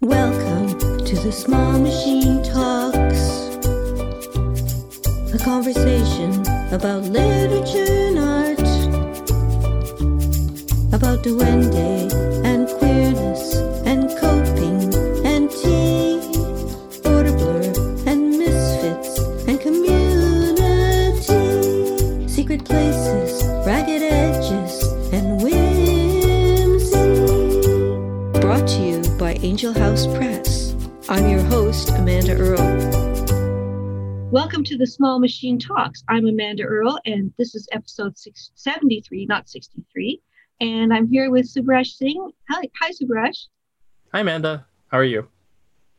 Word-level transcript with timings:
Welcome 0.00 0.78
to 1.06 1.16
the 1.16 1.32
Small 1.32 1.76
Machine 1.76 2.40
Talks, 2.44 3.48
a 5.34 5.38
conversation 5.44 6.40
about 6.72 7.02
literature 7.02 8.06
and 8.06 8.18
art, 8.20 8.60
about 10.94 11.24
duende 11.24 12.12
and 12.44 12.68
queerness 12.78 13.56
and 13.84 14.08
coping 14.20 14.94
and 15.26 15.50
tea, 15.50 16.20
border 17.02 17.32
blur 17.32 17.64
and 18.06 18.38
misfits 18.38 19.18
and 19.48 19.60
community, 19.60 21.18
secret 22.28 22.64
places, 22.64 23.27
Angel 29.48 29.72
House 29.72 30.06
Press. 30.06 30.76
I'm 31.08 31.26
your 31.26 31.40
host, 31.40 31.88
Amanda 31.88 32.36
Earl. 32.36 34.28
Welcome 34.30 34.62
to 34.64 34.76
the 34.76 34.86
Small 34.86 35.18
Machine 35.18 35.58
Talks. 35.58 36.04
I'm 36.06 36.26
Amanda 36.26 36.64
Earl, 36.64 37.00
and 37.06 37.32
this 37.38 37.54
is 37.54 37.66
episode 37.72 38.18
six, 38.18 38.50
73, 38.56 39.24
not 39.24 39.48
63. 39.48 40.20
And 40.60 40.92
I'm 40.92 41.08
here 41.08 41.30
with 41.30 41.46
Subhraj 41.46 41.86
Singh. 41.86 42.30
Hi, 42.50 42.68
hi 42.78 42.90
Subhraj. 42.90 43.46
Hi, 44.12 44.20
Amanda. 44.20 44.66
How 44.88 44.98
are 44.98 45.04
you? 45.04 45.26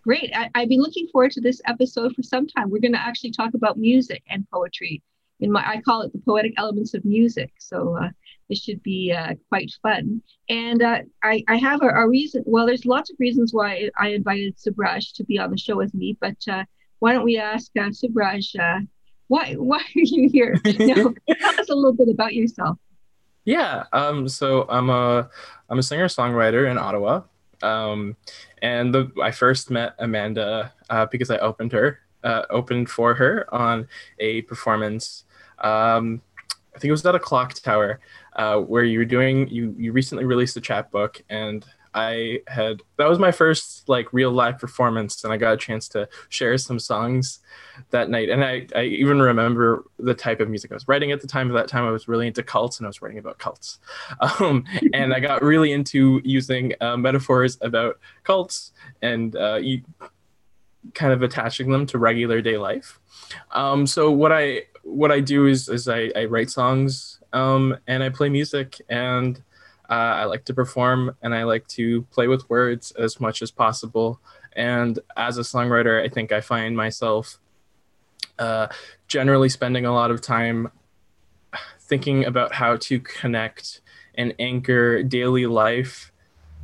Great. 0.03 0.31
I, 0.35 0.51
I've 0.53 0.69
been 0.69 0.81
looking 0.81 1.07
forward 1.07 1.31
to 1.31 1.41
this 1.41 1.59
episode 1.65 2.13
for 2.13 2.21
some 2.21 2.45
time. 2.45 2.69
We're 2.69 2.81
going 2.81 2.93
to 2.93 3.01
actually 3.01 3.31
talk 3.31 3.55
about 3.55 3.79
music 3.79 4.21
and 4.29 4.47
poetry. 4.53 5.01
In 5.39 5.51
my, 5.51 5.67
I 5.67 5.81
call 5.81 6.03
it 6.03 6.13
the 6.13 6.19
poetic 6.19 6.53
elements 6.57 6.93
of 6.93 7.03
music. 7.03 7.51
So 7.57 7.97
uh, 7.97 8.09
this 8.49 8.63
should 8.63 8.81
be 8.81 9.13
uh, 9.15 9.35
quite 9.47 9.71
fun. 9.83 10.21
And 10.49 10.81
uh, 10.81 10.99
I, 11.23 11.43
I 11.47 11.57
have 11.57 11.81
a, 11.83 11.87
a, 11.87 12.07
reason. 12.07 12.43
Well, 12.45 12.65
there's 12.65 12.85
lots 12.85 13.11
of 13.11 13.15
reasons 13.19 13.53
why 13.53 13.89
I 13.97 14.09
invited 14.09 14.57
Subhraj 14.57 15.13
to 15.15 15.23
be 15.23 15.37
on 15.37 15.51
the 15.51 15.57
show 15.57 15.77
with 15.77 15.93
me. 15.93 16.17
But 16.19 16.37
uh, 16.49 16.65
why 16.97 17.13
don't 17.13 17.23
we 17.23 17.37
ask 17.37 17.71
uh, 17.77 17.89
Subhraj, 17.89 18.59
uh, 18.59 18.81
why 19.27 19.53
why 19.57 19.77
are 19.77 19.83
you 19.93 20.29
here? 20.29 20.59
No, 20.79 21.13
tell 21.39 21.59
us 21.59 21.69
a 21.69 21.75
little 21.75 21.93
bit 21.93 22.09
about 22.09 22.33
yourself. 22.33 22.77
Yeah. 23.45 23.83
Um. 23.93 24.27
So 24.27 24.65
I'm 24.67 24.89
a 24.89 25.29
I'm 25.69 25.79
a 25.79 25.83
singer 25.83 26.07
songwriter 26.07 26.69
in 26.69 26.77
Ottawa. 26.77 27.21
Um, 27.61 28.15
and 28.61 28.95
the, 28.95 29.11
I 29.21 29.31
first 29.31 29.69
met 29.69 29.93
Amanda 29.99 30.73
uh, 30.89 31.05
because 31.07 31.29
I 31.29 31.37
opened 31.37 31.73
her 31.73 31.99
opened 32.23 32.89
for 32.89 33.13
her 33.15 33.53
on 33.53 33.87
a 34.19 34.41
performance. 34.43 35.23
Um, 35.59 36.21
I 36.75 36.79
think 36.79 36.89
it 36.89 36.91
was 36.91 37.05
at 37.05 37.15
a 37.15 37.19
clock 37.19 37.53
tower 37.55 37.99
uh, 38.39 38.57
where 38.57 38.85
you 38.85 38.99
were 38.99 39.05
doing 39.05 39.47
you 39.49 39.75
you 39.77 39.91
recently 39.91 40.23
released 40.23 40.55
a 40.55 40.61
chapbook 40.61 41.21
and 41.29 41.65
I 41.93 42.39
had 42.47 42.81
that 42.97 43.09
was 43.09 43.19
my 43.19 43.31
first 43.31 43.89
like 43.89 44.13
real 44.13 44.31
live 44.31 44.59
performance 44.59 45.23
and 45.23 45.33
I 45.33 45.37
got 45.37 45.53
a 45.53 45.57
chance 45.57 45.89
to 45.89 46.07
share 46.29 46.57
some 46.57 46.79
songs 46.79 47.39
that 47.89 48.09
night. 48.09 48.29
And 48.29 48.43
I, 48.43 48.67
I 48.75 48.83
even 48.83 49.19
remember 49.21 49.83
the 49.97 50.13
type 50.13 50.39
of 50.39 50.49
music 50.49 50.71
I 50.71 50.75
was 50.75 50.87
writing 50.87 51.11
at 51.11 51.19
the 51.19 51.27
time. 51.27 51.49
At 51.49 51.55
that 51.55 51.67
time 51.67 51.85
I 51.85 51.91
was 51.91 52.07
really 52.07 52.27
into 52.27 52.43
cults 52.43 52.77
and 52.77 52.85
I 52.85 52.89
was 52.89 53.01
writing 53.01 53.17
about 53.17 53.39
cults. 53.39 53.79
Um, 54.39 54.63
and 54.93 55.13
I 55.13 55.19
got 55.19 55.41
really 55.41 55.71
into 55.71 56.21
using 56.23 56.73
uh, 56.81 56.95
metaphors 56.95 57.57
about 57.61 57.99
cults 58.23 58.71
and 59.01 59.35
uh, 59.35 59.59
you, 59.61 59.81
kind 60.93 61.11
of 61.11 61.23
attaching 61.23 61.71
them 61.71 61.85
to 61.87 61.97
regular 61.97 62.41
day 62.41 62.57
life. 62.57 62.99
Um, 63.51 63.85
so 63.87 64.11
what 64.11 64.31
I 64.31 64.63
what 64.83 65.11
I 65.11 65.19
do 65.19 65.47
is 65.47 65.67
is 65.67 65.87
I, 65.87 66.11
I 66.15 66.25
write 66.25 66.49
songs 66.49 67.18
um, 67.33 67.77
and 67.87 68.03
I 68.03 68.09
play 68.09 68.29
music 68.29 68.81
and 68.89 69.41
uh, 69.89 69.93
I 69.93 70.25
like 70.25 70.45
to 70.45 70.53
perform 70.53 71.15
and 71.21 71.33
I 71.33 71.43
like 71.43 71.67
to 71.69 72.03
play 72.11 72.27
with 72.27 72.49
words 72.49 72.91
as 72.91 73.19
much 73.19 73.41
as 73.41 73.51
possible. 73.51 74.19
And 74.53 74.99
as 75.17 75.37
a 75.37 75.41
songwriter, 75.41 76.03
I 76.03 76.09
think 76.09 76.31
I 76.31 76.41
find 76.41 76.75
myself 76.75 77.39
uh, 78.37 78.67
generally 79.07 79.49
spending 79.49 79.85
a 79.85 79.93
lot 79.93 80.11
of 80.11 80.21
time 80.21 80.71
thinking 81.79 82.25
about 82.25 82.53
how 82.53 82.77
to 82.77 82.99
connect 82.99 83.81
and 84.15 84.33
anchor 84.39 85.01
daily 85.03 85.45
life 85.45 86.11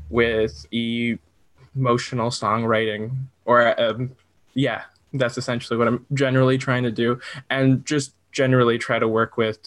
with 0.09 0.65
emotional 0.71 2.29
songwriting 2.29 3.11
or 3.45 3.79
um, 3.81 4.11
yeah 4.53 4.83
that's 5.13 5.37
essentially 5.37 5.77
what 5.77 5.87
i'm 5.87 6.05
generally 6.13 6.57
trying 6.57 6.83
to 6.83 6.91
do 6.91 7.19
and 7.49 7.85
just 7.85 8.13
generally 8.31 8.77
try 8.77 8.99
to 8.99 9.07
work 9.07 9.35
with 9.35 9.57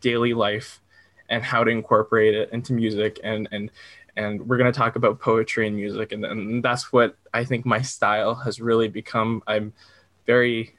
daily 0.00 0.34
life 0.34 0.80
and 1.28 1.42
how 1.42 1.64
to 1.64 1.70
incorporate 1.70 2.34
it 2.34 2.50
into 2.52 2.72
music 2.72 3.20
and 3.22 3.48
and 3.52 3.70
and 4.16 4.46
we're 4.46 4.58
going 4.58 4.70
to 4.70 4.76
talk 4.76 4.96
about 4.96 5.20
poetry 5.20 5.66
and 5.66 5.76
music 5.76 6.12
and, 6.12 6.24
and 6.24 6.62
that's 6.62 6.92
what 6.92 7.16
i 7.32 7.44
think 7.44 7.64
my 7.64 7.80
style 7.80 8.34
has 8.34 8.60
really 8.60 8.88
become. 8.88 9.42
I'm 9.46 9.72
very 10.26 10.74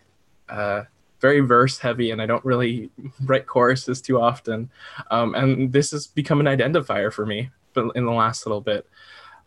uh, 0.50 0.84
very 1.20 1.40
verse 1.40 1.80
heavy 1.80 2.12
and 2.12 2.22
i 2.22 2.26
don't 2.26 2.44
really 2.44 2.90
write 3.26 3.48
choruses 3.48 4.02
too 4.02 4.20
often. 4.20 4.70
Um, 5.10 5.34
and 5.36 5.72
this 5.72 5.92
has 5.92 6.08
become 6.08 6.40
an 6.40 6.46
identifier 6.46 7.12
for 7.12 7.26
me 7.26 7.50
but 7.74 7.96
in 7.96 8.06
the 8.06 8.12
last 8.12 8.46
little 8.46 8.62
bit. 8.62 8.86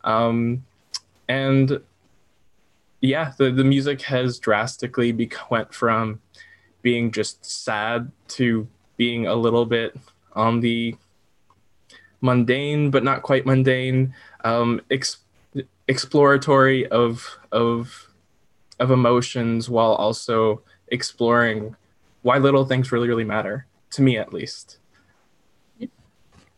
Um, 0.03 0.65
and 1.29 1.81
yeah 3.01 3.33
the, 3.39 3.51
the 3.51 3.65
music 3.65 4.03
has 4.03 4.39
drastically 4.39 5.13
be- 5.13 5.31
went 5.51 5.73
from 5.75 6.21
being 6.83 7.11
just 7.11 7.45
sad 7.45 8.11
to 8.29 8.69
being 8.97 9.27
a 9.27 9.35
little 9.35 9.67
bit 9.67 9.97
on 10.33 10.61
the 10.61 10.97
mundane 12.21 12.91
but 12.91 13.05
not 13.05 13.23
quite 13.23 13.45
mundane 13.45 14.15
um, 14.45 14.81
ex- 14.91 15.19
exploratory 15.89 16.87
of 16.89 17.39
of 17.53 18.09
of 18.81 18.91
emotions 18.91 19.69
while 19.69 19.93
also 19.95 20.63
exploring 20.89 21.77
why 22.23 22.39
little 22.39 22.65
things 22.65 22.91
really 22.91 23.09
really 23.09 23.25
matter 23.25 23.67
to 23.91 24.03
me 24.03 24.17
at 24.19 24.33
least. 24.33 24.79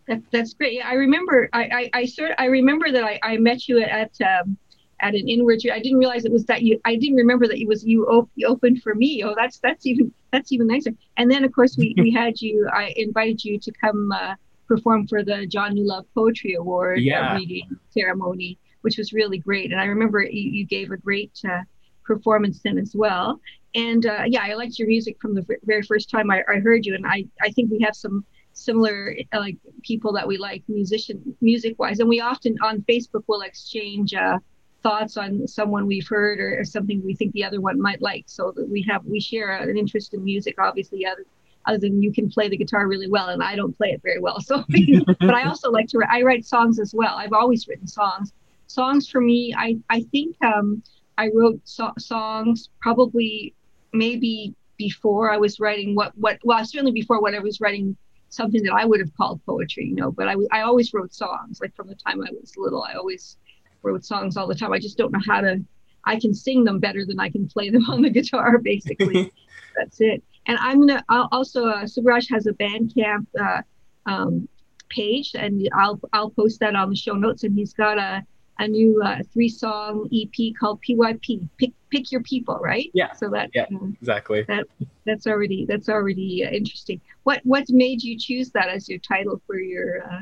That, 0.09 0.23
that's 0.31 0.55
great. 0.55 0.75
Yeah, 0.75 0.89
i 0.89 0.95
remember 0.95 1.49
i 1.53 1.65
i, 1.65 2.01
I 2.01 2.05
sort 2.05 2.31
i 2.39 2.45
remember 2.45 2.93
that 2.93 3.03
i, 3.03 3.19
I 3.25 3.37
met 3.39 3.67
you 3.67 3.81
at 3.81 4.13
um, 4.21 4.57
at 5.01 5.15
an 5.15 5.29
inward 5.29 5.61
i 5.73 5.79
didn't 5.79 5.99
realize 5.99 6.25
it 6.25 6.33
was 6.33 6.47
that 6.47 6.63
you 6.63 6.81
i 6.85 6.97
didn't 6.97 7.17
remember 7.17 7.47
that 7.47 7.59
it 7.59 7.69
was 7.69 7.85
you, 7.85 8.07
op- 8.07 8.31
you 8.35 8.47
opened 8.47 8.83
for 8.83 8.95
me. 8.95 9.23
Oh 9.23 9.35
that's 9.37 9.59
that's 9.59 9.87
even 9.87 10.13
that's 10.33 10.53
even 10.53 10.67
nicer. 10.67 10.91
And 11.17 11.31
then 11.31 11.45
of 11.45 11.53
course 11.53 11.77
we 11.77 11.95
we 11.99 12.11
had 12.23 12.41
you 12.41 12.69
i 12.73 12.93
invited 12.97 13.45
you 13.45 13.59
to 13.59 13.73
come 13.73 14.13
uh, 14.13 14.35
perform 14.67 15.07
for 15.07 15.23
the 15.23 15.47
john 15.47 15.77
Newlove 15.77 16.07
poetry 16.15 16.55
award 16.55 17.01
yeah. 17.01 17.37
reading 17.37 17.69
ceremony 17.91 18.59
which 18.83 18.99
was 18.99 19.13
really 19.13 19.39
great. 19.39 19.73
And 19.73 19.81
i 19.81 19.85
remember 19.85 20.23
you, 20.23 20.51
you 20.51 20.65
gave 20.65 20.91
a 20.91 20.97
great 20.97 21.33
uh, 21.49 21.63
performance 22.05 22.61
then 22.63 22.79
as 22.79 22.95
well. 22.95 23.41
And 23.75 24.07
uh, 24.07 24.25
yeah 24.27 24.43
i 24.45 24.55
liked 24.55 24.79
your 24.79 24.89
music 24.89 25.17
from 25.21 25.35
the 25.35 25.45
very 25.65 25.83
first 25.83 26.11
time 26.11 26.31
I, 26.31 26.43
I 26.49 26.61
heard 26.61 26.87
you. 26.87 26.95
And 26.95 27.07
i 27.07 27.25
i 27.43 27.51
think 27.51 27.71
we 27.71 27.81
have 27.81 27.97
some 27.97 28.25
similar 28.55 29.15
uh, 29.35 29.39
like 29.39 29.59
people 29.83 30.13
that 30.15 30.27
we 30.27 30.39
like 30.39 30.63
musician 30.67 31.37
music 31.43 31.79
wise 31.79 32.01
and 32.01 32.09
we 32.09 32.21
often 32.21 32.57
on 32.63 32.81
facebook 32.89 33.23
will 33.27 33.43
exchange 33.43 34.15
uh, 34.15 34.39
thoughts 34.87 35.17
on 35.17 35.49
someone 35.49 35.85
we've 35.85 36.07
heard 36.07 36.39
or, 36.39 36.61
or, 36.61 36.65
something 36.65 37.03
we 37.05 37.13
think 37.13 37.33
the 37.33 37.43
other 37.43 37.61
one 37.61 37.81
might 37.81 38.01
like. 38.01 38.25
So 38.29 38.53
that 38.55 38.69
we 38.69 38.83
have 38.89 39.05
we 39.05 39.19
share 39.19 39.57
an 39.57 39.77
interest 39.77 40.15
in 40.15 40.23
music 40.23 40.55
obviously 40.61 41.05
other, 41.05 41.25
other 41.67 41.79
than 41.79 42.01
you 42.01 42.13
can 42.13 42.31
play 42.31 42.49
the 42.49 42.57
guitar 42.57 42.87
really 42.87 43.11
well 43.11 43.29
and 43.31 43.43
i 43.43 43.57
don't 43.57 43.77
play 43.77 43.89
it 43.89 44.01
very 44.05 44.21
well. 44.21 44.41
So 44.49 44.65
but 44.69 45.35
i 45.35 45.43
also 45.43 45.73
like 45.73 45.89
to 45.89 46.01
i 46.09 46.23
write 46.23 46.45
songs 46.45 46.79
as 46.79 46.95
well. 46.95 47.17
I've 47.17 47.33
always 47.33 47.67
written 47.67 47.89
songs. 47.89 48.33
Songs 48.69 49.09
for 49.09 49.21
me 49.21 49.55
i 49.57 49.77
i 49.91 50.01
think 50.13 50.37
um 50.45 50.83
i 51.19 51.31
wrote 51.35 51.61
so- 51.65 51.99
songs 51.99 52.69
probably 52.81 53.55
maybe 53.93 54.55
before 54.77 55.33
i 55.33 55.37
was 55.37 55.59
writing 55.59 55.95
what 55.95 56.13
what 56.17 56.39
well 56.45 56.65
certainly 56.65 56.93
before 56.93 57.21
when 57.23 57.35
i 57.35 57.39
was 57.39 57.61
writing 57.61 57.97
something 58.29 58.63
that 58.65 58.75
i 58.75 58.85
would 58.85 59.01
have 59.01 59.13
called 59.17 59.41
poetry 59.47 59.87
you 59.87 59.95
know 59.95 60.11
but 60.11 60.27
i 60.29 60.35
i 60.53 60.61
always 60.63 60.93
wrote 60.93 61.15
songs 61.15 61.61
like 61.63 61.75
from 61.77 61.87
the 61.87 61.95
time 61.95 62.21
i 62.23 62.31
was 62.41 62.53
little. 62.57 62.83
I 62.83 62.95
always 62.95 63.39
wrote 63.87 64.05
songs 64.05 64.37
all 64.37 64.47
the 64.47 64.55
time. 64.55 64.73
I 64.73 64.79
just 64.79 64.99
don't 64.99 65.13
know 65.13 65.21
how 65.27 65.41
to. 65.41 65.65
I 66.05 66.19
can 66.19 66.35
sing 66.35 66.65
them 66.65 66.79
better 66.79 67.05
than 67.05 67.19
I 67.19 67.31
can 67.31 67.49
play 67.49 67.71
them 67.71 67.85
on 67.89 68.03
the 68.03 68.11
guitar. 68.11 68.59
Basically, 68.59 69.33
that's 69.77 70.01
it. 70.01 70.23
And 70.47 70.59
I'm 70.61 70.81
gonna 70.81 71.05
I'll 71.09 71.29
also 71.33 71.67
uh, 71.67 71.85
Subhraj 71.85 72.31
has 72.31 72.47
a 72.47 72.53
Bandcamp 72.53 73.27
uh, 73.41 73.63
um, 74.07 74.49
page, 74.91 75.33
and 75.35 75.69
I'll 75.75 76.01
I'll 76.13 76.31
post 76.31 76.61
that 76.61 76.75
on 76.75 76.91
the 76.91 76.97
show 76.97 77.15
notes. 77.15 77.45
And 77.45 77.55
he's 77.55 77.73
got 77.73 77.99
a 77.99 78.25
a 78.59 78.69
new 78.69 79.03
uh, 79.03 79.19
three 79.33 79.49
song 79.49 80.09
EP 80.13 80.55
called 80.59 80.81
PYP. 80.89 81.49
Pick 81.59 81.73
pick 81.91 82.11
your 82.13 82.23
people, 82.23 82.59
right? 82.63 82.91
Yeah. 82.95 83.13
So 83.13 83.29
that 83.31 83.51
yeah 83.55 83.67
um, 83.75 83.97
exactly 84.01 84.43
that 84.49 84.67
that's 85.05 85.27
already 85.27 85.67
that's 85.67 85.89
already 85.89 86.45
uh, 86.45 86.51
interesting. 86.51 87.01
What 87.25 87.41
what 87.45 87.69
made 87.69 88.03
you 88.03 88.19
choose 88.19 88.51
that 88.53 88.69
as 88.69 88.89
your 88.89 88.99
title 88.99 89.41
for 89.47 89.59
your 89.59 90.03
uh, 90.05 90.21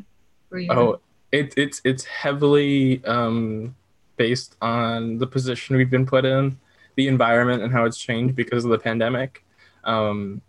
for 0.48 0.58
your? 0.58 0.78
Oh, 0.78 1.00
it, 1.34 1.54
it's 1.56 1.80
it's 1.84 2.04
heavily 2.04 3.04
um, 3.04 3.74
based 4.16 4.56
on 4.62 5.18
the 5.18 5.26
position 5.26 5.76
we've 5.76 5.90
been 5.90 6.06
put 6.06 6.24
in, 6.24 6.58
the 6.94 7.08
environment, 7.08 7.62
and 7.62 7.72
how 7.72 7.84
it's 7.84 7.98
changed 7.98 8.36
because 8.36 8.64
of 8.64 8.70
the 8.70 8.78
pandemic. 8.78 9.44
Um, 9.82 10.40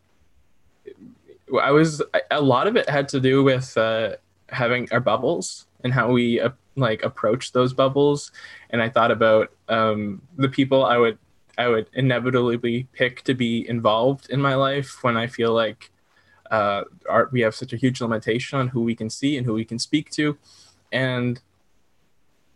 I 1.62 1.72
was 1.72 2.04
a 2.30 2.42
lot 2.42 2.68
of 2.68 2.76
it 2.76 2.88
had 2.88 3.10
to 3.10 3.20
do 3.20 3.44
with 3.44 3.76
uh, 3.78 4.18
having 4.50 4.88
our 4.92 5.00
bubbles 5.00 5.66
and 5.84 5.92
how 5.92 6.12
we 6.12 6.40
uh, 6.40 6.50
like 6.76 7.04
approach 7.04 7.52
those 7.54 7.74
bubbles 7.74 8.32
and 8.70 8.82
i 8.82 8.90
thought 8.90 9.10
about 9.10 9.52
um, 9.70 10.22
the 10.36 10.50
people 10.50 10.84
i 10.84 10.98
would 10.98 11.18
i 11.58 11.68
would 11.70 11.88
inevitably 11.94 12.88
pick 12.92 13.24
to 13.24 13.34
be 13.34 13.68
involved 13.70 14.30
in 14.30 14.42
my 14.42 14.56
life 14.56 15.04
when 15.04 15.16
i 15.16 15.26
feel 15.26 15.54
like 15.54 15.90
uh, 16.52 16.84
our, 17.10 17.30
we 17.32 17.42
have 17.42 17.56
such 17.56 17.74
a 17.74 17.78
huge 17.78 18.02
limitation 18.02 18.60
on 18.60 18.68
who 18.68 18.84
we 18.84 18.94
can 18.94 19.10
see 19.10 19.38
and 19.38 19.46
who 19.46 19.54
we 19.54 19.66
can 19.66 19.80
speak 19.80 20.10
to 20.12 20.38
and 20.92 21.42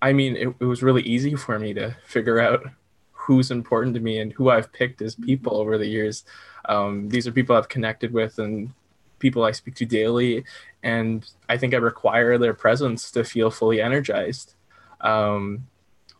i 0.02 0.14
mean 0.14 0.36
it, 0.36 0.54
it 0.60 0.66
was 0.66 0.84
really 0.84 1.04
easy 1.04 1.36
for 1.36 1.60
me 1.60 1.74
to 1.74 1.96
figure 2.06 2.40
out 2.40 2.64
who's 3.12 3.52
important 3.52 3.94
to 3.94 4.00
me 4.00 4.20
and 4.20 4.34
who 4.34 4.50
i've 4.50 4.72
picked 4.74 5.02
as 5.02 5.16
people 5.16 5.58
over 5.58 5.78
the 5.78 5.88
years 5.88 6.24
um, 6.66 7.10
these 7.10 7.28
are 7.28 7.32
people 7.32 7.56
i've 7.56 7.70
connected 7.70 8.14
with 8.14 8.38
and 8.40 8.72
people 9.20 9.44
I 9.44 9.52
speak 9.52 9.76
to 9.76 9.86
daily, 9.86 10.44
and 10.82 11.30
I 11.48 11.58
think 11.58 11.74
I 11.74 11.78
require 11.78 12.38
their 12.38 12.54
presence 12.54 13.12
to 13.12 13.24
feel 13.24 13.52
fully 13.52 13.82
energized. 13.82 14.56
Um, 15.02 15.68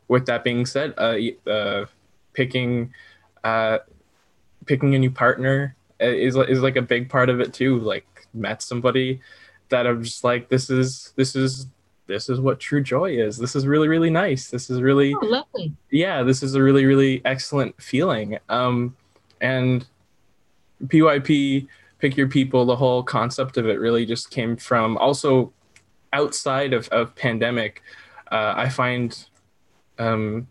with 0.08 0.26
that 0.28 0.44
being 0.44 0.66
said, 0.66 0.94
uh, 0.98 1.18
uh, 1.50 1.86
picking 2.34 2.94
uh, 3.44 3.80
picking 4.66 4.94
a 4.96 5.00
new 5.00 5.12
partner 5.12 5.76
is 6.00 6.36
is 6.36 6.62
like 6.62 6.76
a 6.76 6.82
big 6.82 7.10
part 7.10 7.30
of 7.30 7.40
it 7.40 7.54
too. 7.54 7.80
Like 7.80 8.28
met 8.34 8.62
somebody 8.62 9.22
that 9.70 9.88
I'm 9.88 10.04
just 10.04 10.24
like 10.24 10.50
this 10.50 10.70
is 10.70 11.14
this 11.16 11.36
is 11.36 11.68
this 12.10 12.28
is 12.28 12.42
what 12.42 12.60
true 12.60 12.84
joy 12.84 13.12
is. 13.12 13.38
This 13.38 13.56
is 13.56 13.66
really 13.66 13.88
really 13.88 14.10
nice. 14.10 14.50
This 14.50 14.70
is 14.70 14.82
really 14.82 15.14
oh, 15.14 15.26
lovely. 15.26 15.74
Yeah, 15.90 16.24
this 16.24 16.44
is 16.44 16.56
a 16.56 16.62
really 16.62 16.86
really 16.86 17.22
excellent 17.24 17.82
feeling. 17.82 18.38
Um, 18.50 18.98
and 19.40 19.86
PYP 20.84 21.68
pick 22.00 22.16
your 22.18 22.28
people 22.28 22.66
the 22.66 22.76
whole 22.76 23.04
concept 23.04 23.58
of 23.58 23.68
it 23.68 23.80
really 23.80 24.06
just 24.06 24.32
came 24.32 24.56
from 24.56 24.98
also 24.98 25.54
outside 26.14 26.74
of, 26.74 26.88
of 26.90 27.14
pandemic 27.16 27.84
uh, 28.32 28.54
i 28.56 28.68
find 28.68 29.26
um, 30.00 30.48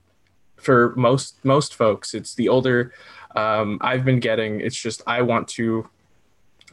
for 0.56 0.94
most 0.96 1.42
most 1.44 1.74
folks 1.74 2.14
it's 2.14 2.34
the 2.34 2.48
older 2.48 2.92
um, 3.34 3.78
i've 3.80 4.04
been 4.04 4.20
getting 4.20 4.60
it's 4.60 4.76
just 4.76 5.02
i 5.06 5.20
want 5.20 5.48
to 5.48 5.88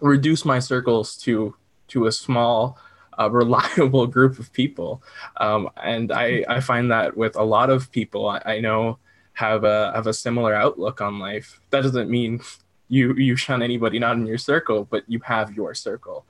reduce 0.02 0.46
my 0.46 0.60
circles 0.60 1.16
to 1.16 1.56
to 1.88 2.06
a 2.06 2.12
small 2.12 2.78
uh, 3.20 3.30
reliable 3.30 4.08
group 4.18 4.40
of 4.40 4.52
people. 4.54 5.02
Um, 5.38 5.70
and 5.78 6.12
I, 6.12 6.44
I 6.48 6.60
find 6.60 6.92
that 6.92 7.16
with 7.16 7.36
a 7.36 7.44
lot 7.44 7.70
of 7.70 7.92
people 7.92 8.28
I, 8.28 8.42
I 8.46 8.60
know 8.60 9.00
have 9.34 9.64
a 9.64 9.92
have 9.94 10.08
a 10.08 10.14
similar 10.14 10.54
outlook 10.54 11.02
on 11.02 11.20
life. 11.20 11.60
That 11.70 11.84
doesn't 11.84 12.10
mean 12.10 12.42
you 12.88 13.14
you 13.16 13.36
shun 13.36 13.64
anybody 13.64 13.98
not 13.98 14.16
in 14.16 14.28
your 14.28 14.38
circle 14.38 14.86
but 14.86 15.04
you 15.08 15.20
have 15.26 15.54
your 15.54 15.74
circle. 15.74 16.26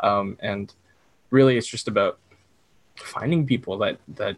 Um, 0.00 0.36
and 0.40 0.72
really 1.30 1.56
it's 1.56 1.68
just 1.68 1.88
about 1.88 2.18
finding 2.96 3.46
people 3.46 3.78
that 3.78 3.98
that 4.08 4.36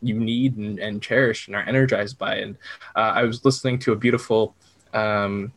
you 0.00 0.18
need 0.18 0.56
and, 0.56 0.80
and 0.80 1.00
cherish 1.00 1.46
and 1.46 1.54
are 1.54 1.62
energized 1.62 2.18
by. 2.18 2.36
And 2.36 2.56
uh, 2.96 3.12
i 3.14 3.22
was 3.22 3.44
listening 3.44 3.78
to 3.80 3.92
a 3.92 3.96
beautiful 3.96 4.54
um, 4.94 5.52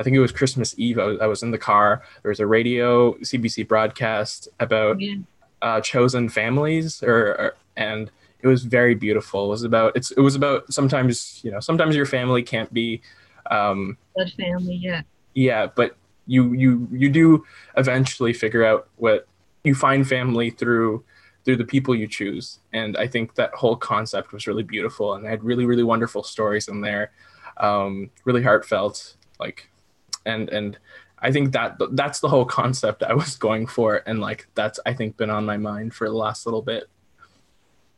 i 0.00 0.02
think 0.02 0.16
it 0.16 0.20
was 0.20 0.32
christmas 0.32 0.74
eve 0.76 0.98
I 0.98 1.04
was, 1.04 1.20
I 1.20 1.26
was, 1.26 1.42
in 1.42 1.52
the 1.52 1.58
car 1.58 2.02
there 2.22 2.30
was 2.30 2.40
a 2.40 2.46
radio 2.46 3.12
cbc 3.14 3.68
broadcast 3.68 4.48
about 4.58 5.00
yeah. 5.00 5.16
uh, 5.62 5.80
chosen 5.80 6.28
families 6.28 7.02
or, 7.02 7.28
or 7.40 7.54
and 7.76 8.10
it 8.40 8.48
was 8.48 8.64
very 8.64 8.94
beautiful 8.94 9.44
it 9.46 9.50
was 9.50 9.62
about 9.62 9.94
it's 9.94 10.10
it 10.10 10.20
was 10.20 10.34
about 10.34 10.72
sometimes 10.72 11.40
you 11.44 11.52
know 11.52 11.60
sometimes 11.60 11.94
your 11.94 12.06
family 12.06 12.42
can't 12.42 12.72
be 12.74 13.00
um, 13.50 13.96
blood 14.14 14.32
family, 14.32 14.76
yeah. 14.76 15.02
Yeah, 15.34 15.66
but 15.66 15.96
you 16.26 16.52
you 16.52 16.88
you 16.90 17.08
do 17.10 17.44
eventually 17.76 18.32
figure 18.32 18.64
out 18.64 18.88
what 18.96 19.26
you 19.64 19.74
find 19.74 20.06
family 20.08 20.50
through 20.50 21.04
through 21.44 21.56
the 21.56 21.64
people 21.64 21.94
you 21.94 22.06
choose, 22.06 22.60
and 22.72 22.96
I 22.96 23.06
think 23.06 23.34
that 23.34 23.54
whole 23.54 23.76
concept 23.76 24.32
was 24.32 24.46
really 24.46 24.62
beautiful, 24.62 25.14
and 25.14 25.24
they 25.24 25.28
had 25.28 25.44
really 25.44 25.66
really 25.66 25.82
wonderful 25.82 26.22
stories 26.22 26.68
in 26.68 26.80
there, 26.80 27.12
um, 27.58 28.10
really 28.24 28.42
heartfelt, 28.42 29.16
like, 29.38 29.68
and 30.26 30.48
and 30.50 30.78
I 31.18 31.30
think 31.32 31.52
that 31.52 31.76
that's 31.92 32.20
the 32.20 32.28
whole 32.28 32.44
concept 32.44 33.02
I 33.02 33.14
was 33.14 33.36
going 33.36 33.66
for, 33.66 34.02
and 34.06 34.20
like 34.20 34.48
that's 34.54 34.80
I 34.86 34.94
think 34.94 35.16
been 35.16 35.30
on 35.30 35.44
my 35.44 35.56
mind 35.56 35.94
for 35.94 36.08
the 36.08 36.14
last 36.14 36.46
little 36.46 36.62
bit. 36.62 36.88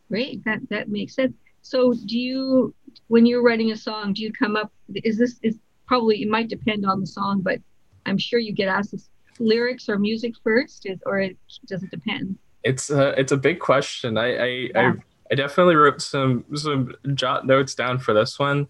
Great, 0.08 0.44
that 0.44 0.60
that 0.70 0.88
makes 0.88 1.14
sense. 1.14 1.34
So, 1.62 1.94
do 1.94 2.18
you 2.18 2.74
when 3.08 3.24
you're 3.24 3.42
writing 3.42 3.70
a 3.70 3.76
song, 3.76 4.12
do 4.12 4.22
you 4.22 4.32
come 4.32 4.56
up? 4.56 4.72
Is 4.94 5.18
this 5.18 5.38
is 5.42 5.56
probably 5.86 6.22
it 6.22 6.28
might 6.28 6.48
depend 6.48 6.84
on 6.84 7.00
the 7.00 7.06
song, 7.06 7.40
but 7.40 7.60
I'm 8.06 8.18
sure 8.18 8.38
you 8.38 8.52
get 8.52 8.68
asked 8.68 8.92
this, 8.92 9.08
lyrics 9.38 9.88
or 9.88 9.98
music 9.98 10.34
first, 10.42 10.86
is, 10.86 10.98
or 11.06 11.20
it, 11.20 11.36
does 11.66 11.82
it 11.82 11.90
depend? 11.90 12.36
It's 12.64 12.90
a 12.90 13.18
it's 13.18 13.32
a 13.32 13.36
big 13.36 13.60
question. 13.60 14.18
I 14.18 14.36
I, 14.36 14.46
yeah. 14.46 14.70
I, 14.74 14.92
I 15.30 15.34
definitely 15.34 15.76
wrote 15.76 16.02
some 16.02 16.44
some 16.54 16.94
jot 17.14 17.46
notes 17.46 17.74
down 17.74 17.98
for 17.98 18.12
this 18.12 18.38
one. 18.38 18.68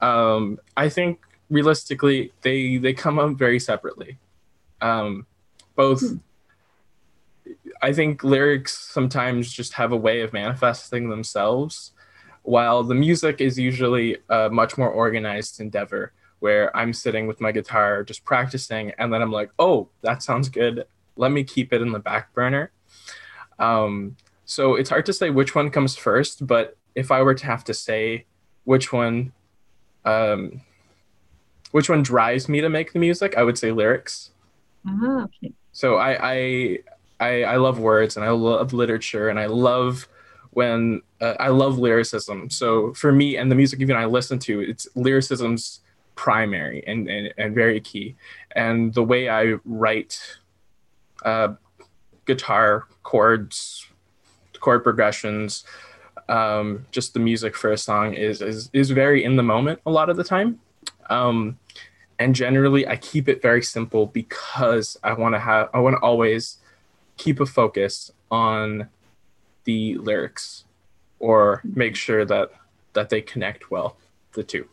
Um, 0.00 0.58
I 0.76 0.88
think 0.88 1.20
realistically 1.52 2.32
they 2.40 2.78
they 2.78 2.94
come 2.94 3.18
up 3.18 3.36
very 3.36 3.60
separately. 3.60 4.18
Um, 4.80 5.26
both. 5.76 6.00
Hmm. 6.00 6.16
I 7.82 7.92
think 7.92 8.22
lyrics 8.22 8.76
sometimes 8.92 9.52
just 9.52 9.72
have 9.74 9.92
a 9.92 9.96
way 9.96 10.20
of 10.20 10.32
manifesting 10.32 11.10
themselves 11.10 11.92
while 12.42 12.82
the 12.82 12.94
music 12.94 13.40
is 13.40 13.58
usually 13.58 14.18
a 14.28 14.48
much 14.48 14.78
more 14.78 14.88
organized 14.88 15.60
endeavor 15.60 16.12
where 16.38 16.76
I'm 16.76 16.92
sitting 16.92 17.26
with 17.26 17.40
my 17.40 17.52
guitar 17.52 18.04
just 18.04 18.24
practicing 18.24 18.92
and 18.98 19.12
then 19.12 19.20
I'm 19.20 19.32
like, 19.32 19.50
oh, 19.58 19.88
that 20.02 20.22
sounds 20.22 20.48
good. 20.48 20.84
Let 21.16 21.32
me 21.32 21.44
keep 21.44 21.72
it 21.72 21.82
in 21.82 21.92
the 21.92 21.98
back 21.98 22.32
burner. 22.34 22.70
Um, 23.58 24.16
so 24.44 24.76
it's 24.76 24.90
hard 24.90 25.06
to 25.06 25.12
say 25.12 25.30
which 25.30 25.54
one 25.54 25.70
comes 25.70 25.96
first, 25.96 26.46
but 26.46 26.76
if 26.94 27.10
I 27.10 27.22
were 27.22 27.34
to 27.34 27.46
have 27.46 27.64
to 27.64 27.74
say 27.74 28.26
which 28.64 28.92
one 28.92 29.32
um, 30.04 30.62
which 31.72 31.90
one 31.90 32.02
drives 32.02 32.48
me 32.48 32.60
to 32.60 32.68
make 32.68 32.92
the 32.92 32.98
music, 32.98 33.36
I 33.36 33.42
would 33.42 33.58
say 33.58 33.72
lyrics. 33.72 34.30
Uh-huh, 34.86 35.24
okay. 35.24 35.52
So 35.72 35.96
I, 35.96 36.32
I 36.32 36.78
I 37.20 37.44
I 37.44 37.56
love 37.56 37.78
words 37.78 38.16
and 38.16 38.24
I 38.24 38.30
love 38.30 38.72
literature 38.72 39.28
and 39.28 39.38
I 39.38 39.46
love 39.46 40.08
when 40.50 41.02
uh, 41.20 41.34
I 41.40 41.48
love 41.48 41.78
lyricism. 41.78 42.50
So 42.50 42.92
for 42.94 43.10
me 43.10 43.36
and 43.36 43.50
the 43.50 43.54
music 43.54 43.80
even 43.80 43.96
I 43.96 44.04
listen 44.04 44.38
to, 44.40 44.60
it's 44.60 44.86
lyricism's 44.94 45.80
primary 46.14 46.84
and, 46.86 47.08
and, 47.08 47.32
and 47.38 47.54
very 47.54 47.80
key. 47.80 48.16
And 48.54 48.92
the 48.92 49.02
way 49.02 49.30
I 49.30 49.54
write 49.64 50.20
uh, 51.24 51.54
guitar 52.26 52.86
chords, 53.02 53.86
chord 54.60 54.84
progressions, 54.84 55.64
um, 56.28 56.86
just 56.90 57.14
the 57.14 57.20
music 57.20 57.56
for 57.56 57.72
a 57.72 57.78
song 57.78 58.14
is, 58.14 58.42
is 58.42 58.70
is 58.72 58.90
very 58.90 59.24
in 59.24 59.36
the 59.36 59.42
moment 59.42 59.80
a 59.86 59.90
lot 59.90 60.10
of 60.10 60.16
the 60.16 60.24
time. 60.24 60.60
Um, 61.10 61.58
and 62.18 62.34
generally, 62.34 62.86
I 62.86 62.96
keep 62.96 63.28
it 63.28 63.42
very 63.42 63.62
simple 63.62 64.06
because 64.06 64.96
I 65.02 65.12
want 65.14 65.34
to 65.34 65.38
have 65.38 65.70
I 65.74 65.80
want 65.80 65.94
to 65.96 66.00
always 66.00 66.58
keep 67.16 67.40
a 67.40 67.46
focus 67.46 68.10
on 68.30 68.88
the 69.64 69.96
lyrics 69.98 70.64
or 71.18 71.60
make 71.64 71.96
sure 71.96 72.24
that 72.24 72.50
that 72.94 73.08
they 73.08 73.20
connect 73.20 73.70
well 73.70 73.96
the 74.32 74.42
two. 74.42 74.68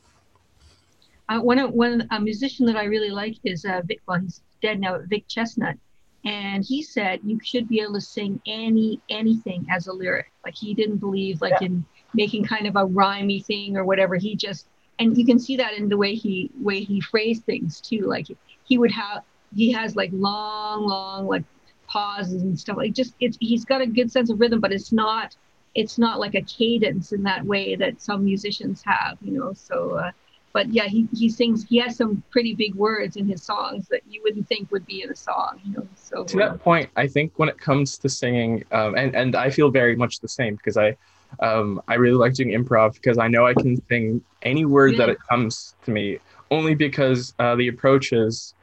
Uh, 1.27 1.39
one 1.39 1.59
one 1.71 2.07
a 2.09 2.19
musician 2.19 2.65
that 2.65 2.75
i 2.75 2.85
really 2.85 3.11
like 3.11 3.37
is 3.43 3.63
uh 3.63 3.81
vic 3.85 4.01
well 4.07 4.19
he's 4.19 4.41
dead 4.63 4.79
now 4.79 4.97
vic 5.07 5.27
chesnutt 5.27 5.77
and 6.25 6.65
he 6.65 6.81
said 6.81 7.21
you 7.23 7.39
should 7.43 7.69
be 7.69 7.79
able 7.79 7.93
to 7.93 8.01
sing 8.01 8.41
any 8.45 8.99
anything 9.09 9.65
as 9.71 9.87
a 9.87 9.93
lyric. 9.93 10.31
Like 10.43 10.55
he 10.55 10.73
didn't 10.73 10.97
believe 10.97 11.41
like 11.41 11.53
yeah. 11.61 11.67
in 11.67 11.85
making 12.13 12.45
kind 12.45 12.67
of 12.67 12.75
a 12.75 12.85
rhymey 12.85 13.43
thing 13.45 13.77
or 13.77 13.85
whatever. 13.85 14.15
He 14.15 14.35
just 14.35 14.67
and 14.99 15.17
you 15.17 15.25
can 15.25 15.39
see 15.39 15.55
that 15.55 15.73
in 15.73 15.89
the 15.89 15.97
way 15.97 16.13
he 16.13 16.51
way 16.59 16.81
he 16.81 16.99
phrased 17.01 17.45
things 17.45 17.81
too 17.81 18.01
like 18.01 18.27
he 18.65 18.77
would 18.77 18.91
have 18.91 19.23
he 19.55 19.71
has 19.71 19.95
like 19.95 20.11
long 20.13 20.85
long 20.85 21.27
like 21.27 21.43
pauses 21.87 22.43
and 22.43 22.59
stuff 22.59 22.77
like 22.77 22.93
just 22.93 23.15
it's 23.19 23.37
he's 23.39 23.65
got 23.65 23.81
a 23.81 23.87
good 23.87 24.11
sense 24.11 24.29
of 24.29 24.39
rhythm 24.39 24.59
but 24.59 24.71
it's 24.71 24.91
not 24.91 25.35
it's 25.73 25.97
not 25.97 26.19
like 26.19 26.35
a 26.35 26.41
cadence 26.41 27.11
in 27.13 27.23
that 27.23 27.43
way 27.45 27.75
that 27.75 27.99
some 28.01 28.23
musicians 28.23 28.83
have 28.85 29.17
you 29.21 29.31
know 29.31 29.53
so 29.53 29.95
uh, 29.95 30.11
but 30.53 30.67
yeah 30.69 30.85
he, 30.85 31.07
he 31.15 31.29
sings 31.29 31.63
he 31.63 31.77
has 31.77 31.95
some 31.95 32.21
pretty 32.29 32.53
big 32.53 32.75
words 32.75 33.15
in 33.15 33.27
his 33.27 33.41
songs 33.41 33.87
that 33.87 34.01
you 34.09 34.21
wouldn't 34.23 34.47
think 34.47 34.71
would 34.71 34.85
be 34.85 35.01
in 35.01 35.09
a 35.09 35.15
song 35.15 35.59
you 35.63 35.73
know 35.73 35.87
so. 35.95 36.23
To 36.23 36.37
that 36.37 36.59
point 36.59 36.89
i 36.95 37.07
think 37.07 37.33
when 37.37 37.49
it 37.49 37.57
comes 37.57 37.97
to 37.99 38.09
singing 38.09 38.63
um, 38.71 38.95
and 38.95 39.15
and 39.15 39.35
i 39.35 39.49
feel 39.49 39.71
very 39.71 39.95
much 39.95 40.19
the 40.19 40.27
same 40.27 40.55
because 40.55 40.77
i 40.77 40.95
um, 41.39 41.81
i 41.87 41.95
really 41.95 42.15
like 42.15 42.33
doing 42.33 42.49
improv 42.49 42.93
because 42.93 43.17
i 43.17 43.27
know 43.27 43.45
i 43.45 43.53
can 43.53 43.81
sing 43.87 44.21
any 44.41 44.65
word 44.65 44.93
yeah. 44.93 44.97
that 44.99 45.09
it 45.09 45.17
comes 45.29 45.75
to 45.83 45.91
me 45.91 46.19
only 46.51 46.73
because 46.73 47.33
uh, 47.39 47.55
the 47.55 47.67
approach 47.67 48.11
is 48.11 48.55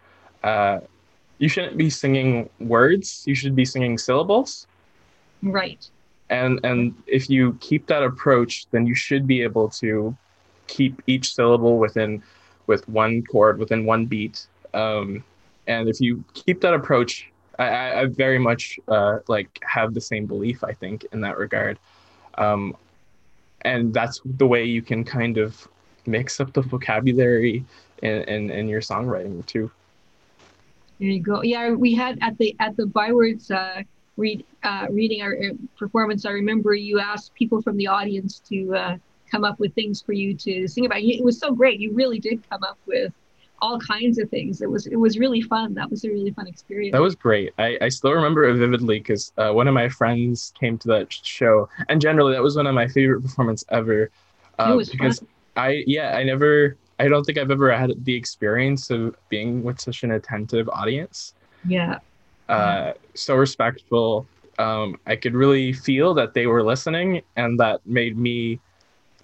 uh, 0.42 0.80
you 1.38 1.49
shouldn't 1.49 1.76
be 1.76 1.90
singing 1.90 2.49
words 2.61 3.25
you 3.26 3.35
should 3.35 3.54
be 3.54 3.64
singing 3.64 3.96
syllables 3.99 4.66
right 5.42 5.88
and 6.30 6.58
and 6.64 6.94
if 7.06 7.30
you 7.30 7.56
keep 7.61 7.87
that 7.87 8.02
approach 8.02 8.66
then 8.70 8.87
you 8.87 8.94
should 8.94 9.26
be 9.26 9.42
able 9.42 9.68
to 9.68 10.16
keep 10.66 11.00
each 11.06 11.35
syllable 11.35 11.78
within 11.78 12.23
with 12.66 12.88
one 12.88 13.23
chord 13.23 13.58
within 13.58 13.87
one 13.87 14.06
beat 14.06 14.46
um, 14.75 15.23
and 15.68 15.88
if 15.88 16.00
you 16.00 16.23
keep 16.35 16.61
that 16.61 16.75
approach 16.75 17.30
I, 17.58 18.00
I 18.00 18.04
very 18.06 18.38
much 18.38 18.78
uh, 18.88 19.18
like 19.28 19.58
have 19.62 19.94
the 19.94 20.00
same 20.00 20.26
belief. 20.26 20.62
I 20.62 20.73
think 20.73 21.06
in 21.12 21.20
that 21.23 21.38
regard, 21.38 21.78
um, 22.38 22.76
and 23.62 23.93
that's 23.93 24.21
the 24.25 24.47
way 24.47 24.64
you 24.64 24.83
can 24.83 25.05
kind 25.05 25.38
of 25.38 25.66
mix 26.07 26.40
up 26.40 26.52
the 26.52 26.62
vocabulary 26.62 27.64
in, 28.02 28.23
in, 28.23 28.50
in 28.50 28.69
your 28.69 28.81
songwriting 28.81 29.45
too. 29.47 29.71
There 30.99 31.09
you 31.09 31.21
go. 31.21 31.43
Yeah, 31.43 31.71
we 31.73 31.95
had 31.95 32.19
at 32.23 32.38
the 32.38 32.57
at 32.59 32.76
the 32.76 32.87
bywords 32.87 33.50
uh, 33.50 33.83
read 34.16 34.45
uh, 34.62 34.87
reading 34.90 35.21
our 35.21 35.37
uh, 35.37 35.52
performance. 35.78 36.25
I 36.25 36.31
remember 36.31 36.75
you 36.75 36.99
asked 36.99 37.35
people 37.35 37.61
from 37.61 37.76
the 37.76 37.87
audience 37.87 38.40
to 38.49 38.75
uh, 38.75 38.97
come 39.31 39.45
up 39.45 39.59
with 39.61 39.75
things 39.75 40.00
for 40.00 40.12
you 40.12 40.35
to 40.35 40.66
sing 40.66 40.87
about. 40.87 41.00
It 41.00 41.23
was 41.23 41.38
so 41.38 41.52
great. 41.52 41.81
You 41.81 41.93
really 41.93 42.19
did 42.19 42.49
come 42.49 42.62
up 42.64 42.78
with 42.87 43.12
all 43.60 43.78
kinds 43.80 44.18
of 44.18 44.28
things. 44.30 44.60
It 44.60 44.70
was 44.70 44.86
it 44.86 44.96
was 44.96 45.18
really 45.18 45.40
fun. 45.40 45.75
That 45.75 45.90
was 45.90 46.04
a 46.04 46.10
really 46.10 46.30
fun 46.30 46.46
experience. 46.46 46.92
That 46.92 47.02
was 47.02 47.14
great. 47.14 47.52
I, 47.58 47.78
I 47.80 47.88
still 47.88 48.12
remember 48.12 48.44
it 48.44 48.54
vividly 48.56 48.98
because 48.98 49.32
uh, 49.38 49.50
one 49.50 49.68
of 49.68 49.75
my 49.75 49.88
friends 49.88 50.52
came 50.58 50.78
to 50.78 50.88
that 50.88 51.12
show, 51.12 51.68
and 51.88 52.00
generally 52.00 52.32
that 52.32 52.42
was 52.42 52.56
one 52.56 52.66
of 52.66 52.75
my 52.75 52.86
favorite 52.88 53.22
performances 53.22 53.66
ever. 53.70 54.10
Uh, 54.58 54.70
it 54.72 54.76
was 54.76 54.90
because 54.90 55.20
fun. 55.20 55.28
I 55.56 55.84
yeah 55.86 56.16
I 56.16 56.22
never 56.22 56.76
I 56.98 57.08
don't 57.08 57.25
think 57.25 57.38
I've 57.38 57.50
ever 57.50 57.76
had 57.76 57.92
the 58.04 58.14
experience 58.14 58.90
of 58.90 59.16
being 59.28 59.62
with 59.62 59.80
such 59.80 60.02
an 60.02 60.12
attentive 60.12 60.68
audience. 60.68 61.34
Yeah. 61.66 61.98
Uh, 62.48 62.92
so 63.14 63.34
respectful. 63.34 64.26
Um, 64.58 64.98
I 65.06 65.16
could 65.16 65.34
really 65.34 65.72
feel 65.72 66.14
that 66.14 66.32
they 66.32 66.46
were 66.46 66.62
listening, 66.62 67.22
and 67.36 67.60
that 67.60 67.86
made 67.86 68.16
me 68.16 68.60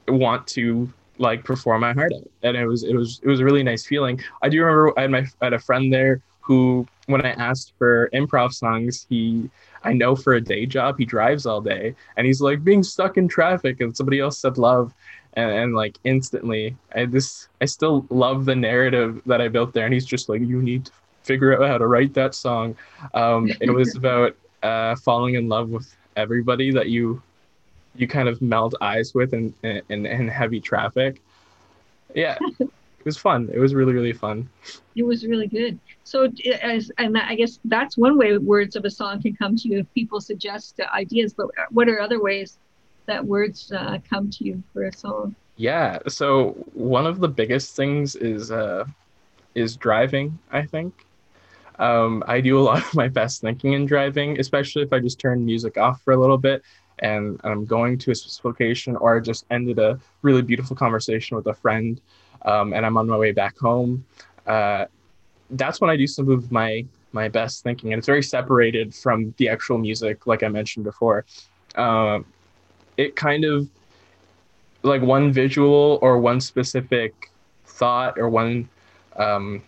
want 0.08 0.46
to 0.48 0.92
like 1.18 1.44
perform 1.44 1.82
my 1.82 1.92
heart 1.92 2.12
out. 2.12 2.28
And 2.42 2.56
it 2.56 2.66
was 2.66 2.84
it 2.84 2.94
was 2.94 3.20
it 3.22 3.28
was 3.28 3.40
a 3.40 3.44
really 3.44 3.62
nice 3.62 3.84
feeling. 3.86 4.20
I 4.42 4.48
do 4.48 4.60
remember 4.60 4.98
I 4.98 5.02
had 5.02 5.10
my 5.10 5.26
I 5.40 5.46
had 5.46 5.52
a 5.52 5.58
friend 5.58 5.92
there 5.92 6.20
who, 6.40 6.86
when 7.06 7.24
I 7.24 7.30
asked 7.30 7.72
for 7.78 8.10
improv 8.12 8.52
songs, 8.52 9.06
he 9.08 9.48
I 9.84 9.92
know 9.92 10.16
for 10.16 10.34
a 10.34 10.40
day 10.40 10.66
job 10.66 10.96
he 10.98 11.04
drives 11.04 11.46
all 11.46 11.60
day, 11.60 11.94
and 12.16 12.26
he's 12.26 12.40
like 12.40 12.64
being 12.64 12.82
stuck 12.82 13.16
in 13.16 13.28
traffic, 13.28 13.80
and 13.80 13.96
somebody 13.96 14.18
else 14.18 14.38
said 14.38 14.58
love, 14.58 14.92
and, 15.34 15.50
and 15.50 15.74
like 15.74 15.98
instantly 16.04 16.76
i 16.94 17.04
this 17.04 17.48
i 17.60 17.64
still 17.64 18.06
love 18.10 18.44
the 18.44 18.54
narrative 18.54 19.20
that 19.26 19.40
i 19.40 19.48
built 19.48 19.72
there 19.72 19.84
and 19.84 19.94
he's 19.94 20.06
just 20.06 20.28
like 20.28 20.40
you 20.40 20.62
need 20.62 20.86
to 20.86 20.92
figure 21.22 21.54
out 21.54 21.68
how 21.68 21.78
to 21.78 21.86
write 21.86 22.14
that 22.14 22.34
song 22.34 22.76
um 23.14 23.50
it 23.60 23.70
was 23.70 23.94
about 23.96 24.36
uh 24.62 24.94
falling 24.96 25.34
in 25.34 25.48
love 25.48 25.70
with 25.70 25.94
everybody 26.16 26.70
that 26.70 26.88
you 26.88 27.22
you 27.94 28.06
kind 28.06 28.28
of 28.28 28.40
melt 28.40 28.74
eyes 28.80 29.14
with 29.14 29.34
in 29.34 29.54
in, 29.62 30.06
in 30.06 30.28
heavy 30.28 30.60
traffic 30.60 31.20
yeah 32.14 32.38
it 32.60 33.04
was 33.04 33.16
fun 33.16 33.50
it 33.52 33.58
was 33.58 33.74
really 33.74 33.92
really 33.92 34.12
fun 34.12 34.48
it 34.96 35.02
was 35.02 35.26
really 35.26 35.46
good 35.46 35.78
so 36.04 36.28
as 36.62 36.90
and 36.98 37.18
i 37.18 37.34
guess 37.34 37.58
that's 37.64 37.96
one 37.96 38.16
way 38.16 38.36
words 38.38 38.76
of 38.76 38.84
a 38.84 38.90
song 38.90 39.20
can 39.20 39.34
come 39.34 39.56
to 39.56 39.68
you 39.68 39.80
if 39.80 39.94
people 39.94 40.20
suggest 40.20 40.80
ideas 40.94 41.34
but 41.34 41.48
what 41.70 41.88
are 41.88 42.00
other 42.00 42.22
ways 42.22 42.58
that 43.06 43.24
words 43.24 43.72
uh, 43.72 43.98
come 44.08 44.30
to 44.30 44.44
you 44.44 44.62
for 44.72 44.84
a 44.84 44.92
song? 44.92 45.34
Yeah. 45.56 45.98
So 46.08 46.50
one 46.72 47.06
of 47.06 47.20
the 47.20 47.28
biggest 47.28 47.76
things 47.76 48.16
is 48.16 48.50
uh, 48.50 48.84
is 49.54 49.76
driving. 49.76 50.38
I 50.50 50.62
think 50.62 51.06
um, 51.78 52.22
I 52.26 52.40
do 52.40 52.58
a 52.58 52.62
lot 52.62 52.78
of 52.78 52.94
my 52.94 53.08
best 53.08 53.40
thinking 53.40 53.74
in 53.74 53.86
driving, 53.86 54.40
especially 54.40 54.82
if 54.82 54.92
I 54.92 54.98
just 55.00 55.18
turn 55.18 55.44
music 55.44 55.76
off 55.76 56.00
for 56.02 56.12
a 56.12 56.16
little 56.16 56.38
bit 56.38 56.62
and 56.98 57.40
I'm 57.44 57.64
going 57.64 57.98
to 57.98 58.10
a 58.10 58.14
specific 58.14 58.44
location, 58.44 58.96
or 58.96 59.16
I 59.16 59.20
just 59.20 59.44
ended 59.50 59.78
a 59.78 59.98
really 60.22 60.42
beautiful 60.42 60.76
conversation 60.76 61.36
with 61.36 61.46
a 61.46 61.54
friend, 61.54 62.00
um, 62.44 62.72
and 62.72 62.84
I'm 62.84 62.96
on 62.96 63.08
my 63.08 63.16
way 63.16 63.32
back 63.32 63.58
home. 63.58 64.04
Uh, 64.46 64.86
that's 65.50 65.80
when 65.80 65.90
I 65.90 65.96
do 65.96 66.06
some 66.06 66.30
of 66.30 66.50
my 66.50 66.84
my 67.12 67.28
best 67.28 67.62
thinking, 67.62 67.92
and 67.92 67.98
it's 67.98 68.06
very 68.06 68.22
separated 68.22 68.94
from 68.94 69.34
the 69.36 69.48
actual 69.48 69.78
music, 69.78 70.26
like 70.26 70.42
I 70.42 70.48
mentioned 70.48 70.84
before. 70.84 71.26
Uh, 71.74 72.20
it 72.96 73.16
kind 73.16 73.44
of 73.44 73.68
like 74.82 75.02
one 75.02 75.32
visual 75.32 75.98
or 76.02 76.18
one 76.18 76.40
specific 76.40 77.30
thought 77.66 78.18
or 78.18 78.28
one 78.28 78.68
um, 79.16 79.62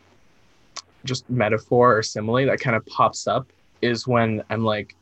just 1.05 1.29
metaphor 1.31 1.97
or 1.97 2.03
simile 2.03 2.47
that 2.47 2.61
kind 2.61 2.77
of 2.77 2.85
pops 2.87 3.27
up 3.27 3.47
is 3.83 4.07
when 4.07 4.43
I'm 4.51 4.65
like, 4.65 4.97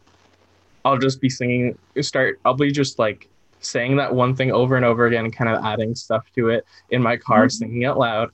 I'll 0.85 0.99
just 0.99 1.21
be 1.21 1.31
singing, 1.31 1.79
start, 2.01 2.41
I'll 2.45 2.55
be 2.55 2.73
just 2.73 2.99
like 2.99 3.29
saying 3.61 3.97
that 3.97 4.15
one 4.15 4.35
thing 4.35 4.51
over 4.51 4.77
and 4.77 4.85
over 4.85 5.07
again, 5.07 5.25
and 5.25 5.35
kind 5.35 5.51
of 5.51 5.65
adding 5.65 5.95
stuff 5.95 6.27
to 6.35 6.49
it 6.49 6.67
in 6.91 7.03
my 7.03 7.17
car, 7.17 7.43
mm-hmm. 7.43 7.49
singing 7.51 7.85
out 7.85 7.99
loud. 7.99 8.31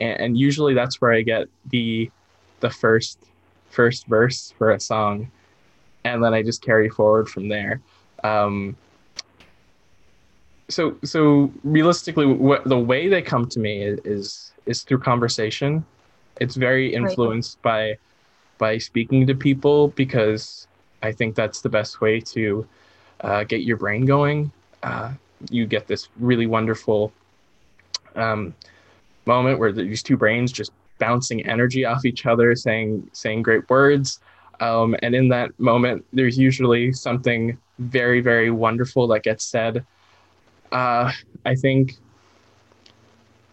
And, 0.00 0.20
and 0.20 0.38
usually 0.38 0.74
that's 0.74 1.00
where 1.00 1.12
I 1.12 1.22
get 1.22 1.48
the, 1.70 2.10
the 2.60 2.70
first, 2.70 3.18
first 3.70 4.06
verse 4.06 4.52
for 4.58 4.72
a 4.72 4.80
song. 4.80 5.30
And 6.04 6.22
then 6.22 6.34
I 6.34 6.42
just 6.42 6.62
carry 6.62 6.88
forward 6.88 7.28
from 7.28 7.48
there. 7.48 7.80
Um, 8.24 8.76
so 10.72 10.96
so 11.04 11.52
realistically 11.64 12.26
what 12.26 12.64
the 12.64 12.78
way 12.78 13.08
they 13.08 13.22
come 13.22 13.46
to 13.46 13.60
me 13.60 13.82
is 13.82 14.00
is, 14.04 14.52
is 14.66 14.82
through 14.82 14.98
conversation 14.98 15.84
it's 16.40 16.56
very 16.56 16.94
influenced 16.94 17.58
right. 17.62 17.98
by 18.58 18.66
by 18.66 18.78
speaking 18.78 19.26
to 19.26 19.34
people 19.34 19.88
because 19.88 20.66
i 21.02 21.12
think 21.12 21.34
that's 21.34 21.60
the 21.60 21.68
best 21.68 22.00
way 22.00 22.20
to 22.20 22.66
uh, 23.22 23.44
get 23.44 23.62
your 23.62 23.76
brain 23.76 24.04
going. 24.04 24.50
Uh, 24.82 25.12
you 25.50 25.66
get 25.66 25.86
this 25.86 26.08
really 26.18 26.46
wonderful 26.46 27.12
um, 28.14 28.54
moment 29.26 29.58
where 29.58 29.72
these 29.72 30.02
two 30.02 30.16
brains 30.16 30.52
just 30.52 30.72
bouncing 30.98 31.44
energy 31.46 31.84
off 31.84 32.04
each 32.04 32.26
other 32.26 32.54
saying 32.54 33.08
saying 33.12 33.42
great 33.42 33.68
words. 33.70 34.20
Um, 34.60 34.94
and 35.02 35.14
in 35.14 35.28
that 35.28 35.58
moment 35.58 36.04
there's 36.12 36.38
usually 36.38 36.92
something 36.92 37.56
very 37.78 38.20
very 38.20 38.50
wonderful 38.50 39.06
that 39.08 39.22
gets 39.22 39.44
said. 39.44 39.84
Uh, 40.70 41.12
I 41.44 41.54
think, 41.54 41.96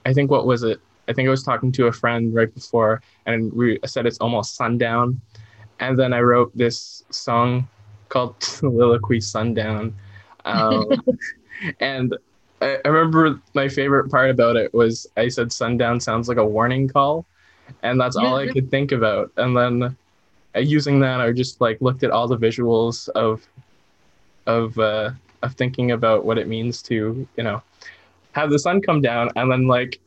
I 0.05 0.13
think 0.13 0.31
what 0.31 0.45
was 0.45 0.63
it? 0.63 0.79
I 1.07 1.13
think 1.13 1.27
I 1.27 1.31
was 1.31 1.43
talking 1.43 1.71
to 1.73 1.87
a 1.87 1.91
friend 1.91 2.33
right 2.33 2.53
before, 2.53 3.01
and 3.25 3.51
we 3.51 3.79
said 3.85 4.05
it's 4.05 4.19
almost 4.19 4.55
sundown, 4.55 5.19
and 5.79 5.97
then 5.97 6.13
I 6.13 6.21
wrote 6.21 6.55
this 6.55 7.03
song 7.09 7.67
called 8.09 8.35
Soliloquy 8.43 9.21
Sundown, 9.21 9.95
um, 10.45 10.89
and 11.79 12.15
I, 12.61 12.77
I 12.83 12.87
remember 12.87 13.41
my 13.53 13.67
favorite 13.67 14.09
part 14.09 14.29
about 14.29 14.55
it 14.55 14.73
was 14.73 15.07
I 15.17 15.27
said 15.27 15.51
sundown 15.51 15.99
sounds 15.99 16.27
like 16.27 16.37
a 16.37 16.45
warning 16.45 16.87
call, 16.87 17.25
and 17.83 17.99
that's 17.99 18.15
all 18.15 18.35
I 18.35 18.47
could 18.47 18.69
think 18.71 18.91
about, 18.91 19.31
and 19.37 19.55
then 19.55 19.97
uh, 20.55 20.59
using 20.59 20.99
that, 20.99 21.21
I 21.21 21.31
just 21.31 21.61
like 21.61 21.79
looked 21.81 22.03
at 22.03 22.11
all 22.11 22.27
the 22.27 22.37
visuals 22.37 23.09
of 23.09 23.47
of 24.45 24.77
uh, 24.79 25.11
of 25.43 25.53
thinking 25.53 25.91
about 25.91 26.25
what 26.25 26.37
it 26.37 26.47
means 26.47 26.81
to 26.83 27.27
you 27.37 27.43
know 27.43 27.61
have 28.31 28.49
the 28.49 28.59
sun 28.59 28.81
come 28.81 29.01
down. 29.01 29.29
And 29.35 29.51
then 29.51 29.67
like 29.67 29.99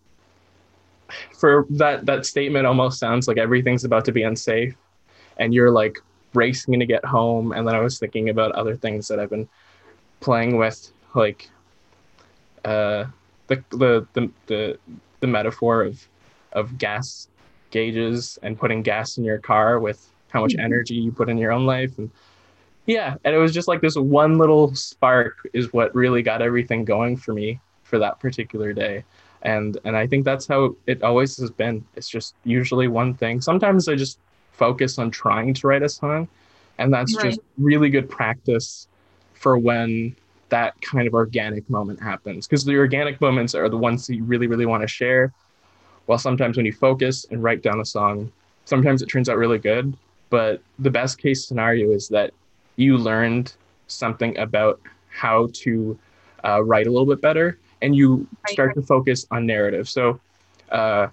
for 1.39 1.67
that 1.71 2.07
that 2.07 2.27
statement 2.27 2.67
almost 2.67 2.99
sounds 2.99 3.29
like 3.29 3.39
everything's 3.39 3.85
about 3.85 4.05
to 4.07 4.13
be 4.13 4.23
unsafe 4.23 4.75
and 5.39 5.55
you're 5.55 5.71
like 5.71 5.99
racing 6.35 6.79
to 6.81 6.87
get 6.87 7.05
home 7.05 7.53
and 7.53 7.67
then 7.67 7.75
i 7.75 7.81
was 7.81 7.99
thinking 7.99 8.29
about 8.29 8.53
other 8.53 8.77
things 8.77 9.09
that 9.09 9.21
i've 9.21 9.31
been 9.31 9.49
playing 10.21 10.57
with 10.57 10.93
like 11.15 11.51
uh 12.65 13.05
the 13.49 13.63
the 13.71 14.07
the 14.15 14.31
the, 14.47 14.79
the 15.21 15.27
metaphor 15.27 15.83
of 15.83 16.07
of 16.53 16.79
gas 16.79 17.29
gauges 17.71 18.39
and 18.43 18.59
putting 18.59 18.83
gas 18.83 19.19
in 19.19 19.25
your 19.25 19.39
car 19.39 19.79
with 19.81 20.09
how 20.29 20.41
much 20.41 20.53
mm-hmm. 20.53 20.65
energy 20.65 20.95
you 20.95 21.13
put 21.13 21.29
in 21.29 21.39
your 21.39 21.53
own 21.53 21.67
life 21.67 21.99
and 21.99 22.11
yeah 22.87 23.17
and 23.25 23.35
it 23.35 23.39
was 23.39 23.53
just 23.53 23.69
like 23.69 23.81
this 23.81 23.97
one 23.97 24.39
little 24.39 24.75
spark 24.75 25.49
is 25.53 25.73
what 25.73 25.95
really 25.95 26.23
got 26.23 26.43
everything 26.43 26.85
going 26.85 27.17
for 27.17 27.33
me 27.33 27.59
for 27.83 27.99
that 27.99 28.19
particular 28.21 28.73
day 28.73 29.05
and 29.43 29.79
and 29.85 29.97
i 29.97 30.07
think 30.07 30.25
that's 30.25 30.47
how 30.47 30.75
it 30.87 31.03
always 31.03 31.37
has 31.37 31.51
been 31.51 31.85
it's 31.97 32.09
just 32.09 32.35
usually 32.45 32.89
one 32.89 33.15
thing 33.15 33.41
sometimes 33.41 33.89
i 33.89 33.95
just 33.95 34.19
focus 34.65 34.99
on 34.99 35.11
trying 35.11 35.55
to 35.55 35.67
write 35.67 35.83
a 35.83 35.89
song. 35.89 36.29
And 36.79 36.93
that's 36.93 37.15
right. 37.17 37.27
just 37.27 37.41
really 37.59 37.91
good 37.91 38.09
practice 38.09 38.89
for 39.35 39.59
when 39.59 40.15
that 40.49 40.81
kind 40.83 41.07
of 41.09 41.15
organic 41.15 41.69
moment 41.69 42.01
happens. 42.01 42.47
Because 42.47 42.65
the 42.65 42.77
organic 42.77 43.21
moments 43.21 43.55
are 43.55 43.69
the 43.69 43.77
ones 43.89 44.07
that 44.07 44.15
you 44.17 44.25
really 44.25 44.47
really 44.47 44.67
want 44.67 44.83
to 44.83 44.89
share. 44.89 45.33
While 46.07 46.19
sometimes 46.19 46.57
when 46.57 46.67
you 46.67 46.73
focus 46.73 47.27
and 47.31 47.43
write 47.43 47.63
down 47.63 47.81
a 47.81 47.85
song 47.85 48.33
sometimes 48.65 49.03
it 49.03 49.07
turns 49.07 49.29
out 49.29 49.37
really 49.37 49.59
good. 49.59 49.97
But 50.31 50.63
the 50.79 50.91
best 50.91 51.19
case 51.19 51.47
scenario 51.47 51.91
is 51.91 52.09
that 52.09 52.33
you 52.77 52.97
learned 52.97 53.55
something 53.87 54.37
about 54.39 54.81
how 55.09 55.49
to 55.53 55.99
uh, 56.45 56.63
write 56.65 56.87
a 56.87 56.91
little 56.91 57.07
bit 57.07 57.21
better 57.21 57.59
and 57.83 57.95
you 57.95 58.27
start 58.49 58.75
to 58.75 58.83
focus 58.83 59.27
on 59.31 59.45
narrative. 59.45 59.89
So 59.89 60.21
uh, 60.71 61.09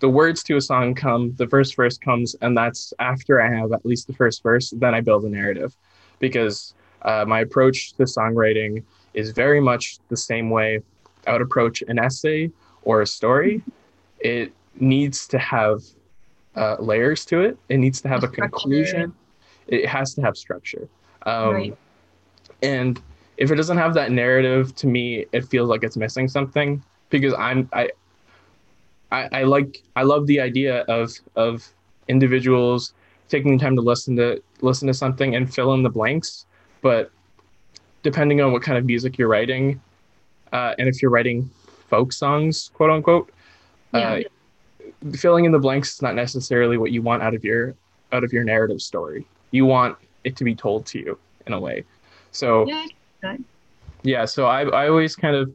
the 0.00 0.08
words 0.08 0.42
to 0.42 0.56
a 0.56 0.60
song 0.60 0.94
come 0.94 1.34
the 1.36 1.46
first 1.46 1.76
verse 1.76 1.98
comes 1.98 2.34
and 2.40 2.56
that's 2.56 2.92
after 2.98 3.40
i 3.40 3.50
have 3.50 3.72
at 3.72 3.84
least 3.84 4.06
the 4.06 4.12
first 4.12 4.42
verse 4.42 4.70
then 4.76 4.94
i 4.94 5.00
build 5.00 5.24
a 5.24 5.28
narrative 5.28 5.76
because 6.18 6.74
uh, 7.02 7.24
my 7.26 7.40
approach 7.40 7.92
to 7.94 8.02
songwriting 8.04 8.82
is 9.14 9.30
very 9.30 9.60
much 9.60 9.98
the 10.08 10.16
same 10.16 10.50
way 10.50 10.80
i 11.26 11.32
would 11.32 11.42
approach 11.42 11.82
an 11.88 11.98
essay 11.98 12.50
or 12.82 13.02
a 13.02 13.06
story 13.06 13.62
it 14.20 14.52
needs 14.80 15.26
to 15.28 15.38
have 15.38 15.82
uh, 16.56 16.76
layers 16.78 17.24
to 17.26 17.40
it. 17.40 17.56
It 17.68 17.78
needs 17.78 18.00
to 18.02 18.08
have 18.08 18.24
a, 18.24 18.28
conclusion. 18.28 19.14
It 19.68 19.86
has 19.86 20.14
to 20.14 20.22
have 20.22 20.36
structure. 20.36 20.88
Um, 21.24 21.54
Right. 21.54 21.78
And 22.62 23.00
if 23.36 23.52
it 23.52 23.54
doesn't 23.54 23.76
have 23.76 23.94
that 23.94 24.10
narrative, 24.10 24.74
to 24.76 24.88
me, 24.88 25.26
it 25.30 25.44
feels 25.44 25.68
like 25.68 25.84
it's 25.84 25.96
missing 25.96 26.26
something 26.26 26.82
because 27.10 27.34
I'm 27.34 27.68
I. 27.72 27.90
I, 29.10 29.28
I 29.32 29.42
like 29.44 29.82
I 29.96 30.02
love 30.02 30.26
the 30.26 30.40
idea 30.40 30.80
of 30.82 31.12
of 31.36 31.66
individuals 32.08 32.92
taking 33.28 33.56
the 33.56 33.62
time 33.62 33.76
to 33.76 33.82
listen 33.82 34.16
to 34.16 34.42
listen 34.60 34.86
to 34.88 34.94
something 34.94 35.34
and 35.34 35.52
fill 35.52 35.74
in 35.74 35.82
the 35.82 35.90
blanks, 35.90 36.46
but 36.82 37.10
depending 38.02 38.40
on 38.40 38.52
what 38.52 38.62
kind 38.62 38.78
of 38.78 38.84
music 38.84 39.18
you're 39.18 39.28
writing, 39.28 39.80
uh, 40.52 40.74
and 40.78 40.88
if 40.88 41.02
you're 41.02 41.10
writing 41.10 41.50
folk 41.88 42.12
songs, 42.12 42.70
quote 42.74 42.90
unquote, 42.90 43.30
Yeah. 43.92 44.22
uh, 44.22 44.22
filling 45.16 45.44
in 45.44 45.52
the 45.52 45.58
blanks 45.58 45.94
is 45.94 46.02
not 46.02 46.14
necessarily 46.14 46.76
what 46.78 46.90
you 46.92 47.02
want 47.02 47.22
out 47.22 47.34
of 47.34 47.44
your 47.44 47.74
out 48.12 48.24
of 48.24 48.32
your 48.32 48.44
narrative 48.44 48.80
story. 48.80 49.26
You 49.50 49.66
want 49.66 49.96
it 50.24 50.36
to 50.36 50.44
be 50.44 50.54
told 50.54 50.86
to 50.86 50.98
you 50.98 51.18
in 51.46 51.52
a 51.52 51.60
way. 51.60 51.84
So 52.30 52.66
Yeah. 52.66 52.86
yeah, 54.02 54.24
so 54.24 54.46
I 54.46 54.62
I 54.64 54.88
always 54.88 55.16
kind 55.16 55.36
of 55.36 55.52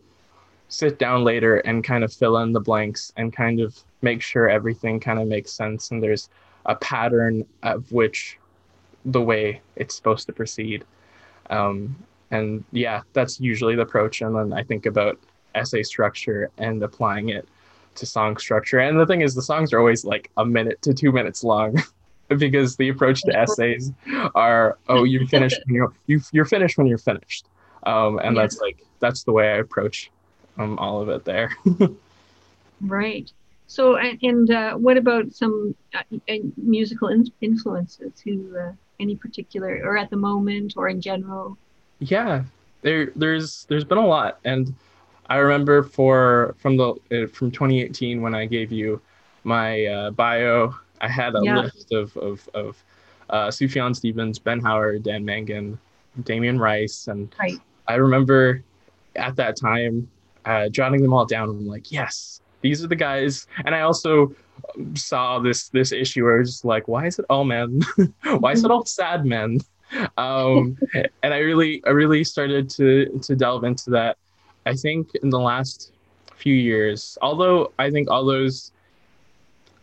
sit 0.74 0.98
down 0.98 1.24
later 1.24 1.58
and 1.58 1.84
kind 1.84 2.04
of 2.04 2.12
fill 2.12 2.38
in 2.40 2.52
the 2.52 2.60
blanks 2.60 3.14
and 3.16 3.32
kind 3.32 3.60
of 3.60 3.78
make 4.02 4.22
sure 4.22 4.50
everything 4.50 5.00
kind 5.00 5.20
of 5.20 5.28
makes 5.28 5.52
sense 5.52 5.92
and 5.92 6.02
there's 6.02 6.30
a 6.66 6.76
pattern 6.76 7.46
of 7.62 7.92
which 7.92 8.38
the 9.06 9.22
way 9.22 9.62
it's 9.76 9.96
supposed 9.96 10.26
to 10.26 10.34
proceed. 10.34 10.84
Um, 11.50 11.96
and 12.32 12.64
yeah, 12.72 13.02
that's 13.14 13.40
usually 13.40 13.76
the 13.76 13.84
approach. 13.84 14.22
And 14.22 14.36
then 14.36 14.54
I 14.54 14.64
think 14.64 14.86
about 14.86 15.20
essay 15.54 15.84
structure 15.84 16.50
and 16.58 16.82
applying 16.82 17.30
it 17.30 17.48
to 17.96 18.06
song 18.08 18.38
structure. 18.38 18.80
And 18.80 19.00
the 19.00 19.06
thing 19.06 19.22
is, 19.22 19.36
the 19.36 19.42
songs 19.42 19.72
are 19.74 19.80
always 19.80 20.04
like 20.04 20.32
a 20.38 20.46
minute 20.46 20.82
to 20.82 20.94
two 20.94 21.12
minutes 21.12 21.44
long. 21.44 21.82
because 22.38 22.78
the 22.78 22.90
approach 22.90 23.22
to 23.22 23.38
essays 23.38 23.92
are 24.34 24.78
oh 24.88 25.04
you 25.04 25.28
finished 25.36 25.60
when 25.66 25.76
you're 25.76 25.94
you, 26.08 26.20
you're 26.32 26.46
finished 26.46 26.78
when 26.80 26.88
you're 26.88 26.98
finished 26.98 27.46
um, 27.86 28.18
and 28.24 28.36
Yeah. 28.36 28.42
that's 28.42 28.60
like 28.60 28.82
that's 29.00 29.24
the 29.24 29.32
way 29.32 29.50
I 29.52 29.58
approach 29.58 30.10
um, 30.58 30.78
all 30.80 31.02
of 31.02 31.10
it 31.10 31.26
there. 31.26 31.52
Right. 32.82 33.32
So, 33.68 33.96
and, 33.98 34.20
and 34.22 34.52
uh, 34.52 34.74
what 34.76 34.98
about 34.98 35.32
some 35.34 35.76
uh, 35.94 36.04
uh, 36.30 36.34
musical 36.58 37.08
in- 37.10 37.32
influences? 37.42 38.20
Who, 38.24 38.56
uh, 38.58 38.74
any 39.00 39.16
particular, 39.16 39.82
or 39.84 39.98
at 39.98 40.10
the 40.10 40.18
moment, 40.18 40.74
or 40.78 40.90
in 40.90 41.02
general? 41.02 41.58
yeah, 42.00 42.44
there 42.82 43.12
there's 43.16 43.66
there's 43.70 43.86
been 43.86 43.98
a 43.98 44.06
lot, 44.06 44.40
and 44.46 44.74
I 45.30 45.38
remember 45.38 45.84
for 45.84 46.56
from 46.60 46.78
the 46.78 46.94
uh, 47.12 47.28
from 47.28 47.52
2018 47.52 48.22
when 48.22 48.36
I 48.36 48.46
gave 48.46 48.72
you 48.72 49.02
my 49.44 49.86
uh, 49.86 50.12
bio, 50.12 50.76
I 51.02 51.08
had 51.08 51.36
a 51.36 51.44
Yeah. 51.44 51.62
list 51.64 51.92
of 51.92 52.16
of 52.18 52.48
of 52.54 52.84
uh, 53.30 53.48
Sufjan 53.48 53.96
Stevens, 53.96 54.40
Ben 54.40 54.60
Howard, 54.60 55.04
Dan 55.04 55.24
Mangan, 55.26 55.80
Damien 56.24 56.60
Rice, 56.60 57.08
and 57.08 57.34
Right. 57.40 57.62
I 57.88 57.96
remember 57.96 58.64
at 59.16 59.36
that 59.38 59.56
time 59.58 60.10
uh, 60.46 60.70
jotting 60.70 61.02
them 61.02 61.14
all 61.14 61.26
down. 61.26 61.50
I'm 61.50 61.68
like, 61.68 61.92
yes, 61.92 62.42
these 62.62 62.84
are 62.84 62.88
the 62.88 62.96
guys. 62.96 63.48
And 63.66 63.76
I 63.76 63.82
also 63.82 64.34
saw 64.96 65.40
this 65.40 65.70
this 65.70 65.92
issue 65.92 66.24
where 66.24 66.38
I 66.38 66.40
was 66.40 66.52
just 66.52 66.66
like, 66.66 66.88
why 66.88 67.08
is 67.08 67.20
it 67.20 67.26
all 67.30 67.44
men? 67.44 67.82
why 68.40 68.54
is 68.54 68.64
it 68.64 68.72
all 68.72 68.86
sad 68.86 69.26
men? 69.26 69.60
Um, 70.18 70.78
and 71.24 71.34
I 71.34 71.40
really 71.40 71.84
I 71.86 71.92
really 71.92 72.24
started 72.24 72.70
to 72.72 73.20
to 73.22 73.36
delve 73.36 73.64
into 73.64 73.90
that. 73.92 74.18
I 74.66 74.74
think 74.74 75.14
in 75.22 75.30
the 75.30 75.40
last 75.40 75.92
few 76.36 76.56
years, 76.56 77.18
although 77.22 77.72
I 77.80 77.92
think 77.92 78.10
all 78.10 78.26
those 78.26 78.72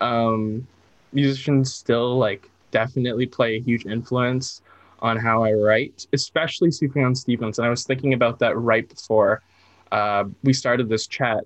um, 0.00 0.67
musicians 1.12 1.73
still 1.75 2.17
like 2.19 2.50
definitely 2.71 3.26
play 3.26 3.57
a 3.57 3.61
huge 3.61 3.87
influence 3.87 4.62
on 5.00 5.17
how 5.17 5.45
I 5.45 5.52
write, 5.52 6.07
especially 6.12 6.69
Sufjan 6.69 7.17
Stevens. 7.17 7.59
And 7.59 7.67
I 7.67 7.71
was 7.71 7.85
thinking 7.85 8.12
about 8.14 8.38
that 8.38 8.57
right 8.57 8.88
before 8.88 9.43
uh, 9.92 10.25
we 10.42 10.52
started 10.52 10.88
this 10.88 11.06
chat. 11.06 11.44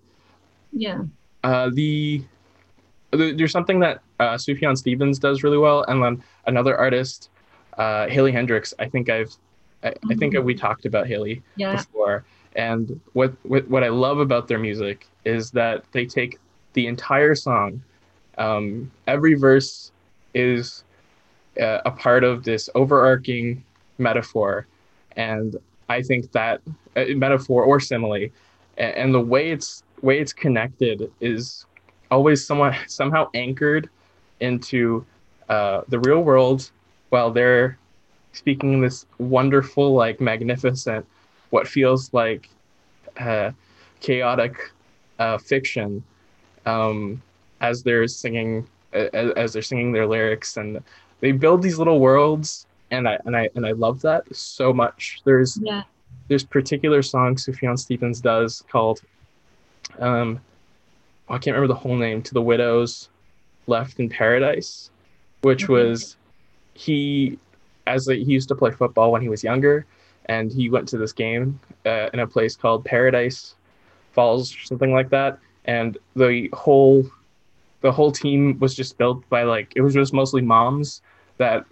Yeah. 0.72 1.02
Uh, 1.42 1.70
the, 1.72 2.22
the 3.12 3.32
there's 3.32 3.52
something 3.52 3.80
that 3.80 4.00
uh, 4.20 4.34
Sufjan 4.34 4.76
Stevens 4.76 5.18
does 5.18 5.42
really 5.42 5.58
well, 5.58 5.84
and 5.84 6.02
then 6.02 6.22
another 6.46 6.76
artist, 6.76 7.30
uh, 7.78 8.08
Haley 8.08 8.32
Heynderickx. 8.32 8.74
I 8.78 8.88
think 8.88 9.08
I've, 9.10 9.34
I, 9.82 9.94
I 10.10 10.14
think 10.14 10.34
we 10.42 10.54
talked 10.54 10.86
about 10.86 11.06
Haley 11.06 11.42
Yeah. 11.56 11.76
before. 11.76 12.24
And 12.56 13.00
what, 13.14 13.34
what 13.42 13.66
what 13.68 13.82
I 13.82 13.88
love 13.88 14.20
about 14.20 14.46
their 14.46 14.60
music 14.60 15.08
is 15.24 15.50
that 15.52 15.84
they 15.92 16.06
take 16.06 16.38
the 16.74 16.86
entire 16.86 17.34
song. 17.34 17.82
Um, 18.38 18.90
every 19.06 19.34
verse 19.34 19.90
is 20.34 20.84
uh, 21.60 21.80
a 21.84 21.90
part 21.90 22.24
of 22.24 22.44
this 22.44 22.68
overarching 22.74 23.64
metaphor, 23.98 24.66
and 25.16 25.56
I 25.88 26.02
think 26.02 26.32
that 26.32 26.60
uh, 26.96 27.04
metaphor 27.16 27.64
or 27.64 27.80
simile, 27.80 28.14
a- 28.14 28.30
and 28.78 29.14
the 29.14 29.20
way 29.20 29.50
it's 29.50 29.82
way 30.02 30.18
it's 30.20 30.32
connected 30.32 31.10
is 31.20 31.66
always 32.10 32.46
somewhat 32.46 32.74
somehow 32.86 33.28
anchored 33.34 33.88
into 34.40 35.04
uh, 35.48 35.82
the 35.88 35.98
real 36.00 36.22
world, 36.22 36.70
while 37.10 37.30
they're 37.30 37.78
speaking 38.32 38.80
this 38.80 39.06
wonderful, 39.18 39.94
like 39.94 40.20
magnificent 40.20 41.06
what 41.50 41.68
feels 41.68 42.12
like 42.12 42.48
uh, 43.18 43.50
chaotic 44.00 44.72
uh, 45.18 45.38
fiction 45.38 46.02
um, 46.66 47.22
as 47.60 47.82
they're 47.82 48.08
singing 48.08 48.66
as, 48.92 49.30
as 49.36 49.52
they're 49.52 49.62
singing 49.62 49.92
their 49.92 50.06
lyrics. 50.06 50.56
And 50.56 50.82
they 51.20 51.32
build 51.32 51.62
these 51.62 51.78
little 51.78 52.00
worlds 52.00 52.66
and 52.94 53.08
I 53.08 53.18
and 53.24 53.36
I 53.36 53.48
and 53.54 53.66
I 53.66 53.72
love 53.72 54.00
that 54.02 54.34
so 54.34 54.72
much. 54.72 55.20
There's 55.24 55.58
Yeah. 55.60 55.82
there's 56.28 56.44
particular 56.44 57.02
song 57.02 57.36
Sufjan 57.36 57.78
Stevens 57.78 58.20
does 58.20 58.62
called 58.70 59.02
um 59.98 60.40
I 61.28 61.38
can't 61.38 61.54
remember 61.54 61.68
the 61.68 61.80
whole 61.80 61.96
name 61.96 62.22
to 62.22 62.34
the 62.34 62.42
widows 62.42 63.08
left 63.66 63.98
in 63.98 64.08
paradise 64.08 64.90
which 65.42 65.68
was 65.68 66.16
he 66.74 67.38
as 67.86 68.08
a, 68.08 68.14
he 68.14 68.32
used 68.32 68.48
to 68.48 68.54
play 68.54 68.70
football 68.70 69.12
when 69.12 69.22
he 69.22 69.28
was 69.28 69.44
younger 69.44 69.86
and 70.26 70.50
he 70.50 70.70
went 70.70 70.88
to 70.88 70.98
this 70.98 71.12
game 71.12 71.60
uh, 71.84 72.08
in 72.14 72.20
a 72.20 72.26
place 72.26 72.56
called 72.56 72.84
Paradise 72.84 73.54
Falls 74.12 74.54
or 74.54 74.60
something 74.60 74.92
like 74.92 75.10
that 75.10 75.38
and 75.66 75.98
the 76.16 76.48
whole 76.52 77.04
the 77.82 77.92
whole 77.92 78.10
team 78.10 78.58
was 78.58 78.74
just 78.74 78.96
built 78.96 79.28
by 79.28 79.42
like 79.42 79.72
it 79.76 79.82
was 79.82 79.92
just 79.94 80.12
mostly 80.14 80.40
moms 80.40 81.02
that 81.38 81.64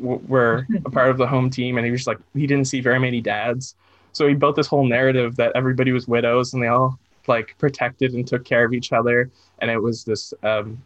w- 0.00 0.20
were 0.26 0.66
a 0.84 0.90
part 0.90 1.10
of 1.10 1.18
the 1.18 1.26
home 1.26 1.50
team 1.50 1.76
and 1.76 1.84
he 1.84 1.92
was 1.92 2.06
like 2.06 2.18
he 2.34 2.46
didn't 2.46 2.66
see 2.66 2.80
very 2.80 2.98
many 2.98 3.20
dads. 3.20 3.74
So 4.12 4.26
he 4.26 4.34
built 4.34 4.56
this 4.56 4.66
whole 4.66 4.86
narrative 4.86 5.36
that 5.36 5.52
everybody 5.54 5.92
was 5.92 6.08
widows 6.08 6.54
and 6.54 6.62
they 6.62 6.68
all 6.68 6.98
like 7.26 7.56
protected 7.58 8.14
and 8.14 8.26
took 8.26 8.44
care 8.44 8.64
of 8.64 8.72
each 8.72 8.92
other 8.92 9.30
and 9.58 9.70
it 9.70 9.82
was 9.82 10.04
this 10.04 10.32
um 10.42 10.82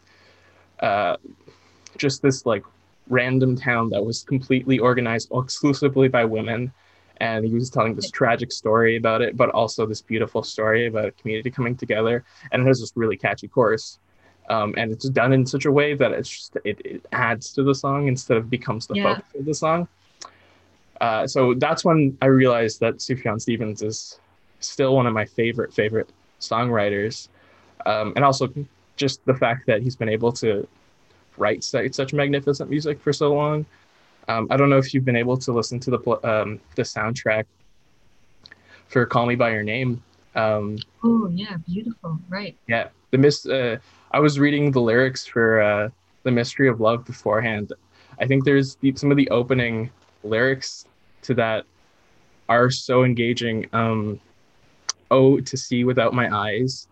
uh 0.79 1.15
just 1.97 2.21
this 2.21 2.45
like 2.45 2.63
random 3.09 3.55
town 3.55 3.89
that 3.89 4.03
was 4.03 4.23
completely 4.23 4.79
organized 4.79 5.29
exclusively 5.33 6.07
by 6.07 6.23
women. 6.23 6.71
And 7.17 7.45
he 7.45 7.53
was 7.53 7.69
telling 7.69 7.93
this 7.93 8.09
tragic 8.09 8.51
story 8.51 8.97
about 8.97 9.21
it 9.21 9.37
but 9.37 9.49
also 9.49 9.85
this 9.85 10.01
beautiful 10.01 10.41
story 10.41 10.87
about 10.87 11.05
a 11.05 11.11
community 11.11 11.51
coming 11.51 11.75
together. 11.75 12.23
And 12.51 12.63
it 12.63 12.67
has 12.67 12.79
this 12.79 12.93
really 12.95 13.17
catchy 13.17 13.47
chorus 13.47 13.99
um, 14.49 14.73
and 14.77 14.91
it's 14.91 15.07
done 15.09 15.31
in 15.33 15.45
such 15.45 15.65
a 15.65 15.71
way 15.71 15.93
that 15.93 16.11
it's 16.11 16.29
just 16.29 16.57
it, 16.65 16.79
it 16.85 17.05
adds 17.11 17.53
to 17.53 17.63
the 17.63 17.73
song 17.75 18.07
instead 18.07 18.37
of 18.37 18.49
becomes 18.49 18.87
the 18.87 18.95
Yeah. 18.95 19.15
focus 19.15 19.25
of 19.39 19.45
the 19.45 19.53
song 19.53 19.87
uh, 20.99 21.25
so 21.27 21.53
that's 21.55 21.83
when 21.83 22.17
i 22.21 22.25
realized 22.25 22.79
that 22.79 22.95
sufjan 22.97 23.39
stevens 23.41 23.81
is 23.81 24.19
still 24.59 24.95
one 24.95 25.07
of 25.07 25.13
my 25.13 25.25
favorite 25.25 25.73
favorite 25.73 26.09
songwriters 26.39 27.27
um, 27.85 28.13
and 28.15 28.23
also 28.25 28.47
just 28.97 29.23
the 29.25 29.33
fact 29.33 29.65
that 29.67 29.81
he's 29.81 29.95
been 29.95 30.09
able 30.09 30.31
to 30.31 30.67
write 31.37 31.63
such, 31.63 31.93
such 31.93 32.13
magnificent 32.13 32.69
music 32.69 32.99
for 33.01 33.11
so 33.13 33.33
long 33.33 33.65
um, 34.27 34.47
I 34.51 34.57
don't 34.57 34.69
know 34.69 34.77
if 34.77 34.93
you've 34.93 35.03
been 35.05 35.15
able 35.15 35.35
to 35.37 35.51
listen 35.51 35.79
to 35.81 35.91
the 35.91 35.97
um, 36.29 36.59
the 36.75 36.83
soundtrack 36.83 37.45
for 38.87 39.05
"Call 39.05 39.25
Me 39.25 39.35
by 39.35 39.49
Your 39.51 39.63
Name." 39.63 40.03
Um, 40.35 40.77
Oh, 41.03 41.27
yeah. 41.33 41.57
Beautiful. 41.65 42.19
Right. 42.29 42.55
yeah, 42.67 42.89
the 43.09 43.17
mis- 43.17 43.47
uh, 43.47 43.77
I 44.13 44.19
was 44.19 44.39
reading 44.39 44.71
the 44.71 44.81
lyrics 44.81 45.25
for 45.25 45.61
uh, 45.61 45.89
"The 46.23 46.31
Mystery 46.31 46.67
of 46.67 46.81
Love" 46.81 47.05
beforehand. 47.05 47.71
I 48.19 48.27
think 48.27 48.43
there's 48.43 48.75
the, 48.75 48.93
some 48.95 49.09
of 49.09 49.17
the 49.17 49.29
opening 49.29 49.89
lyrics 50.23 50.85
to 51.23 51.33
that 51.35 51.65
are 52.49 52.69
so 52.69 53.03
engaging. 53.03 53.67
Um, 53.73 54.19
oh, 55.09 55.39
to 55.39 55.57
see 55.57 55.83
without 55.83 56.13
my 56.13 56.33
eyes, 56.35 56.87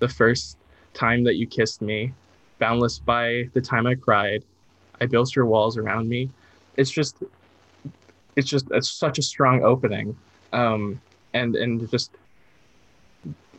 the 0.00 0.08
first 0.08 0.58
time 0.94 1.24
that 1.24 1.36
you 1.36 1.46
kissed 1.46 1.80
me, 1.80 2.12
boundless 2.58 2.98
by 2.98 3.48
the 3.52 3.60
time 3.60 3.86
I 3.86 3.94
cried, 3.94 4.44
I 5.00 5.06
built 5.06 5.34
your 5.34 5.46
walls 5.46 5.76
around 5.76 6.08
me. 6.08 6.30
It's 6.76 6.90
just, 6.90 7.16
it's 8.36 8.48
just, 8.48 8.66
it's 8.70 8.90
such 8.90 9.18
a 9.18 9.22
strong 9.22 9.62
opening, 9.62 10.16
um, 10.52 11.00
and 11.34 11.54
and 11.54 11.88
just 11.90 12.10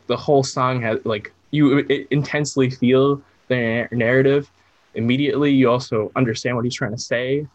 the 0.07 0.17
whole 0.17 0.43
song 0.43 0.81
has 0.81 0.99
like 1.05 1.33
you 1.55 1.79
intensely 2.11 2.69
feel 2.69 3.21
the 3.47 3.87
narrative 3.91 4.49
immediately. 4.93 5.51
You 5.51 5.69
also 5.69 6.11
understand 6.15 6.55
what 6.55 6.65
he's 6.65 6.75
trying 6.75 6.91
to 6.91 6.97
say, 6.97 7.47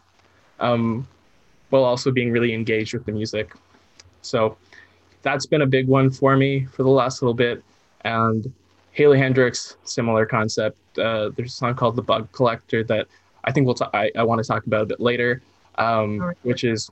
um, 0.59 1.07
while 1.69 1.83
also 1.83 2.11
being 2.11 2.31
really 2.31 2.53
engaged 2.53 2.93
with 2.93 3.05
the 3.05 3.11
music. 3.11 3.53
So 4.21 4.57
that's 5.21 5.45
been 5.45 5.61
a 5.61 5.67
big 5.67 5.87
one 5.87 6.09
for 6.09 6.35
me 6.35 6.65
for 6.65 6.83
the 6.83 6.89
last 6.89 7.21
little 7.21 7.33
bit. 7.33 7.63
And 8.01 8.51
Haley 8.91 9.17
Heynderickx, 9.17 9.75
similar 9.83 10.25
concept. 10.25 10.77
Uh, 10.97 11.29
there's 11.35 11.53
a 11.53 11.55
song 11.55 11.75
called 11.75 11.95
"The 11.95 12.01
Bug 12.01 12.31
Collector" 12.31 12.83
that 12.85 13.07
I 13.43 13.51
think 13.51 13.65
we'll 13.65 13.75
t- 13.75 13.85
I, 13.93 14.11
I 14.15 14.23
want 14.23 14.41
to 14.43 14.47
talk 14.47 14.65
about 14.65 14.81
a 14.81 14.85
bit 14.85 14.99
later, 14.99 15.41
um, 15.75 16.33
which 16.43 16.63
is 16.63 16.89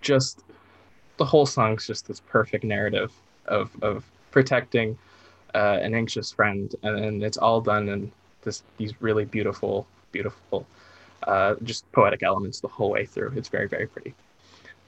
just 0.00 0.44
the 1.16 1.24
whole 1.24 1.46
song's 1.46 1.86
just 1.86 2.06
this 2.06 2.20
perfect 2.20 2.64
narrative 2.64 3.12
of 3.46 3.70
of 3.82 4.04
protecting 4.30 4.96
uh, 5.54 5.78
an 5.82 5.94
anxious 5.94 6.32
friend, 6.32 6.74
and, 6.82 6.98
and, 6.98 7.22
it's 7.22 7.38
all 7.38 7.60
done 7.60 7.88
in 7.88 8.12
this 8.42 8.62
these 8.76 8.92
really 9.00 9.24
beautiful, 9.24 9.86
beautiful, 10.12 10.66
uh, 11.26 11.54
just 11.62 11.90
poetic 11.92 12.22
elements 12.22 12.60
the 12.60 12.68
whole 12.68 12.90
way 12.90 13.06
through. 13.06 13.32
It's 13.36 13.48
very, 13.48 13.68
very 13.68 13.86
pretty. 13.86 14.14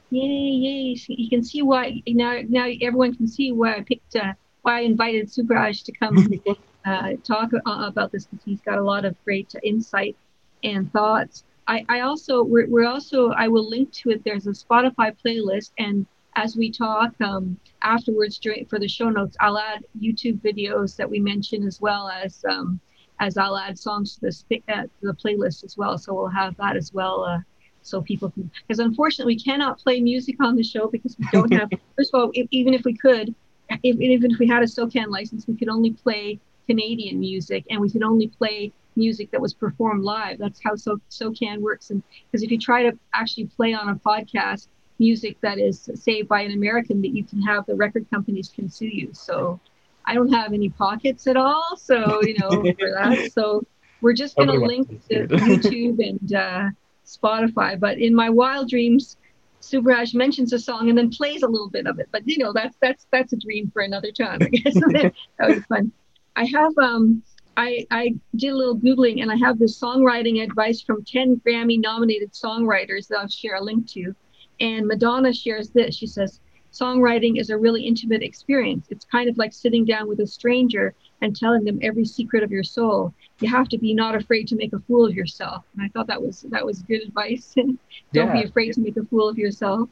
Yay! 0.09 0.21
Yay! 0.21 0.97
You 1.07 1.29
can 1.29 1.43
see 1.43 1.61
why 1.61 2.01
now. 2.07 2.39
Now 2.47 2.67
everyone 2.81 3.15
can 3.15 3.27
see 3.27 3.51
why 3.51 3.75
I 3.75 3.81
picked. 3.81 4.15
Uh, 4.15 4.33
why 4.61 4.79
I 4.79 4.81
invited 4.81 5.27
Subhraj 5.27 5.83
to 5.85 5.91
come 5.93 6.27
uh, 6.85 7.13
talk 7.23 7.51
uh, 7.53 7.59
about 7.65 8.11
this 8.11 8.25
because 8.25 8.43
he's 8.43 8.61
got 8.61 8.77
a 8.77 8.83
lot 8.83 9.05
of 9.05 9.15
great 9.23 9.53
insight 9.63 10.15
and 10.63 10.91
thoughts. 10.91 11.45
I, 11.67 11.85
I 11.89 12.01
also 12.01 12.43
we're, 12.43 12.67
we're 12.67 12.87
also 12.87 13.29
I 13.29 13.47
will 13.47 13.67
link 13.69 13.91
to 13.93 14.09
it. 14.11 14.23
There's 14.23 14.47
a 14.47 14.51
Spotify 14.51 15.15
playlist, 15.25 15.71
and 15.77 16.05
as 16.37 16.55
we 16.55 16.71
talk 16.71 17.11
um, 17.19 17.57
afterwards 17.81 18.37
during 18.37 18.65
for 18.67 18.77
the 18.79 18.87
show 18.87 19.09
notes, 19.09 19.35
I'll 19.39 19.57
add 19.57 19.83
YouTube 19.99 20.39
videos 20.41 20.95
that 20.95 21.09
we 21.09 21.19
mentioned 21.19 21.65
as 21.65 21.81
well 21.81 22.07
as 22.09 22.45
um, 22.47 22.79
as 23.19 23.37
I'll 23.37 23.57
add 23.57 23.77
songs 23.77 24.15
to 24.15 24.21
the 24.21 24.63
uh, 24.71 24.83
the 25.01 25.13
playlist 25.13 25.63
as 25.65 25.75
well. 25.77 25.97
So 25.97 26.13
we'll 26.13 26.27
have 26.27 26.55
that 26.57 26.77
as 26.77 26.93
well. 26.93 27.25
Uh, 27.25 27.39
so 27.81 28.01
people 28.01 28.29
can 28.29 28.51
because 28.67 28.79
unfortunately 28.79 29.35
we 29.35 29.39
cannot 29.39 29.79
play 29.79 29.99
music 29.99 30.35
on 30.41 30.55
the 30.55 30.63
show 30.63 30.87
because 30.87 31.17
we 31.17 31.25
don't 31.31 31.51
have 31.53 31.69
first 31.95 32.13
of 32.13 32.19
all 32.19 32.31
if, 32.33 32.45
even 32.51 32.73
if 32.73 32.83
we 32.83 32.93
could 32.93 33.33
if, 33.81 33.99
even 33.99 34.29
if 34.29 34.39
we 34.39 34.47
had 34.47 34.61
a 34.61 34.67
SOCAN 34.67 35.07
license 35.07 35.47
we 35.47 35.55
could 35.55 35.69
only 35.69 35.91
play 35.91 36.37
Canadian 36.67 37.17
music 37.17 37.63
and 37.69 37.79
we 37.79 37.89
could 37.89 38.03
only 38.03 38.27
play 38.27 38.73
music 38.97 39.31
that 39.31 39.39
was 39.39 39.53
performed 39.53 40.03
live 40.03 40.37
that's 40.37 40.59
how 40.61 40.75
so 40.75 40.99
SOCAN 41.09 41.61
works 41.61 41.89
and 41.89 42.03
because 42.29 42.43
if 42.43 42.51
you 42.51 42.57
try 42.57 42.83
to 42.83 42.97
actually 43.13 43.45
play 43.45 43.73
on 43.73 43.87
a 43.87 43.95
podcast 43.95 44.67
music 44.99 45.37
that 45.41 45.59
is 45.59 45.89
saved 45.95 46.27
by 46.27 46.41
an 46.41 46.51
American 46.51 47.01
that 47.01 47.09
you 47.09 47.23
can 47.23 47.41
have 47.41 47.65
the 47.65 47.75
record 47.75 48.05
companies 48.09 48.49
can 48.53 48.69
sue 48.69 48.87
you. 48.87 49.09
So 49.13 49.59
I 50.05 50.13
don't 50.13 50.31
have 50.31 50.53
any 50.53 50.69
pockets 50.69 51.27
at 51.27 51.37
all. 51.37 51.75
So, 51.77 52.21
you 52.23 52.37
know, 52.39 52.61
for 52.79 52.91
that. 52.91 53.31
So 53.33 53.65
we're 54.01 54.13
just 54.13 54.35
going 54.35 54.49
to 54.49 54.57
link 54.57 54.87
to 55.09 55.27
YouTube 55.27 56.05
and 56.07 56.33
uh, 56.33 56.69
Spotify. 57.05 57.79
But 57.79 57.99
in 57.99 58.15
my 58.15 58.29
wild 58.29 58.69
dreams, 58.69 59.17
Subhraj 59.61 60.13
mentions 60.13 60.53
a 60.53 60.59
song 60.59 60.89
and 60.89 60.97
then 60.97 61.09
plays 61.09 61.43
a 61.43 61.47
little 61.47 61.69
bit 61.69 61.87
of 61.87 61.99
it. 61.99 62.07
But 62.11 62.27
you 62.27 62.37
know, 62.37 62.53
that's 62.53 62.77
that's 62.81 63.05
that's 63.11 63.33
a 63.33 63.37
dream 63.37 63.69
for 63.71 63.81
another 63.81 64.11
time. 64.11 64.39
I 64.41 64.47
guess 64.47 64.73
that 64.75 65.13
was 65.39 65.63
fun. 65.65 65.91
I 66.35 66.45
have 66.45 66.77
um 66.77 67.23
I 67.57 67.85
I 67.89 68.15
did 68.35 68.49
a 68.49 68.55
little 68.55 68.77
googling 68.77 69.21
and 69.21 69.31
I 69.31 69.35
have 69.35 69.59
this 69.59 69.79
songwriting 69.79 70.43
advice 70.43 70.81
from 70.81 71.03
10 71.03 71.41
Grammy 71.45 71.81
nominated 71.81 72.31
songwriters 72.33 73.07
that 73.07 73.19
I'll 73.19 73.27
share 73.27 73.55
a 73.55 73.63
link 73.63 73.89
to. 73.91 74.15
And 74.59 74.87
Madonna 74.87 75.33
shares 75.33 75.69
this. 75.69 75.95
She 75.95 76.07
says, 76.07 76.39
Songwriting 76.73 77.39
is 77.39 77.49
a 77.49 77.57
really 77.57 77.83
intimate 77.83 78.21
experience. 78.21 78.87
It's 78.89 79.05
kind 79.05 79.29
of 79.29 79.37
like 79.37 79.53
sitting 79.53 79.85
down 79.85 80.07
with 80.07 80.19
a 80.19 80.27
stranger 80.27 80.93
and 81.21 81.35
telling 81.35 81.63
them 81.63 81.79
every 81.81 82.05
secret 82.05 82.43
of 82.43 82.51
your 82.51 82.63
soul. 82.63 83.13
You 83.39 83.49
have 83.49 83.69
to 83.69 83.77
be 83.77 83.93
not 83.93 84.15
afraid 84.15 84.47
to 84.49 84.55
make 84.55 84.73
a 84.73 84.79
fool 84.79 85.05
of 85.05 85.15
yourself. 85.15 85.63
And 85.73 85.83
I 85.83 85.89
thought 85.89 86.07
that 86.07 86.21
was 86.21 86.41
that 86.49 86.65
was 86.65 86.81
good 86.83 87.01
advice. 87.01 87.53
Don't 87.55 87.79
yeah. 88.13 88.33
be 88.33 88.43
afraid 88.43 88.73
to 88.73 88.81
make 88.81 88.97
a 88.97 89.03
fool 89.05 89.29
of 89.29 89.37
yourself. 89.37 89.89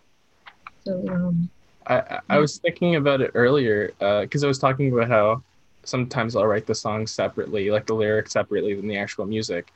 So 0.84 1.04
um, 1.10 1.50
I 1.88 2.20
I 2.30 2.38
was 2.38 2.58
thinking 2.58 2.96
about 2.96 3.22
it 3.22 3.32
earlier 3.34 3.94
because 4.22 4.44
uh, 4.44 4.48
I 4.48 4.50
was 4.50 4.60
talking 4.60 4.92
about 4.92 5.08
how 5.08 5.42
sometimes 5.84 6.36
I'll 6.36 6.48
write 6.48 6.66
the 6.66 6.76
songs 6.76 7.12
separately, 7.12 7.72
like 7.72 7.86
the 7.86 7.96
lyrics 7.96 8.34
separately 8.34 8.76
than 8.76 8.88
the 8.88 8.98
actual 8.98 9.26
music, 9.26 9.72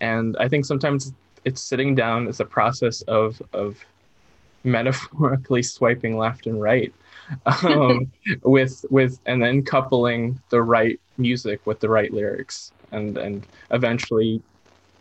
and 0.00 0.36
I 0.38 0.48
think 0.48 0.64
sometimes 0.64 1.12
it's 1.44 1.62
sitting 1.62 1.94
down. 1.94 2.28
It's 2.28 2.40
a 2.40 2.44
process 2.44 3.02
of 3.02 3.40
of 3.52 3.76
metaphorically 4.68 5.62
swiping 5.62 6.16
left 6.16 6.46
and 6.46 6.60
right 6.60 6.92
um, 7.64 8.10
with 8.42 8.84
with 8.90 9.20
and 9.26 9.42
then 9.42 9.62
coupling 9.62 10.40
the 10.50 10.62
right 10.62 11.00
music 11.16 11.66
with 11.66 11.80
the 11.80 11.88
right 11.88 12.12
lyrics 12.12 12.72
and 12.92 13.18
and 13.18 13.46
eventually 13.70 14.40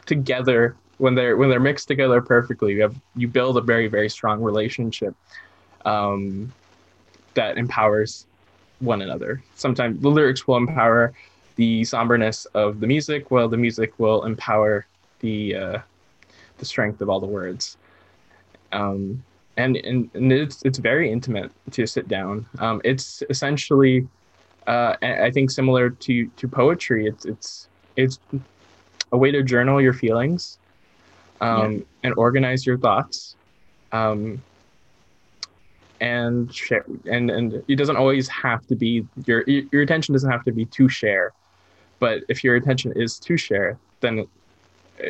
together 0.06 0.75
when 0.97 1.13
they're 1.15 1.38
when 1.38 1.49
they're 1.49 1.60
mixed 1.60 1.88
together 1.88 2.21
perfectly 2.21 2.73
you 2.73 2.82
have 2.82 2.95
you 3.15 3.27
build 3.27 3.58
a 3.58 3.62
very 3.62 3.88
very 3.88 4.10
strong 4.10 4.41
relationship 4.41 5.15
um, 5.86 6.51
that 7.36 7.58
empowers 7.58 8.25
one 8.80 9.01
another. 9.01 9.41
Sometimes 9.56 10.01
the 10.01 10.10
lyrics 10.10 10.47
will 10.47 10.58
empower 10.58 11.13
the 11.56 11.84
somberness 11.84 12.45
of 12.53 12.80
the 12.80 12.88
music 12.88 13.32
while 13.32 13.47
the 13.47 13.58
music 13.58 13.97
will 13.99 14.25
empower 14.25 14.86
the 15.19 15.56
uh, 15.56 15.80
the 16.58 16.65
strength 16.65 17.01
of 17.01 17.10
all 17.10 17.19
the 17.19 17.27
words. 17.27 17.77
Um, 18.71 19.23
and 19.57 19.75
and, 19.77 20.09
and 20.13 20.31
it's 20.31 20.61
it's 20.63 20.77
very 20.77 21.11
intimate 21.11 21.51
to 21.71 21.85
sit 21.85 22.07
down. 22.07 22.45
Um, 22.59 22.79
it's 22.83 23.23
essentially, 23.29 24.07
uh, 24.67 24.95
I 25.01 25.31
think, 25.31 25.51
similar 25.51 25.89
to 25.89 26.27
to 26.27 26.47
poetry. 26.47 27.07
It's 27.07 27.25
it's 27.25 27.67
it's 27.95 28.19
a 29.11 29.17
way 29.17 29.31
to 29.31 29.43
journal 29.43 29.81
your 29.81 29.93
feelings, 29.93 30.59
um, 31.41 31.73
yeah. 31.73 31.79
and 32.03 32.13
organize 32.17 32.65
your 32.65 32.77
thoughts, 32.77 33.35
um, 33.91 34.41
and 35.99 36.53
share. 36.53 36.85
And 37.09 37.31
and 37.31 37.63
it 37.67 37.75
doesn't 37.75 37.97
always 37.97 38.27
have 38.27 38.65
to 38.67 38.75
be 38.75 39.05
your 39.25 39.43
your 39.47 39.81
attention 39.81 40.13
doesn't 40.13 40.31
have 40.31 40.43
to 40.45 40.51
be 40.51 40.65
to 40.65 40.87
share, 40.87 41.33
but 41.99 42.23
if 42.29 42.43
your 42.43 42.55
attention 42.55 42.93
is 42.95 43.17
to 43.19 43.37
share, 43.37 43.77
then 44.01 44.27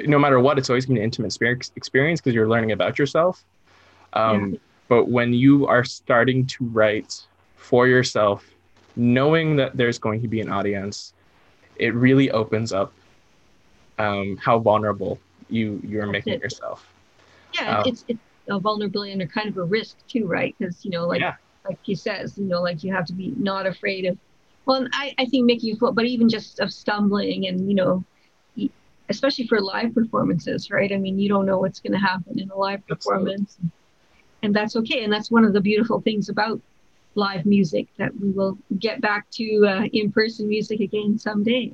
no 0.05 0.17
matter 0.19 0.39
what, 0.39 0.57
it's 0.57 0.69
always 0.69 0.85
going 0.85 0.95
to 0.95 0.99
be 0.99 1.03
an 1.03 1.05
intimate 1.05 1.37
experience 1.75 2.21
because 2.21 2.33
you're 2.33 2.47
learning 2.47 2.71
about 2.71 2.97
yourself 2.97 3.43
um, 4.13 4.51
yeah. 4.51 4.59
But 4.87 5.09
when 5.09 5.33
you 5.33 5.67
are 5.67 5.83
starting 5.83 6.45
to 6.47 6.65
write 6.65 7.25
for 7.55 7.87
yourself, 7.87 8.49
knowing 8.95 9.55
that 9.57 9.75
there's 9.75 9.99
going 9.99 10.21
to 10.21 10.27
be 10.27 10.39
an 10.39 10.49
audience, 10.49 11.13
it 11.75 11.93
really 11.93 12.31
opens 12.31 12.71
up 12.71 12.93
um, 13.99 14.37
how 14.37 14.59
vulnerable 14.59 15.19
you 15.49 15.81
you're 15.83 16.07
making 16.07 16.33
it. 16.33 16.41
yourself. 16.41 16.89
Yeah, 17.53 17.79
um, 17.79 17.83
it's 17.85 18.05
it's 18.07 18.19
a 18.49 18.59
vulnerability 18.59 19.11
and 19.11 19.21
a 19.21 19.27
kind 19.27 19.49
of 19.49 19.57
a 19.57 19.63
risk 19.63 19.97
too, 20.07 20.25
right? 20.25 20.55
Because 20.57 20.83
you 20.85 20.91
know, 20.91 21.05
like 21.05 21.21
yeah. 21.21 21.35
like 21.67 21.79
he 21.83 21.95
says, 21.95 22.37
you 22.37 22.45
know, 22.45 22.61
like 22.61 22.83
you 22.83 22.93
have 22.93 23.05
to 23.05 23.13
be 23.13 23.33
not 23.37 23.65
afraid 23.65 24.05
of. 24.05 24.17
Well, 24.65 24.87
I 24.93 25.13
I 25.17 25.25
think 25.25 25.45
making 25.45 25.69
you 25.69 25.91
but 25.91 26.05
even 26.05 26.29
just 26.29 26.59
of 26.59 26.71
stumbling 26.73 27.47
and 27.47 27.69
you 27.69 27.75
know, 27.75 28.03
especially 29.09 29.47
for 29.47 29.61
live 29.61 29.93
performances, 29.93 30.69
right? 30.71 30.91
I 30.91 30.97
mean, 30.97 31.19
you 31.19 31.29
don't 31.29 31.45
know 31.45 31.59
what's 31.59 31.79
going 31.79 31.93
to 31.93 31.99
happen 31.99 32.39
in 32.39 32.49
a 32.49 32.55
live 32.55 32.85
performance. 32.87 33.57
And 34.43 34.55
that's 34.55 34.75
okay. 34.75 35.03
And 35.03 35.11
that's 35.11 35.31
one 35.31 35.45
of 35.45 35.53
the 35.53 35.61
beautiful 35.61 36.01
things 36.01 36.29
about 36.29 36.61
live 37.15 37.45
music 37.45 37.87
that 37.97 38.17
we 38.19 38.29
will 38.29 38.57
get 38.77 39.01
back 39.01 39.29
to 39.31 39.65
uh, 39.67 39.83
in-person 39.91 40.47
music 40.47 40.79
again 40.79 41.17
someday. 41.17 41.71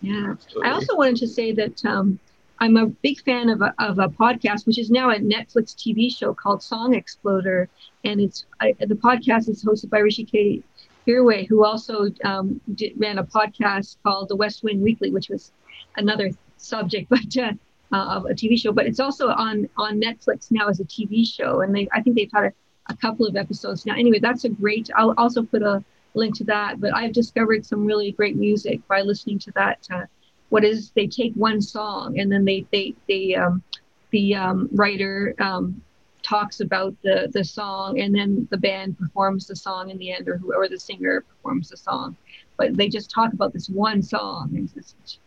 Yeah. 0.00 0.30
Absolutely. 0.30 0.68
I 0.68 0.72
also 0.72 0.96
wanted 0.96 1.16
to 1.16 1.28
say 1.28 1.52
that 1.52 1.84
um, 1.84 2.18
I'm 2.62 2.76
a 2.76 2.86
big 2.86 3.20
fan 3.22 3.48
of 3.48 3.60
a, 3.60 3.74
of 3.78 3.98
a 3.98 4.08
podcast, 4.08 4.66
which 4.66 4.78
is 4.78 4.88
now 4.88 5.10
a 5.10 5.16
Netflix 5.16 5.74
TV 5.74 6.16
show 6.16 6.32
called 6.32 6.62
Song 6.62 6.94
Exploder, 6.94 7.68
and 8.04 8.20
it's 8.20 8.46
I, 8.60 8.74
the 8.78 8.94
podcast 8.94 9.48
is 9.48 9.64
hosted 9.64 9.90
by 9.90 10.00
Hrishikesh 10.00 10.62
Hirway, 11.06 11.48
who 11.48 11.64
also 11.64 12.06
um, 12.24 12.60
did, 12.74 12.92
ran 12.96 13.18
a 13.18 13.24
podcast 13.24 13.96
called 14.04 14.28
The 14.28 14.36
West 14.36 14.62
Wing 14.62 14.80
Weekly, 14.80 15.10
which 15.10 15.28
was 15.28 15.50
another 15.96 16.30
subject, 16.56 17.08
but 17.10 17.36
uh, 17.36 17.52
uh, 17.92 18.16
of 18.16 18.24
a 18.26 18.34
TV 18.34 18.58
show, 18.58 18.72
but 18.72 18.86
it's 18.86 19.00
also 19.00 19.28
on 19.28 19.68
on 19.76 20.00
Netflix 20.00 20.50
now 20.50 20.68
as 20.68 20.80
a 20.80 20.84
TV 20.84 21.26
show, 21.26 21.60
and 21.60 21.74
they 21.74 21.88
I 21.92 22.02
think 22.02 22.16
they've 22.16 22.30
had 22.32 22.44
a, 22.44 22.52
a 22.88 22.96
couple 22.96 23.26
of 23.26 23.36
episodes 23.36 23.86
now. 23.86 23.94
Anyway, 23.94 24.18
that's 24.18 24.44
a 24.44 24.48
great. 24.48 24.90
I'll 24.96 25.14
also 25.18 25.42
put 25.42 25.62
a 25.62 25.84
link 26.14 26.36
to 26.36 26.44
that. 26.44 26.80
But 26.80 26.94
I've 26.94 27.12
discovered 27.12 27.64
some 27.64 27.84
really 27.86 28.12
great 28.12 28.36
music 28.36 28.86
by 28.88 29.02
listening 29.02 29.38
to 29.40 29.52
that. 29.52 29.86
Uh, 29.90 30.06
what 30.52 30.64
is 30.64 30.90
they 30.90 31.06
take 31.06 31.32
one 31.32 31.62
song 31.62 32.18
and 32.18 32.30
then 32.30 32.44
they 32.44 32.66
they 32.70 32.94
they 33.08 33.34
um, 33.34 33.62
the 34.10 34.34
um, 34.34 34.68
writer 34.72 35.34
um, 35.40 35.80
talks 36.22 36.60
about 36.60 36.94
the 37.02 37.30
the 37.32 37.42
song 37.42 37.98
and 37.98 38.14
then 38.14 38.46
the 38.50 38.58
band 38.58 38.98
performs 38.98 39.46
the 39.46 39.56
song 39.56 39.88
in 39.88 39.96
the 39.96 40.12
end 40.12 40.28
or 40.28 40.36
whoever 40.36 40.68
the 40.68 40.78
singer 40.78 41.22
performs 41.22 41.70
the 41.70 41.76
song 41.76 42.14
but 42.58 42.76
they 42.76 42.86
just 42.86 43.10
talk 43.10 43.32
about 43.32 43.54
this 43.54 43.70
one 43.70 44.02
song 44.02 44.50
it's, 44.52 44.76
it's 44.76 45.18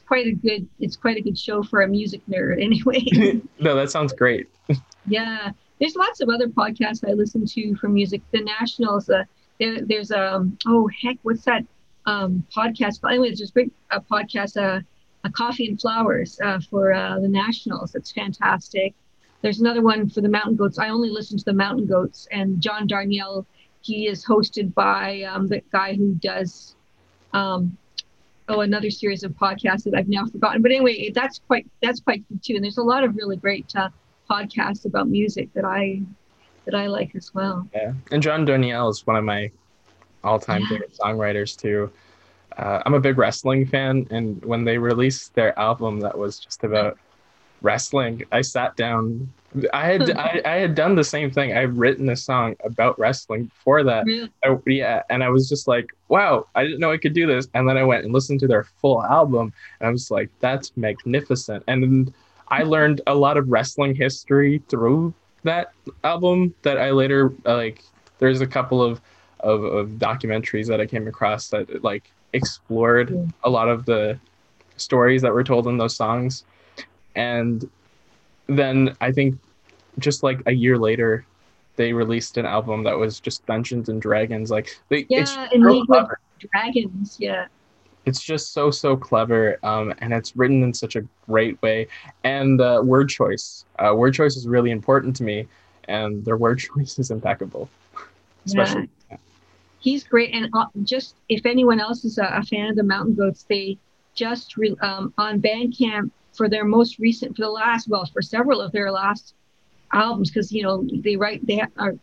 quite 0.00 0.26
a 0.26 0.32
good 0.32 0.68
it's 0.80 0.96
quite 0.96 1.16
a 1.16 1.20
good 1.20 1.38
show 1.38 1.62
for 1.62 1.82
a 1.82 1.88
music 1.88 2.20
nerd 2.28 2.62
anyway 2.62 3.04
no 3.58 3.74
that 3.74 3.90
sounds 3.90 4.12
great 4.12 4.48
yeah 5.06 5.50
there's 5.80 5.96
lots 5.96 6.20
of 6.20 6.28
other 6.28 6.48
podcasts 6.48 7.08
i 7.08 7.12
listen 7.12 7.44
to 7.44 7.74
for 7.76 7.88
music 7.88 8.22
the 8.30 8.40
nationals 8.40 9.08
uh, 9.10 9.24
there, 9.58 9.80
there's 9.82 10.10
um 10.10 10.56
oh 10.66 10.88
heck 11.02 11.16
what's 11.22 11.44
that 11.44 11.64
um 12.06 12.44
podcast 12.54 13.00
but 13.00 13.08
anyways 13.08 13.38
there's 13.38 13.50
a 13.50 13.52
great 13.52 13.72
a 13.90 14.00
podcast 14.00 14.56
uh 14.56 14.80
a 15.24 15.30
Coffee 15.30 15.68
and 15.68 15.80
Flowers 15.80 16.38
uh, 16.42 16.60
for 16.70 16.92
uh, 16.92 17.20
the 17.20 17.28
Nationals. 17.28 17.94
It's 17.94 18.12
fantastic. 18.12 18.94
There's 19.40 19.60
another 19.60 19.82
one 19.82 20.08
for 20.08 20.20
the 20.20 20.28
Mountain 20.28 20.56
Goats. 20.56 20.78
I 20.78 20.88
only 20.88 21.10
listen 21.10 21.38
to 21.38 21.44
the 21.44 21.52
Mountain 21.52 21.86
Goats, 21.86 22.28
and 22.30 22.60
John 22.60 22.86
Darnielle. 22.88 23.44
He 23.80 24.06
is 24.06 24.24
hosted 24.24 24.74
by 24.74 25.22
um, 25.22 25.48
the 25.48 25.60
guy 25.72 25.94
who 25.94 26.14
does 26.14 26.76
um, 27.32 27.76
oh 28.48 28.60
another 28.60 28.90
series 28.90 29.22
of 29.22 29.32
podcasts 29.32 29.84
that 29.84 29.94
I've 29.94 30.08
now 30.08 30.26
forgotten. 30.26 30.62
But 30.62 30.72
anyway, 30.72 31.10
that's 31.10 31.40
quite 31.46 31.66
that's 31.82 32.00
quite 32.00 32.26
good 32.28 32.42
too. 32.42 32.54
And 32.54 32.64
there's 32.64 32.78
a 32.78 32.82
lot 32.82 33.04
of 33.04 33.16
really 33.16 33.36
great 33.36 33.72
uh, 33.76 33.88
podcasts 34.30 34.84
about 34.84 35.08
music 35.08 35.52
that 35.54 35.64
I 35.64 36.02
that 36.64 36.74
I 36.74 36.86
like 36.86 37.14
as 37.14 37.32
well. 37.34 37.68
Yeah, 37.74 37.92
and 38.10 38.22
John 38.22 38.46
Darnielle 38.46 38.90
is 38.90 39.06
one 39.06 39.16
of 39.16 39.24
my 39.24 39.50
all-time 40.24 40.62
yeah. 40.62 40.68
favorite 40.68 40.96
songwriters 40.96 41.56
too. 41.56 41.90
Uh, 42.56 42.82
I'm 42.84 42.94
a 42.94 43.00
big 43.00 43.18
wrestling 43.18 43.66
fan, 43.66 44.06
and 44.10 44.44
when 44.44 44.64
they 44.64 44.78
released 44.78 45.34
their 45.34 45.58
album 45.58 46.00
that 46.00 46.16
was 46.16 46.38
just 46.38 46.64
about 46.64 46.98
wrestling, 47.62 48.22
I 48.30 48.42
sat 48.42 48.76
down. 48.76 49.32
I 49.72 49.86
had 49.86 50.10
I, 50.16 50.42
I, 50.44 50.56
had 50.56 50.74
done 50.74 50.94
the 50.94 51.04
same 51.04 51.30
thing. 51.30 51.56
I've 51.56 51.78
written 51.78 52.08
a 52.08 52.16
song 52.16 52.56
about 52.64 52.98
wrestling 52.98 53.44
before 53.44 53.82
that. 53.84 54.06
Yeah. 54.06 54.26
I, 54.44 54.56
yeah, 54.66 55.02
and 55.10 55.22
I 55.22 55.28
was 55.28 55.48
just 55.48 55.68
like, 55.68 55.94
wow, 56.08 56.46
I 56.54 56.64
didn't 56.64 56.80
know 56.80 56.92
I 56.92 56.98
could 56.98 57.14
do 57.14 57.26
this. 57.26 57.48
And 57.54 57.68
then 57.68 57.76
I 57.76 57.84
went 57.84 58.04
and 58.04 58.12
listened 58.12 58.40
to 58.40 58.46
their 58.46 58.64
full 58.64 59.02
album, 59.04 59.52
and 59.80 59.88
I 59.88 59.90
was 59.90 60.10
like, 60.10 60.30
that's 60.40 60.76
magnificent. 60.76 61.64
And 61.68 62.12
I 62.48 62.60
mm-hmm. 62.60 62.70
learned 62.70 63.00
a 63.06 63.14
lot 63.14 63.36
of 63.36 63.48
wrestling 63.48 63.94
history 63.94 64.62
through 64.68 65.14
that 65.44 65.72
album 66.04 66.54
that 66.62 66.78
I 66.78 66.90
later 66.90 67.32
uh, 67.46 67.56
like. 67.56 67.82
There's 68.18 68.40
a 68.40 68.46
couple 68.46 68.80
of 68.80 69.00
of, 69.40 69.64
of 69.64 69.88
documentaries 69.90 70.68
that 70.68 70.80
I 70.80 70.86
came 70.86 71.08
across 71.08 71.48
that 71.48 71.82
like 71.82 72.10
explored 72.32 73.10
yeah. 73.10 73.24
a 73.44 73.50
lot 73.50 73.68
of 73.68 73.84
the 73.84 74.18
stories 74.76 75.22
that 75.22 75.32
were 75.32 75.44
told 75.44 75.66
in 75.66 75.76
those 75.76 75.96
songs. 75.96 76.44
And 77.14 77.68
then 78.58 78.96
I 79.00 79.12
think 79.12 79.38
just 79.98 80.22
like 80.22 80.40
a 80.46 80.52
year 80.52 80.78
later, 80.78 81.24
they 81.76 81.92
released 81.92 82.36
an 82.36 82.46
album 82.46 82.84
that 82.84 82.96
was 82.98 83.20
just 83.20 83.44
Dungeons 83.46 83.88
and 83.88 84.00
Dragons. 84.00 84.50
Like 84.50 84.68
they, 84.88 85.06
yeah, 85.08 85.20
it's 85.20 85.36
and 85.36 85.64
of 85.64 86.10
Dragons, 86.38 87.16
yeah. 87.18 87.46
It's 88.04 88.20
just 88.20 88.52
so 88.52 88.70
so 88.70 88.96
clever, 88.96 89.58
um, 89.62 89.94
and 89.98 90.12
it's 90.12 90.34
written 90.34 90.62
in 90.62 90.74
such 90.74 90.96
a 90.96 91.02
great 91.26 91.60
way. 91.62 91.86
And 92.24 92.60
uh, 92.60 92.80
word 92.84 93.08
choice, 93.08 93.64
uh, 93.78 93.94
word 93.94 94.14
choice 94.14 94.36
is 94.36 94.48
really 94.48 94.72
important 94.72 95.14
to 95.16 95.22
me, 95.22 95.46
and 95.88 96.24
their 96.24 96.36
word 96.36 96.58
choice 96.74 96.98
is 96.98 97.10
impeccable. 97.10 97.68
Especially, 98.44 98.88
yeah 99.10 99.18
he's 99.82 100.04
great. 100.04 100.32
And 100.32 100.48
uh, 100.54 100.66
just 100.84 101.16
if 101.28 101.44
anyone 101.44 101.80
else 101.80 102.04
is 102.04 102.16
a, 102.18 102.24
a, 102.24 102.42
fan 102.42 102.70
of 102.70 102.76
the 102.76 102.82
Mountain 102.82 103.14
Goats, 103.14 103.44
they 103.48 103.76
just 104.14 104.56
re, 104.56 104.74
um, 104.80 105.12
on 105.18 105.42
Bandcamp 105.42 106.10
for 106.32 106.48
their 106.48 106.64
most 106.64 106.98
recent, 106.98 107.36
for 107.36 107.42
the 107.42 107.50
last, 107.50 107.88
well, 107.88 108.06
for 108.06 108.22
several 108.22 108.60
of 108.60 108.72
their 108.72 108.90
last 108.90 109.34
albums, 109.92 110.30
because 110.30 110.52
you 110.52 110.62
know 110.62 110.86
they 111.02 111.16
write, 111.16 111.46
they 111.46 111.62
are, 111.78 111.94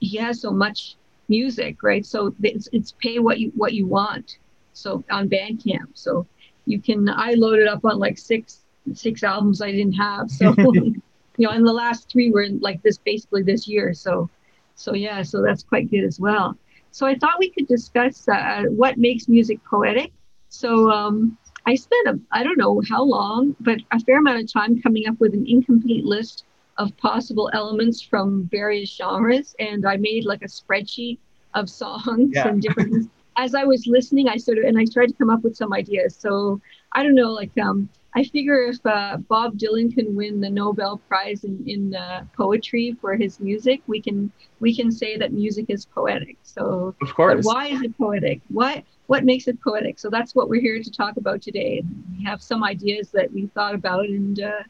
he 0.00 0.16
has 0.18 0.40
so 0.40 0.50
much 0.50 0.96
music, 1.28 1.82
right? 1.82 2.04
So 2.04 2.34
it's, 2.42 2.68
it's 2.72 2.92
pay 2.92 3.18
what 3.18 3.38
you 3.38 3.52
what 3.54 3.72
you 3.72 3.86
want. 3.86 4.38
So 4.72 5.04
on 5.10 5.28
Bandcamp, 5.28 5.88
so 5.94 6.26
you 6.66 6.80
can. 6.80 7.08
I 7.08 7.32
loaded 7.32 7.66
up 7.68 7.84
on 7.84 7.98
like 7.98 8.18
six 8.18 8.60
six 8.94 9.22
albums 9.22 9.62
I 9.62 9.72
didn't 9.72 9.94
have, 9.94 10.30
so 10.30 10.54
you 10.58 11.00
know, 11.38 11.50
and 11.50 11.66
the 11.66 11.72
last 11.72 12.10
three 12.10 12.30
were 12.30 12.42
in 12.42 12.58
like 12.60 12.82
this 12.82 12.98
basically 12.98 13.42
this 13.42 13.66
year. 13.66 13.94
So 13.94 14.28
so 14.74 14.94
yeah, 14.94 15.22
so 15.22 15.42
that's 15.42 15.62
quite 15.62 15.90
good 15.90 16.04
as 16.04 16.20
well. 16.20 16.56
So 16.92 17.06
I 17.06 17.16
thought 17.16 17.38
we 17.38 17.50
could 17.50 17.66
discuss 17.66 18.26
uh, 18.28 18.64
what 18.68 18.96
makes 18.98 19.28
music 19.28 19.58
poetic. 19.68 20.12
So 20.48 20.90
um, 20.90 21.36
I 21.66 21.74
spent, 21.74 22.08
a, 22.08 22.20
I 22.30 22.42
don't 22.44 22.58
know 22.58 22.80
how 22.88 23.02
long, 23.02 23.56
but 23.60 23.78
a 23.92 24.00
fair 24.00 24.18
amount 24.18 24.40
of 24.40 24.52
time 24.52 24.80
coming 24.80 25.08
up 25.08 25.18
with 25.18 25.34
an 25.34 25.46
incomplete 25.48 26.04
list 26.04 26.44
of 26.78 26.96
possible 26.96 27.50
elements 27.52 28.00
from 28.00 28.48
various 28.50 28.94
genres. 28.94 29.54
And 29.58 29.86
I 29.86 29.96
made 29.96 30.24
like 30.24 30.42
a 30.42 30.46
spreadsheet 30.46 31.18
of 31.54 31.68
songs 31.68 32.30
yeah. 32.32 32.48
and 32.48 32.62
different. 32.62 33.10
As 33.36 33.54
I 33.54 33.64
was 33.64 33.86
listening, 33.86 34.28
I 34.28 34.36
sort 34.36 34.58
of, 34.58 34.64
and 34.64 34.78
I 34.78 34.84
tried 34.84 35.08
to 35.08 35.14
come 35.14 35.28
up 35.28 35.42
with 35.42 35.56
some 35.56 35.72
ideas. 35.72 36.16
So 36.16 36.60
I 36.92 37.02
don't 37.02 37.14
know, 37.14 37.32
like, 37.32 37.50
um, 37.58 37.88
I 38.14 38.24
figure 38.24 38.62
if 38.62 38.78
uh, 38.86 39.18
Bob 39.18 39.58
Dylan 39.58 39.94
can 39.94 40.14
win 40.16 40.40
the 40.40 40.48
Nobel 40.48 41.02
Prize 41.06 41.44
in, 41.44 41.62
in 41.66 41.94
uh, 41.94 42.24
poetry 42.34 42.96
for 42.98 43.14
his 43.14 43.40
music, 43.40 43.82
we 43.88 44.00
can 44.00 44.32
we 44.58 44.74
can 44.74 44.90
say 44.90 45.18
that 45.18 45.34
music 45.34 45.66
is 45.68 45.84
poetic. 45.84 46.38
So, 46.42 46.94
of 47.02 47.14
course, 47.14 47.44
why 47.44 47.66
is 47.66 47.82
it 47.82 47.96
poetic? 47.98 48.40
What 48.48 48.84
what 49.06 49.24
makes 49.24 49.46
it 49.46 49.60
poetic? 49.62 49.98
So 49.98 50.10
that's 50.10 50.34
what 50.34 50.48
we're 50.48 50.60
here 50.60 50.82
to 50.82 50.90
talk 50.90 51.16
about 51.16 51.42
today. 51.42 51.82
We 52.16 52.24
have 52.24 52.42
some 52.42 52.64
ideas 52.64 53.10
that 53.10 53.32
we 53.32 53.46
thought 53.48 53.74
about, 53.74 54.06
and 54.06 54.40
uh, 54.40 54.62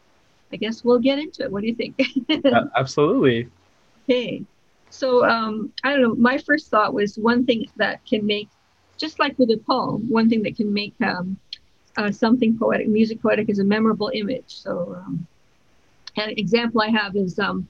I 0.53 0.57
guess 0.57 0.85
we'll 0.85 0.99
get 0.99 1.18
into 1.18 1.42
it. 1.42 1.51
What 1.51 1.62
do 1.62 1.68
you 1.68 1.75
think? 1.75 1.99
uh, 2.44 2.64
absolutely. 2.77 3.49
Okay, 4.05 4.44
so 4.90 5.25
um, 5.25 5.72
I 5.83 5.92
don't 5.92 6.03
know. 6.03 6.14
My 6.14 6.38
first 6.38 6.68
thought 6.70 6.94
was 6.94 7.16
one 7.16 7.46
thing 7.46 7.66
that 7.77 8.05
can 8.07 8.27
make, 8.27 8.49
just 8.99 9.18
like 9.18 9.38
with 9.38 9.51
a 9.51 9.59
poem, 9.59 10.09
one 10.09 10.29
thing 10.29 10.42
that 10.42 10.57
can 10.57 10.72
make 10.72 10.94
um, 11.03 11.38
uh, 11.96 12.12
something 12.12 12.59
poetic. 12.59 12.88
Music 12.88 13.20
poetic 13.22 13.49
is 13.49 13.59
a 13.59 13.64
memorable 13.64 14.11
image. 14.14 14.44
So, 14.49 14.96
um, 14.99 15.27
an 16.16 16.31
example 16.31 16.83
I 16.83 16.90
have 16.90 17.16
is 17.16 17.38
um, 17.38 17.68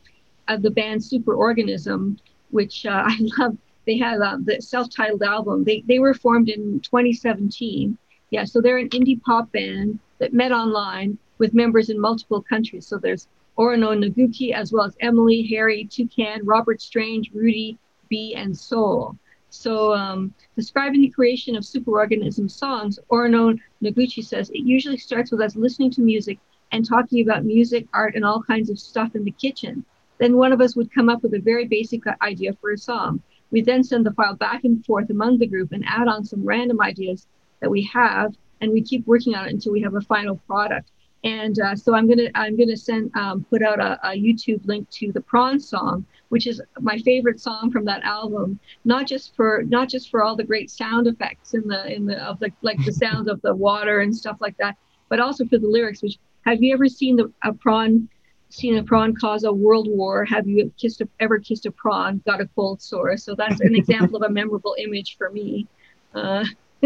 of 0.48 0.62
the 0.62 0.70
band 0.70 1.00
Superorganism, 1.00 2.18
which 2.50 2.87
uh, 2.87 2.90
I 3.07 3.16
love. 3.38 3.57
They 3.87 3.99
have 3.99 4.20
uh, 4.20 4.38
the 4.42 4.61
self-titled 4.61 5.22
album. 5.22 5.64
They 5.64 5.83
they 5.87 5.99
were 5.99 6.14
formed 6.14 6.49
in 6.49 6.81
2017. 6.81 7.96
Yeah, 8.31 8.44
so 8.44 8.61
they're 8.61 8.79
an 8.79 8.90
indie 8.90 9.22
pop 9.22 9.53
band 9.53 10.01
that 10.18 10.33
met 10.33 10.53
online 10.53 11.18
with 11.38 11.55
members 11.55 11.90
in 11.90 12.01
multiple 12.01 12.42
countries. 12.42 12.87
So 12.87 12.99
there's 12.99 13.29
Orono 13.59 13.96
Noguchi 13.96 14.53
as 14.53 14.72
well 14.72 14.85
as 14.85 14.96
Emily, 15.01 15.42
Harry, 15.44 15.88
Tucan, 15.90 16.40
Robert 16.44 16.81
Strange, 16.81 17.31
Rudy, 17.33 17.79
B, 18.09 18.35
and 18.35 18.57
Soul. 18.57 19.16
So, 19.49 19.94
um, 19.94 20.35
describing 20.57 21.01
the 21.01 21.09
creation 21.09 21.57
of 21.57 21.62
superorganism 21.62 22.51
songs, 22.51 22.99
Orono 23.11 23.59
Noguchi 23.83 24.25
says 24.25 24.51
it 24.51 24.59
usually 24.59 24.99
starts 24.99 25.31
with 25.31 25.40
us 25.40 25.57
listening 25.57 25.90
to 25.92 26.03
music 26.03 26.38
and 26.72 26.85
talking 26.85 27.22
about 27.22 27.44
music, 27.44 27.87
art, 27.94 28.16
and 28.16 28.25
all 28.25 28.42
kinds 28.42 28.68
of 28.68 28.79
stuff 28.79 29.14
in 29.14 29.25
the 29.25 29.31
kitchen. 29.31 29.85
Then 30.18 30.37
one 30.37 30.53
of 30.53 30.61
us 30.61 30.77
would 30.77 30.92
come 30.92 31.09
up 31.09 31.22
with 31.22 31.35
a 31.35 31.38
very 31.38 31.66
basic 31.66 32.03
idea 32.22 32.53
for 32.61 32.72
a 32.72 32.79
song. 32.79 33.22
We 33.50 33.61
then 33.62 33.85
send 33.85 34.04
the 34.04 34.12
file 34.12 34.35
back 34.35 34.64
and 34.64 34.85
forth 34.85 35.11
among 35.11 35.38
the 35.38 35.46
group 35.46 35.72
and 35.72 35.85
add 35.87 36.09
on 36.09 36.24
some 36.24 36.44
random 36.44 36.80
ideas 36.80 37.26
that 37.61 37.70
we 37.70 37.82
have, 37.82 38.35
and 38.61 38.72
we 38.72 38.82
keep 38.82 39.06
working 39.06 39.35
on 39.35 39.46
it 39.46 39.52
until 39.52 39.72
we 39.72 39.82
have 39.82 39.94
a 39.94 40.00
final 40.00 40.37
product. 40.46 40.90
And 41.24 41.59
uh, 41.59 41.74
so 41.74 41.94
I'm 41.94 42.09
gonna 42.09 42.30
I'm 42.35 42.56
gonna 42.56 42.76
send 42.76 43.11
um, 43.16 43.44
put 43.50 43.62
out 43.62 43.80
a, 43.80 43.98
a, 44.06 44.11
YouTube 44.12 44.64
link 44.66 44.88
to 44.90 45.11
the 45.11 45.20
Prawn 45.20 45.59
song, 45.59 46.06
which 46.28 46.46
is 46.46 46.62
my 46.80 46.98
favorite 46.98 47.40
song 47.40 47.70
from 47.72 47.85
that 47.87 48.04
album. 48.04 48.61
Not 48.85 49.09
just 49.09 49.35
for 49.35 49.64
not 49.66 49.88
just 49.88 50.11
for 50.11 50.22
all 50.22 50.37
the 50.37 50.44
great 50.44 50.70
sound 50.70 51.09
effects 51.09 51.54
in 51.54 51.66
the 51.66 51.92
in 51.92 52.06
the 52.06 52.22
of 52.22 52.38
the 52.38 52.52
like 52.62 52.78
the 52.85 52.92
sounds 52.92 53.28
of 53.28 53.42
the 53.42 53.54
water 53.54 54.00
and 54.00 54.14
stuff 54.14 54.37
like 54.40 54.56
that, 54.59 54.76
but 55.09 55.18
also 55.18 55.44
for 55.46 55.59
the 55.59 55.66
lyrics. 55.66 56.02
Which 56.02 56.18
have 56.44 56.62
you 56.62 56.72
ever 56.72 56.87
seen 56.87 57.16
the 57.16 57.32
a 57.42 57.52
prawn 57.52 58.09
seen 58.48 58.76
a 58.76 58.82
prawn 58.82 59.14
cause 59.14 59.44
a 59.44 59.52
world 59.52 59.88
war? 59.88 60.24
Have 60.24 60.46
you 60.46 60.72
kissed 60.78 61.00
a, 61.00 61.09
ever 61.20 61.38
kissed 61.38 61.66
a 61.66 61.70
prawn? 61.70 62.22
Got 62.26 62.40
a 62.40 62.48
cold 62.54 62.80
sore? 62.80 63.16
So 63.16 63.35
that's 63.35 63.61
an 63.61 63.74
example 63.74 64.16
of 64.16 64.22
a 64.22 64.32
memorable 64.32 64.76
image 64.78 65.16
for 65.16 65.30
me. 65.30 65.66
Uh, 66.14 66.44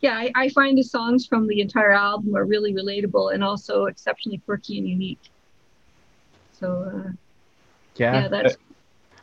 yeah, 0.00 0.16
I, 0.16 0.30
I, 0.34 0.48
find 0.50 0.78
the 0.78 0.82
songs 0.82 1.26
from 1.26 1.46
the 1.46 1.60
entire 1.60 1.92
album 1.92 2.34
are 2.34 2.44
really 2.44 2.72
relatable 2.72 3.34
and 3.34 3.44
also 3.44 3.84
exceptionally 3.86 4.38
quirky 4.38 4.78
and 4.78 4.88
unique. 4.88 5.20
So, 6.58 6.92
uh, 6.94 7.10
yeah, 7.96 8.22
yeah, 8.22 8.28
that's. 8.28 8.56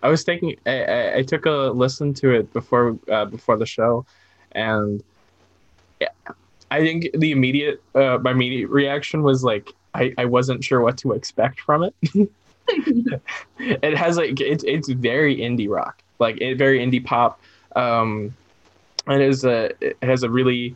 I, 0.03 0.07
I 0.07 0.09
was 0.09 0.23
thinking. 0.23 0.55
I, 0.65 1.17
I, 1.17 1.21
took 1.23 1.45
a 1.45 1.71
listen 1.73 2.13
to 2.15 2.31
it 2.31 2.51
before 2.53 2.97
uh, 3.11 3.25
before 3.25 3.57
the 3.57 3.65
show, 3.65 4.05
and 4.51 5.03
yeah, 5.99 6.09
I 6.69 6.81
think 6.81 7.07
the 7.13 7.31
immediate 7.31 7.81
uh, 7.95 8.17
my 8.21 8.31
immediate 8.31 8.69
reaction 8.69 9.23
was 9.23 9.43
like 9.43 9.73
I, 9.93 10.13
I 10.17 10.25
wasn't 10.25 10.63
sure 10.63 10.81
what 10.81 10.97
to 10.99 11.13
expect 11.13 11.59
from 11.59 11.83
it. 11.83 11.95
it 12.67 13.97
has 13.97 14.17
like 14.17 14.39
it's 14.39 14.63
it's 14.63 14.89
very 14.89 15.37
indie 15.37 15.69
rock, 15.69 16.01
like 16.19 16.39
it 16.39 16.57
very 16.57 16.79
indie 16.79 17.03
pop. 17.03 17.39
Um, 17.75 18.35
it 19.07 19.21
is 19.21 19.43
a 19.43 19.71
it 19.81 19.97
has 20.01 20.23
a 20.23 20.29
really 20.29 20.75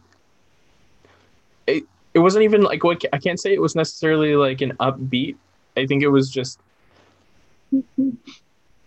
it, 1.67 1.83
it 2.13 2.19
wasn't 2.19 2.43
even 2.43 2.61
like 2.61 2.83
what 2.83 3.03
I 3.13 3.17
can't 3.17 3.39
say 3.39 3.53
it 3.53 3.61
was 3.61 3.75
necessarily 3.75 4.35
like 4.35 4.61
an 4.61 4.73
upbeat. 4.77 5.35
I 5.77 5.85
think 5.85 6.03
it 6.03 6.09
was 6.09 6.29
just 6.29 6.59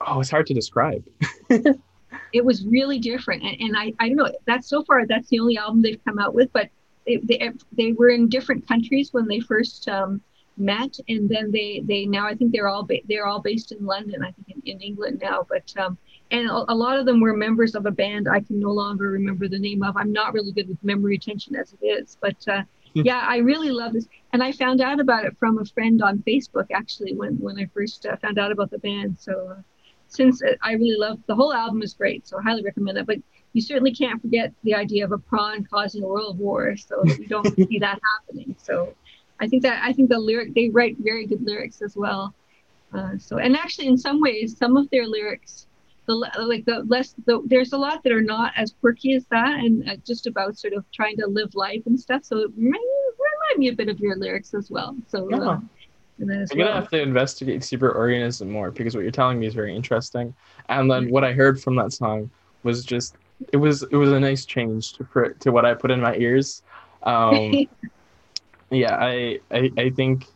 oh, 0.01 0.21
it's 0.21 0.31
hard 0.31 0.47
to 0.47 0.55
describe. 0.55 1.05
it 2.33 2.45
was 2.45 2.65
really 2.67 2.99
different, 2.99 3.43
and, 3.43 3.61
and 3.61 3.77
I 3.77 3.93
I 3.99 4.09
don't 4.09 4.17
know. 4.17 4.31
That's 4.47 4.69
so 4.69 4.83
far 4.85 5.07
that's 5.07 5.29
the 5.29 5.41
only 5.41 5.57
album 5.57 5.83
they've 5.83 6.03
come 6.05 6.19
out 6.19 6.35
with, 6.35 6.53
but 6.53 6.69
they 7.09 7.17
they, 7.39 7.51
they 7.73 7.93
were 7.93 8.11
in 8.11 8.29
different 8.29 8.67
countries 8.69 9.13
when 9.13 9.27
they 9.27 9.41
first 9.41 9.89
um, 9.89 10.21
met, 10.57 10.99
and 11.09 11.29
then 11.29 11.51
they 11.51 11.83
they 11.85 12.07
now 12.07 12.27
I 12.27 12.35
think 12.35 12.53
they're 12.53 12.69
all 12.69 12.83
ba- 12.83 13.07
they're 13.09 13.27
all 13.27 13.41
based 13.41 13.73
in 13.73 13.85
London. 13.85 14.23
I 14.23 14.33
think 14.33 14.49
in, 14.49 14.77
in 14.77 14.81
England 14.81 15.21
now, 15.23 15.47
but 15.49 15.73
um, 15.79 15.97
and 16.31 16.49
a, 16.49 16.73
a, 16.73 16.75
lot 16.75 16.99
of 16.99 17.07
them 17.07 17.21
were 17.21 17.35
members 17.35 17.75
of 17.75 17.87
a 17.87 17.91
band 17.91 18.29
I 18.29 18.41
can 18.41 18.61
no 18.61 18.71
longer 18.71 19.11
remember 19.11 19.49
the 19.49 19.59
name 19.59 19.83
of. 19.83 19.97
I'm 19.97 20.13
not 20.13 20.35
really 20.35 20.53
good 20.53 20.69
with 20.69 20.83
memory 20.83 21.13
retention 21.13 21.57
as 21.57 21.75
it 21.81 21.85
is, 21.85 22.19
but 22.21 22.37
uh, 22.49 22.63
yeah, 22.95 23.25
I 23.27 23.39
really 23.39 23.71
love 23.71 23.93
this, 23.93 24.09
and 24.33 24.43
I 24.43 24.53
found 24.53 24.81
out 24.81 25.01
about 25.01 25.25
it 25.25 25.37
from 25.39 25.59
a 25.59 25.65
friend 25.65 26.03
on 26.03 26.19
Facebook 26.27 26.67
actually 26.73 27.15
when 27.15 27.39
when 27.39 27.59
I 27.59 27.67
first 27.73 28.07
uh, 28.07 28.17
found 28.17 28.39
out 28.39 28.53
about 28.53 28.71
the 28.71 28.79
band. 28.79 29.17
So 29.19 29.57
uh, 29.57 29.63
since 30.09 30.43
uh, 30.43 30.55
I 30.63 30.73
really 30.73 30.97
love 30.97 31.19
the 31.27 31.35
whole 31.35 31.53
album 31.53 31.83
is 31.83 31.95
great, 31.95 32.27
so 32.27 32.39
I 32.39 32.43
highly 32.43 32.65
recommend 32.65 32.97
that. 32.97 33.07
But 33.07 33.19
you 33.53 33.63
certainly 33.63 33.95
can't 33.95 34.21
forget 34.21 34.53
the 34.63 34.75
idea 34.75 35.05
of 35.05 35.13
a 35.13 35.19
prawn 35.19 35.65
causing 35.65 36.03
a 36.03 36.07
world 36.07 36.39
war, 36.39 36.77
so 36.77 37.03
you 37.05 37.27
don't 37.27 37.55
see 37.55 37.79
that 37.79 38.01
happening. 38.17 38.55
So 38.59 38.95
I 39.41 39.49
think 39.49 39.63
that 39.63 39.83
I 39.83 39.93
think 39.93 40.09
the 40.09 40.19
lyric 40.19 40.55
they 40.55 40.69
write 40.69 40.97
very 40.99 41.27
good 41.27 41.43
lyrics 41.43 41.83
as 41.83 41.97
well. 41.97 42.35
Uh, 42.93 43.19
so 43.19 43.39
and 43.39 43.57
actually, 43.57 43.87
in 43.87 43.99
some 43.99 44.21
ways, 44.21 44.57
some 44.57 44.77
of 44.77 44.89
their 44.91 45.07
lyrics 45.07 45.67
the 46.07 46.15
like 46.15 46.65
the 46.65 46.85
less 46.89 47.15
the, 47.27 47.43
there's 47.45 47.75
a 47.75 47.79
lot 47.79 48.03
that 48.03 48.13
are 48.13 48.23
not 48.23 48.53
as 48.57 48.75
quirky 48.81 49.15
as 49.15 49.27
that 49.27 49.59
and 49.59 49.89
uh, 49.89 49.97
just 50.07 50.27
about 50.27 50.59
sort 50.59 50.73
of 50.73 50.85
trying 50.91 51.17
to 51.19 51.27
live 51.27 51.55
life 51.55 51.83
and 51.85 52.01
stuff 52.01 52.25
so 52.25 52.39
it 52.39 52.51
may 52.57 52.79
remind 52.79 53.59
me 53.59 53.69
a 53.69 53.75
bit 53.75 53.91
of 53.91 54.01
your 54.01 54.17
lyrics 54.17 54.55
as 54.55 54.71
well 54.71 54.97
so 55.07 55.29
yeah. 55.31 55.37
uh, 55.37 55.61
I'm 56.21 56.27
well. 56.27 56.49
gonna 56.57 56.75
have 56.75 56.91
to 56.91 57.01
investigate 57.01 57.63
Secret 57.63 57.95
Organism 57.95 58.51
more 58.51 58.71
because 58.71 58.95
what 58.95 59.03
you're 59.03 59.13
telling 59.13 59.39
me 59.39 59.47
is 59.47 59.55
very 59.55 59.75
interesting. 59.75 60.35
And 60.69 60.91
then 60.91 61.11
what 61.11 61.25
I 61.25 61.33
heard 61.33 61.61
from 61.61 61.77
that 61.77 61.93
song 61.93 62.31
was 62.65 62.85
just 62.85 63.17
it 63.53 63.57
was 63.57 63.83
it 63.83 63.97
was 63.97 64.13
a 64.13 64.21
nice 64.21 64.45
change 64.45 64.95
to 64.95 65.35
to 65.41 65.53
what 65.53 65.65
I 65.65 65.75
put 65.75 65.91
in 65.91 66.01
my 66.01 66.15
ears. 66.17 66.63
Um, 67.03 67.67
yeah, 68.71 68.97
I, 68.97 69.41
I 69.51 69.71
I 69.77 69.91
think 69.91 70.27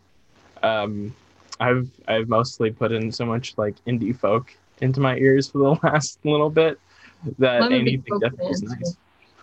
um, 0.62 1.14
I've 1.60 1.88
I've 2.08 2.28
mostly 2.28 2.70
put 2.70 2.92
in 2.92 3.12
so 3.12 3.26
much 3.26 3.56
like 3.58 3.74
indie 3.86 4.16
folk 4.16 4.56
into 4.80 5.00
my 5.00 5.16
ears 5.16 5.48
for 5.48 5.58
the 5.58 5.80
last 5.88 6.18
little 6.24 6.50
bit 6.50 6.78
that 7.38 7.62
anything 7.70 8.18
definitely 8.20 8.50
is 8.50 8.62
nice. 8.62 8.96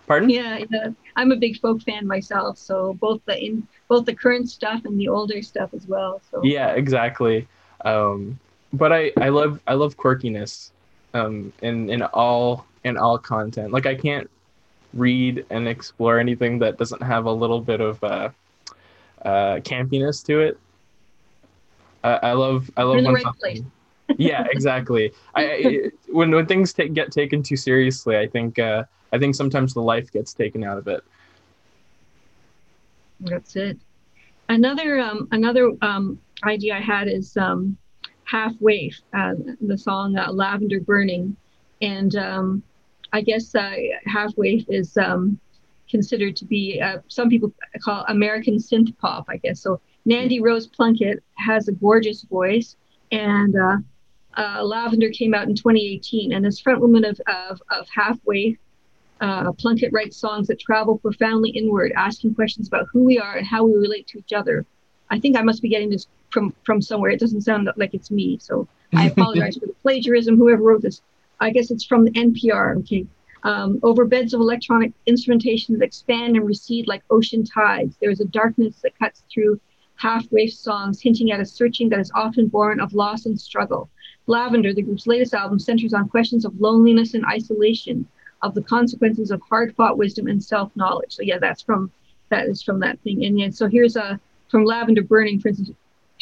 Pardon? 0.06 0.28
Yeah, 0.28 0.64
yeah, 0.68 0.88
I'm 1.14 1.30
a 1.30 1.36
big 1.36 1.60
folk 1.60 1.82
fan 1.82 2.04
myself. 2.06 2.58
So 2.58 2.94
both 2.94 3.20
the 3.26 3.38
in 3.38 3.66
both 3.88 4.06
the 4.06 4.14
current 4.14 4.50
stuff 4.50 4.84
and 4.84 4.98
the 4.98 5.08
older 5.08 5.40
stuff 5.40 5.72
as 5.72 5.86
well. 5.86 6.20
So 6.30 6.42
yeah, 6.42 6.70
exactly. 6.70 7.46
Um, 7.84 8.38
but 8.72 8.92
I 8.92 9.12
I 9.20 9.28
love 9.28 9.60
I 9.66 9.74
love 9.74 9.96
quirkiness 9.96 10.72
um, 11.14 11.52
in 11.62 11.90
in 11.90 12.02
all 12.02 12.66
in 12.84 12.96
all 12.96 13.18
content. 13.18 13.72
Like 13.72 13.86
I 13.86 13.94
can't 13.94 14.30
read 14.94 15.44
and 15.50 15.68
explore 15.68 16.18
anything 16.18 16.58
that 16.58 16.78
doesn't 16.78 17.02
have 17.02 17.26
a 17.26 17.32
little 17.32 17.60
bit 17.60 17.80
of 17.80 18.02
uh, 18.02 18.30
uh, 19.24 19.56
campiness 19.60 20.24
to 20.26 20.40
it. 20.40 20.58
I, 22.02 22.10
I 22.22 22.32
love 22.32 22.70
I 22.76 22.82
love 22.82 23.04
when 23.04 23.20
something, 23.20 23.70
yeah, 24.16 24.46
exactly. 24.50 25.12
I, 25.34 25.44
I, 25.44 25.80
when 26.08 26.30
when 26.30 26.46
things 26.46 26.72
take, 26.72 26.94
get 26.94 27.12
taken 27.12 27.42
too 27.42 27.56
seriously, 27.56 28.16
I 28.16 28.26
think 28.26 28.58
uh, 28.58 28.84
I 29.12 29.18
think 29.18 29.34
sometimes 29.34 29.74
the 29.74 29.82
life 29.82 30.10
gets 30.10 30.32
taken 30.32 30.64
out 30.64 30.78
of 30.78 30.88
it. 30.88 31.02
That's 33.20 33.54
it. 33.56 33.78
Another 34.48 34.98
um, 34.98 35.28
another 35.30 35.72
um, 35.82 36.18
idea 36.44 36.76
I 36.76 36.80
had 36.80 37.06
is 37.08 37.36
um, 37.36 37.76
Half 38.30 38.54
Waif 38.60 39.00
uh, 39.12 39.34
the 39.60 39.76
song 39.76 40.16
uh, 40.16 40.30
"Lavender 40.30 40.80
Burning," 40.80 41.36
and 41.82 42.14
um, 42.14 42.62
I 43.12 43.22
guess 43.22 43.54
uh, 43.56 43.74
Half 44.06 44.36
Waif 44.36 44.64
is 44.68 44.96
um, 44.96 45.40
considered 45.90 46.36
to 46.36 46.44
be 46.44 46.80
uh, 46.80 46.98
some 47.08 47.28
people 47.28 47.52
call 47.82 48.04
American 48.06 48.56
synth 48.56 48.96
pop. 48.98 49.24
I 49.28 49.38
guess 49.38 49.60
so. 49.60 49.80
Nandi 50.04 50.40
Rose 50.40 50.68
Plunkett 50.68 51.22
has 51.34 51.66
a 51.66 51.72
gorgeous 51.72 52.22
voice, 52.22 52.76
and 53.10 53.54
uh, 53.56 53.78
uh, 54.36 54.62
Lavender 54.62 55.10
came 55.10 55.34
out 55.34 55.48
in 55.48 55.56
2018, 55.56 56.32
and 56.32 56.46
as 56.46 56.62
frontwoman 56.62 57.08
of, 57.08 57.20
of, 57.26 57.60
of 57.70 57.88
Half 57.88 58.18
Waif, 58.24 58.56
Plunkett 59.58 59.92
writes 59.92 60.16
songs 60.16 60.46
that 60.46 60.60
travel 60.60 60.98
profoundly 60.98 61.50
inward, 61.50 61.92
asking 61.96 62.36
questions 62.36 62.68
about 62.68 62.86
who 62.92 63.02
we 63.02 63.18
are 63.18 63.36
and 63.36 63.46
how 63.46 63.64
we 63.64 63.74
relate 63.74 64.06
to 64.06 64.18
each 64.18 64.32
other. 64.32 64.64
I 65.10 65.18
think 65.18 65.36
I 65.36 65.42
must 65.42 65.60
be 65.60 65.68
getting 65.68 65.90
this 65.90 66.06
from 66.30 66.54
from 66.64 66.80
somewhere. 66.80 67.10
It 67.10 67.20
doesn't 67.20 67.42
sound 67.42 67.70
like 67.76 67.94
it's 67.94 68.10
me, 68.10 68.38
so 68.40 68.68
I 68.94 69.06
apologize 69.06 69.56
for 69.56 69.66
the 69.66 69.74
plagiarism. 69.82 70.36
Whoever 70.36 70.62
wrote 70.62 70.82
this, 70.82 71.02
I 71.40 71.50
guess 71.50 71.70
it's 71.70 71.84
from 71.84 72.04
the 72.04 72.12
NPR. 72.12 72.78
Okay. 72.78 73.06
Um, 73.42 73.80
over 73.82 74.04
beds 74.04 74.34
of 74.34 74.40
electronic 74.40 74.92
instrumentation 75.06 75.78
that 75.78 75.84
expand 75.84 76.36
and 76.36 76.46
recede 76.46 76.86
like 76.86 77.02
ocean 77.08 77.42
tides, 77.42 77.96
there 77.98 78.10
is 78.10 78.20
a 78.20 78.26
darkness 78.26 78.76
that 78.82 78.98
cuts 78.98 79.22
through 79.32 79.58
Half 79.96 80.30
Waif 80.30 80.52
songs, 80.52 81.00
hinting 81.00 81.32
at 81.32 81.40
a 81.40 81.46
searching 81.46 81.88
that 81.88 82.00
is 82.00 82.10
often 82.14 82.48
born 82.48 82.80
of 82.80 82.92
loss 82.92 83.24
and 83.26 83.40
struggle. 83.40 83.88
Lavender, 84.26 84.72
the 84.72 84.82
group's 84.82 85.06
latest 85.06 85.34
album, 85.34 85.58
centers 85.58 85.94
on 85.94 86.08
questions 86.08 86.44
of 86.44 86.60
loneliness 86.60 87.14
and 87.14 87.24
isolation, 87.26 88.06
of 88.42 88.54
the 88.54 88.62
consequences 88.62 89.30
of 89.30 89.42
hard-fought 89.42 89.98
wisdom 89.98 90.26
and 90.26 90.42
self-knowledge. 90.42 91.12
So 91.12 91.22
yeah, 91.22 91.38
that's 91.38 91.62
from 91.62 91.90
that 92.30 92.46
is 92.46 92.62
from 92.62 92.80
that 92.80 92.98
thing. 93.00 93.24
And 93.24 93.38
yeah, 93.38 93.50
so 93.50 93.66
here's 93.68 93.96
a 93.96 94.18
from 94.48 94.64
Lavender 94.64 95.02
Burning, 95.02 95.38
for 95.38 95.48
instance, 95.48 95.70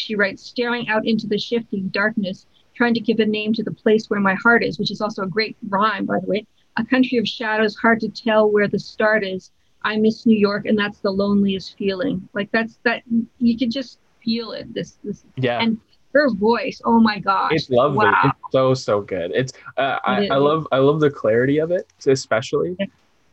she 0.01 0.15
writes, 0.15 0.43
staring 0.43 0.89
out 0.89 1.07
into 1.07 1.27
the 1.27 1.39
shifting 1.39 1.89
darkness, 1.89 2.47
trying 2.75 2.95
to 2.95 3.01
give 3.01 3.19
a 3.19 3.27
name 3.27 3.53
to 3.55 3.63
the 3.63 3.73
place 3.73 4.09
where 4.09 4.21
my 4.21 4.35
heart 4.35 4.65
is, 4.65 4.79
which 4.79 4.91
is 4.91 5.01
also 5.01 5.23
a 5.23 5.27
great 5.27 5.57
rhyme, 5.69 6.07
by 6.07 6.21
the 6.21 6.27
way. 6.27 6.47
A 6.77 6.85
country 6.85 7.19
of 7.19 7.27
shadows, 7.27 7.77
hard 7.77 8.01
to 8.01 8.09
tell 8.09 8.51
where 8.51 8.69
the 8.69 8.79
start 8.79 9.25
is. 9.25 9.51
I 9.83 9.97
miss 9.97 10.27
New 10.27 10.39
York, 10.39 10.67
and 10.67 10.79
that's 10.79 10.99
the 10.99 11.11
loneliest 11.11 11.77
feeling. 11.77 12.29
Like 12.35 12.51
that's 12.53 12.79
that 12.85 13.03
you 13.39 13.57
can 13.57 13.71
just 13.71 13.99
feel 14.25 14.53
it. 14.53 14.73
This 14.75 14.99
this 15.03 15.25
yeah. 15.37 15.61
And 15.61 15.81
her 16.15 16.31
voice 16.31 16.81
oh 16.85 16.99
my 16.99 17.19
gosh 17.19 17.53
it's 17.53 17.71
lovely 17.71 18.07
wow. 18.07 18.23
it's 18.25 18.53
so 18.53 18.75
so 18.75 19.01
good 19.01 19.31
it's 19.35 19.53
uh, 19.77 19.99
I, 20.05 20.27
I 20.29 20.37
love 20.37 20.67
i 20.73 20.79
love 20.79 21.01
the 21.01 21.11
clarity 21.11 21.59
of 21.59 21.71
it 21.71 21.87
especially 22.07 22.77
yeah. 22.79 22.87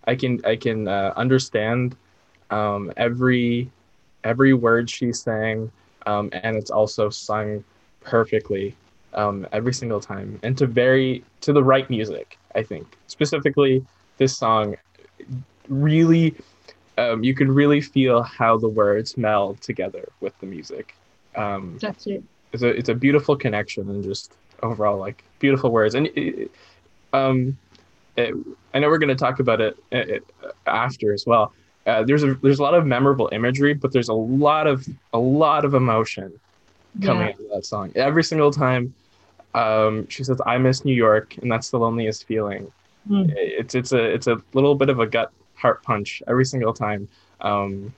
i 0.05 0.15
can 0.15 0.41
i 0.45 0.55
can 0.55 0.87
uh, 0.87 1.13
understand 1.15 1.95
um, 2.51 2.91
every 2.97 3.71
every 4.23 4.53
word 4.53 4.89
she's 4.89 5.21
saying 5.21 5.71
um, 6.05 6.29
and 6.33 6.55
it's 6.55 6.71
also 6.71 7.09
sung 7.09 7.63
perfectly 8.01 8.75
um, 9.13 9.47
every 9.51 9.73
single 9.73 9.99
time. 9.99 10.39
And 10.43 10.57
to 10.57 10.67
very 10.67 11.23
to 11.41 11.53
the 11.53 11.63
right 11.63 11.89
music 11.89 12.37
i 12.55 12.63
think. 12.63 12.97
Specifically 13.07 13.85
this 14.17 14.37
song 14.37 14.75
really 15.67 16.35
um, 16.97 17.23
you 17.23 17.35
can 17.35 17.51
really 17.51 17.81
feel 17.81 18.23
how 18.23 18.57
the 18.57 18.69
words 18.69 19.17
meld 19.17 19.61
together 19.61 20.07
with 20.21 20.37
the 20.39 20.45
music. 20.45 20.95
Um, 21.35 21.77
that's 21.81 22.07
it. 22.07 22.23
it's 22.53 22.63
a 22.63 22.69
it's 22.69 22.89
a 22.89 22.95
beautiful 22.95 23.35
connection 23.35 23.89
and 23.89 24.03
just 24.03 24.33
overall 24.63 24.97
like 24.97 25.23
beautiful 25.39 25.71
words. 25.71 25.95
And 25.95 26.07
it, 26.15 26.51
um 27.13 27.57
it, 28.17 28.33
I 28.73 28.79
know 28.79 28.87
we're 28.87 28.97
going 28.97 29.09
to 29.09 29.15
talk 29.15 29.39
about 29.41 29.59
it, 29.59 29.77
it, 29.91 30.23
after 30.65 31.13
as 31.13 31.25
well. 31.25 31.51
Uh, 31.85 32.03
there's 32.03 32.23
a 32.23 32.33
there's 32.35 32.59
a 32.59 32.63
lot 32.63 32.73
of 32.73 32.85
memorable 32.85 33.29
imagery, 33.31 33.73
but 33.73 33.93
there's 33.93 34.09
a 34.09 34.13
lot 34.13 34.65
of 34.65 34.87
a 35.13 35.19
lot 35.19 35.65
of 35.65 35.73
emotion 35.73 36.39
coming 37.01 37.27
yeah. 37.27 37.33
out 37.33 37.39
of 37.39 37.49
that 37.53 37.65
song. 37.65 37.91
Every 37.95 38.23
single 38.23 38.51
time, 38.51 38.93
um, 39.53 40.07
she 40.09 40.23
says, 40.23 40.41
"I 40.45 40.57
miss 40.57 40.83
New 40.83 40.93
York," 40.93 41.37
and 41.37 41.51
that's 41.51 41.69
the 41.69 41.77
loneliest 41.77 42.25
feeling. 42.25 42.71
Mm. 43.09 43.31
It's 43.35 43.75
it's 43.75 43.91
a 43.91 44.03
it's 44.03 44.27
a 44.27 44.41
little 44.53 44.75
bit 44.75 44.89
of 44.89 44.99
a 44.99 45.05
gut 45.05 45.31
heart 45.53 45.83
punch 45.83 46.23
every 46.27 46.45
single 46.45 46.73
time, 46.73 47.07
um, 47.41 47.93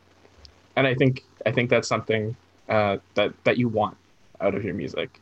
and 0.76 0.86
I 0.86 0.93
think 0.93 1.23
I 1.45 1.52
think 1.52 1.69
that's 1.69 1.88
something 1.88 2.36
uh, 2.67 2.97
that 3.15 3.32
that 3.45 3.58
you 3.58 3.69
want 3.69 3.95
out 4.41 4.54
of 4.54 4.65
your 4.65 4.73
music. 4.73 5.21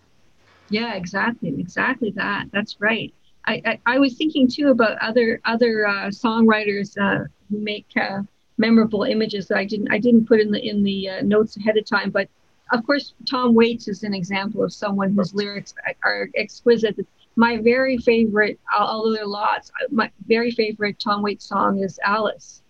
Yeah, 0.70 0.96
exactly, 0.96 1.54
exactly 1.60 2.12
that. 2.16 2.48
That's 2.52 2.82
right. 2.82 3.14
I, 3.46 3.62
I, 3.66 3.80
I 3.86 4.00
was 4.00 4.16
thinking 4.16 4.48
too 4.48 4.70
about 4.70 4.98
other 5.00 5.40
other 5.46 5.88
uh, 5.88 6.08
songwriters 6.08 6.98
uh, 6.98 7.26
who 7.50 7.60
make 7.60 7.86
uh, 7.96 8.22
memorable 8.58 9.04
images 9.04 9.48
that 9.48 9.58
I 9.58 9.66
didn't 9.66 9.92
I 9.92 10.00
didn't 10.00 10.28
put 10.28 10.40
in 10.40 10.52
the 10.52 10.66
in 10.68 10.84
the 10.84 11.10
uh, 11.10 11.22
notes 11.22 11.58
ahead 11.58 11.78
of 11.78 11.86
time, 11.86 12.10
but 12.10 12.28
of 12.72 12.86
course 12.86 13.14
Tom 13.30 13.54
Waits 13.54 13.88
is 13.88 14.04
an 14.04 14.14
example 14.14 14.64
of 14.64 14.74
someone 14.74 15.14
whose 15.14 15.34
lyrics 15.34 15.74
are 16.04 16.30
exquisite. 16.36 16.98
My 17.36 17.58
very 17.58 17.98
favorite, 17.98 18.60
although 18.78 19.14
there 19.14 19.24
are 19.24 19.28
lots, 19.28 19.72
my 19.92 20.10
very 20.28 20.52
favorite 20.52 20.98
Tom 21.00 21.22
Waits 21.22 21.46
song 21.46 21.84
is 21.84 22.00
Alice 22.04 22.62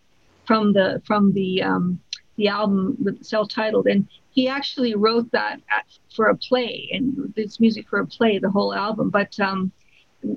from 0.45 0.74
the 0.74 1.02
from 1.06 1.34
the 1.34 1.62
um, 1.62 2.00
the 2.38 2.48
album 2.48 2.98
with 3.02 3.24
self-titled, 3.24 3.88
and 3.88 4.08
he 4.32 4.48
actually 4.50 4.95
wrote 4.95 5.32
that 5.32 5.62
at, 5.69 5.86
for 6.13 6.28
a 6.28 6.36
play 6.36 6.89
and 6.91 7.34
this 7.36 7.60
music 7.60 7.88
for 7.88 7.99
a 7.99 8.07
play, 8.07 8.39
the 8.39 8.49
whole 8.49 8.74
album. 8.74 9.10
But 9.10 9.39
um, 9.39 9.72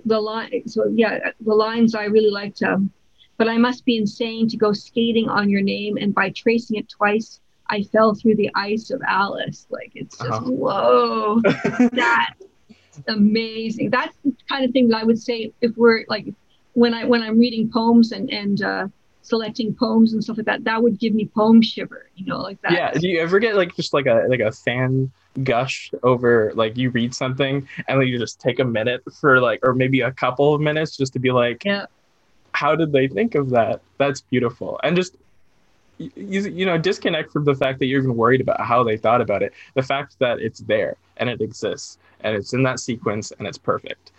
the 0.05 0.21
line, 0.21 0.69
so 0.69 0.93
yeah, 0.95 1.31
the 1.41 1.55
lines 1.55 1.95
I 1.95 2.05
really 2.05 2.31
liked. 2.31 2.63
Um, 2.63 2.93
but 3.39 3.49
I 3.49 3.57
must 3.57 3.85
be 3.85 3.97
insane 3.97 4.49
to 4.49 4.57
go 4.57 4.73
skating 4.73 5.29
on 5.29 5.49
your 5.49 5.63
name, 5.63 5.97
and 5.97 6.15
by 6.15 6.31
tracing 6.31 6.77
it 6.77 6.89
twice, 6.89 7.41
I 7.71 7.83
fell 7.83 8.15
through 8.15 8.37
the 8.37 8.51
ice 8.55 8.91
of 8.91 9.01
Alice. 9.07 9.67
Like 9.71 9.93
it's 9.95 10.19
just 10.19 10.31
uh-huh. 10.31 10.51
whoa, 10.51 11.41
that's 11.93 12.45
amazing. 13.07 13.91
That's 13.91 14.17
the 14.25 14.35
kind 14.49 14.65
of 14.65 14.73
thing 14.73 14.89
that 14.89 14.99
I 14.99 15.05
would 15.05 15.21
say 15.21 15.53
if 15.61 15.77
we're 15.77 16.05
like 16.09 16.27
when 16.75 16.93
I 16.93 17.05
when 17.05 17.23
I'm 17.23 17.39
reading 17.39 17.71
poems 17.71 18.13
and 18.13 18.31
and 18.31 18.63
uh, 18.63 18.89
selecting 19.23 19.75
poems 19.75 20.13
and 20.13 20.25
stuff 20.25 20.39
like 20.39 20.47
that, 20.47 20.65
that 20.65 20.83
would 20.83 20.99
give 20.99 21.15
me 21.15 21.27
poem 21.27 21.63
shiver, 21.63 22.11
you 22.17 22.27
know, 22.27 22.39
like 22.39 22.61
that. 22.63 22.73
Yeah. 22.73 22.93
Do 22.93 23.09
you 23.09 23.21
ever 23.21 23.39
get 23.39 23.55
like 23.55 23.77
just 23.77 23.93
like 23.93 24.07
a 24.07 24.25
like 24.29 24.41
a 24.41 24.51
fan 24.51 25.11
gush 25.45 25.93
over 26.03 26.51
like 26.57 26.77
you 26.77 26.91
read 26.91 27.15
something 27.15 27.69
and 27.87 28.01
then 28.01 28.09
you 28.09 28.19
just 28.19 28.41
take 28.41 28.59
a 28.59 28.65
minute 28.65 29.03
for 29.21 29.41
like 29.41 29.61
or 29.63 29.73
maybe 29.73 30.01
a 30.01 30.11
couple 30.11 30.53
of 30.55 30.61
minutes 30.61 30.97
just 30.97 31.13
to 31.13 31.19
be 31.19 31.31
like, 31.31 31.65
yeah, 31.65 31.87
how 32.59 32.75
did 32.75 32.91
they 32.91 33.07
think 33.07 33.37
of 33.37 33.51
that? 33.51 33.81
That's 33.99 34.21
beautiful. 34.21 34.81
And 34.83 34.97
just 34.97 35.17
you, 35.99 36.41
you 36.43 36.67
know 36.67 36.77
disconnect 36.77 37.33
from 37.33 37.45
the 37.45 37.55
fact 37.55 37.79
that 37.79 37.87
you're 37.87 38.01
even 38.01 38.17
worried 38.17 38.41
about 38.41 38.61
how 38.61 38.83
they 38.85 38.97
thought 38.97 39.21
about 39.21 39.43
it 39.43 39.53
the 39.75 39.83
fact 39.83 40.17
that 40.21 40.39
it's 40.39 40.61
there 40.61 40.95
and 41.17 41.29
it 41.29 41.41
exists 41.41 41.99
and 42.21 42.37
it's 42.37 42.53
in 42.53 42.63
that 42.63 42.79
sequence 42.79 43.33
and 43.37 43.49
it's 43.49 43.59
perfect 43.59 44.13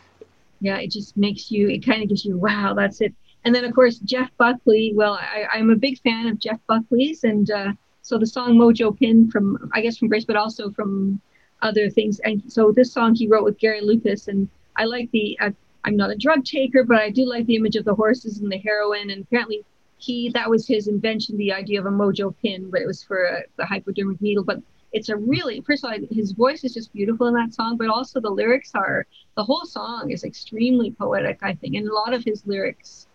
yeah 0.59 0.77
it 0.77 0.91
just 0.91 1.15
makes 1.15 1.49
you 1.49 1.69
it 1.69 1.85
kind 1.85 2.03
of 2.03 2.09
gives 2.09 2.25
you 2.25 2.37
wow 2.37 2.73
that's 2.73 2.99
it 2.99 3.13
and 3.45 3.55
then 3.55 3.63
of 3.63 3.73
course 3.73 3.99
jeff 3.99 4.29
buckley 4.37 4.91
well 4.93 5.13
I, 5.13 5.45
i'm 5.53 5.69
a 5.69 5.75
big 5.77 5.97
fan 6.01 6.27
of 6.27 6.37
jeff 6.37 6.59
buckley's 6.67 7.23
and 7.23 7.49
uh, 7.49 7.71
so 8.01 8.17
the 8.17 8.27
song 8.27 8.57
mojo 8.57 8.91
pin 8.99 9.31
from 9.31 9.69
i 9.73 9.79
guess 9.79 9.97
from 9.97 10.09
grace 10.09 10.25
but 10.25 10.35
also 10.35 10.69
from 10.71 11.21
other 11.61 11.89
things 11.89 12.19
and 12.25 12.43
so 12.51 12.73
this 12.73 12.91
song 12.91 13.15
he 13.15 13.25
wrote 13.25 13.45
with 13.45 13.57
gary 13.57 13.79
lucas 13.79 14.27
and 14.27 14.49
i 14.75 14.83
like 14.83 15.09
the 15.11 15.39
uh, 15.39 15.51
i'm 15.85 15.95
not 15.95 16.09
a 16.09 16.15
drug 16.15 16.43
taker 16.43 16.83
but 16.83 16.97
i 16.97 17.09
do 17.09 17.25
like 17.25 17.45
the 17.45 17.55
image 17.55 17.75
of 17.75 17.85
the 17.85 17.95
horses 17.95 18.39
and 18.39 18.51
the 18.51 18.57
heroin 18.57 19.09
and 19.09 19.23
apparently 19.23 19.63
he 19.99 20.29
that 20.29 20.49
was 20.49 20.67
his 20.67 20.87
invention, 20.87 21.37
the 21.37 21.53
idea 21.53 21.79
of 21.79 21.85
a 21.85 21.91
mojo 21.91 22.33
pin, 22.41 22.69
but 22.71 22.81
it 22.81 22.87
was 22.87 23.03
for 23.03 23.25
a, 23.25 23.43
the 23.57 23.65
hypodermic 23.65 24.19
needle. 24.21 24.43
But 24.43 24.61
it's 24.91 25.09
a 25.09 25.15
really 25.15 25.61
first 25.61 25.83
of 25.83 25.91
all, 25.91 25.97
his 26.09 26.31
voice 26.31 26.63
is 26.63 26.73
just 26.73 26.91
beautiful 26.93 27.27
in 27.27 27.35
that 27.35 27.53
song, 27.53 27.77
but 27.77 27.89
also 27.89 28.19
the 28.19 28.29
lyrics 28.29 28.71
are 28.73 29.05
the 29.35 29.43
whole 29.43 29.65
song 29.65 30.09
is 30.09 30.23
extremely 30.23 30.91
poetic, 30.91 31.39
I 31.43 31.53
think, 31.53 31.75
and 31.75 31.87
a 31.87 31.93
lot 31.93 32.13
of 32.13 32.23
his 32.23 32.47
lyrics 32.47 33.07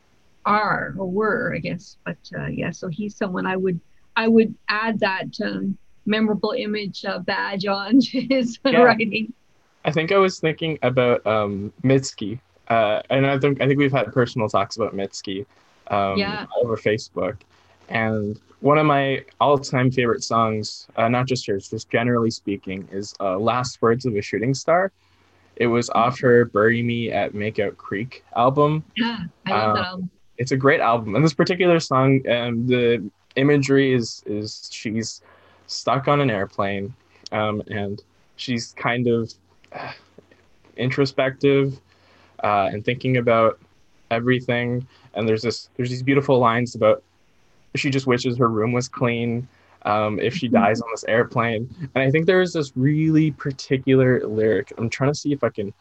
are 0.47 0.95
or 0.99 1.11
were, 1.11 1.55
I 1.55 1.59
guess. 1.59 1.97
But 2.05 2.19
uh, 2.39 2.47
yeah, 2.47 2.71
so 2.71 2.89
he's 2.89 3.17
someone 3.17 3.47
I 3.47 3.57
would 3.57 3.81
I 4.15 4.29
would 4.29 4.55
add 4.69 5.01
that 5.01 5.41
um, 5.43 5.79
memorable 6.05 6.55
image 6.57 7.05
uh, 7.07 7.19
badge 7.19 7.67
on 7.67 8.01
to 8.01 8.21
his 8.29 8.59
yeah. 8.65 8.79
writing. 8.83 9.33
I 9.87 9.91
think 9.91 10.13
I 10.13 10.19
was 10.19 10.39
thinking 10.39 10.79
about 10.83 11.27
um, 11.27 11.73
Mitski, 11.83 12.41
uh, 12.69 13.03
and 13.11 13.27
I 13.27 13.39
think 13.39 13.61
I 13.61 13.67
think 13.67 13.79
we've 13.79 13.93
had 13.93 14.13
personal 14.13 14.49
talks 14.49 14.77
about 14.77 14.95
Mitski 14.95 15.47
um, 15.89 16.19
yeah. 16.19 16.47
over 16.61 16.77
Facebook. 16.77 17.37
And 17.89 18.41
one 18.61 18.79
of 18.79 18.87
my 18.87 19.25
all-time 19.41 19.91
favorite 19.91 20.25
songs, 20.25 20.87
uh, 20.97 21.09
not 21.09 21.27
just 21.27 21.47
hers, 21.47 21.69
just 21.69 21.91
generally 21.91 22.31
speaking, 22.31 22.89
is 22.91 23.15
uh, 23.21 23.39
"Last 23.39 23.83
Words 23.83 24.07
of 24.07 24.17
a 24.17 24.23
Shooting 24.23 24.55
Star." 24.55 24.91
It 25.57 25.67
was 25.67 25.91
off 25.91 26.19
her 26.21 26.47
"Bury 26.47 26.83
Me 26.83 27.13
at 27.13 27.33
Makeout 27.33 27.77
Creek" 27.77 28.25
album. 28.37 28.83
Yeah, 28.97 29.25
I 29.47 29.51
love 29.51 29.69
um, 29.69 29.75
that 29.75 29.85
album. 29.87 30.11
It's 30.39 30.53
a 30.53 30.57
great 30.57 30.81
album, 30.81 31.15
and 31.15 31.25
this 31.25 31.35
particular 31.35 31.79
song, 31.79 32.27
um, 32.29 32.67
the 32.67 33.09
imagery 33.37 33.93
is 33.93 34.23
is 34.27 34.69
she's 34.73 35.21
stuck 35.67 36.09
on 36.09 36.21
an 36.21 36.31
airplane, 36.31 36.95
um, 37.33 37.63
and 37.69 38.03
she's 38.37 38.73
kind 38.73 39.07
of 39.07 39.33
uh, 39.73 39.93
introspective 40.77 41.81
uh, 42.45 42.69
and 42.71 42.85
thinking 42.85 43.17
about 43.17 43.59
everything. 44.11 44.87
And 45.15 45.29
there's 45.29 45.43
this 45.43 45.71
there's 45.77 45.91
these 45.91 46.03
beautiful 46.03 46.39
lines 46.39 46.75
about 46.77 47.03
she 47.75 47.91
just 47.91 48.07
wishes 48.07 48.37
her 48.37 48.49
room 48.49 48.73
was 48.73 48.89
clean 48.89 49.49
um, 49.83 50.21
if 50.21 50.35
she 50.37 50.47
dies 50.47 50.81
on 50.81 50.89
this 50.93 51.05
airplane. 51.05 51.69
And 51.95 52.05
i 52.05 52.11
think 52.11 52.27
there's 52.27 52.53
this 52.53 52.73
really 52.77 53.33
particular 53.33 54.25
lyric. 54.27 54.73
I'm 54.79 54.91
trying 54.91 55.11
to 55.11 55.19
see 55.19 55.33
if 55.33 55.43
i 55.43 55.49
can 55.49 55.73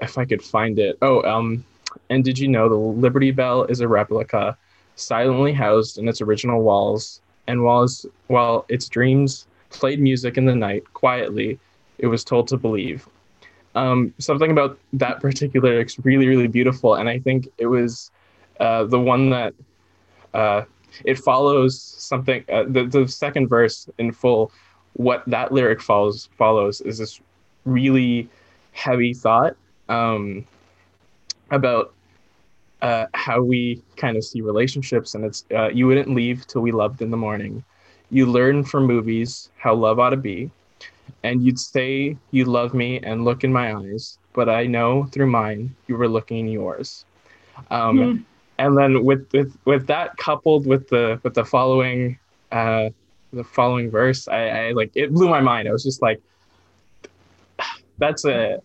if 0.00 0.18
i 0.18 0.24
could 0.24 0.42
find 0.42 0.78
it. 0.78 0.98
Oh 1.02 1.22
um 1.22 1.64
and 2.10 2.22
did 2.24 2.38
you 2.38 2.48
know 2.48 2.68
the 2.68 2.76
liberty 2.76 3.32
bell 3.32 3.64
is 3.64 3.80
a 3.80 3.88
replica 3.88 4.56
silently 4.96 5.52
housed 5.52 5.98
in 5.98 6.06
its 6.08 6.20
original 6.20 6.62
walls 6.62 7.20
and 7.46 7.64
while 7.64 7.84
its, 7.84 8.06
while 8.28 8.64
its 8.68 8.88
dreams 8.88 9.46
played 9.70 10.00
music 10.00 10.36
in 10.36 10.44
the 10.44 10.54
night 10.54 10.84
quietly 10.92 11.58
it 11.98 12.06
was 12.06 12.24
told 12.24 12.46
to 12.48 12.56
believe 12.56 13.08
um, 13.74 14.12
something 14.18 14.50
about 14.50 14.78
that 14.92 15.20
particular 15.20 15.80
it's 15.80 15.98
really 16.00 16.26
really 16.26 16.46
beautiful 16.46 16.94
and 16.94 17.08
i 17.08 17.18
think 17.18 17.48
it 17.58 17.66
was 17.66 18.10
uh, 18.60 18.84
the 18.84 19.00
one 19.00 19.30
that 19.30 19.54
uh, 20.34 20.62
it 21.04 21.18
follows 21.18 21.80
something. 21.80 22.44
Uh, 22.50 22.64
the 22.68 22.84
the 22.84 23.08
second 23.08 23.48
verse 23.48 23.88
in 23.98 24.12
full, 24.12 24.52
what 24.94 25.22
that 25.26 25.52
lyric 25.52 25.80
follows 25.80 26.28
follows 26.36 26.80
is 26.80 26.98
this 26.98 27.20
really 27.64 28.28
heavy 28.72 29.14
thought 29.14 29.56
um, 29.88 30.44
about 31.50 31.92
uh, 32.82 33.06
how 33.14 33.42
we 33.42 33.82
kind 33.96 34.16
of 34.16 34.24
see 34.24 34.40
relationships, 34.40 35.14
and 35.14 35.24
it's 35.24 35.44
uh, 35.54 35.68
you 35.68 35.86
wouldn't 35.86 36.08
leave 36.08 36.46
till 36.46 36.62
we 36.62 36.72
loved 36.72 37.02
in 37.02 37.10
the 37.10 37.16
morning. 37.16 37.64
You 38.10 38.26
learn 38.26 38.64
from 38.64 38.84
movies 38.84 39.50
how 39.56 39.74
love 39.74 39.98
ought 39.98 40.10
to 40.10 40.16
be, 40.16 40.50
and 41.24 41.42
you'd 41.44 41.58
say 41.58 42.16
you 42.30 42.44
love 42.44 42.74
me 42.74 42.98
and 43.00 43.24
look 43.24 43.44
in 43.44 43.52
my 43.52 43.74
eyes, 43.74 44.18
but 44.32 44.48
I 44.48 44.66
know 44.66 45.04
through 45.04 45.28
mine 45.28 45.74
you 45.86 45.96
were 45.96 46.08
looking 46.08 46.38
in 46.38 46.48
yours. 46.48 47.04
Um, 47.70 47.98
mm 47.98 48.24
and 48.58 48.76
then 48.76 49.04
with, 49.04 49.26
with 49.32 49.56
with 49.64 49.86
that 49.86 50.16
coupled 50.18 50.66
with 50.66 50.88
the 50.88 51.20
with 51.22 51.34
the 51.34 51.44
following 51.44 52.18
uh 52.52 52.90
the 53.32 53.42
following 53.42 53.90
verse 53.90 54.28
I, 54.28 54.48
I 54.48 54.72
like 54.72 54.92
it 54.94 55.12
blew 55.12 55.28
my 55.28 55.40
mind. 55.40 55.68
I 55.68 55.72
was 55.72 55.82
just 55.82 56.02
like 56.02 56.20
that's 57.98 58.24
a 58.24 58.60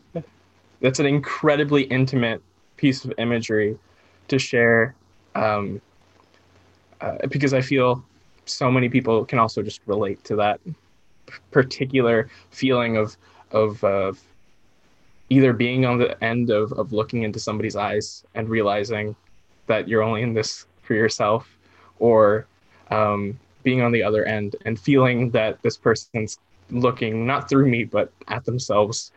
that's 0.81 0.99
an 0.99 1.05
incredibly 1.05 1.83
intimate 1.83 2.41
piece 2.75 3.05
of 3.05 3.13
imagery 3.17 3.77
to 4.27 4.37
share 4.37 4.95
um 5.35 5.81
uh, 7.01 7.17
because 7.29 7.53
i 7.53 7.61
feel 7.61 8.03
so 8.45 8.69
many 8.71 8.89
people 8.89 9.25
can 9.25 9.39
also 9.39 9.61
just 9.61 9.81
relate 9.85 10.23
to 10.23 10.35
that 10.35 10.59
particular 11.51 12.29
feeling 12.51 12.97
of 12.97 13.17
of 13.51 13.83
uh, 13.83 14.13
either 15.29 15.53
being 15.53 15.85
on 15.85 15.97
the 15.97 16.21
end 16.23 16.49
of, 16.49 16.71
of 16.73 16.93
looking 16.93 17.23
into 17.23 17.39
somebody's 17.39 17.75
eyes 17.75 18.25
and 18.35 18.49
realizing 18.49 19.15
that 19.67 19.87
you're 19.87 20.03
only 20.03 20.21
in 20.21 20.33
this 20.33 20.65
for 20.81 20.93
yourself 20.93 21.57
or 21.99 22.45
um, 22.91 23.37
being 23.63 23.81
on 23.81 23.91
the 23.91 24.03
other 24.03 24.25
end 24.25 24.55
and 24.65 24.79
feeling 24.79 25.29
that 25.31 25.61
this 25.61 25.77
person's 25.77 26.39
looking 26.69 27.25
not 27.25 27.49
through 27.49 27.67
me 27.67 27.83
but 27.83 28.11
at 28.27 28.45
themselves. 28.45 29.11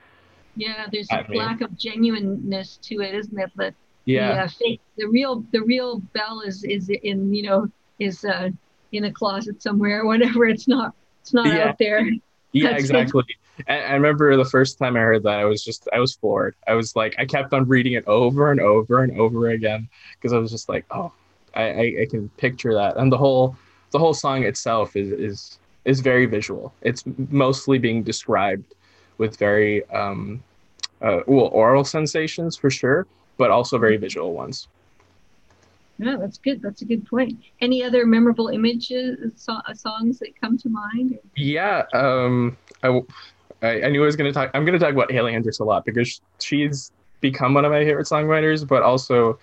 Yeah 0.57 0.87
there's 0.93 1.09
a 1.13 1.25
lack 1.33 1.61
of 1.61 1.77
genuineness 1.77 2.79
to 2.83 3.01
it 3.01 3.15
isn't 3.15 3.39
it? 3.39 3.51
But 3.55 3.75
yeah. 4.05 4.49
the, 4.59 4.75
uh, 4.75 4.77
the 4.97 5.07
real 5.07 5.45
the 5.53 5.63
real 5.63 6.01
bell 6.13 6.41
is 6.41 6.65
is 6.65 6.89
in 6.89 7.33
you 7.33 7.45
know 7.45 7.69
is 7.99 8.25
uh 8.25 8.51
in 8.93 9.05
a 9.05 9.13
closet 9.13 9.63
somewhere 9.63 10.03
or 10.03 10.07
whatever. 10.13 10.47
It's 10.47 10.67
not 10.67 10.95
it's 11.21 11.33
not 11.33 11.47
yeah. 11.47 11.69
out 11.69 11.79
there 11.79 12.01
yeah 12.53 12.71
That's 12.71 12.85
exactly 12.85 13.25
I 13.69 13.95
remember 13.95 14.37
the 14.37 14.45
first 14.45 14.79
time 14.79 14.97
I 14.97 15.01
heard 15.01 15.23
that, 15.25 15.39
I 15.39 15.45
was 15.45 15.63
just, 15.65 15.89
I 15.93 15.99
was 15.99 16.15
floored. 16.15 16.55
I 16.67 16.75
was 16.75 16.97
like, 16.97 17.15
I 17.19 17.27
kept 17.27 17.53
on 17.53 17.67
reading 17.69 17.95
it 17.95 18.07
over 18.07 18.51
and 18.51 18.61
over 18.61 19.03
and 19.03 19.19
over 19.19 19.51
again 19.51 19.89
because 20.15 20.33
I 20.33 20.39
was 20.39 20.51
just 20.51 20.69
like, 20.69 20.85
oh, 20.91 21.13
I, 21.55 21.63
I, 21.63 21.97
I, 22.03 22.07
can 22.09 22.29
picture 22.37 22.75
that. 22.75 22.97
And 22.97 23.11
the 23.11 23.19
whole, 23.19 23.57
the 23.91 23.99
whole 23.99 24.15
song 24.15 24.45
itself 24.45 24.97
is, 24.97 25.11
is, 25.13 25.59
is 25.85 26.01
very 26.01 26.27
visual. 26.27 26.73
It's 26.83 27.05
mostly 27.29 27.79
being 27.79 28.03
described 28.03 28.75
with 29.19 29.37
very, 29.37 29.89
um, 29.91 30.43
uh, 31.03 31.21
well, 31.27 31.47
oral 31.47 31.85
sensations 31.85 32.57
for 32.57 32.71
sure, 32.71 33.07
but 33.37 33.51
also 33.51 33.79
very 33.79 33.97
visual 33.97 34.33
ones. 34.33 34.69
Yeah, 36.01 36.17
that's 36.17 36.39
good. 36.39 36.63
That's 36.63 36.81
a 36.81 36.87
good 36.87 37.07
point. 37.07 37.39
Any 37.61 37.85
other 37.85 38.07
memorable 38.07 38.49
images, 38.49 39.33
so- 39.37 39.61
songs 39.75 40.19
that 40.21 40.39
come 40.41 40.57
to 40.59 40.69
mind? 40.71 41.19
Yeah, 41.37 41.85
um, 41.93 42.57
I, 42.83 43.03
I, 43.63 43.89
knew 43.91 44.03
I 44.03 44.07
was 44.07 44.17
going 44.17 44.33
to 44.33 44.33
talk. 44.33 44.51
I'm 44.55 44.65
going 44.65 44.79
to 44.79 44.85
talk 44.85 44.95
about 44.95 45.13
Haley 45.13 45.33
Heynderickx 45.33 45.61
a 45.61 45.65
lot 45.65 45.85
because 45.85 46.23
she's 46.39 46.91
become 47.21 47.53
one 47.53 47.67
of 47.67 47.71
my 47.71 47.85
favorite 47.85 48.07
songwriters, 48.07 48.67
but 48.67 48.83
also 48.83 49.39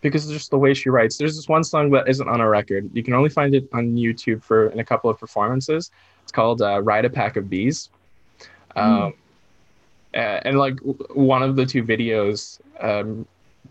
because 0.00 0.26
of 0.26 0.32
just 0.32 0.50
the 0.50 0.58
way 0.58 0.74
she 0.74 0.90
writes. 0.90 1.18
There's 1.18 1.36
this 1.36 1.48
one 1.48 1.62
song 1.62 1.90
that 1.90 2.08
isn't 2.08 2.28
on 2.28 2.40
a 2.40 2.48
record. 2.48 2.90
You 2.92 3.04
can 3.04 3.14
only 3.14 3.30
find 3.30 3.54
it 3.54 3.68
on 3.72 3.94
YouTube 3.94 4.42
for 4.42 4.70
in 4.70 4.80
a 4.80 4.84
couple 4.84 5.08
of 5.08 5.20
performances. 5.20 5.92
It's 6.24 6.32
called 6.32 6.62
uh, 6.62 6.82
"Ride 6.82 7.04
a 7.04 7.10
Pack 7.10 7.36
of 7.36 7.48
Bees," 7.48 7.90
mm. 8.76 8.82
um, 8.82 9.14
and 10.14 10.58
like 10.58 10.80
one 11.14 11.44
of 11.44 11.54
the 11.54 11.64
two 11.64 11.84
videos, 11.84 12.60
um, 12.80 13.24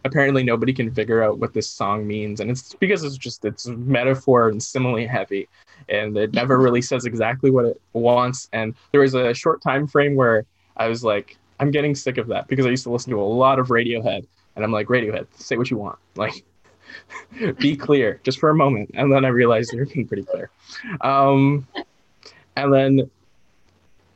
apparently 0.06 0.44
nobody 0.44 0.74
can 0.74 0.92
figure 0.92 1.24
out 1.24 1.40
what 1.40 1.54
this 1.54 1.70
song 1.70 2.08
means, 2.08 2.40
and 2.40 2.50
it's 2.50 2.74
because 2.76 3.04
it's 3.04 3.18
just 3.18 3.46
it's 3.46 3.68
metaphor 3.68 4.50
and 4.50 4.62
simile 4.62 5.08
heavy 5.08 5.48
and 5.90 6.18
it 6.18 6.34
never 6.34 6.58
really 6.58 6.82
says 6.82 7.06
exactly 7.06 7.52
what 7.52 7.66
it 7.66 7.82
wants. 7.94 8.50
And 8.54 8.74
there 8.92 9.02
was 9.02 9.14
a 9.14 9.34
short 9.34 9.62
time 9.62 9.88
frame 9.88 10.16
where 10.16 10.46
I 10.78 10.88
was 10.88 11.04
like, 11.04 11.38
I'm 11.60 11.72
getting 11.72 11.94
sick 11.94 12.18
of 12.18 12.28
that 12.28 12.48
because 12.48 12.66
I 12.66 12.70
used 12.70 12.84
to 12.84 12.92
listen 12.92 13.12
to 13.12 13.22
a 13.22 13.24
lot 13.24 13.60
of 13.60 13.68
Radiohead, 13.68 14.26
and 14.56 14.66
I'm 14.66 14.72
like, 14.72 14.88
Radiohead, 14.88 15.28
say 15.36 15.58
what 15.58 15.70
you 15.70 15.78
want, 15.78 16.00
like, 16.16 16.44
be 17.60 17.76
clear 17.76 18.20
just 18.24 18.40
for 18.40 18.50
a 18.50 18.56
moment. 18.56 18.92
And 18.96 19.12
then 19.12 19.26
I 19.26 19.30
realized 19.30 19.74
you're 19.74 19.86
being 19.86 20.08
pretty 20.08 20.24
clear. 20.24 20.50
Um, 21.02 21.68
and 22.56 22.74
then 22.74 23.12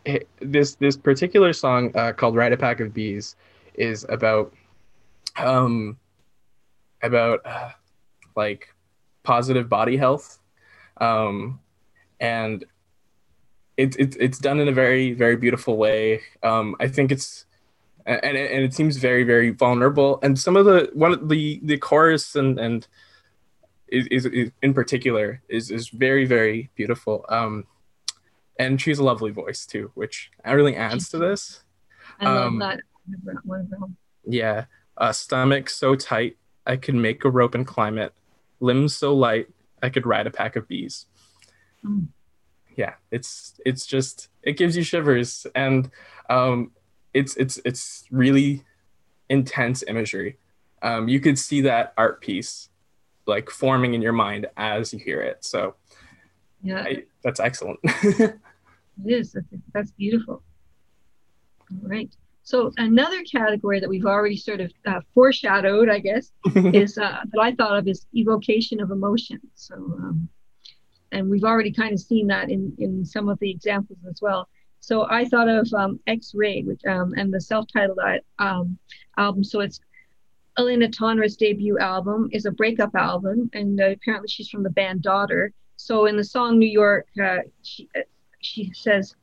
it, 0.06 0.28
this 0.40 0.76
this 0.76 0.98
particular 0.98 1.54
song 1.54 1.92
uh, 1.96 2.14
called 2.14 2.36
"Ride 2.36 2.54
a 2.54 2.58
Pack 2.58 2.80
of 2.80 2.94
Bees" 2.94 3.36
is 3.76 4.06
about 4.10 4.54
um 5.38 5.98
about 7.02 7.46
uh, 7.46 7.72
like 8.36 8.74
positive 9.24 9.70
body 9.70 9.98
health 9.98 10.40
um, 11.02 11.60
and 12.20 12.66
it's 13.78 13.96
it, 13.98 14.16
it's 14.20 14.40
done 14.40 14.60
in 14.60 14.68
a 14.68 14.72
very 14.72 15.14
very 15.14 15.36
beautiful 15.36 15.78
way. 15.78 16.22
Um, 16.44 16.76
I 16.80 16.88
think 16.88 17.12
it's 17.12 17.46
and 18.06 18.24
and 18.24 18.64
it 18.64 18.74
seems 18.74 18.98
very 18.98 19.24
very 19.24 19.50
vulnerable. 19.50 20.20
And 20.24 20.40
some 20.40 20.56
of 20.56 20.66
the 20.66 20.90
one 20.94 21.12
of 21.12 21.28
the 21.28 21.60
the 21.64 21.78
chorus 21.78 22.36
and 22.36 22.60
and 22.60 22.88
is, 23.90 24.08
is, 24.08 24.26
is 24.28 24.52
in 24.62 24.74
particular 24.74 25.42
is 25.50 25.72
is 25.72 25.90
very 25.90 26.26
very 26.26 26.70
beautiful. 26.76 27.26
Um, 27.30 27.66
and 28.58 28.80
she's 28.80 29.00
a 29.00 29.04
lovely 29.04 29.32
voice 29.32 29.66
too, 29.66 29.92
which 29.96 30.32
really 30.46 30.78
adds 30.78 31.10
to 31.10 31.18
this. 31.18 31.64
I 32.22 32.26
love 32.26 32.48
Um, 32.48 32.60
that. 32.60 32.80
One 33.44 33.60
of 33.60 33.70
them. 33.70 33.98
Yeah, 34.26 34.66
a 34.98 35.14
stomach 35.14 35.70
so 35.70 35.96
tight 35.96 36.38
I 36.66 36.78
could 36.78 36.96
make 36.96 37.24
a 37.26 37.30
rope 37.30 37.56
and 37.56 37.66
climb 37.66 37.98
it. 37.98 38.14
Limbs 38.60 38.96
so 38.96 39.14
light 39.14 39.48
I 39.84 39.89
could 39.89 40.06
ride 40.06 40.28
a 40.28 40.32
pack 40.32 40.56
of 40.56 40.68
bees. 40.68 41.06
Mm. 41.86 42.08
Yeah, 42.76 42.96
it's 43.12 43.60
it's 43.66 43.86
just 43.86 44.30
it 44.43 44.58
gives 44.58 44.76
you 44.76 44.84
shivers, 44.84 45.48
and 45.56 45.89
um, 46.30 46.72
it's 47.14 47.36
it's 47.38 47.60
it's 47.64 48.06
really 48.12 48.64
intense 49.30 49.84
imagery. 49.88 50.38
Um, 50.82 51.08
you 51.08 51.20
could 51.20 51.39
see 51.39 51.62
that 51.62 51.93
art 51.98 52.22
piece 52.22 52.70
like 53.28 53.50
forming 53.50 53.93
in 53.93 54.02
your 54.02 54.14
mind 54.14 54.48
as 54.58 54.93
you 54.93 55.00
hear 55.00 55.22
it. 55.22 55.43
So 55.43 55.76
Yeah, 56.62 56.82
I, 56.82 57.04
that's 57.24 57.39
excellent. 57.39 57.80
it 57.84 58.39
is. 59.06 59.34
That's, 59.34 59.48
that's 59.74 59.91
beautiful. 59.91 60.43
All 61.72 61.89
right. 61.89 62.14
So 62.46 62.72
another 62.78 63.24
category 63.24 63.80
that 63.80 63.89
we've 63.89 64.06
already 64.06 64.38
sort 64.38 64.62
of 64.62 64.72
uh, 64.86 65.02
foreshadowed, 65.16 65.89
I 65.89 65.98
guess, 65.98 66.32
is 66.56 66.96
uh, 66.98 67.22
that 67.32 67.41
I 67.41 67.54
thought 67.54 67.78
of 67.78 67.88
is 67.88 68.06
evocation 68.16 68.80
of 68.80 68.91
emotion. 68.91 69.41
So, 69.56 69.74
um, 69.76 70.30
and 71.12 71.28
we've 71.28 71.43
already 71.43 71.72
kind 71.72 71.91
of 71.91 72.00
seen 72.00 72.28
that 72.28 72.52
in 72.52 72.74
in 72.78 73.04
some 73.04 73.30
of 73.30 73.39
the 73.39 73.50
examples 73.50 73.98
as 74.08 74.22
well. 74.22 74.48
So 74.80 75.08
I 75.10 75.26
thought 75.26 75.50
of 75.50 75.68
um, 75.74 76.00
X-Ray, 76.06 76.62
which 76.62 76.86
um, 76.86 77.16
and 77.18 77.34
the 77.34 77.41
self-titled 77.41 77.98
um, 78.38 78.78
album. 79.18 79.43
So 79.43 79.62
it's 79.62 79.80
Elena 80.60 80.88
Tonra's 80.88 81.36
debut 81.36 81.80
album 81.80 82.30
is 82.32 82.46
a 82.46 82.52
breakup 82.52 82.93
album, 82.93 83.50
and 83.54 83.82
uh, 83.82 83.89
apparently 83.89 84.28
she's 84.28 84.50
from 84.50 84.62
the 84.62 84.70
band 84.70 85.02
Daughter. 85.02 85.52
So 85.78 86.06
in 86.06 86.16
the 86.16 86.24
song 86.24 86.60
New 86.60 86.70
York, 86.70 87.08
uh, 87.20 87.39
she 87.64 87.89
uh, 87.96 88.02
she 88.39 88.72
says, 88.76 89.16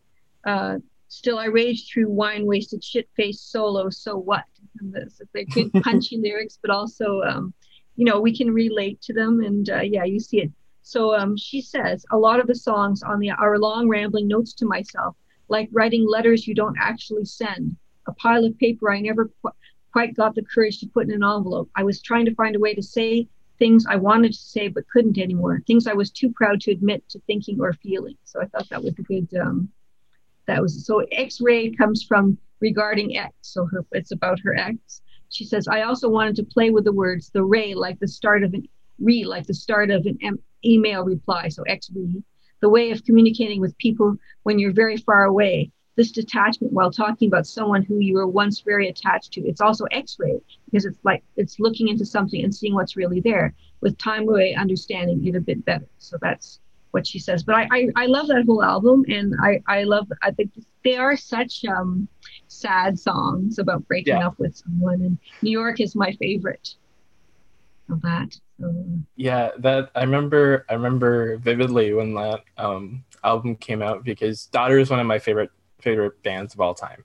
uh, 0.45 0.79
"Still 1.13 1.39
I 1.39 1.47
rage 1.47 1.89
through 1.89 2.11
wine-wasted, 2.11 2.83
shit-faced 2.83 3.51
solo. 3.51 3.91
So 3.91 4.17
what?" 4.17 4.45
And 4.81 4.93
this, 4.93 5.21
they're 5.33 5.45
good, 5.45 5.73
punchy 5.83 6.17
lyrics, 6.17 6.59
but 6.61 6.71
also, 6.71 7.21
um, 7.23 7.53
you 7.97 8.05
know, 8.05 8.21
we 8.21 8.37
can 8.37 8.53
relate 8.53 9.01
to 9.03 9.13
them, 9.13 9.41
and 9.41 9.69
uh, 9.69 9.81
yeah, 9.81 10.05
you 10.05 10.21
see 10.21 10.41
it. 10.41 10.53
So 10.83 11.15
um, 11.15 11.37
she 11.37 11.61
says 11.61 12.05
a 12.11 12.19
lot 12.19 12.41
of 12.41 12.47
the 12.47 12.55
songs 12.55 13.03
on 13.03 13.21
the 13.21 13.31
are 13.31 13.59
long 13.59 13.89
rambling 13.89 14.27
notes 14.27 14.53
to 14.55 14.67
myself, 14.67 15.17
like 15.49 15.69
writing 15.73 16.07
letters 16.09 16.47
you 16.47 16.55
don't 16.55 16.77
actually 16.81 17.25
send, 17.25 17.77
a 18.07 18.13
pile 18.15 18.45
of 18.45 18.59
paper 18.59 18.91
I 18.91 19.01
never 19.01 19.31
qu- 19.43 19.53
quite 19.93 20.17
got 20.17 20.35
the 20.35 20.43
courage 20.43 20.81
to 20.81 20.89
put 20.89 21.07
in 21.07 21.13
an 21.13 21.23
envelope. 21.23 21.71
I 21.77 21.85
was 21.85 22.03
trying 22.03 22.25
to 22.25 22.35
find 22.35 22.57
a 22.57 22.61
way 22.61 22.75
to 22.75 22.83
say 22.83 23.29
things 23.59 23.87
I 23.87 23.97
wanted 23.97 24.33
to 24.33 24.39
say 24.39 24.69
but 24.69 24.89
couldn't 24.89 25.19
anymore, 25.19 25.63
things 25.67 25.87
I 25.87 25.93
was 25.93 26.11
too 26.11 26.33
proud 26.33 26.61
to 26.63 26.73
admit 26.73 27.09
to 27.11 27.21
thinking 27.27 27.61
or 27.61 27.73
feeling. 27.75 28.17
So 28.25 28.41
I 28.41 28.47
thought 28.47 28.69
that 28.71 28.83
was 28.83 28.99
a 28.99 29.03
good. 29.03 29.29
Um, 29.41 29.69
that 30.47 30.61
was 30.61 30.87
so. 30.87 31.01
X-ray 31.13 31.71
comes 31.73 32.03
from 32.03 32.39
regarding 32.61 33.17
X, 33.17 33.33
so 33.43 33.67
her 33.67 33.85
it's 33.93 34.13
about 34.13 34.41
her 34.41 34.57
X. 34.57 35.03
She 35.31 35.45
says, 35.45 35.67
I 35.67 35.83
also 35.83 36.09
wanted 36.09 36.37
to 36.37 36.45
play 36.45 36.71
with 36.71 36.85
the 36.85 36.93
words 36.93 37.31
the 37.31 37.45
ray, 37.45 37.75
like 37.75 37.99
the 38.01 38.09
start 38.09 38.43
of 38.43 38.53
an 38.55 38.69
re, 38.99 39.25
like 39.25 39.47
the 39.47 39.55
start 39.55 39.91
of 39.91 40.05
an 40.07 40.19
em- 40.23 40.43
email 40.65 41.05
reply. 41.05 41.49
So 41.49 41.63
X 41.63 41.91
re, 41.95 42.23
the 42.61 42.69
way 42.69 42.91
of 42.91 43.05
communicating 43.05 43.61
with 43.61 43.77
people 43.79 44.17
when 44.43 44.59
you're 44.59 44.73
very 44.73 44.97
far 44.97 45.25
away. 45.25 45.71
This 45.95 46.11
detachment 46.11 46.73
while 46.73 46.91
talking 46.91 47.29
about 47.29 47.47
someone 47.47 47.83
who 47.83 47.99
you 47.99 48.15
were 48.15 48.27
once 48.27 48.61
very 48.61 48.89
attached 48.89 49.33
to. 49.35 49.43
It's 49.43 49.61
also 49.61 49.85
X-ray 49.91 50.41
because 50.65 50.87
it's 50.87 50.99
like 51.05 51.23
it's 51.37 51.61
looking 51.61 51.89
into 51.89 52.07
something 52.07 52.43
and 52.43 52.55
seeing 52.55 52.75
what's 52.75 52.97
really 52.97 53.21
there. 53.21 53.55
With 53.83 53.99
time 53.99 54.27
away, 54.27 54.55
understanding 54.55 55.27
it 55.27 55.37
a 55.37 55.41
bit 55.41 55.65
better. 55.67 55.87
So 55.99 56.17
that's 56.23 56.61
what 56.93 57.07
she 57.07 57.19
says. 57.19 57.43
But 57.43 57.57
I, 57.57 57.69
I, 57.73 57.89
I 57.97 58.07
love 58.07 58.29
that 58.29 58.45
whole 58.47 58.63
album, 58.63 59.05
and 59.09 59.35
I, 59.43 59.61
I 59.67 59.83
love. 59.85 60.07
I 60.23 60.31
think 60.31 60.53
they 60.85 60.97
are 60.97 61.17
such 61.17 61.65
um, 61.65 62.09
sad 62.49 62.99
songs 62.99 63.59
about 63.59 63.87
breaking 63.89 64.19
Yeah. 64.19 64.27
up 64.27 64.39
with 64.39 64.57
someone, 64.57 65.03
and 65.03 65.19
New 65.43 65.51
York 65.51 65.81
is 65.81 65.97
my 65.97 66.13
favorite 66.21 66.69
of 67.91 68.01
that. 68.03 68.35
So, 68.61 68.73
yeah 69.17 69.51
that 69.59 69.91
i 69.95 70.03
remember 70.03 70.65
i 70.71 70.75
remember 70.75 71.37
vividly 71.39 71.93
when 71.93 72.15
that 72.15 72.41
um 72.57 73.05
album 73.25 73.55
came 73.57 73.83
out 73.83 74.05
because 74.05 74.47
daughter 74.47 74.79
is 74.79 74.89
one 74.91 75.01
of 75.01 75.07
my 75.07 75.19
favorite 75.19 75.51
favorite 75.81 76.23
bands 76.23 76.55
of 76.55 76.61
all 76.61 76.75
time 76.75 77.05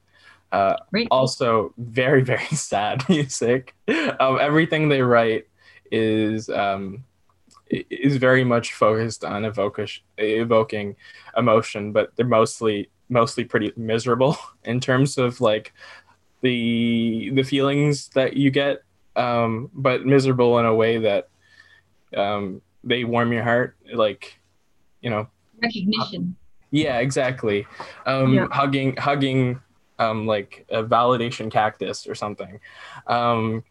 uh 0.51 0.75
great. 0.91 1.07
also 1.11 1.73
very 1.77 2.21
very 2.21 2.45
sad 2.51 3.03
music 3.09 3.75
um 4.19 4.37
everything 4.39 4.87
they 4.87 5.01
write 5.01 5.47
is 5.91 6.49
um 6.49 7.03
is 7.69 8.17
very 8.17 8.43
much 8.43 8.73
focused 8.73 9.23
on 9.25 9.43
evocation 9.45 10.03
evoking 10.17 10.95
emotion 11.35 11.91
but 11.91 12.11
they're 12.15 12.25
mostly 12.25 12.89
mostly 13.09 13.43
pretty 13.43 13.71
miserable 13.75 14.37
in 14.63 14.79
terms 14.79 15.17
of 15.17 15.39
like 15.41 15.73
the 16.41 17.29
the 17.33 17.43
feelings 17.43 18.09
that 18.09 18.35
you 18.37 18.51
get 18.51 18.83
um 19.15 19.69
but 19.73 20.05
miserable 20.05 20.59
in 20.59 20.65
a 20.65 20.73
way 20.73 20.97
that 20.97 21.29
um 22.15 22.61
they 22.83 23.03
warm 23.03 23.33
your 23.33 23.43
heart 23.43 23.75
like 23.93 24.39
you 25.01 25.09
know 25.09 25.27
Recognition. 25.61 26.35
yeah 26.71 26.99
exactly 26.99 27.65
um 28.05 28.33
Yeah. 28.33 28.47
hugging 28.51 28.95
hugging 28.97 29.59
um 29.99 30.27
like 30.27 30.65
a 30.69 30.83
validation 30.83 31.49
cactus 31.51 32.05
or 32.07 32.13
something 32.13 32.59
um 33.07 33.63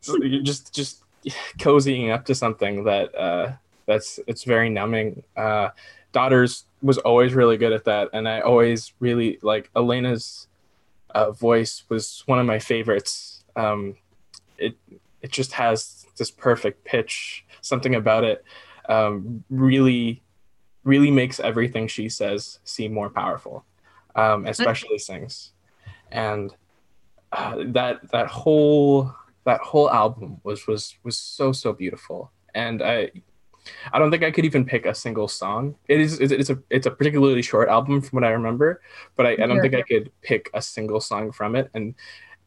so 0.00 0.18
just 0.42 0.74
just 0.74 1.04
cozying 1.58 2.12
up 2.12 2.24
to 2.26 2.34
something 2.34 2.84
that 2.84 3.14
uh 3.14 3.52
that's 3.86 4.20
it's 4.26 4.44
very 4.44 4.68
numbing. 4.68 5.22
Uh 5.36 5.70
daughters 6.12 6.64
was 6.82 6.98
always 6.98 7.34
really 7.34 7.56
good 7.56 7.72
at 7.72 7.84
that 7.84 8.08
and 8.12 8.26
i 8.28 8.40
always 8.40 8.94
really 8.98 9.38
like 9.42 9.68
elena's 9.76 10.46
uh, 11.10 11.30
voice 11.30 11.84
was 11.88 12.22
one 12.26 12.38
of 12.38 12.46
my 12.46 12.58
favorites. 12.58 13.44
Um 13.56 13.96
it 14.58 14.76
it 15.22 15.30
just 15.32 15.52
has 15.52 16.06
this 16.16 16.30
perfect 16.30 16.84
pitch 16.84 17.44
something 17.60 17.94
about 17.94 18.24
it 18.24 18.44
um 18.88 19.44
really 19.50 20.22
really 20.84 21.10
makes 21.10 21.40
everything 21.40 21.88
she 21.88 22.08
says 22.08 22.58
seem 22.64 22.92
more 22.92 23.10
powerful 23.10 23.64
um 24.16 24.46
especially 24.46 24.98
sings. 24.98 25.52
And 26.10 26.54
uh, 27.32 27.56
that 27.66 28.10
that 28.10 28.28
whole 28.28 29.14
that 29.50 29.60
whole 29.70 29.88
album 30.02 30.30
was 30.48 30.60
was 30.70 30.82
was 31.06 31.16
so 31.36 31.46
so 31.62 31.68
beautiful. 31.82 32.18
And 32.54 32.78
i 32.82 32.96
i 33.92 33.98
don't 33.98 34.10
think 34.12 34.22
i 34.24 34.30
could 34.34 34.46
even 34.50 34.64
pick 34.72 34.84
a 34.86 34.94
single 35.04 35.28
song. 35.28 35.62
It 35.92 35.98
is 36.00 36.12
it's 36.20 36.50
a 36.54 36.58
it's 36.76 36.86
a 36.90 36.96
particularly 36.98 37.42
short 37.42 37.68
album 37.76 38.00
from 38.04 38.14
what 38.16 38.24
i 38.24 38.30
remember 38.40 38.68
but 39.16 39.24
i, 39.28 39.32
I 39.32 39.36
don't 39.46 39.56
Yeah. 39.56 39.62
think 39.64 39.74
i 39.82 39.86
could 39.92 40.06
pick 40.30 40.44
a 40.60 40.62
single 40.62 41.00
song 41.10 41.24
from 41.38 41.50
it 41.60 41.66
and 41.74 41.94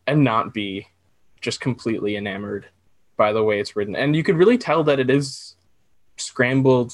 and 0.10 0.24
not 0.32 0.46
be 0.54 0.88
just 1.46 1.60
completely 1.68 2.14
enamored 2.22 2.66
by 3.18 3.34
the 3.34 3.44
way 3.48 3.60
it's 3.62 3.76
written. 3.76 3.96
And 3.96 4.16
you 4.18 4.24
could 4.28 4.38
really 4.42 4.58
tell 4.68 4.82
that 4.90 5.00
it 5.04 5.10
is 5.20 5.56
scrambled 6.18 6.92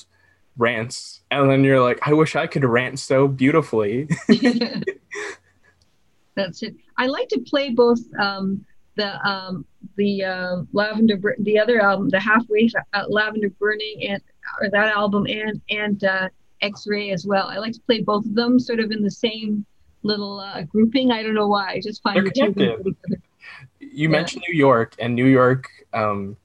rants. 0.58 1.22
And 1.32 1.49
then 1.49 1.64
you're 1.68 1.80
like 1.89 1.99
i 2.10 2.12
wish 2.22 2.36
i 2.36 2.47
could 2.53 2.66
rant 2.78 2.99
so 2.99 3.18
beautifully. 3.41 3.95
That's 6.36 6.60
it. 6.68 6.76
I 6.97 7.05
like 7.08 7.30
to 7.30 7.39
play 7.51 7.70
both 7.72 8.01
um, 8.20 8.66
the 8.98 9.26
um, 9.28 9.66
the 9.95 10.24
uh, 10.24 10.56
lavender 10.74 11.18
Bur- 11.18 11.38
the 11.39 11.58
other 11.58 11.82
album, 11.82 12.10
the 12.10 12.20
Half 12.20 12.45
Waif 12.50 12.74
uh, 12.93 13.06
lavender 13.08 13.50
burning, 13.52 14.04
and 14.10 14.22
or 14.62 14.70
that 14.70 14.89
album 14.95 15.26
and 15.28 15.62
and 15.70 16.04
uh, 16.04 16.30
X-ray 16.62 17.12
as 17.12 17.26
well. 17.26 17.48
I 17.48 17.58
like 17.58 17.74
to 17.74 17.82
play 17.82 18.02
both 18.02 18.26
of 18.26 18.36
them 18.36 18.60
sort 18.60 18.80
of 18.80 18.91
in 18.91 19.02
the 19.04 19.12
same 19.12 19.66
little 20.04 20.39
uh, 20.39 20.64
grouping. 20.64 21.12
I 21.12 21.24
don't 21.24 21.34
know 21.36 21.48
why. 21.48 21.74
I 21.74 21.80
just 21.82 22.02
find 22.04 22.18
They're 22.18 22.24
the 22.26 22.32
connected. 22.32 22.95
you 23.80 24.10
Yeah. 24.10 24.10
mentioned 24.10 24.43
New 24.50 24.56
York, 24.58 24.95
and 25.00 25.16
New 25.16 25.26
York 25.26 25.70
um, 25.93 26.36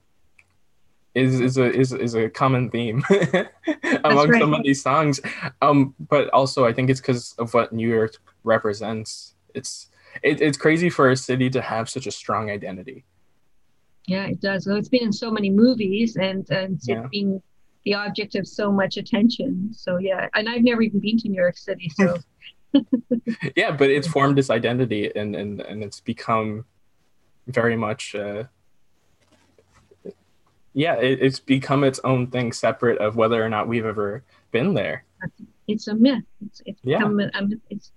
is 1.15 1.41
is 1.41 1.59
a 1.59 1.71
is, 1.73 1.93
is 1.93 2.15
a 2.15 2.29
common 2.31 2.71
theme 2.71 3.03
among 4.05 4.29
right. 4.31 4.41
some 4.41 4.55
of 4.55 4.63
these 4.63 4.83
songs. 4.83 5.21
Um, 5.61 5.95
but 6.09 6.29
also, 6.31 6.65
I 6.67 6.73
think 6.73 6.91
it's 6.91 7.01
because 7.01 7.35
of 7.39 7.53
what 7.55 7.73
New 7.73 7.89
York 7.89 8.17
represents. 8.45 9.32
It's 9.55 9.89
it, 10.23 10.41
it's 10.41 10.59
crazy 10.59 10.91
for 10.91 11.11
a 11.11 11.17
city 11.17 11.49
to 11.51 11.61
have 11.63 11.89
such 11.89 12.07
a 12.07 12.11
strong 12.11 12.51
identity. 12.51 13.05
Yeah, 14.07 14.27
it 14.27 14.41
does. 14.41 14.67
Well, 14.67 14.77
it's 14.77 14.89
been 14.89 15.05
in 15.05 15.13
so 15.13 15.31
many 15.31 15.51
movies 15.51 16.17
and 16.17 16.49
and 16.51 16.75
it's 16.75 16.89
Yeah. 16.89 17.07
been 17.11 17.43
the 17.85 17.95
object 17.95 18.35
of 18.37 18.47
so 18.47 18.71
much 18.71 18.97
attention. 18.97 19.71
So 19.73 19.99
yeah, 19.99 20.29
and 20.35 20.49
I've 20.49 20.63
never 20.63 20.83
even 20.83 21.01
been 21.01 21.19
to 21.19 21.29
New 21.29 21.41
York 21.41 21.57
City, 21.57 21.91
so 21.95 22.19
yeah, 23.57 23.71
but 23.71 23.91
it's 23.91 24.09
formed 24.09 24.39
its 24.39 24.51
identity, 24.51 25.11
and 25.15 25.37
and 25.37 25.61
and 25.61 25.83
it's 25.83 26.01
become 26.01 26.65
very 27.47 27.77
much. 27.77 28.15
Uh, 28.15 28.45
yeah, 30.75 30.95
it, 30.95 31.19
it's 31.21 31.39
become 31.39 31.85
its 31.85 32.01
own 32.03 32.29
thing, 32.29 32.53
separate 32.53 32.99
of 32.99 33.15
whether 33.17 33.45
or 33.45 33.49
not 33.49 33.69
we've 33.69 33.85
ever 33.85 34.25
been 34.53 34.73
there. 34.75 35.05
It's 35.73 35.89
a 35.89 35.95
myth. 35.95 36.25
It's 36.47 36.63
it's 36.67 36.81
Yeah. 36.83 36.99
become 36.99 37.21
a, 37.21 37.27
a. 37.35 37.49
It's 37.71 37.93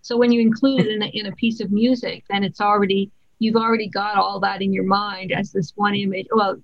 so 0.00 0.16
when 0.16 0.32
you 0.32 0.40
include 0.40 0.80
it 0.86 0.92
in 0.96 1.02
a, 1.02 1.06
in 1.06 1.26
a 1.26 1.32
piece 1.32 1.60
of 1.60 1.70
music, 1.70 2.24
then 2.30 2.42
it's 2.44 2.60
already 2.60 3.10
you've 3.38 3.56
already 3.56 3.88
got 3.88 4.16
all 4.16 4.38
that 4.40 4.62
in 4.62 4.72
your 4.72 4.84
mind 4.84 5.32
as 5.32 5.52
this 5.52 5.72
one 5.76 5.94
image. 5.94 6.26
Well, 6.32 6.56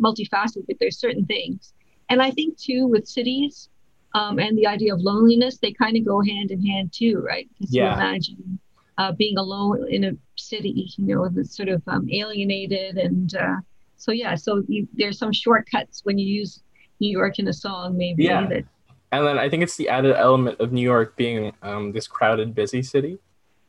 multifaceted, 0.00 0.64
but 0.66 0.76
there's 0.78 0.98
certain 0.98 1.24
things. 1.24 1.72
And 2.10 2.20
I 2.20 2.30
think 2.30 2.58
too 2.58 2.86
with 2.86 3.06
cities 3.06 3.68
um, 4.14 4.38
and 4.38 4.58
the 4.58 4.66
idea 4.66 4.92
of 4.92 5.00
loneliness, 5.00 5.58
they 5.58 5.72
kind 5.72 5.96
of 5.96 6.04
go 6.04 6.20
hand 6.20 6.50
in 6.50 6.64
hand 6.64 6.92
too, 6.92 7.22
right? 7.26 7.48
Because 7.52 7.74
yeah. 7.74 7.94
you 7.94 8.00
imagine 8.00 8.58
uh, 8.98 9.12
being 9.12 9.38
alone 9.38 9.86
in 9.88 10.04
a 10.04 10.12
city, 10.36 10.90
you 10.96 11.14
know, 11.14 11.28
that's 11.28 11.56
sort 11.56 11.68
of 11.68 11.82
um, 11.86 12.08
alienated. 12.10 12.98
And 12.98 13.34
uh, 13.34 13.56
so, 13.96 14.12
yeah, 14.12 14.34
so 14.34 14.62
you, 14.68 14.88
there's 14.92 15.18
some 15.18 15.32
shortcuts 15.32 16.04
when 16.04 16.18
you 16.18 16.26
use 16.26 16.60
New 16.98 17.10
York 17.10 17.38
in 17.38 17.48
a 17.48 17.52
song, 17.52 17.96
maybe. 17.96 18.24
Yeah. 18.24 18.46
That, 18.46 18.64
and 19.12 19.26
then 19.26 19.38
I 19.38 19.48
think 19.48 19.62
it's 19.62 19.76
the 19.76 19.88
added 19.88 20.16
element 20.16 20.60
of 20.60 20.72
New 20.72 20.82
York 20.82 21.16
being 21.16 21.52
um, 21.62 21.92
this 21.92 22.06
crowded, 22.06 22.54
busy 22.54 22.82
city. 22.82 23.18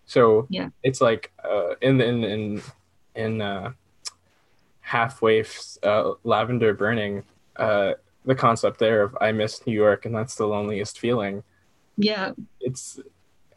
So 0.05 0.45
yeah, 0.49 0.69
it's 0.83 1.01
like 1.01 1.31
uh, 1.43 1.75
in 1.81 1.99
in 2.01 2.23
in 2.23 2.61
in 3.15 3.41
uh, 3.41 3.71
Half 4.81 5.21
Waif 5.21 5.77
uh, 5.83 6.13
lavender 6.23 6.73
burning. 6.73 7.23
Uh, 7.55 7.93
the 8.23 8.35
concept 8.35 8.77
there 8.77 9.01
of 9.01 9.17
I 9.19 9.31
miss 9.31 9.65
New 9.65 9.73
York 9.73 10.05
and 10.05 10.13
that's 10.13 10.35
the 10.35 10.45
loneliest 10.45 10.99
feeling. 10.99 11.43
Yeah, 11.97 12.31
it's. 12.59 12.99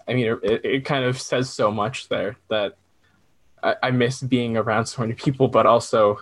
I 0.07 0.15
mean, 0.15 0.39
it, 0.43 0.65
it 0.65 0.85
kind 0.85 1.05
of 1.05 1.21
says 1.21 1.49
so 1.51 1.71
much 1.71 2.09
there 2.09 2.37
that 2.49 2.77
I, 3.63 3.77
I 3.85 3.91
miss 3.91 4.23
being 4.23 4.57
around 4.57 4.87
so 4.87 5.03
many 5.03 5.15
people, 5.15 5.49
but 5.49 5.67
also 5.67 6.21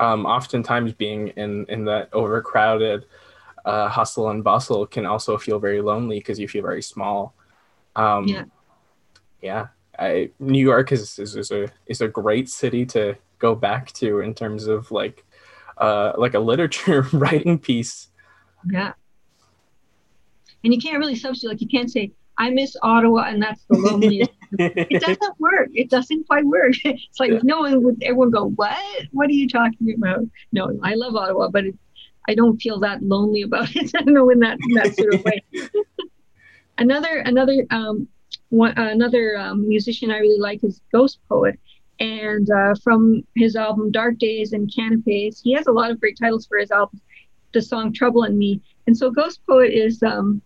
um, 0.00 0.26
oftentimes 0.26 0.92
being 0.92 1.28
in 1.28 1.66
in 1.66 1.84
that 1.86 2.12
overcrowded 2.12 3.04
uh, 3.68 3.88
hustle 3.88 4.30
and 4.30 4.42
bustle 4.42 4.86
can 4.86 5.06
also 5.06 5.38
feel 5.38 5.58
very 5.58 5.80
lonely 5.80 6.18
because 6.18 6.38
you 6.38 6.48
feel 6.48 6.62
very 6.62 6.82
small. 6.82 7.34
Um, 7.96 8.26
yeah 8.26 8.44
yeah, 9.40 9.68
I, 9.98 10.30
New 10.38 10.62
York 10.62 10.92
is, 10.92 11.18
is, 11.18 11.36
is 11.36 11.50
a 11.50 11.68
is 11.86 12.00
a 12.00 12.08
great 12.08 12.48
city 12.48 12.84
to 12.86 13.16
go 13.38 13.54
back 13.54 13.92
to 13.92 14.20
in 14.20 14.34
terms 14.34 14.66
of 14.66 14.90
like 14.90 15.24
uh, 15.78 16.12
like 16.16 16.34
a 16.34 16.40
literature 16.40 17.02
writing 17.12 17.58
piece. 17.58 18.08
Yeah, 18.68 18.92
and 20.64 20.74
you 20.74 20.80
can't 20.80 20.98
really 20.98 21.16
substitute. 21.16 21.50
Like 21.50 21.60
you 21.60 21.68
can't 21.68 21.90
say 21.90 22.12
I 22.36 22.50
miss 22.50 22.76
Ottawa 22.82 23.24
and 23.28 23.42
that's 23.42 23.64
the 23.68 23.78
loneliest. 23.78 24.30
it 24.58 25.00
doesn't 25.00 25.40
work. 25.40 25.68
It 25.74 25.90
doesn't 25.90 26.26
quite 26.26 26.44
work. 26.44 26.74
It's 26.84 27.20
like 27.20 27.32
yeah. 27.32 27.40
no 27.42 27.60
one 27.60 27.82
would. 27.82 28.02
Everyone 28.02 28.30
go, 28.30 28.50
what? 28.50 28.78
What 29.12 29.28
are 29.28 29.32
you 29.32 29.48
talking 29.48 29.94
about? 29.96 30.24
No, 30.52 30.78
I 30.82 30.94
love 30.94 31.14
Ottawa, 31.14 31.48
but 31.48 31.66
it, 31.66 31.74
I 32.28 32.34
don't 32.34 32.58
feel 32.58 32.78
that 32.80 33.02
lonely 33.02 33.42
about 33.42 33.74
it. 33.74 33.90
I 33.96 34.02
don't 34.02 34.14
know 34.14 34.30
in 34.30 34.40
that 34.40 34.58
in 34.68 34.74
that 34.74 34.94
sort 34.94 35.14
of 35.14 35.24
way. 35.24 35.42
another 36.78 37.18
another 37.18 37.66
um, 37.70 38.06
one, 38.50 38.76
another 38.76 39.36
um, 39.36 39.66
musician 39.66 40.10
I 40.10 40.18
really 40.18 40.38
like 40.38 40.62
is 40.62 40.80
Ghost 40.92 41.18
Poet. 41.28 41.58
And 42.00 42.48
uh, 42.50 42.74
from 42.82 43.24
his 43.34 43.56
album 43.56 43.90
Dark 43.90 44.18
Days 44.18 44.52
and 44.52 44.72
Canapes, 44.72 45.40
he 45.42 45.52
has 45.54 45.66
a 45.66 45.72
lot 45.72 45.90
of 45.90 45.98
great 45.98 46.16
titles 46.20 46.46
for 46.46 46.58
his 46.58 46.70
albums. 46.70 47.02
The 47.52 47.62
song 47.62 47.92
Trouble 47.92 48.24
in 48.24 48.38
Me. 48.38 48.60
And 48.86 48.96
so 48.96 49.10
Ghostpoet 49.10 49.70
is, 49.70 50.02
um, 50.02 50.40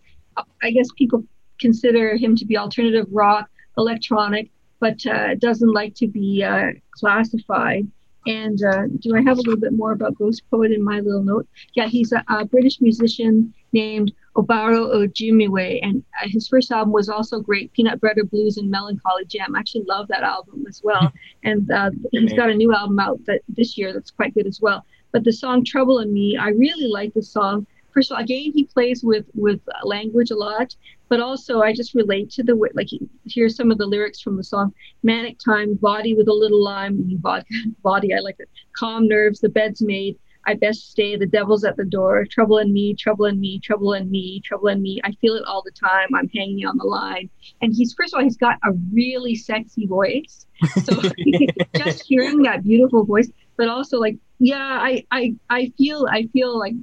I 0.62 0.70
guess 0.70 0.88
people 0.96 1.24
consider 1.60 2.16
him 2.16 2.36
to 2.36 2.46
be 2.46 2.56
alternative 2.56 3.06
rock, 3.10 3.50
electronic, 3.76 4.50
but 4.80 5.04
uh, 5.06 5.34
doesn't 5.34 5.72
like 5.72 5.94
to 5.96 6.06
be 6.06 6.42
uh, 6.42 6.70
classified. 6.92 7.86
And 8.26 8.62
uh, 8.62 8.86
do 9.00 9.16
I 9.16 9.22
have 9.22 9.38
a 9.38 9.42
little 9.42 9.58
bit 9.58 9.72
more 9.72 9.92
about 9.92 10.14
Ghostpoet 10.14 10.74
in 10.74 10.84
my 10.84 11.00
little 11.00 11.24
note? 11.24 11.46
Yeah, 11.74 11.88
he's 11.88 12.12
a, 12.12 12.22
a 12.28 12.44
British 12.44 12.80
musician 12.80 13.52
named 13.72 14.12
Obaro 14.36 14.94
Ejimiwe, 14.94 15.80
and 15.82 16.02
uh, 16.22 16.28
his 16.28 16.48
first 16.48 16.70
album 16.70 16.92
was 16.92 17.08
also 17.08 17.40
great, 17.40 17.72
Peanut 17.72 18.00
Butter 18.00 18.24
Blues 18.24 18.56
and 18.56 18.70
Melancholy 18.70 19.24
Jam. 19.26 19.54
I 19.54 19.58
actually 19.58 19.84
love 19.88 20.08
that 20.08 20.22
album 20.22 20.64
as 20.68 20.80
well, 20.84 21.12
and 21.42 21.70
uh, 21.70 21.90
he's 22.12 22.32
got 22.32 22.50
a 22.50 22.54
new 22.54 22.72
album 22.74 22.98
out 22.98 23.24
that 23.26 23.42
this 23.48 23.76
year 23.76 23.92
that's 23.92 24.10
quite 24.10 24.34
good 24.34 24.46
as 24.46 24.60
well. 24.60 24.84
But 25.12 25.24
the 25.24 25.32
song 25.32 25.64
"Trouble 25.64 25.98
in 25.98 26.12
Me," 26.12 26.36
I 26.36 26.48
really 26.50 26.88
like 26.88 27.12
the 27.14 27.22
song. 27.22 27.66
First 27.92 28.10
of 28.10 28.16
all, 28.16 28.22
again, 28.22 28.52
he 28.54 28.64
plays 28.64 29.02
with 29.04 29.26
with 29.34 29.60
language 29.82 30.30
a 30.30 30.36
lot, 30.36 30.74
but 31.12 31.20
also 31.20 31.60
I 31.60 31.74
just 31.74 31.92
relate 31.92 32.30
to 32.30 32.42
the. 32.42 32.54
Like, 32.72 32.88
here's 33.26 33.54
some 33.54 33.70
of 33.70 33.76
the 33.76 33.84
lyrics 33.84 34.22
from 34.22 34.38
the 34.38 34.42
song: 34.42 34.72
"Manic 35.02 35.38
time, 35.38 35.74
body 35.74 36.14
with 36.14 36.26
a 36.26 36.32
little 36.32 36.64
lime, 36.64 37.04
body, 37.18 37.44
body. 37.82 38.14
I 38.14 38.20
like 38.20 38.36
it. 38.38 38.48
Calm 38.74 39.08
nerves, 39.08 39.40
the 39.40 39.50
bed's 39.50 39.82
made." 39.82 40.18
I 40.46 40.54
best 40.54 40.90
stay. 40.90 41.14
The 41.16 41.26
devil's 41.26 41.64
at 41.64 41.76
the 41.76 41.84
door. 41.84 42.24
Trouble 42.24 42.58
in 42.58 42.72
me, 42.72 42.94
trouble 42.94 43.26
in 43.26 43.38
me, 43.38 43.60
trouble 43.60 43.92
in 43.92 44.10
me, 44.10 44.40
trouble 44.44 44.68
in 44.68 44.80
me. 44.80 45.00
I 45.04 45.12
feel 45.20 45.34
it 45.34 45.44
all 45.44 45.62
the 45.62 45.70
time. 45.70 46.08
I'm 46.16 46.28
hanging 46.30 46.66
on 46.66 46.78
the 46.78 46.84
line. 46.84 47.30
And 47.60 47.72
he's, 47.72 47.94
first 47.94 48.12
of 48.12 48.18
all, 48.18 48.24
he's 48.24 48.38
got 48.38 48.56
a 48.64 48.72
really 48.92 49.36
sexy 49.36 49.86
voice. 49.86 50.46
So 50.82 51.00
just 51.76 52.02
hearing 52.02 52.42
that 52.42 52.64
beautiful 52.64 53.04
voice, 53.04 53.30
but 53.56 53.68
also 53.68 53.98
like, 54.00 54.16
yeah, 54.40 54.80
I, 54.82 55.06
I, 55.12 55.36
I 55.48 55.72
feel, 55.78 56.08
I 56.10 56.26
feel 56.32 56.58
like 56.58 56.74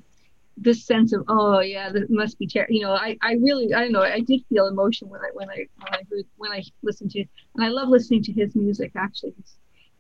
this 0.62 0.86
sense 0.86 1.14
of, 1.14 1.24
oh 1.28 1.60
yeah, 1.60 1.92
that 1.92 2.10
must 2.10 2.38
be 2.38 2.48
terrible. 2.48 2.74
You 2.74 2.82
know, 2.82 2.94
I, 2.94 3.18
I 3.22 3.34
really, 3.34 3.74
I 3.74 3.82
don't 3.82 3.92
know. 3.92 4.02
I 4.02 4.20
did 4.20 4.42
feel 4.50 4.68
emotion 4.68 5.10
when 5.10 5.22
I, 5.22 5.30
when 5.34 5.50
I, 5.50 5.66
when 5.78 5.94
I 5.94 6.02
heard, 6.12 6.26
when 6.38 6.52
I 6.52 6.64
listened 6.84 7.12
to, 7.12 7.20
and 7.56 7.66
I 7.66 7.70
love 7.70 7.90
listening 7.90 8.24
to 8.24 8.34
his 8.34 8.56
music. 8.56 8.92
Actually, 8.96 9.34
he's, 9.38 9.56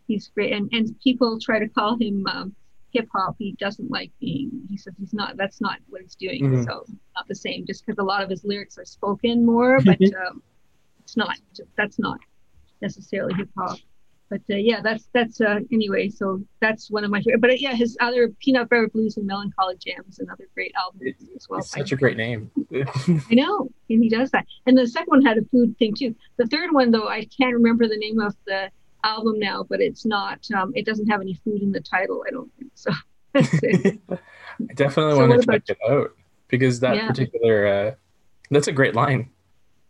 he's 0.07 0.27
great. 0.29 0.53
And, 0.53 0.69
and 0.71 0.99
people 1.01 1.39
try 1.39 1.59
to 1.59 1.67
call 1.67 1.97
him, 1.97 2.25
um, 2.27 2.55
hip 2.91 3.07
hop, 3.13 3.35
he 3.37 3.55
doesn't 3.59 3.91
like 3.91 4.11
being. 4.19 4.49
He 4.69 4.77
says 4.77 4.93
he's 4.99 5.13
not. 5.13 5.37
That's 5.37 5.61
not 5.61 5.79
what 5.89 6.01
he's 6.01 6.15
doing. 6.15 6.43
Mm-hmm. 6.43 6.63
So 6.63 6.85
not 7.15 7.27
the 7.27 7.35
same. 7.35 7.65
Just 7.65 7.85
because 7.85 7.99
a 7.99 8.03
lot 8.03 8.23
of 8.23 8.29
his 8.29 8.43
lyrics 8.43 8.77
are 8.77 8.85
spoken 8.85 9.45
more, 9.45 9.79
but 9.81 9.99
um, 10.27 10.41
it's 11.03 11.15
not. 11.15 11.37
That's 11.77 11.99
not 11.99 12.19
necessarily 12.81 13.33
hip 13.35 13.49
hop. 13.57 13.79
But 14.29 14.41
uh, 14.49 14.55
yeah, 14.55 14.81
that's 14.81 15.09
that's 15.13 15.41
uh, 15.41 15.59
anyway. 15.71 16.09
So 16.09 16.41
that's 16.59 16.91
one 16.91 17.03
of 17.03 17.09
my 17.09 17.21
favorite. 17.21 17.41
But 17.41 17.49
uh, 17.51 17.57
yeah, 17.57 17.73
his 17.73 17.97
other 17.99 18.29
Peanut 18.39 18.69
Butter 18.69 18.87
Blues 18.87 19.17
and 19.17 19.25
Melancholy 19.25 19.75
Jams, 19.77 20.19
another 20.19 20.47
great 20.53 20.73
album 20.79 21.01
as 21.35 21.49
well. 21.49 21.61
Such 21.61 21.91
a 21.91 21.95
great 21.95 22.17
name. 22.17 22.51
I 22.71 23.33
know, 23.33 23.69
and 23.89 24.03
he 24.03 24.09
does 24.09 24.29
that. 24.31 24.45
And 24.67 24.77
the 24.77 24.87
second 24.87 25.07
one 25.07 25.21
had 25.23 25.37
a 25.37 25.43
food 25.45 25.75
thing 25.79 25.95
too. 25.97 26.15
The 26.37 26.45
third 26.45 26.71
one, 26.71 26.91
though, 26.91 27.07
I 27.07 27.25
can't 27.25 27.53
remember 27.53 27.87
the 27.87 27.97
name 27.97 28.19
of 28.19 28.35
the 28.45 28.69
album 29.03 29.39
now, 29.39 29.65
but 29.67 29.81
it's 29.81 30.05
not. 30.05 30.45
Um, 30.55 30.73
it 30.75 30.85
doesn't 30.85 31.07
have 31.07 31.21
any 31.21 31.33
food 31.43 31.61
in 31.61 31.71
the 31.71 31.81
title. 31.81 32.23
I 32.27 32.31
don't 32.31 32.51
think 32.57 32.71
so. 32.75 32.91
I 33.35 34.73
definitely 34.75 35.13
so 35.13 35.27
want 35.27 35.41
to 35.41 35.47
check 35.47 35.63
it 35.67 35.77
out 35.89 36.11
because 36.47 36.79
that 36.81 36.95
yeah. 36.95 37.07
particular 37.07 37.67
uh, 37.67 37.91
that's 38.51 38.67
a 38.67 38.71
great 38.71 38.95
line. 38.95 39.29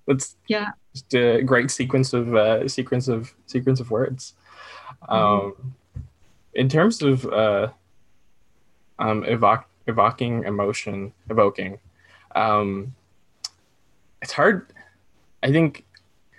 That's 0.08 0.36
yeah, 0.48 0.70
just 0.94 1.14
a 1.14 1.42
great 1.44 1.72
sequence 1.72 2.14
of 2.14 2.36
uh, 2.36 2.68
sequence 2.68 3.08
of 3.08 3.34
sequence 3.46 3.80
of 3.80 3.92
words. 3.92 4.34
Mm-hmm. 5.04 5.14
Um, 5.14 5.76
in 6.54 6.68
terms 6.68 7.02
of 7.02 7.26
uh, 7.26 7.70
um, 8.98 9.24
evoc- 9.24 9.66
evoking 9.88 10.44
emotion, 10.44 11.14
evoking, 11.30 11.80
um, 12.36 12.96
it's 14.22 14.34
hard. 14.34 14.74
I 15.44 15.52
think 15.52 15.86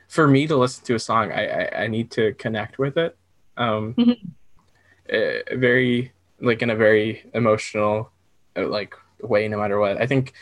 for 0.09 0.27
me 0.27 0.47
to 0.47 0.57
listen 0.57 0.85
to 0.87 0.95
a 0.95 0.99
song, 0.99 1.33
I 1.33 1.47
I, 1.47 1.83
I 1.85 1.87
need 1.87 2.11
to 2.13 2.35
connect 2.35 2.79
with 2.79 2.97
it. 2.97 3.17
Um, 3.57 3.95
mm-hmm. 3.95 5.59
very 5.59 6.13
like 6.41 6.63
in 6.63 6.71
a 6.71 6.77
very 6.77 7.31
emotional 7.35 8.11
like 8.57 8.95
way, 9.23 9.49
no 9.49 9.59
matter 9.59 9.79
what. 9.79 10.01
I 10.01 10.07
think 10.07 10.33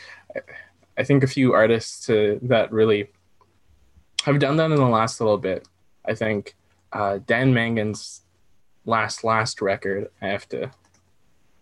I 0.97 1.03
think 1.03 1.23
a 1.23 1.27
few 1.27 1.53
artists 1.53 2.09
uh, 2.09 2.37
that 2.43 2.71
really 2.71 3.09
have 4.25 4.39
done 4.39 4.57
that 4.57 4.71
in 4.71 4.77
the 4.77 4.85
last 4.85 5.19
little 5.19 5.37
bit. 5.37 5.67
I 6.05 6.13
think 6.13 6.55
uh, 6.91 7.19
Dan 7.25 7.53
Mangan's 7.53 8.21
last 8.85 9.23
last 9.23 9.61
record. 9.61 10.09
I 10.21 10.27
have 10.27 10.47
to 10.49 10.65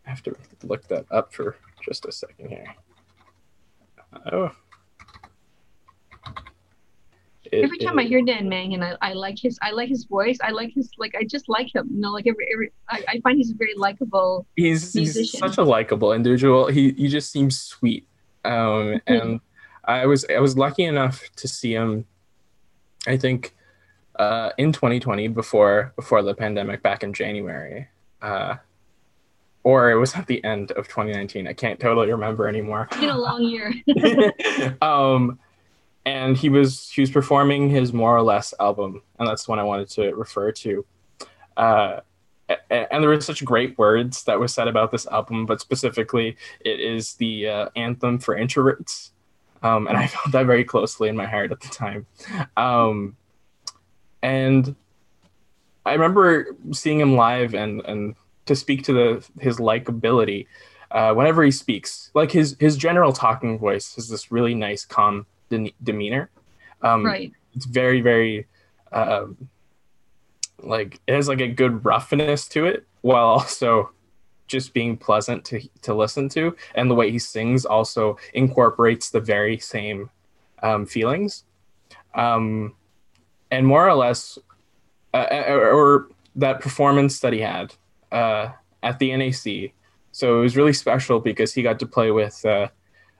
I 0.05 0.09
have 0.09 0.23
to 0.23 0.35
look 0.63 0.87
that 0.87 1.05
up 1.11 1.33
for 1.33 1.57
just 1.83 2.05
a 2.05 2.11
second 2.11 2.49
here. 2.49 2.75
Oh, 4.31 4.51
it, 7.51 7.63
every 7.63 7.77
time 7.77 7.99
it, 7.99 8.03
I 8.03 8.05
hear 8.05 8.21
Dan 8.21 8.49
Mangan, 8.49 8.83
I, 8.83 8.95
I 9.01 9.13
like 9.13 9.37
his 9.39 9.57
I 9.61 9.71
like 9.71 9.89
his 9.89 10.05
voice. 10.05 10.37
I 10.43 10.51
like 10.51 10.73
his 10.73 10.89
like 10.97 11.15
I 11.15 11.23
just 11.23 11.47
like 11.49 11.73
him. 11.73 11.87
You 11.91 12.01
know, 12.01 12.11
like 12.11 12.27
every 12.27 12.47
every 12.51 12.71
I, 12.89 13.03
I 13.07 13.19
find 13.21 13.37
he's 13.37 13.51
a 13.51 13.55
very 13.55 13.73
likable. 13.75 14.45
He's 14.55 14.93
he's 14.93 15.37
such 15.37 15.57
a 15.57 15.63
likable 15.63 16.13
individual. 16.13 16.67
He 16.67 16.91
he 16.91 17.07
just 17.07 17.31
seems 17.31 17.59
sweet. 17.59 18.07
Um, 18.43 19.01
and 19.07 19.39
I 19.85 20.05
was 20.05 20.25
I 20.29 20.39
was 20.39 20.57
lucky 20.57 20.83
enough 20.83 21.23
to 21.37 21.47
see 21.47 21.73
him. 21.73 22.05
I 23.07 23.17
think 23.17 23.55
uh, 24.17 24.51
in 24.57 24.71
2020 24.71 25.29
before 25.29 25.93
before 25.95 26.21
the 26.21 26.33
pandemic 26.33 26.81
back 26.83 27.03
in 27.03 27.13
January. 27.13 27.87
Uh, 28.21 28.55
or 29.63 29.91
it 29.91 29.95
was 29.95 30.15
at 30.15 30.27
the 30.27 30.41
end 30.45 30.71
of 30.71 30.87
2019. 30.87 31.45
I 31.45 31.51
can't 31.51 31.77
totally 31.77 32.09
remember 32.09 32.47
anymore. 32.47 32.87
It's 32.89 33.01
been 33.01 33.09
a 33.09 33.17
long 33.17 33.43
year. 33.43 33.73
um, 34.81 35.39
and 36.05 36.37
he 36.37 36.47
was 36.47 36.89
he 36.89 37.01
was 37.01 37.11
performing 37.11 37.69
his 37.69 37.91
more 37.91 38.15
or 38.15 38.21
less 38.21 38.53
album, 38.61 39.01
and 39.19 39.27
that's 39.27 39.45
the 39.45 39.51
one 39.51 39.59
I 39.59 39.63
wanted 39.63 39.89
to 39.89 40.13
refer 40.13 40.53
to. 40.53 40.85
Uh, 41.57 41.99
and 42.69 43.03
there 43.03 43.09
were 43.09 43.19
such 43.19 43.43
great 43.43 43.77
words 43.77 44.23
that 44.23 44.39
were 44.39 44.47
said 44.47 44.69
about 44.69 44.89
this 44.91 45.05
album, 45.07 45.45
but 45.45 45.59
specifically, 45.59 46.37
it 46.61 46.79
is 46.79 47.15
the 47.15 47.49
uh, 47.49 47.69
anthem 47.75 48.19
for 48.19 48.37
introverts, 48.37 49.09
um, 49.63 49.87
and 49.87 49.97
I 49.97 50.07
felt 50.15 50.31
that 50.31 50.45
very 50.45 50.63
closely 50.63 51.09
in 51.09 51.15
my 51.15 51.25
heart 51.25 51.51
at 51.51 51.59
the 51.59 51.69
time. 51.69 52.05
Um, 52.55 53.15
and 54.21 54.75
I 55.85 55.93
remember 55.93 56.55
seeing 56.71 56.99
him 56.99 57.15
live 57.15 57.53
and 57.53 57.81
and 57.85 58.15
to 58.45 58.55
speak 58.55 58.83
to 58.83 58.93
the 58.93 59.29
his 59.39 59.57
likability 59.57 60.47
uh, 60.91 61.13
whenever 61.13 61.43
he 61.43 61.51
speaks. 61.51 62.11
Like 62.13 62.31
his 62.31 62.55
his 62.59 62.77
general 62.77 63.13
talking 63.13 63.57
voice 63.57 63.95
has 63.95 64.09
this 64.09 64.31
really 64.31 64.55
nice 64.55 64.85
calm 64.85 65.25
de- 65.49 65.73
demeanor. 65.83 66.29
Um, 66.81 67.05
right. 67.05 67.31
It's 67.53 67.65
very 67.65 68.01
very 68.01 68.47
um, 68.91 69.49
like 70.61 70.99
it 71.07 71.13
has 71.13 71.27
like 71.27 71.41
a 71.41 71.47
good 71.47 71.85
roughness 71.85 72.47
to 72.49 72.65
it 72.65 72.85
while 73.01 73.27
also 73.27 73.91
just 74.47 74.73
being 74.73 74.97
pleasant 74.97 75.43
to 75.45 75.61
to 75.81 75.93
listen 75.93 76.29
to 76.29 76.55
and 76.75 76.89
the 76.89 76.95
way 76.95 77.11
he 77.11 77.19
sings 77.19 77.65
also 77.65 78.17
incorporates 78.33 79.09
the 79.09 79.19
very 79.19 79.57
same 79.57 80.09
um, 80.63 80.85
feelings. 80.85 81.43
Um, 82.15 82.75
and 83.51 83.65
more 83.65 83.87
or 83.87 83.93
less 83.93 84.39
uh, 85.13 85.27
uh 85.31 85.53
or 85.53 86.09
that 86.35 86.61
performance 86.61 87.19
that 87.19 87.33
he 87.33 87.39
had 87.39 87.73
uh, 88.11 88.49
at 88.83 88.99
the 88.99 89.15
NAC 89.15 89.73
so 90.17 90.39
it 90.39 90.41
was 90.41 90.57
really 90.57 90.73
special 90.73 91.19
because 91.19 91.53
he 91.53 91.61
got 91.61 91.77
to 91.77 91.85
play 91.85 92.09
with 92.09 92.43
uh, 92.43 92.69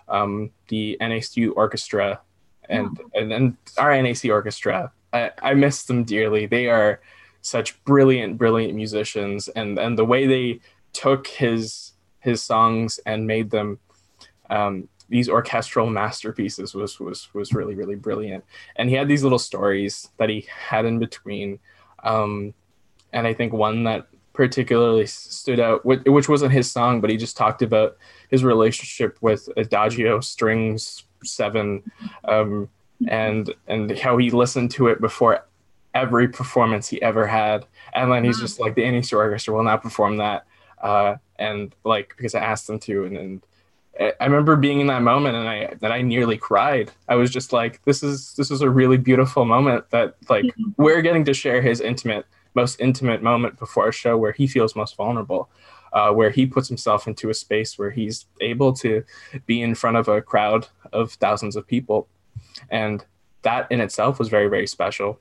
um, 0.07 0.49
the 0.67 0.97
NAC 0.99 1.55
orchestra 1.55 2.19
and, 2.69 2.99
oh. 2.99 3.19
and 3.19 3.31
and 3.31 3.57
our 3.77 4.01
NAC 4.01 4.25
orchestra. 4.25 4.91
I, 5.13 5.29
I 5.43 5.53
miss 5.53 5.83
them 5.83 6.05
dearly. 6.05 6.47
They 6.47 6.69
are 6.69 6.99
such 7.41 7.81
brilliant, 7.85 8.39
brilliant 8.39 8.73
musicians, 8.73 9.47
and 9.49 9.77
and 9.77 9.95
the 9.95 10.05
way 10.05 10.25
they 10.25 10.59
took 10.93 11.27
his 11.27 11.93
his 12.19 12.41
songs 12.41 12.99
and 13.05 13.27
made 13.27 13.49
them 13.49 13.79
um, 14.49 14.89
these 15.09 15.29
orchestral 15.29 15.89
masterpieces 15.89 16.73
was 16.73 16.99
was 16.99 17.33
was 17.33 17.53
really 17.53 17.75
really 17.75 17.95
brilliant. 17.95 18.43
And 18.75 18.89
he 18.89 18.95
had 18.95 19.07
these 19.07 19.23
little 19.23 19.39
stories 19.39 20.09
that 20.17 20.29
he 20.29 20.47
had 20.69 20.85
in 20.85 20.99
between, 20.99 21.59
um, 22.03 22.53
and 23.13 23.27
I 23.27 23.33
think 23.33 23.53
one 23.53 23.83
that 23.85 24.07
particularly 24.33 25.07
stood 25.07 25.59
out, 25.59 25.83
which 25.83 26.29
wasn't 26.29 26.51
his 26.51 26.71
song, 26.71 27.01
but 27.01 27.09
he 27.09 27.17
just 27.17 27.35
talked 27.35 27.63
about 27.63 27.97
his 28.29 28.43
relationship 28.43 29.17
with 29.21 29.49
Adagio 29.57 30.19
Strings 30.19 31.05
Seven, 31.23 31.81
um, 32.25 32.69
and 33.07 33.53
and 33.67 33.97
how 33.97 34.17
he 34.17 34.29
listened 34.29 34.71
to 34.71 34.87
it 34.87 35.01
before 35.01 35.45
every 35.95 36.27
performance 36.27 36.87
he 36.87 37.01
ever 37.01 37.25
had. 37.25 37.65
And 37.93 38.11
then 38.11 38.23
he's 38.23 38.39
just 38.39 38.59
like, 38.59 38.75
the 38.75 38.89
NAC 38.89 39.11
Orchestra 39.13 39.55
will 39.55 39.63
not 39.63 39.81
perform 39.81 40.17
that. 40.17 40.45
Uh, 40.81 41.15
and 41.37 41.73
like, 41.83 42.13
because 42.15 42.35
I 42.35 42.39
asked 42.39 42.67
them 42.67 42.79
to. 42.79 43.05
And, 43.05 43.17
and 43.17 43.41
I 44.19 44.25
remember 44.25 44.55
being 44.55 44.79
in 44.79 44.87
that 44.87 45.01
moment 45.01 45.35
and 45.35 45.47
I, 45.47 45.73
that 45.81 45.91
I 45.91 46.01
nearly 46.01 46.37
cried. 46.37 46.91
I 47.07 47.15
was 47.15 47.31
just 47.31 47.53
like, 47.53 47.83
this 47.83 48.03
is, 48.03 48.33
this 48.33 48.51
is 48.51 48.61
a 48.61 48.69
really 48.69 48.97
beautiful 48.97 49.45
moment 49.45 49.89
that 49.91 50.15
like 50.29 50.45
mm-hmm. 50.45 50.71
we're 50.77 51.01
getting 51.01 51.25
to 51.25 51.33
share 51.33 51.61
his 51.61 51.81
intimate, 51.81 52.25
most 52.53 52.79
intimate 52.79 53.21
moment 53.21 53.57
before 53.59 53.89
a 53.89 53.93
show 53.93 54.17
where 54.17 54.31
he 54.31 54.47
feels 54.47 54.75
most 54.75 54.95
vulnerable. 54.95 55.49
Uh, 55.93 56.11
where 56.11 56.29
he 56.29 56.45
puts 56.45 56.67
himself 56.67 57.07
into 57.07 57.29
a 57.29 57.33
space 57.33 57.79
where 57.79 57.89
he's 57.89 58.25
able 58.41 58.73
to 58.73 59.05
be 59.45 59.61
in 59.61 59.73
front 59.73 59.95
of 59.95 60.09
a 60.09 60.21
crowd 60.21 60.67
of 60.91 61.13
thousands 61.13 61.55
of 61.55 61.65
people. 61.65 62.09
And 62.69 63.05
that 63.43 63.71
in 63.71 63.79
itself 63.79 64.19
was 64.19 64.27
very, 64.27 64.49
very 64.49 64.67
special 64.67 65.17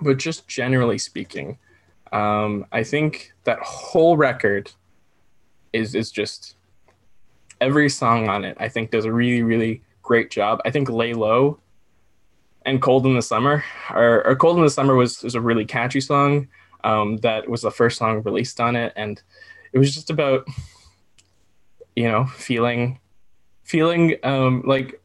but 0.00 0.18
just 0.18 0.46
generally 0.48 0.98
speaking, 0.98 1.58
um, 2.12 2.66
I 2.72 2.82
think 2.82 3.32
that 3.44 3.58
whole 3.60 4.16
record 4.16 4.70
is 5.72 5.94
is 5.94 6.10
just 6.10 6.56
every 7.60 7.88
song 7.88 8.28
on 8.28 8.44
it. 8.44 8.56
I 8.60 8.68
think 8.68 8.90
does 8.90 9.04
a 9.04 9.12
really 9.12 9.42
really 9.42 9.82
great 10.02 10.30
job. 10.30 10.60
I 10.64 10.70
think 10.70 10.88
"Lay 10.88 11.14
Low" 11.14 11.58
and 12.64 12.82
"Cold 12.82 13.06
in 13.06 13.14
the 13.14 13.22
Summer" 13.22 13.64
or, 13.90 14.26
or 14.26 14.36
"Cold 14.36 14.56
in 14.56 14.64
the 14.64 14.70
Summer" 14.70 14.94
was 14.94 15.22
was 15.22 15.34
a 15.34 15.40
really 15.40 15.64
catchy 15.64 16.00
song. 16.00 16.48
Um, 16.84 17.16
that 17.18 17.48
was 17.48 17.62
the 17.62 17.70
first 17.70 17.98
song 17.98 18.22
released 18.22 18.60
on 18.60 18.76
it, 18.76 18.92
and 18.96 19.20
it 19.72 19.78
was 19.78 19.94
just 19.94 20.10
about 20.10 20.46
you 21.96 22.08
know 22.08 22.26
feeling 22.26 23.00
feeling 23.64 24.16
um, 24.22 24.62
like 24.66 25.00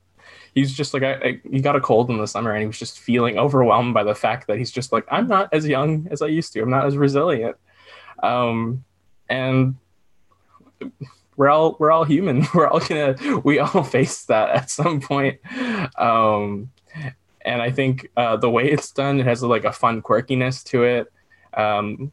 he's 0.53 0.73
just 0.73 0.93
like 0.93 1.03
I, 1.03 1.13
I, 1.13 1.41
he 1.49 1.59
got 1.61 1.75
a 1.75 1.81
cold 1.81 2.09
in 2.09 2.17
the 2.17 2.27
summer 2.27 2.51
and 2.51 2.61
he 2.61 2.67
was 2.67 2.79
just 2.79 2.99
feeling 2.99 3.37
overwhelmed 3.37 3.93
by 3.93 4.03
the 4.03 4.15
fact 4.15 4.47
that 4.47 4.57
he's 4.57 4.71
just 4.71 4.91
like 4.91 5.05
i'm 5.09 5.27
not 5.27 5.49
as 5.53 5.67
young 5.67 6.07
as 6.11 6.21
i 6.21 6.27
used 6.27 6.53
to. 6.53 6.61
I'm 6.61 6.69
not 6.69 6.85
as 6.85 6.97
resilient. 6.97 7.57
Um 8.21 8.83
and 9.29 9.75
we're 11.35 11.49
all 11.49 11.75
we're 11.79 11.91
all 11.91 12.03
human. 12.03 12.45
We're 12.53 12.67
all 12.67 12.79
gonna 12.79 13.15
we 13.43 13.59
all 13.59 13.83
face 13.97 14.25
that 14.25 14.49
at 14.49 14.69
some 14.69 15.01
point. 15.01 15.39
Um 15.97 16.71
and 17.45 17.61
i 17.61 17.71
think 17.71 18.07
uh 18.15 18.37
the 18.37 18.49
way 18.49 18.71
it's 18.71 18.91
done 18.91 19.19
it 19.19 19.25
has 19.25 19.43
like 19.43 19.65
a 19.65 19.71
fun 19.71 20.01
quirkiness 20.01 20.63
to 20.65 20.83
it. 20.83 21.11
Um 21.55 22.11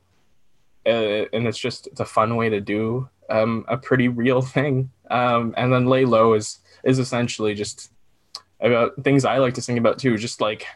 uh, 0.86 1.26
and 1.34 1.46
it's 1.46 1.58
just 1.58 1.88
it's 1.88 2.00
a 2.00 2.06
fun 2.06 2.36
way 2.36 2.48
to 2.48 2.60
do 2.60 3.08
um 3.28 3.64
a 3.68 3.76
pretty 3.76 4.08
real 4.08 4.40
thing. 4.40 4.90
Um 5.10 5.54
and 5.56 5.72
then 5.72 5.86
lay 5.86 6.04
low 6.04 6.32
is 6.34 6.60
is 6.84 6.98
essentially 6.98 7.54
just 7.54 7.90
about 8.60 9.02
things 9.04 9.24
I 9.24 9.38
like 9.38 9.54
to 9.54 9.62
sing 9.62 9.78
about 9.78 9.98
too, 9.98 10.16
just 10.16 10.40
like 10.40 10.66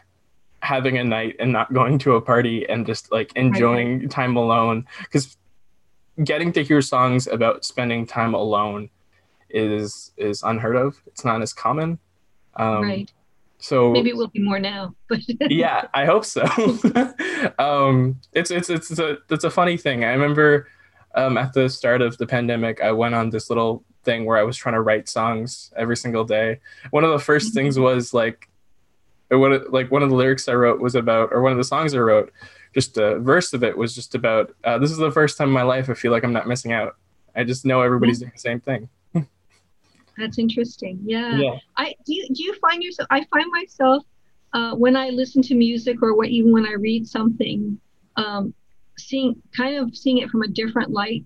having 0.61 0.97
a 0.97 1.03
night 1.03 1.35
and 1.39 1.51
not 1.51 1.71
going 1.73 1.99
to 1.99 2.15
a 2.15 2.21
party 2.21 2.67
and 2.67 2.85
just 2.85 3.11
like 3.11 3.31
enjoying 3.35 3.99
right. 3.99 4.09
time 4.09 4.35
alone. 4.35 4.85
Because 4.99 5.37
getting 6.23 6.51
to 6.53 6.63
hear 6.63 6.81
songs 6.81 7.27
about 7.27 7.65
spending 7.65 8.05
time 8.05 8.33
alone 8.33 8.89
is 9.49 10.11
is 10.17 10.43
unheard 10.43 10.75
of. 10.75 11.01
It's 11.07 11.23
not 11.23 11.41
as 11.41 11.53
common. 11.53 11.99
Um, 12.55 12.83
right. 12.83 13.11
So 13.57 13.91
maybe 13.91 14.09
it 14.09 14.17
will 14.17 14.27
be 14.27 14.41
more 14.41 14.59
now. 14.59 14.95
But 15.07 15.19
yeah, 15.49 15.87
I 15.93 16.05
hope 16.05 16.25
so. 16.25 16.43
um, 17.59 18.19
it's 18.33 18.51
it's 18.51 18.69
it's 18.69 18.91
it's 18.91 18.99
a 18.99 19.17
it's 19.29 19.43
a 19.43 19.49
funny 19.49 19.77
thing. 19.77 20.03
I 20.03 20.11
remember 20.11 20.67
um, 21.15 21.37
at 21.37 21.53
the 21.53 21.69
start 21.69 22.01
of 22.01 22.17
the 22.17 22.27
pandemic, 22.27 22.81
I 22.81 22.91
went 22.91 23.15
on 23.15 23.29
this 23.29 23.49
little 23.49 23.83
thing 24.05 24.25
where 24.25 24.37
I 24.37 24.43
was 24.43 24.55
trying 24.55 24.75
to 24.75 24.81
write 24.81 25.09
songs 25.09 25.73
every 25.75 25.97
single 25.97 26.23
day. 26.23 26.59
One 26.91 27.03
of 27.03 27.11
the 27.11 27.19
first 27.19 27.47
mm-hmm. 27.47 27.55
things 27.55 27.79
was 27.79 28.13
like, 28.13 28.47
what 29.29 29.73
like 29.73 29.91
one 29.91 30.03
of 30.03 30.09
the 30.09 30.15
lyrics 30.15 30.47
I 30.47 30.53
wrote 30.53 30.79
was 30.79 30.95
about, 30.95 31.33
or 31.33 31.41
one 31.41 31.51
of 31.51 31.57
the 31.57 31.63
songs 31.63 31.93
I 31.93 31.99
wrote, 31.99 32.31
just 32.73 32.97
a 32.97 33.19
verse 33.19 33.53
of 33.53 33.63
it 33.63 33.77
was 33.77 33.95
just 33.95 34.15
about. 34.15 34.55
Uh, 34.63 34.77
this 34.77 34.91
is 34.91 34.97
the 34.97 35.11
first 35.11 35.37
time 35.37 35.47
in 35.47 35.53
my 35.53 35.63
life 35.63 35.89
I 35.89 35.93
feel 35.93 36.11
like 36.11 36.23
I'm 36.23 36.33
not 36.33 36.47
missing 36.47 36.71
out. 36.71 36.95
I 37.35 37.43
just 37.43 37.65
know 37.65 37.81
everybody's 37.81 38.19
doing 38.19 38.31
the 38.33 38.39
same 38.39 38.59
thing. 38.59 38.89
That's 40.17 40.37
interesting. 40.37 40.99
Yeah. 41.03 41.35
yeah. 41.35 41.57
I 41.77 41.95
do. 42.05 42.13
You, 42.13 42.27
do 42.31 42.43
you 42.43 42.53
find 42.55 42.81
yourself? 42.81 43.07
I 43.11 43.25
find 43.25 43.51
myself 43.51 44.03
uh, 44.53 44.73
when 44.75 44.95
I 44.95 45.09
listen 45.09 45.41
to 45.43 45.55
music 45.55 46.01
or 46.01 46.15
what, 46.15 46.29
even 46.29 46.51
when 46.51 46.65
I 46.65 46.73
read 46.73 47.07
something, 47.07 47.79
um, 48.15 48.53
seeing 48.97 49.41
kind 49.55 49.77
of 49.77 49.95
seeing 49.95 50.19
it 50.19 50.29
from 50.29 50.43
a 50.43 50.47
different 50.47 50.91
light 50.91 51.25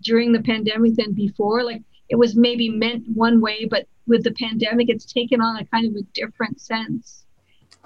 during 0.00 0.32
the 0.32 0.42
pandemic 0.42 0.94
than 0.96 1.12
before. 1.12 1.64
Like 1.64 1.82
it 2.08 2.16
was 2.16 2.36
maybe 2.36 2.68
meant 2.68 3.04
one 3.14 3.40
way, 3.40 3.66
but 3.66 3.86
with 4.06 4.24
the 4.24 4.32
pandemic, 4.32 4.88
it's 4.88 5.04
taken 5.04 5.40
on 5.40 5.56
a 5.56 5.64
kind 5.66 5.86
of 5.86 5.94
a 5.94 6.02
different 6.14 6.60
sense. 6.60 7.24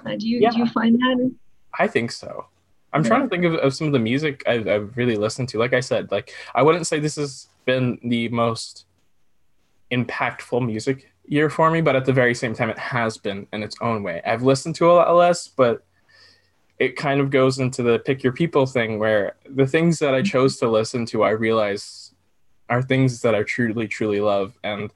Uh, 0.05 0.17
do 0.17 0.29
you 0.29 0.41
yeah. 0.41 0.51
do 0.51 0.59
you 0.59 0.67
find 0.67 0.97
that? 0.97 1.35
I 1.79 1.87
think 1.87 2.13
so. 2.13 2.47
I'm 2.93 3.03
yeah. 3.03 3.09
trying 3.09 3.23
to 3.23 3.29
think 3.29 3.45
of, 3.45 3.55
of 3.55 3.75
some 3.75 3.87
of 3.87 3.93
the 3.93 3.99
music 3.99 4.43
I've, 4.47 4.69
I've, 4.69 4.97
really 4.97 5.17
listened 5.17 5.49
to. 5.51 5.59
Like 5.59 5.73
I 5.73 5.81
said, 5.81 6.11
like 6.11 6.35
I 6.55 6.63
wouldn't 6.63 6.87
say 6.87 7.01
this 7.01 7.17
has 7.17 7.49
been 7.65 7.99
the 8.05 8.29
most 8.29 8.85
impactful 9.91 10.65
music 10.65 11.11
year 11.25 11.49
for 11.49 11.71
me, 11.71 11.81
but 11.81 11.97
at 11.97 12.05
the 12.05 12.13
very 12.13 12.35
same 12.35 12.55
time, 12.55 12.71
it 12.71 12.79
has 12.79 13.17
been 13.17 13.47
in 13.53 13.63
its 13.63 13.77
own 13.81 14.03
way. 14.03 14.21
I've 14.27 14.43
listened 14.43 14.75
to 14.77 14.91
a 14.91 14.93
lot 14.93 15.15
less, 15.15 15.49
but 15.49 15.85
it 16.79 16.97
kind 16.97 17.21
of 17.21 17.31
goes 17.31 17.59
into 17.59 17.83
the 17.83 18.01
pick 18.01 18.23
your 18.23 18.33
people 18.33 18.67
thing 18.67 18.99
where 18.99 19.37
the 19.49 19.67
things 19.67 19.99
that 20.01 20.15
I 20.15 20.19
mm-hmm. 20.19 20.27
chose 20.27 20.57
to 20.59 20.69
listen 20.69 21.07
to, 21.07 21.23
I 21.23 21.31
realize 21.31 22.02
are 22.69 22.83
things 22.83 23.23
that 23.23 23.35
I 23.35 23.43
truly, 23.43 23.89
truly 23.89 24.21
love. 24.21 24.59
And 24.63 24.93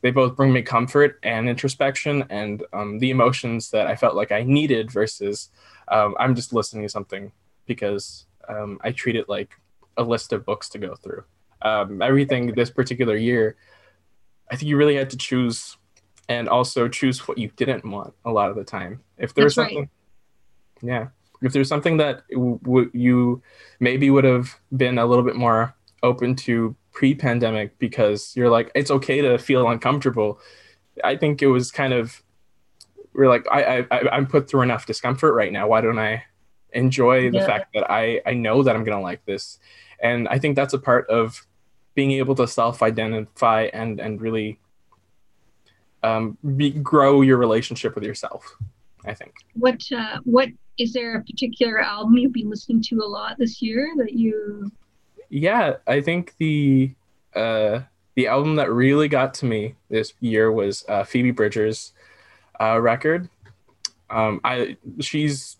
they 0.00 0.10
both 0.10 0.36
bring 0.36 0.52
me 0.52 0.62
comfort 0.62 1.18
and 1.22 1.48
introspection 1.48 2.24
and 2.30 2.62
um, 2.72 2.98
the 2.98 3.10
emotions 3.10 3.70
that 3.70 3.86
I 3.86 3.96
felt 3.96 4.14
like 4.14 4.32
I 4.32 4.42
needed 4.42 4.90
versus 4.90 5.50
um, 5.88 6.14
I'm 6.18 6.34
just 6.34 6.52
listening 6.52 6.84
to 6.84 6.88
something 6.88 7.32
because 7.66 8.26
um, 8.48 8.78
I 8.82 8.92
treat 8.92 9.16
it 9.16 9.28
like 9.28 9.52
a 9.96 10.02
list 10.02 10.32
of 10.32 10.44
books 10.44 10.68
to 10.70 10.78
go 10.78 10.94
through. 10.94 11.24
Um, 11.62 12.00
everything 12.00 12.54
this 12.54 12.70
particular 12.70 13.16
year, 13.16 13.56
I 14.50 14.56
think 14.56 14.68
you 14.68 14.76
really 14.76 14.96
had 14.96 15.10
to 15.10 15.16
choose 15.16 15.76
and 16.28 16.48
also 16.48 16.88
choose 16.88 17.26
what 17.26 17.38
you 17.38 17.50
didn't 17.56 17.84
want 17.84 18.14
a 18.24 18.30
lot 18.30 18.50
of 18.50 18.56
the 18.56 18.64
time. 18.64 19.02
If 19.16 19.34
there's 19.34 19.54
something, 19.54 19.78
right. 19.78 19.88
yeah, 20.82 21.08
if 21.42 21.52
there's 21.52 21.68
something 21.68 21.96
that 21.96 22.22
w- 22.30 22.90
you 22.92 23.42
maybe 23.80 24.10
would 24.10 24.24
have 24.24 24.54
been 24.76 24.98
a 24.98 25.06
little 25.06 25.24
bit 25.24 25.36
more 25.36 25.74
open 26.02 26.36
to 26.36 26.76
pre-pandemic 26.98 27.78
because 27.78 28.34
you're 28.34 28.50
like 28.50 28.72
it's 28.74 28.90
okay 28.90 29.20
to 29.20 29.38
feel 29.38 29.68
uncomfortable 29.68 30.40
i 31.04 31.16
think 31.16 31.40
it 31.40 31.46
was 31.46 31.70
kind 31.70 31.92
of 31.92 32.24
we're 33.14 33.28
like 33.28 33.46
i 33.52 33.86
i 33.92 34.00
i'm 34.10 34.26
put 34.26 34.50
through 34.50 34.62
enough 34.62 34.84
discomfort 34.84 35.32
right 35.32 35.52
now 35.52 35.68
why 35.68 35.80
don't 35.80 36.00
i 36.00 36.20
enjoy 36.72 37.30
the 37.30 37.38
yeah. 37.38 37.46
fact 37.46 37.72
that 37.72 37.88
i 37.88 38.20
i 38.26 38.34
know 38.34 38.64
that 38.64 38.74
i'm 38.74 38.82
gonna 38.82 39.00
like 39.00 39.24
this 39.26 39.60
and 40.02 40.26
i 40.26 40.40
think 40.40 40.56
that's 40.56 40.74
a 40.74 40.78
part 40.78 41.08
of 41.08 41.46
being 41.94 42.10
able 42.10 42.34
to 42.34 42.48
self-identify 42.48 43.68
and 43.72 44.00
and 44.00 44.20
really 44.20 44.58
um, 46.02 46.36
be, 46.56 46.70
grow 46.70 47.22
your 47.22 47.36
relationship 47.36 47.94
with 47.94 48.02
yourself 48.02 48.56
i 49.06 49.14
think 49.14 49.34
what 49.54 49.80
uh, 49.96 50.18
what 50.24 50.48
is 50.78 50.92
there 50.92 51.16
a 51.16 51.22
particular 51.22 51.78
album 51.78 52.16
you've 52.16 52.32
been 52.32 52.50
listening 52.50 52.82
to 52.82 52.96
a 52.96 53.06
lot 53.06 53.36
this 53.38 53.60
year 53.60 53.92
that 53.98 54.12
you? 54.12 54.70
Yeah, 55.30 55.76
I 55.86 56.00
think 56.00 56.34
the 56.38 56.94
uh, 57.34 57.80
the 58.14 58.26
album 58.26 58.56
that 58.56 58.72
really 58.72 59.08
got 59.08 59.34
to 59.34 59.46
me 59.46 59.74
this 59.90 60.14
year 60.20 60.50
was 60.50 60.84
uh, 60.88 61.04
Phoebe 61.04 61.30
Bridgers' 61.30 61.92
uh, 62.60 62.80
record. 62.80 63.28
Um, 64.10 64.40
I 64.44 64.76
she's 65.00 65.56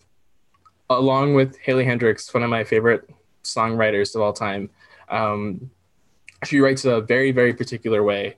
along 0.90 1.34
with 1.34 1.58
Haley 1.58 1.84
Heynderickx, 1.84 2.32
one 2.32 2.42
of 2.42 2.50
my 2.50 2.64
favorite 2.64 3.08
songwriters 3.44 4.14
of 4.14 4.22
all 4.22 4.32
time. 4.32 4.70
Um, 5.08 5.70
she 6.44 6.60
writes 6.60 6.84
a 6.84 7.00
very 7.00 7.30
very 7.30 7.52
particular 7.52 8.02
way. 8.02 8.36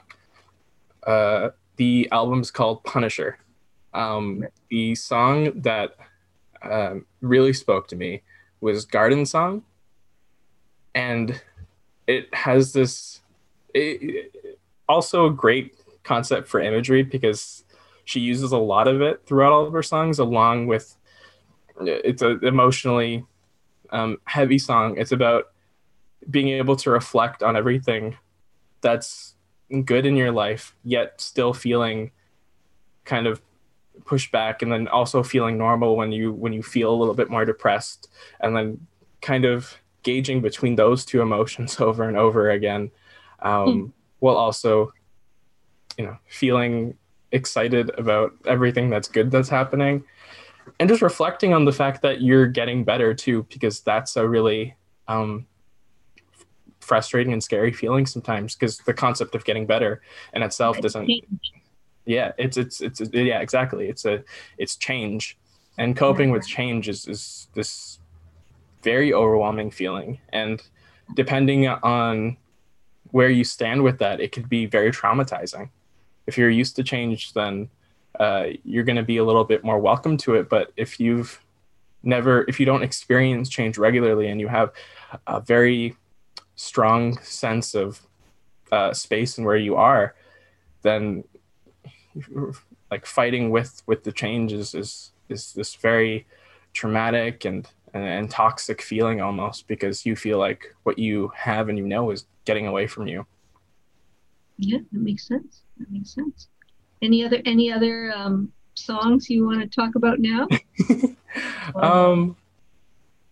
Uh, 1.07 1.51
the 1.77 2.09
album's 2.13 2.51
called 2.51 2.85
Punisher. 2.85 3.39
Um, 3.95 4.45
the 4.69 4.95
song 4.95 5.61
that 5.63 5.97
um, 6.63 7.07
really 7.21 7.53
spoke 7.53 7.89
to 7.89 7.97
me 7.97 8.23
was 8.61 8.85
Garden 8.85 9.25
Song, 9.25 9.63
and 10.95 11.41
it 12.07 12.33
has 12.35 12.73
this 12.73 13.21
it, 13.75 14.35
also 14.89 15.27
a 15.27 15.31
great 15.31 15.75
concept 16.03 16.49
for 16.49 16.61
imagery 16.61 17.03
because 17.03 17.65
she 18.05 18.21
uses 18.21 18.53
a 18.53 18.59
lot 18.59 18.89
of 18.89 19.01
it 19.01 19.23
throughout 19.25 19.53
all 19.53 19.67
of 19.67 19.73
her 19.73 19.83
songs, 19.83 20.19
along 20.19 20.67
with 20.67 20.97
it's 21.81 22.23
an 22.23 22.45
emotionally 22.45 23.25
um, 23.91 24.19
heavy 24.25 24.59
song. 24.59 24.97
It's 24.99 25.13
about 25.13 25.53
being 26.29 26.49
able 26.49 26.77
to 26.77 26.91
reflect 26.91 27.43
on 27.43 27.57
everything 27.57 28.17
that's 28.81 29.35
good 29.85 30.05
in 30.07 30.17
your 30.17 30.33
life, 30.33 30.75
yet 30.83 31.21
still 31.21 31.53
feeling 31.53 32.11
kind 33.05 33.27
of 33.27 33.41
pushed 34.05 34.33
back, 34.33 34.63
and 34.63 34.73
then 34.73 34.89
also 34.89 35.23
feeling 35.23 35.57
normal 35.57 35.97
when 35.97 36.11
you 36.11 36.33
when 36.33 36.53
you 36.53 36.63
feel 36.63 36.93
a 36.93 36.97
little 36.97 37.15
bit 37.15 37.31
more 37.31 37.45
depressed, 37.45 38.09
and 38.41 38.57
then 38.57 38.87
kind 39.21 39.45
of 39.45 39.80
gauging 40.03 40.41
between 40.41 40.77
those 40.77 41.05
two 41.05 41.21
emotions 41.21 41.81
over 41.81 42.09
and 42.09 42.17
over 42.17 42.51
again, 42.51 42.91
um, 43.41 43.67
mm. 43.67 43.93
while 44.19 44.37
also, 44.37 44.93
you 45.97 46.05
know, 46.05 46.17
feeling 46.27 46.97
excited 47.33 47.91
about 47.99 48.33
everything 48.47 48.91
that's 48.91 49.09
good 49.09 49.31
that's 49.31 49.49
happening, 49.49 50.05
and 50.79 50.89
just 50.89 51.03
reflecting 51.03 51.53
on 51.53 51.65
the 51.65 51.73
fact 51.73 52.03
that 52.03 52.21
you're 52.21 52.47
getting 52.47 52.85
better 52.85 53.15
too, 53.15 53.47
because 53.51 53.81
that's 53.81 54.17
a 54.17 54.29
really 54.29 54.75
um, 55.09 55.47
frustrating 56.81 57.33
and 57.33 57.43
scary 57.43 57.73
feeling 57.73 58.07
sometimes 58.07 58.55
because 58.55 58.79
the 58.79 58.95
concept 58.95 59.35
of 59.35 59.45
getting 59.45 59.67
better 59.67 60.01
in 60.33 60.43
itself 60.43 60.81
doesn't 60.81 61.09
yeah 62.11 62.33
it's 62.39 62.57
it's 62.57 62.81
it's 62.81 63.01
yeah 63.13 63.41
exactly. 63.41 63.89
It's 63.89 64.05
a 64.05 64.25
it's 64.59 64.77
change. 64.77 65.39
And 65.79 65.97
coping 65.97 66.31
with 66.31 66.47
change 66.47 66.89
is, 66.89 67.07
is 67.07 67.49
this 67.55 68.00
very 68.83 69.13
overwhelming 69.13 69.71
feeling. 69.71 70.21
And 70.33 70.63
depending 71.15 71.67
on 71.69 72.37
where 73.11 73.31
you 73.31 73.45
stand 73.45 73.83
with 73.83 73.99
that 73.99 74.21
it 74.21 74.33
could 74.33 74.49
be 74.49 74.67
very 74.67 74.91
traumatizing. 74.91 75.71
If 76.27 76.39
you're 76.39 76.51
used 76.51 76.77
to 76.77 76.85
change 76.85 77.33
then 77.33 77.69
uh, 78.19 78.47
you're 78.65 78.85
going 78.85 78.97
to 78.97 79.03
be 79.03 79.19
a 79.19 79.25
little 79.25 79.45
bit 79.45 79.65
more 79.65 79.79
welcome 79.79 80.17
to 80.19 80.35
it. 80.35 80.49
But 80.49 80.73
if 80.77 81.01
you've 81.01 81.41
never 82.03 82.45
if 82.49 82.59
you 82.59 82.67
don't 82.67 82.83
experience 82.83 83.49
change 83.49 83.79
regularly 83.79 84.29
and 84.29 84.41
you 84.41 84.49
have 84.49 84.73
a 85.27 85.41
very 85.41 85.97
strong 86.57 87.19
sense 87.19 87.75
of 87.75 88.01
uh, 88.73 88.93
space 88.93 89.39
and 89.39 89.47
where 89.47 89.57
you 89.57 89.77
are, 89.77 90.15
then 90.83 91.25
like 92.91 93.07
fighting 93.07 93.51
with 93.51 93.83
with 93.87 94.05
the 94.05 94.13
change 94.13 94.53
is 94.53 94.75
is, 94.75 95.13
is 95.29 95.53
this 95.53 95.75
very 95.75 96.27
traumatic 96.73 97.45
and, 97.45 97.69
and, 97.95 98.05
and 98.05 98.31
toxic 98.31 98.83
feeling 98.83 99.21
almost 99.21 99.67
because 99.67 100.07
you 100.07 100.17
feel 100.17 100.39
like 100.39 100.75
what 100.83 100.99
you 100.99 101.33
have 101.35 101.69
and 101.69 101.79
you 101.79 101.87
know 101.87 102.11
is 102.11 102.27
getting 102.45 102.67
away 102.67 102.87
from 102.87 103.07
you. 103.07 103.27
Yeah, 104.59 104.79
that 104.93 105.01
makes 105.01 105.27
sense. 105.27 105.63
That 105.79 105.91
makes 105.91 106.15
sense. 106.15 106.49
Any 107.03 107.25
other 107.25 107.41
any 107.45 107.73
other 107.73 108.13
um, 108.15 108.53
songs 108.75 109.31
you 109.31 109.47
want 109.47 109.61
to 109.61 109.69
talk 109.69 109.95
about 109.95 110.19
now? 110.19 110.47
um, 111.75 112.37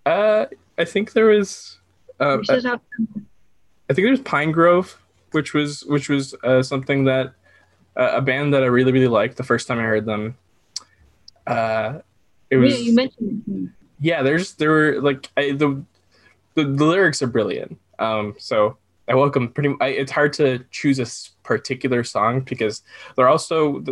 uh, 0.07 0.47
I 0.79 0.85
think 0.85 1.13
there 1.13 1.27
was 1.27 1.79
uh, 2.21 2.39
I, 2.49 2.55
I 2.55 3.95
think 3.95 4.07
there's 4.07 4.21
Pinegrove, 4.21 4.97
which 5.33 5.55
was 5.55 5.83
which 5.85 6.09
was 6.09 6.35
uh, 6.43 6.63
something 6.63 7.05
that 7.05 7.35
uh, 7.97 8.13
a 8.15 8.23
band 8.23 8.55
that 8.55 8.63
I 8.63 8.67
really 8.67 8.93
really 8.93 9.09
liked 9.09 9.37
the 9.37 9.45
first 9.45 9.67
time 9.69 9.79
I 9.79 9.83
heard 9.83 10.07
them. 10.07 10.37
Uh, 11.47 12.01
it 12.51 12.57
was 12.57 12.73
yeah, 12.73 12.87
you 12.87 12.95
mentioned. 12.95 13.73
Yeah, 14.01 14.23
there's 14.23 14.55
there 14.55 14.71
were 14.71 15.01
like 15.01 15.29
I, 15.37 15.53
the, 15.53 15.83
the 16.55 16.65
the 16.65 16.85
lyrics 16.85 17.23
are 17.23 17.27
brilliant. 17.27 17.79
Um, 17.99 18.37
so 18.39 18.77
I 19.09 19.15
welcome 19.15 19.49
pretty. 19.49 19.75
I, 19.81 19.89
it's 19.89 20.13
hard 20.13 20.33
to 20.35 20.65
choose 20.71 20.99
a 20.99 21.07
particular 21.43 22.05
song 22.05 22.41
because 22.41 22.83
they're 23.17 23.29
also 23.29 23.83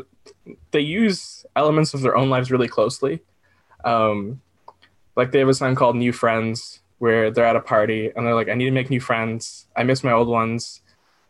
they 0.71 0.81
use 0.81 1.45
elements 1.57 1.95
of 1.95 2.03
their 2.03 2.17
own 2.17 2.31
lives 2.31 2.51
really 2.51 2.69
closely. 2.69 3.21
Um, 3.85 4.41
like 5.17 5.33
they 5.33 5.39
have 5.39 5.49
a 5.49 5.55
song 5.55 5.75
called 5.75 5.97
"New 5.97 6.13
Friends," 6.13 6.81
where 6.99 7.31
they're 7.31 7.45
at 7.45 7.57
a 7.57 7.61
party 7.61 8.11
and 8.15 8.27
they're 8.27 8.35
like, 8.35 8.49
I 8.49 8.55
need 8.55 8.67
to 8.67 8.71
make 8.71 8.91
new 8.91 9.01
friends. 9.01 9.67
I 9.77 9.83
miss 9.83 10.05
my 10.05 10.13
old 10.13 10.29
ones, 10.29 10.83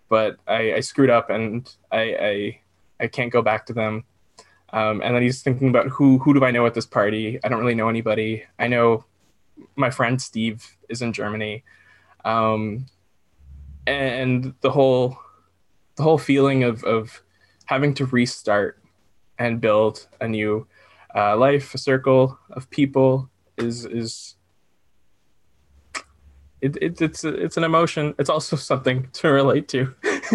but 0.08 0.36
I, 0.46 0.74
I 0.74 0.80
screwed 0.80 1.10
up 1.10 1.30
and 1.30 1.68
I, 1.90 2.00
I, 2.00 2.60
I 3.00 3.06
can't 3.08 3.32
go 3.32 3.42
back 3.42 3.66
to 3.66 3.72
them. 3.72 4.04
Um, 4.76 5.00
and 5.02 5.14
then 5.14 5.22
he's 5.22 5.42
thinking 5.42 5.70
about 5.70 5.88
who 5.88 6.18
who 6.18 6.34
do 6.34 6.44
I 6.44 6.50
know 6.50 6.66
at 6.66 6.74
this 6.74 6.84
party? 6.84 7.40
I 7.42 7.48
don't 7.48 7.60
really 7.60 7.74
know 7.74 7.88
anybody. 7.88 8.44
I 8.58 8.68
know 8.68 9.06
my 9.74 9.88
friend 9.88 10.20
Steve 10.20 10.76
is 10.90 11.00
in 11.00 11.14
Germany, 11.14 11.64
um, 12.26 12.84
and 13.86 14.52
the 14.60 14.70
whole 14.70 15.18
the 15.96 16.02
whole 16.02 16.18
feeling 16.18 16.62
of 16.62 16.84
of 16.84 17.22
having 17.64 17.94
to 17.94 18.04
restart 18.04 18.78
and 19.38 19.62
build 19.62 20.06
a 20.20 20.28
new 20.28 20.66
uh, 21.14 21.38
life, 21.38 21.74
a 21.74 21.78
circle 21.78 22.38
of 22.50 22.68
people 22.68 23.30
is 23.56 23.86
is 23.86 24.36
it, 26.60 26.76
it, 26.82 27.00
it's 27.00 27.24
it's 27.24 27.56
an 27.56 27.64
emotion. 27.64 28.14
It's 28.18 28.28
also 28.28 28.56
something 28.72 29.08
to 29.14 29.28
relate 29.28 29.68
to. 29.68 29.94
yeah, 30.04 30.34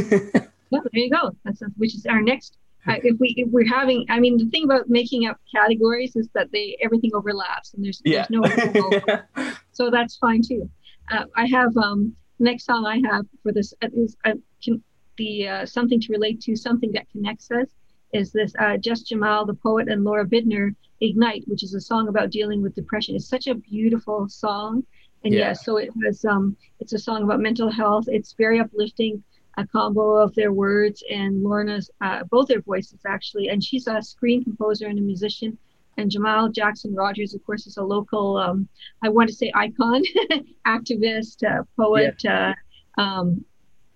there 0.72 0.82
you 0.94 1.12
go. 1.12 1.30
That's 1.46 1.62
a, 1.62 1.66
which 1.78 1.94
is 1.94 2.08
our 2.08 2.24
next. 2.24 2.58
If 2.88 3.20
we 3.20 3.34
if 3.38 3.50
we're 3.52 3.68
having, 3.68 4.06
I 4.10 4.20
mean, 4.20 4.38
the 4.38 4.50
thing 4.50 4.64
about 4.64 4.90
making 4.90 5.28
up 5.28 5.38
categories 5.54 6.16
is 6.16 6.28
that 6.34 6.52
they 6.52 6.78
everything 6.82 7.12
overlaps 7.14 7.74
and 7.74 7.84
there's 7.86 8.02
yeah. 8.04 8.26
there's 8.30 8.74
no. 8.74 9.52
so 9.72 9.90
that's 9.92 10.18
fine 10.18 10.42
too. 10.42 10.70
Uh, 11.12 11.26
I 11.36 11.46
have 11.48 11.76
um 11.78 12.16
next 12.40 12.66
song 12.66 12.86
I 12.86 13.02
have 13.12 13.26
for 13.44 13.52
this 13.52 13.74
uh, 13.84 13.88
is 13.94 14.18
uh, 14.26 14.34
can, 14.64 14.84
the 15.18 15.48
uh, 15.48 15.66
something 15.66 16.00
to 16.02 16.12
relate 16.12 16.42
to 16.42 16.56
something 16.56 16.92
that 16.94 17.10
connects 17.12 17.52
us 17.52 17.68
is 18.14 18.32
this 18.32 18.54
uh, 18.60 18.78
Jess 18.78 19.02
Jamal, 19.02 19.46
the 19.46 19.54
poet, 19.54 19.88
and 19.88 20.04
Laura 20.04 20.26
Bidner, 20.26 20.76
Ignite, 21.02 21.44
which 21.48 21.64
is 21.64 21.74
a 21.74 21.82
song 21.82 22.08
about 22.08 22.30
dealing 22.32 22.62
with 22.62 22.76
depression. 22.76 23.16
It's 23.16 23.28
such 23.28 23.48
a 23.48 23.56
beautiful 23.56 24.28
song 24.28 24.84
and 25.24 25.34
yeah. 25.34 25.40
yeah, 25.48 25.54
so 25.54 25.78
it 25.78 25.90
has 26.04 26.26
um 26.26 26.56
it's 26.80 26.94
a 26.94 27.00
song 27.00 27.24
about 27.24 27.40
mental 27.40 27.70
health. 27.70 28.06
It's 28.08 28.34
very 28.34 28.60
uplifting, 28.60 29.24
a 29.58 29.68
combo 29.68 30.16
of 30.16 30.34
their 30.36 30.52
words 30.54 31.04
and 31.10 31.44
Lorna's 31.44 31.90
uh, 32.02 32.24
both 32.30 32.48
their 32.48 32.62
voices 32.62 33.00
actually. 33.06 33.50
And 33.50 33.64
she's 33.64 33.88
a 33.88 34.02
screen 34.02 34.44
composer 34.44 34.88
and 34.88 34.98
a 34.98 35.02
musician. 35.02 35.58
And 35.98 36.10
Jamal 36.10 36.50
Jackson 36.50 36.96
Rogers, 36.96 37.34
of 37.34 37.44
course, 37.46 37.68
is 37.68 37.78
a 37.78 37.84
local 37.84 38.38
um, 38.38 38.68
I 39.04 39.10
want 39.10 39.30
to 39.30 39.36
say 39.36 39.52
icon, 39.54 40.04
activist, 40.68 41.44
uh, 41.44 41.64
poet. 41.78 42.22
Yeah. 42.24 42.54
Uh, 42.98 43.02
um, 43.02 43.46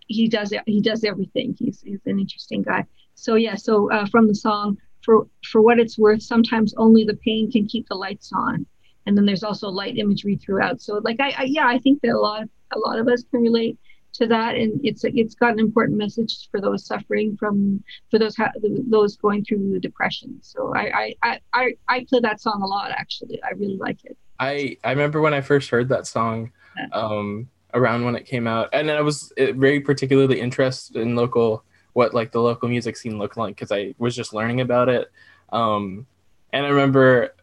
he 0.07 0.27
does 0.27 0.53
he 0.65 0.81
does 0.81 1.03
everything. 1.03 1.55
He's 1.57 1.81
he's 1.81 2.05
an 2.05 2.19
interesting 2.19 2.61
guy. 2.61 2.85
So 3.15 3.35
yeah, 3.35 3.55
so 3.55 3.91
uh, 3.91 4.05
from 4.07 4.27
the 4.27 4.35
song 4.35 4.77
for 5.03 5.27
for 5.49 5.61
what 5.61 5.79
it's 5.79 5.97
worth, 5.97 6.21
sometimes 6.21 6.73
only 6.75 7.05
the 7.05 7.15
pain 7.15 7.49
can 7.51 7.65
keep 7.65 7.87
the 7.87 7.95
lights 7.95 8.31
on 8.33 8.65
and 9.05 9.17
then 9.17 9.25
there's 9.25 9.43
also 9.43 9.69
light 9.69 9.97
imagery 9.97 10.35
throughout 10.35 10.81
so 10.81 10.99
like 11.03 11.19
I, 11.19 11.33
I, 11.37 11.43
yeah 11.43 11.67
i 11.67 11.79
think 11.79 12.01
that 12.01 12.11
a 12.11 12.19
lot 12.19 12.43
a 12.71 12.79
lot 12.79 12.99
of 12.99 13.07
us 13.07 13.23
can 13.29 13.41
relate 13.41 13.77
to 14.17 14.27
that 14.27 14.55
and 14.55 14.79
it's 14.83 15.03
it's 15.03 15.35
got 15.35 15.53
an 15.53 15.59
important 15.59 15.97
message 15.97 16.47
for 16.49 16.61
those 16.61 16.85
suffering 16.85 17.35
from 17.37 17.83
for 18.09 18.19
those 18.19 18.35
ha- 18.35 18.51
those 18.87 19.17
going 19.17 19.43
through 19.43 19.79
depression. 19.79 20.37
So 20.41 20.73
I, 20.75 21.15
I 21.23 21.39
i 21.53 21.73
i 21.87 22.05
play 22.09 22.19
that 22.21 22.41
song 22.41 22.61
a 22.61 22.67
lot 22.67 22.91
actually. 22.91 23.41
I 23.43 23.51
really 23.51 23.77
like 23.77 24.03
it. 24.05 24.17
I 24.39 24.77
i 24.83 24.91
remember 24.91 25.21
when 25.21 25.33
i 25.33 25.41
first 25.41 25.69
heard 25.69 25.89
that 25.89 26.07
song 26.07 26.51
um 26.91 27.47
around 27.73 28.03
when 28.05 28.15
it 28.15 28.25
came 28.25 28.47
out 28.47 28.69
and 28.73 28.91
i 28.91 29.01
was 29.01 29.31
very 29.37 29.79
particularly 29.79 30.39
interested 30.39 30.97
in 30.97 31.15
local 31.15 31.63
what 31.93 32.13
like 32.13 32.31
the 32.31 32.41
local 32.41 32.67
music 32.67 32.97
scene 32.97 33.17
looked 33.17 33.37
like 33.37 33.55
because 33.55 33.71
i 33.71 33.93
was 33.97 34.15
just 34.15 34.33
learning 34.33 34.61
about 34.61 34.89
it. 34.89 35.11
Um 35.51 36.05
and 36.51 36.65
i 36.65 36.69
remember 36.69 37.33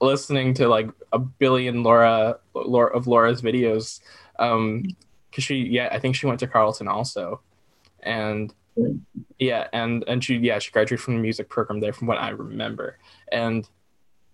listening 0.00 0.54
to 0.54 0.68
like 0.68 0.88
a 1.12 1.18
billion 1.18 1.82
Laura, 1.82 2.38
Laura 2.54 2.94
of 2.96 3.06
Laura's 3.06 3.42
videos 3.42 4.00
um 4.38 4.84
because 5.34 5.44
she 5.44 5.56
yeah 5.56 5.88
I 5.90 5.98
think 5.98 6.14
she 6.14 6.26
went 6.26 6.40
to 6.40 6.46
Carleton 6.46 6.86
also 6.86 7.40
and 8.02 8.54
yeah 9.38 9.66
and 9.72 10.04
and 10.06 10.22
she 10.22 10.36
yeah 10.36 10.58
she 10.58 10.70
graduated 10.70 11.02
from 11.02 11.16
the 11.16 11.20
music 11.20 11.48
program 11.48 11.80
there 11.80 11.92
from 11.92 12.06
what 12.06 12.18
I 12.18 12.30
remember 12.30 12.98
and 13.32 13.68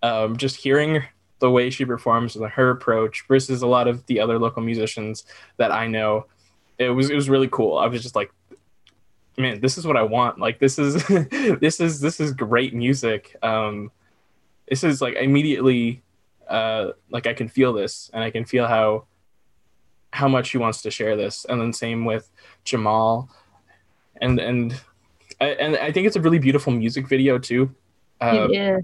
um 0.03 0.37
just 0.37 0.57
hearing 0.57 1.03
the 1.41 1.51
way 1.51 1.71
she 1.71 1.85
performs 1.85 2.37
and 2.37 2.47
her 2.47 2.71
approach 2.71 3.25
versus 3.27 3.63
a 3.63 3.67
lot 3.67 3.89
of 3.89 4.07
the 4.07 4.21
other 4.21 4.39
local 4.39 4.63
musicians 4.63 5.25
that 5.57 5.73
I 5.73 5.87
know. 5.87 6.27
It 6.79 6.91
was 6.91 7.11
it 7.11 7.17
was 7.17 7.29
really 7.29 7.49
cool. 7.49 7.77
I 7.79 7.87
was 7.87 8.03
just 8.03 8.15
like, 8.15 8.31
man, 9.37 9.61
this 9.61 9.77
is 9.77 9.87
what 9.87 9.97
I 9.97 10.03
want. 10.03 10.39
Like 10.39 10.59
this 10.59 10.79
is 10.79 11.03
this 11.61 11.81
is 11.81 12.01
this 12.01 12.21
is 12.21 12.33
great 12.33 12.75
music. 12.75 13.37
Um, 13.43 13.91
this 14.69 14.85
is 14.85 15.01
like 15.01 15.15
immediately 15.17 16.03
uh, 16.49 16.93
like 17.11 17.27
I 17.27 17.35
can 17.35 17.49
feel 17.49 17.73
this 17.73 18.11
and 18.13 18.23
I 18.23 18.31
can 18.31 18.45
feel 18.45 18.67
how 18.67 19.07
how 20.13 20.29
much 20.29 20.51
he 20.51 20.59
wants 20.59 20.83
to 20.83 20.91
share 20.91 21.17
this. 21.17 21.47
And 21.49 21.61
then 21.61 21.73
same 21.73 22.05
with 22.05 22.31
Jamal, 22.65 23.29
and 24.21 24.39
and 24.39 24.81
I, 25.41 25.49
and 25.51 25.77
I 25.77 25.93
think 25.93 26.07
it's 26.07 26.17
a 26.17 26.21
really 26.21 26.39
beautiful 26.39 26.73
music 26.73 27.09
video 27.09 27.39
too. 27.39 27.75
Uh, 28.21 28.49
is. 28.51 28.83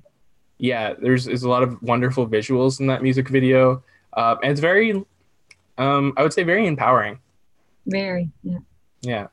Yeah, 0.58 0.94
there's 0.94 1.26
there's 1.26 1.42
a 1.42 1.48
lot 1.48 1.62
of 1.62 1.80
wonderful 1.82 2.26
visuals 2.26 2.80
in 2.80 2.86
that 2.86 3.02
music 3.02 3.28
video, 3.28 3.82
uh, 4.14 4.36
and 4.42 4.52
it's 4.52 4.60
very, 4.60 5.04
um, 5.76 6.14
I 6.16 6.22
would 6.22 6.32
say, 6.32 6.44
very 6.44 6.66
empowering. 6.66 7.18
Very, 7.86 8.30
yeah. 8.42 8.58
Yeah. 9.02 9.26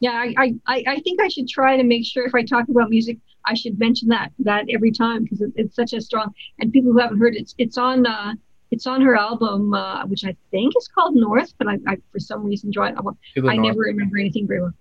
Yeah, 0.00 0.12
I, 0.12 0.54
I, 0.66 0.84
I 0.86 1.00
think 1.00 1.20
I 1.20 1.28
should 1.28 1.46
try 1.46 1.76
to 1.76 1.82
make 1.82 2.06
sure 2.06 2.24
if 2.24 2.34
I 2.34 2.42
talk 2.42 2.70
about 2.70 2.88
music, 2.88 3.18
I 3.44 3.52
should 3.52 3.78
mention 3.78 4.08
that 4.08 4.32
that 4.38 4.64
every 4.70 4.90
time 4.90 5.24
because 5.24 5.42
it, 5.42 5.52
it's 5.56 5.76
such 5.76 5.92
a 5.92 6.00
strong. 6.00 6.32
And 6.58 6.72
people 6.72 6.92
who 6.92 6.98
haven't 6.98 7.18
heard 7.18 7.36
it, 7.36 7.42
it's 7.42 7.54
it's 7.58 7.76
on 7.76 8.06
uh, 8.06 8.32
it's 8.70 8.86
on 8.86 9.00
her 9.00 9.16
album, 9.16 9.74
uh, 9.74 10.06
which 10.06 10.24
I 10.24 10.36
think 10.50 10.74
is 10.76 10.88
called 10.88 11.16
North, 11.16 11.52
but 11.58 11.68
I, 11.68 11.78
I 11.86 11.96
for 12.12 12.20
some 12.20 12.44
reason 12.44 12.70
draw 12.70 12.86
it. 12.86 12.94
I 13.48 13.56
never 13.56 13.80
remember 13.80 14.18
anything 14.18 14.46
very 14.46 14.62
well. 14.62 14.74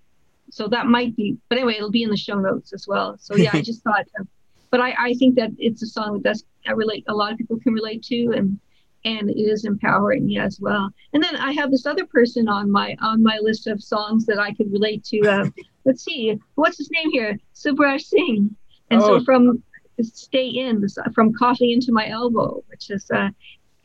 So 0.51 0.67
that 0.67 0.87
might 0.87 1.15
be 1.15 1.37
but 1.49 1.57
anyway 1.57 1.75
it'll 1.75 1.91
be 1.91 2.03
in 2.03 2.09
the 2.09 2.17
show 2.17 2.39
notes 2.39 2.73
as 2.73 2.87
well. 2.87 3.17
So 3.19 3.35
yeah 3.35 3.51
i 3.53 3.61
just 3.71 3.83
thought 3.83 4.07
uh, 4.19 4.23
but 4.71 4.81
I, 4.81 4.93
I 4.97 5.13
think 5.13 5.35
that 5.35 5.51
it's 5.57 5.81
a 5.81 5.87
song 5.87 6.13
that 6.13 6.23
does 6.23 6.43
I 6.67 6.71
relate 6.71 7.05
a 7.07 7.13
lot 7.13 7.31
of 7.31 7.37
people 7.37 7.59
can 7.59 7.73
relate 7.73 8.03
to 8.03 8.33
and 8.35 8.59
and 9.05 9.29
it 9.29 9.39
is 9.39 9.63
empowering 9.63 10.29
yeah, 10.29 10.43
as 10.43 10.59
well. 10.59 10.89
And 11.13 11.23
then 11.23 11.35
i 11.35 11.51
have 11.53 11.71
this 11.71 11.85
other 11.85 12.05
person 12.05 12.47
on 12.47 12.69
my 12.71 12.95
on 13.01 13.23
my 13.23 13.37
list 13.41 13.67
of 13.67 13.83
songs 13.83 14.25
that 14.25 14.39
i 14.39 14.53
could 14.53 14.71
relate 14.71 15.03
to 15.05 15.19
uh, 15.21 15.45
let's 15.85 16.03
see 16.03 16.37
what's 16.55 16.77
his 16.77 16.91
name 16.91 17.11
here? 17.11 17.37
Subhraj 17.55 18.01
singh. 18.01 18.55
And 18.91 19.01
oh. 19.01 19.19
so 19.19 19.23
from 19.23 19.63
stay 20.01 20.47
in 20.47 20.85
from 21.13 21.33
coughing 21.33 21.71
into 21.71 21.91
my 21.91 22.07
elbow 22.07 22.63
which 22.69 22.89
is 22.89 23.09
uh, 23.11 23.29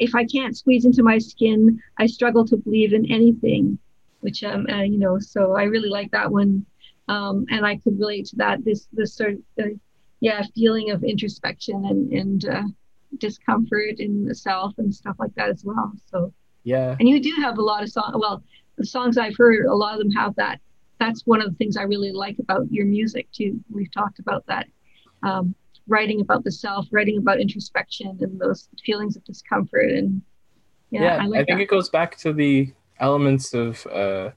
if 0.05 0.15
i 0.15 0.25
can't 0.25 0.57
squeeze 0.57 0.85
into 0.85 1.03
my 1.03 1.19
skin 1.19 1.81
i 1.99 2.07
struggle 2.07 2.45
to 2.45 2.57
believe 2.57 2.93
in 2.93 3.11
anything 3.11 3.79
which 4.25 4.43
um 4.43 4.67
uh, 4.71 4.83
you 4.83 4.99
know 4.99 5.19
so 5.21 5.53
I 5.53 5.65
really 5.65 5.91
like 5.91 6.11
that 6.13 6.33
one, 6.33 6.65
um, 7.09 7.45
and 7.51 7.65
I 7.67 7.77
could 7.77 7.99
relate 7.99 8.25
to 8.29 8.37
that 8.37 8.65
this 8.65 8.89
this 8.91 9.15
sort 9.15 9.35
of 9.35 9.41
uh, 9.61 9.69
yeah 10.21 10.43
feeling 10.55 10.91
of 10.91 11.05
introspection 11.05 11.85
and 11.85 12.11
and 12.11 12.45
uh, 12.49 12.63
discomfort 13.19 13.97
in 13.99 14.25
the 14.25 14.35
self 14.35 14.73
and 14.79 14.93
stuff 14.93 15.17
like 15.19 15.35
that 15.35 15.51
as 15.51 15.63
well. 15.63 15.93
So 16.11 16.33
yeah, 16.65 16.97
and 16.99 17.07
you 17.07 17.21
do 17.21 17.35
have 17.43 17.59
a 17.59 17.63
lot 17.63 17.83
of 17.83 17.91
songs. 17.91 18.17
Well, 18.19 18.43
the 18.79 18.87
songs 18.87 19.19
I've 19.19 19.37
heard, 19.37 19.67
a 19.67 19.75
lot 19.75 19.93
of 19.93 19.99
them 19.99 20.11
have 20.13 20.35
that. 20.37 20.59
That's 20.99 21.21
one 21.27 21.43
of 21.43 21.51
the 21.51 21.57
things 21.57 21.77
I 21.77 21.83
really 21.83 22.13
like 22.13 22.39
about 22.39 22.73
your 22.73 22.87
music 22.87 23.29
too. 23.31 23.61
We've 23.71 23.93
talked 23.93 24.21
about 24.21 24.47
that. 24.47 24.69
Um, 25.23 25.55
writing 25.87 26.21
about 26.21 26.45
the 26.45 26.53
self, 26.53 26.87
writing 26.91 27.19
about 27.19 27.41
introspection 27.41 28.17
and 28.21 28.41
those 28.41 28.69
feelings 28.85 29.17
of 29.17 29.25
discomfort 29.25 29.91
and 29.91 30.23
yeah, 30.91 31.03
yeah 31.03 31.23
I, 31.23 31.27
like 31.27 31.41
I 31.41 31.45
think 31.45 31.59
that. 31.59 31.63
it 31.63 31.69
goes 31.69 31.89
back 31.89 32.17
to 32.19 32.33
the 32.33 32.73
elements 33.01 33.55
of 33.55 33.87
uh, 33.89 34.31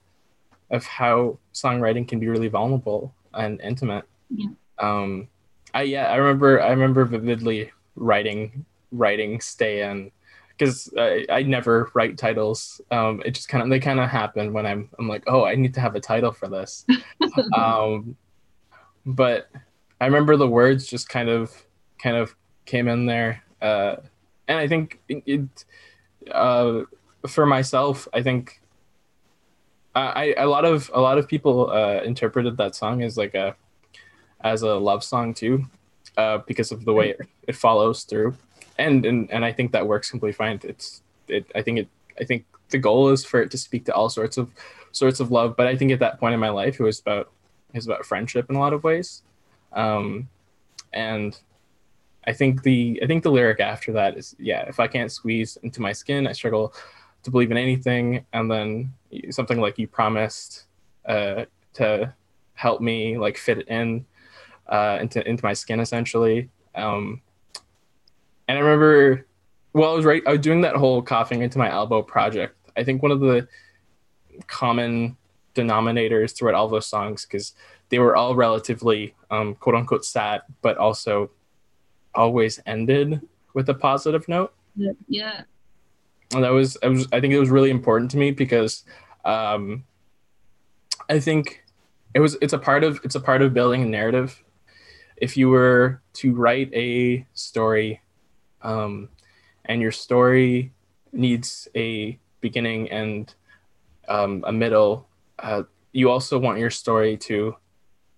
of 0.70 0.84
how 0.84 1.38
songwriting 1.54 2.06
can 2.06 2.18
be 2.18 2.28
really 2.28 2.48
vulnerable 2.48 3.14
and 3.34 3.60
intimate. 3.60 4.04
Yeah. 4.30 4.48
Um, 4.78 5.28
I 5.74 5.82
yeah, 5.82 6.10
I 6.10 6.16
remember 6.16 6.60
I 6.60 6.70
remember 6.70 7.04
vividly 7.04 7.70
writing 7.96 8.64
writing 8.90 9.40
stay 9.40 9.88
in 9.88 10.10
because 10.50 10.92
I, 10.98 11.26
I 11.30 11.42
never 11.42 11.90
write 11.94 12.18
titles. 12.18 12.80
Um, 12.90 13.22
it 13.24 13.34
just 13.34 13.48
kind 13.48 13.62
of 13.62 13.70
they 13.70 13.80
kind 13.80 14.00
of 14.00 14.08
happen 14.08 14.52
when 14.52 14.66
I'm 14.66 14.90
I'm 14.98 15.08
like 15.08 15.24
oh 15.26 15.44
I 15.44 15.54
need 15.54 15.74
to 15.74 15.80
have 15.80 15.94
a 15.94 16.00
title 16.00 16.32
for 16.32 16.48
this. 16.48 16.84
um, 17.56 18.16
but 19.06 19.48
I 20.00 20.06
remember 20.06 20.36
the 20.36 20.48
words 20.48 20.86
just 20.86 21.08
kind 21.08 21.28
of 21.28 21.66
kind 22.02 22.16
of 22.16 22.34
came 22.66 22.88
in 22.88 23.06
there, 23.06 23.42
uh, 23.60 23.96
and 24.46 24.58
I 24.58 24.68
think 24.68 25.00
it, 25.08 25.64
uh, 26.30 26.82
for 27.26 27.46
myself, 27.46 28.06
I 28.12 28.22
think 28.22 28.60
I, 29.94 30.34
a 30.36 30.46
lot 30.46 30.64
of 30.64 30.90
a 30.94 31.00
lot 31.00 31.18
of 31.18 31.28
people 31.28 31.70
uh, 31.70 32.02
interpreted 32.02 32.56
that 32.58 32.74
song 32.74 33.02
as 33.02 33.16
like 33.16 33.34
a 33.34 33.56
as 34.40 34.62
a 34.62 34.74
love 34.74 35.02
song 35.02 35.34
too, 35.34 35.66
uh, 36.16 36.38
because 36.46 36.70
of 36.70 36.84
the 36.84 36.92
way 36.92 37.10
it, 37.10 37.20
it 37.48 37.56
follows 37.56 38.04
through, 38.04 38.36
and 38.78 39.04
and 39.04 39.30
and 39.30 39.44
I 39.44 39.52
think 39.52 39.72
that 39.72 39.86
works 39.86 40.10
completely 40.10 40.34
fine. 40.34 40.60
It's 40.62 41.02
it. 41.26 41.50
I 41.54 41.62
think 41.62 41.80
it. 41.80 41.88
I 42.20 42.24
think 42.24 42.44
the 42.70 42.78
goal 42.78 43.08
is 43.08 43.24
for 43.24 43.40
it 43.40 43.50
to 43.50 43.58
speak 43.58 43.84
to 43.86 43.94
all 43.94 44.08
sorts 44.08 44.36
of 44.36 44.52
sorts 44.92 45.20
of 45.20 45.30
love, 45.30 45.56
but 45.56 45.66
I 45.66 45.76
think 45.76 45.92
at 45.92 46.00
that 46.00 46.20
point 46.20 46.34
in 46.34 46.40
my 46.40 46.50
life, 46.50 46.78
it 46.78 46.82
was 46.82 47.00
about 47.00 47.30
it 47.72 47.76
was 47.76 47.86
about 47.86 48.06
friendship 48.06 48.48
in 48.50 48.56
a 48.56 48.60
lot 48.60 48.72
of 48.72 48.84
ways, 48.84 49.22
um, 49.72 50.28
and 50.92 51.38
I 52.26 52.32
think 52.32 52.62
the 52.62 53.00
I 53.02 53.06
think 53.06 53.22
the 53.22 53.30
lyric 53.30 53.60
after 53.60 53.92
that 53.92 54.16
is 54.16 54.36
yeah. 54.38 54.62
If 54.68 54.80
I 54.80 54.86
can't 54.86 55.10
squeeze 55.10 55.56
into 55.62 55.80
my 55.80 55.92
skin, 55.92 56.26
I 56.26 56.32
struggle 56.32 56.74
to 57.22 57.30
believe 57.30 57.50
in 57.50 57.56
anything, 57.56 58.24
and 58.32 58.50
then 58.50 58.92
something 59.30 59.60
like 59.60 59.78
you 59.78 59.88
promised 59.88 60.64
uh, 61.06 61.44
to 61.74 62.14
help 62.54 62.80
me 62.80 63.16
like 63.16 63.38
fit 63.38 63.58
it 63.58 63.68
in 63.68 64.04
uh, 64.68 64.98
into 65.00 65.26
into 65.28 65.44
my 65.44 65.52
skin 65.52 65.80
essentially. 65.80 66.50
Um, 66.74 67.22
and 68.46 68.58
I 68.58 68.60
remember, 68.60 69.26
well, 69.72 69.92
I 69.92 69.94
was 69.94 70.04
right. 70.04 70.22
I 70.26 70.32
was 70.32 70.40
doing 70.40 70.60
that 70.62 70.76
whole 70.76 71.02
coughing 71.02 71.42
into 71.42 71.58
my 71.58 71.70
elbow 71.70 72.02
project. 72.02 72.56
I 72.76 72.84
think 72.84 73.02
one 73.02 73.12
of 73.12 73.20
the 73.20 73.48
common 74.46 75.16
denominators 75.54 76.36
throughout 76.36 76.54
all 76.54 76.68
those 76.68 76.86
songs 76.86 77.24
because 77.26 77.54
they 77.90 77.98
were 77.98 78.16
all 78.16 78.34
relatively 78.34 79.14
um, 79.30 79.54
quote 79.54 79.74
unquote 79.74 80.04
sad, 80.04 80.42
but 80.62 80.76
also 80.76 81.30
always 82.14 82.60
ended 82.66 83.20
with 83.54 83.68
a 83.68 83.74
positive 83.74 84.28
note. 84.28 84.52
Yeah 85.08 85.42
and 86.34 86.44
that 86.44 86.50
was 86.50 86.76
I 86.82 86.88
was 86.88 87.06
I 87.12 87.20
think 87.20 87.32
it 87.32 87.38
was 87.38 87.50
really 87.50 87.70
important 87.70 88.10
to 88.12 88.16
me 88.16 88.30
because 88.30 88.84
um, 89.24 89.84
I 91.08 91.20
think 91.20 91.64
it 92.14 92.20
was 92.20 92.36
it's 92.40 92.52
a 92.52 92.58
part 92.58 92.84
of 92.84 93.00
it's 93.04 93.14
a 93.14 93.20
part 93.20 93.42
of 93.42 93.54
building 93.54 93.82
a 93.82 93.86
narrative. 93.86 94.42
If 95.16 95.36
you 95.36 95.48
were 95.48 96.00
to 96.14 96.34
write 96.34 96.72
a 96.74 97.26
story, 97.34 98.00
um, 98.62 99.08
and 99.64 99.80
your 99.80 99.90
story 99.90 100.72
needs 101.12 101.66
a 101.74 102.18
beginning 102.40 102.90
and 102.90 103.34
um, 104.08 104.44
a 104.46 104.52
middle, 104.52 105.08
uh, 105.40 105.64
you 105.92 106.10
also 106.10 106.38
want 106.38 106.58
your 106.58 106.70
story 106.70 107.16
to 107.16 107.56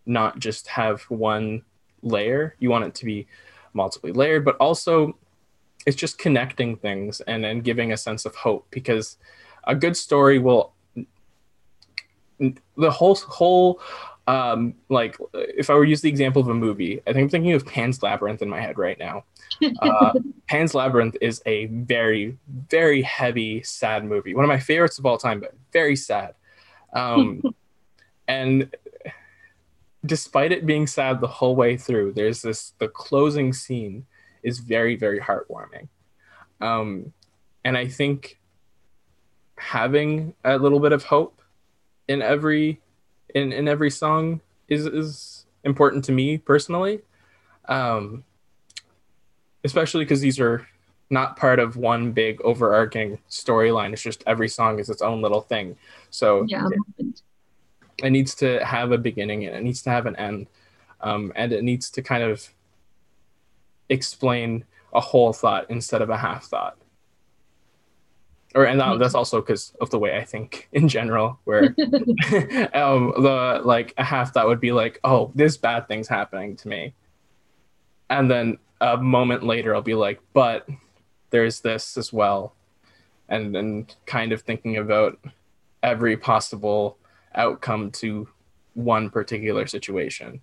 not 0.06 0.38
just 0.38 0.66
have 0.68 1.02
one 1.02 1.62
layer. 2.02 2.54
You 2.58 2.70
want 2.70 2.84
it 2.84 2.94
to 2.96 3.04
be 3.04 3.26
multiply 3.72 4.10
layered, 4.10 4.44
but 4.44 4.56
also 4.56 5.16
it's 5.86 5.96
just 5.96 6.18
connecting 6.18 6.76
things 6.76 7.20
and 7.22 7.44
and 7.44 7.64
giving 7.64 7.92
a 7.92 7.96
sense 7.96 8.24
of 8.24 8.34
hope 8.34 8.66
because 8.70 9.16
a 9.64 9.74
good 9.74 9.96
story 9.96 10.38
will 10.38 10.72
the 12.76 12.90
whole 12.90 13.14
whole 13.14 13.80
um 14.26 14.74
like 14.88 15.16
if 15.34 15.68
i 15.70 15.74
were 15.74 15.84
to 15.84 15.90
use 15.90 16.00
the 16.00 16.08
example 16.08 16.40
of 16.40 16.48
a 16.48 16.54
movie 16.54 17.00
i 17.06 17.12
think 17.12 17.24
i'm 17.24 17.28
thinking 17.28 17.52
of 17.52 17.66
pan's 17.66 18.02
labyrinth 18.02 18.42
in 18.42 18.48
my 18.48 18.60
head 18.60 18.78
right 18.78 18.98
now. 18.98 19.24
Uh, 19.82 20.12
pan's 20.48 20.74
labyrinth 20.74 21.16
is 21.20 21.42
a 21.44 21.66
very 21.66 22.38
very 22.68 23.02
heavy 23.02 23.62
sad 23.62 24.04
movie. 24.04 24.34
One 24.34 24.44
of 24.44 24.48
my 24.48 24.58
favorites 24.58 24.98
of 24.98 25.04
all 25.04 25.18
time 25.18 25.40
but 25.40 25.54
very 25.70 25.96
sad. 25.96 26.34
Um 26.94 27.42
and 28.28 28.74
despite 30.04 30.52
it 30.52 30.66
being 30.66 30.86
sad 30.86 31.20
the 31.20 31.26
whole 31.26 31.54
way 31.54 31.76
through 31.76 32.12
there's 32.12 32.42
this 32.42 32.72
the 32.78 32.88
closing 32.88 33.52
scene 33.52 34.06
is 34.42 34.58
very 34.58 34.96
very 34.96 35.20
heartwarming. 35.20 35.88
Um, 36.60 37.12
and 37.64 37.76
i 37.76 37.86
think 37.86 38.38
having 39.60 40.34
a 40.44 40.56
little 40.58 40.80
bit 40.80 40.92
of 40.92 41.04
hope 41.04 41.40
in 42.08 42.22
every 42.22 42.80
in, 43.34 43.52
in 43.52 43.68
every 43.68 43.90
song 43.90 44.40
is 44.68 44.86
is 44.86 45.46
important 45.64 46.04
to 46.06 46.12
me 46.12 46.38
personally. 46.38 47.00
Um, 47.66 48.24
especially 49.62 50.04
because 50.04 50.20
these 50.20 50.40
are 50.40 50.66
not 51.10 51.36
part 51.36 51.58
of 51.58 51.76
one 51.76 52.12
big 52.12 52.40
overarching 52.42 53.18
storyline. 53.28 53.92
It's 53.92 54.02
just 54.02 54.24
every 54.26 54.48
song 54.48 54.78
is 54.78 54.88
its 54.88 55.02
own 55.02 55.20
little 55.20 55.42
thing. 55.42 55.76
So 56.08 56.44
yeah. 56.48 56.66
It, 58.02 58.10
needs 58.10 58.34
to 58.36 58.64
have 58.64 58.92
a 58.92 58.98
beginning 58.98 59.46
and 59.46 59.56
it 59.56 59.62
needs 59.62 59.82
to 59.82 59.90
have 59.90 60.06
an 60.06 60.16
end 60.16 60.46
um, 61.00 61.32
and 61.36 61.52
it 61.52 61.64
needs 61.64 61.90
to 61.90 62.02
kind 62.02 62.22
of 62.22 62.48
explain 63.88 64.64
a 64.92 65.00
whole 65.00 65.32
thought 65.32 65.66
instead 65.70 66.02
of 66.02 66.10
a 66.10 66.16
half 66.16 66.44
thought. 66.44 66.76
Or 68.54 68.64
and 68.64 68.80
that, 68.80 68.98
that's 68.98 69.14
also 69.14 69.40
because 69.40 69.74
of 69.80 69.90
the 69.90 69.98
way 69.98 70.16
I 70.16 70.24
think 70.24 70.68
in 70.72 70.88
general, 70.88 71.38
where 71.44 71.64
um, 72.74 73.12
the 73.16 73.60
like 73.64 73.94
a 73.96 74.04
half 74.04 74.34
thought 74.34 74.48
would 74.48 74.60
be 74.60 74.72
like, 74.72 74.98
oh, 75.04 75.30
this 75.34 75.56
bad 75.56 75.86
thing's 75.86 76.08
happening 76.08 76.56
to 76.56 76.68
me, 76.68 76.94
and 78.08 78.30
then 78.30 78.58
a 78.80 78.96
moment 78.96 79.44
later 79.44 79.74
I'll 79.74 79.82
be 79.82 79.94
like, 79.94 80.20
but 80.32 80.68
there's 81.30 81.60
this 81.60 81.96
as 81.96 82.12
well. 82.12 82.54
And 83.28 83.56
and 83.56 83.94
kind 84.06 84.32
of 84.32 84.42
thinking 84.42 84.76
about 84.76 85.18
every 85.82 86.16
possible 86.16 86.98
outcome 87.34 87.90
to 87.92 88.28
one 88.74 89.10
particular 89.10 89.66
situation. 89.66 90.40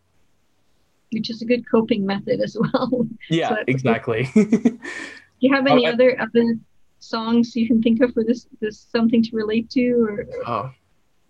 Which 1.11 1.29
is 1.29 1.41
a 1.41 1.45
good 1.45 1.69
coping 1.69 2.05
method 2.05 2.41
as 2.41 2.57
well. 2.59 3.07
Yeah 3.29 3.49
so 3.49 3.55
exactly. 3.67 4.29
do 4.33 5.47
you 5.47 5.53
have 5.53 5.67
any 5.67 5.87
oh, 5.87 5.91
other 5.91 6.19
other 6.19 6.57
songs 6.99 7.55
you 7.55 7.67
can 7.67 7.81
think 7.81 8.01
of 8.01 8.13
for 8.13 8.23
this 8.23 8.47
this 8.59 8.87
something 8.91 9.21
to 9.23 9.35
relate 9.35 9.69
to 9.69 9.91
or 10.03 10.25
oh. 10.45 10.71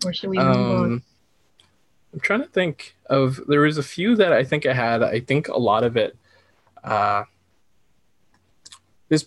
or 0.05 0.13
should 0.13 0.29
we 0.29 0.37
move 0.37 0.55
um, 0.55 0.83
on 0.83 1.03
i'm 2.13 2.19
trying 2.19 2.41
to 2.41 2.47
think 2.47 2.95
of 3.09 3.41
there 3.47 3.61
was 3.61 3.77
a 3.77 3.83
few 3.83 4.15
that 4.15 4.31
i 4.31 4.43
think 4.43 4.65
i 4.65 4.73
had. 4.73 5.03
I 5.03 5.19
think 5.19 5.49
a 5.49 5.57
lot 5.57 5.83
of 5.83 5.97
it 5.97 6.15
uh 6.83 7.23
this 9.09 9.25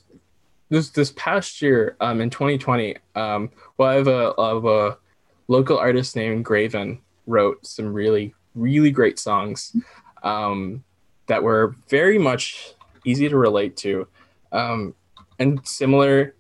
this 0.71 0.91
this 0.91 1.13
past 1.17 1.61
year 1.61 1.97
um 2.01 2.21
in 2.21 2.31
2020 2.31 2.97
um 3.15 3.51
well 3.77 3.91
i 3.91 3.95
have 3.95 4.09
a, 4.09 4.31
of 4.31 4.65
a 4.65 4.99
local 5.51 5.77
artist 5.77 6.15
named 6.15 6.45
graven 6.45 7.01
wrote 7.27 7.67
some 7.67 7.93
really 7.93 8.33
really 8.55 8.93
great 8.93 9.19
songs 9.19 9.77
um 10.23 10.85
that 11.27 11.43
were 11.43 11.75
very 11.89 12.19
much 12.19 12.75
easy 13.05 13.29
to 13.29 13.37
relate 13.37 13.77
to. 13.77 14.07
Um 14.53 14.95
and 15.41 15.67
similar 15.67 16.35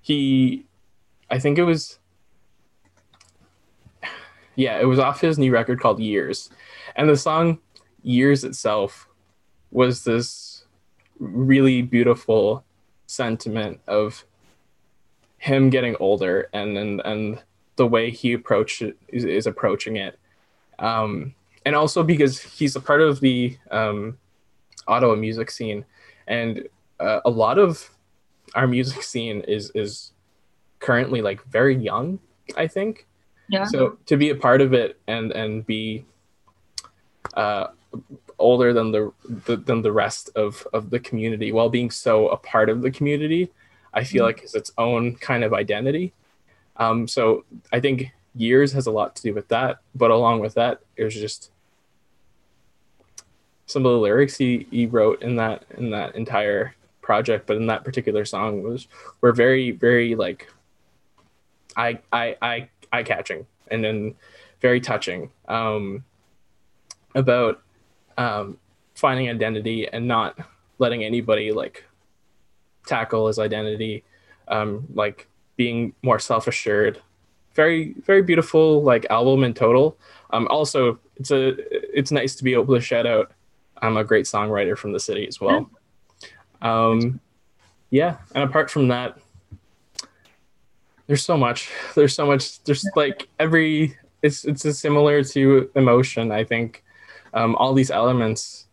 he 0.00 0.64
i 1.30 1.38
think 1.38 1.58
it 1.58 1.64
was 1.64 1.98
yeah 4.56 4.78
it 4.78 4.84
was 4.84 4.98
off 4.98 5.20
his 5.20 5.38
new 5.38 5.52
record 5.52 5.78
called 5.80 6.00
years. 6.00 6.48
And 6.96 7.08
the 7.10 7.16
song 7.16 7.58
years 8.02 8.42
itself 8.42 9.06
was 9.70 10.04
this 10.04 10.64
really 11.18 11.82
beautiful 11.82 12.64
sentiment 13.06 13.80
of 13.86 14.24
him 15.36 15.68
getting 15.68 15.94
older 16.00 16.48
and 16.54 16.78
and, 16.78 17.02
and 17.04 17.42
the 17.76 17.86
way 17.86 18.10
he 18.10 18.32
approached 18.32 18.82
it 18.82 18.96
is, 19.08 19.24
is 19.24 19.46
approaching 19.46 19.96
it. 19.96 20.18
Um, 20.78 21.34
and 21.66 21.74
also 21.74 22.02
because 22.02 22.40
he's 22.40 22.76
a 22.76 22.80
part 22.80 23.00
of 23.00 23.20
the 23.20 23.56
um, 23.70 24.18
Ottawa 24.86 25.14
music 25.14 25.50
scene. 25.50 25.84
And 26.26 26.68
uh, 27.00 27.20
a 27.24 27.30
lot 27.30 27.58
of 27.58 27.90
our 28.54 28.66
music 28.66 29.02
scene 29.02 29.40
is 29.42 29.70
is 29.74 30.12
currently 30.78 31.22
like 31.22 31.42
very 31.44 31.76
young 31.76 32.18
i 32.56 32.66
think. 32.66 33.06
Yeah. 33.48 33.64
So 33.64 33.98
to 34.06 34.16
be 34.16 34.30
a 34.30 34.34
part 34.34 34.60
of 34.60 34.72
it 34.72 34.98
and 35.06 35.32
and 35.32 35.66
be 35.66 36.04
uh 37.34 37.68
older 38.38 38.72
than 38.72 38.90
the, 38.90 39.12
the 39.46 39.56
than 39.56 39.82
the 39.82 39.92
rest 39.92 40.30
of 40.34 40.66
of 40.72 40.90
the 40.90 40.98
community 40.98 41.52
while 41.52 41.68
being 41.68 41.90
so 41.90 42.28
a 42.28 42.36
part 42.36 42.68
of 42.68 42.82
the 42.82 42.90
community 42.90 43.50
i 43.94 44.02
feel 44.02 44.24
mm-hmm. 44.24 44.36
like 44.36 44.44
is 44.44 44.54
its 44.54 44.72
own 44.76 45.14
kind 45.16 45.44
of 45.44 45.54
identity 45.54 46.12
um 46.76 47.06
so 47.06 47.44
i 47.72 47.80
think 47.80 48.12
years 48.34 48.72
has 48.72 48.86
a 48.86 48.90
lot 48.90 49.14
to 49.14 49.22
do 49.22 49.32
with 49.32 49.48
that 49.48 49.78
but 49.94 50.10
along 50.10 50.40
with 50.40 50.54
that 50.54 50.80
it 50.96 51.04
was 51.04 51.14
just 51.14 51.50
some 53.66 53.86
of 53.86 53.92
the 53.92 53.98
lyrics 53.98 54.36
he, 54.36 54.66
he 54.70 54.86
wrote 54.86 55.22
in 55.22 55.36
that 55.36 55.64
in 55.78 55.90
that 55.90 56.14
entire 56.14 56.74
project, 57.04 57.46
but 57.46 57.56
in 57.56 57.66
that 57.66 57.84
particular 57.84 58.24
song 58.24 58.62
was 58.62 58.88
were 59.20 59.32
very 59.32 59.70
very 59.70 60.14
like 60.14 60.48
I 61.76 61.98
I 62.12 62.36
eye 62.42 62.68
eye 62.92 63.02
catching 63.02 63.46
and 63.70 63.84
then 63.84 64.14
very 64.60 64.80
touching 64.80 65.30
um, 65.46 66.04
about 67.14 67.62
um, 68.16 68.58
finding 68.94 69.28
identity 69.28 69.86
and 69.88 70.08
not 70.08 70.38
letting 70.78 71.04
anybody 71.04 71.52
like 71.52 71.84
tackle 72.86 73.26
his 73.26 73.38
identity, 73.38 74.04
um, 74.48 74.86
like 74.94 75.28
being 75.56 75.94
more 76.02 76.18
self 76.18 76.46
assured. 76.46 77.00
Very 77.54 77.94
very 78.04 78.22
beautiful 78.22 78.82
like 78.82 79.06
album 79.10 79.44
in 79.44 79.54
total. 79.54 79.96
Um, 80.30 80.48
also, 80.50 80.98
it's 81.16 81.30
a 81.30 81.54
it's 81.96 82.10
nice 82.10 82.34
to 82.36 82.44
be 82.44 82.54
able 82.54 82.74
to 82.74 82.80
shout 82.80 83.06
out. 83.06 83.32
I'm 83.80 83.96
a 83.96 84.04
great 84.04 84.26
songwriter 84.26 84.76
from 84.76 84.92
the 84.92 85.00
city 85.00 85.26
as 85.26 85.40
well. 85.40 85.70
Um, 86.62 87.20
yeah, 87.90 88.16
and 88.34 88.42
apart 88.42 88.70
from 88.70 88.88
that, 88.88 89.18
there's 91.06 91.22
so 91.22 91.36
much. 91.36 91.70
There's 91.94 92.14
so 92.14 92.26
much. 92.26 92.62
There's 92.64 92.84
like 92.96 93.28
every. 93.38 93.96
It's 94.22 94.44
it's 94.44 94.62
similar 94.78 95.22
to 95.22 95.70
emotion. 95.74 96.32
I 96.32 96.44
think 96.44 96.82
um, 97.34 97.54
all 97.56 97.74
these 97.74 97.90
elements. 97.90 98.66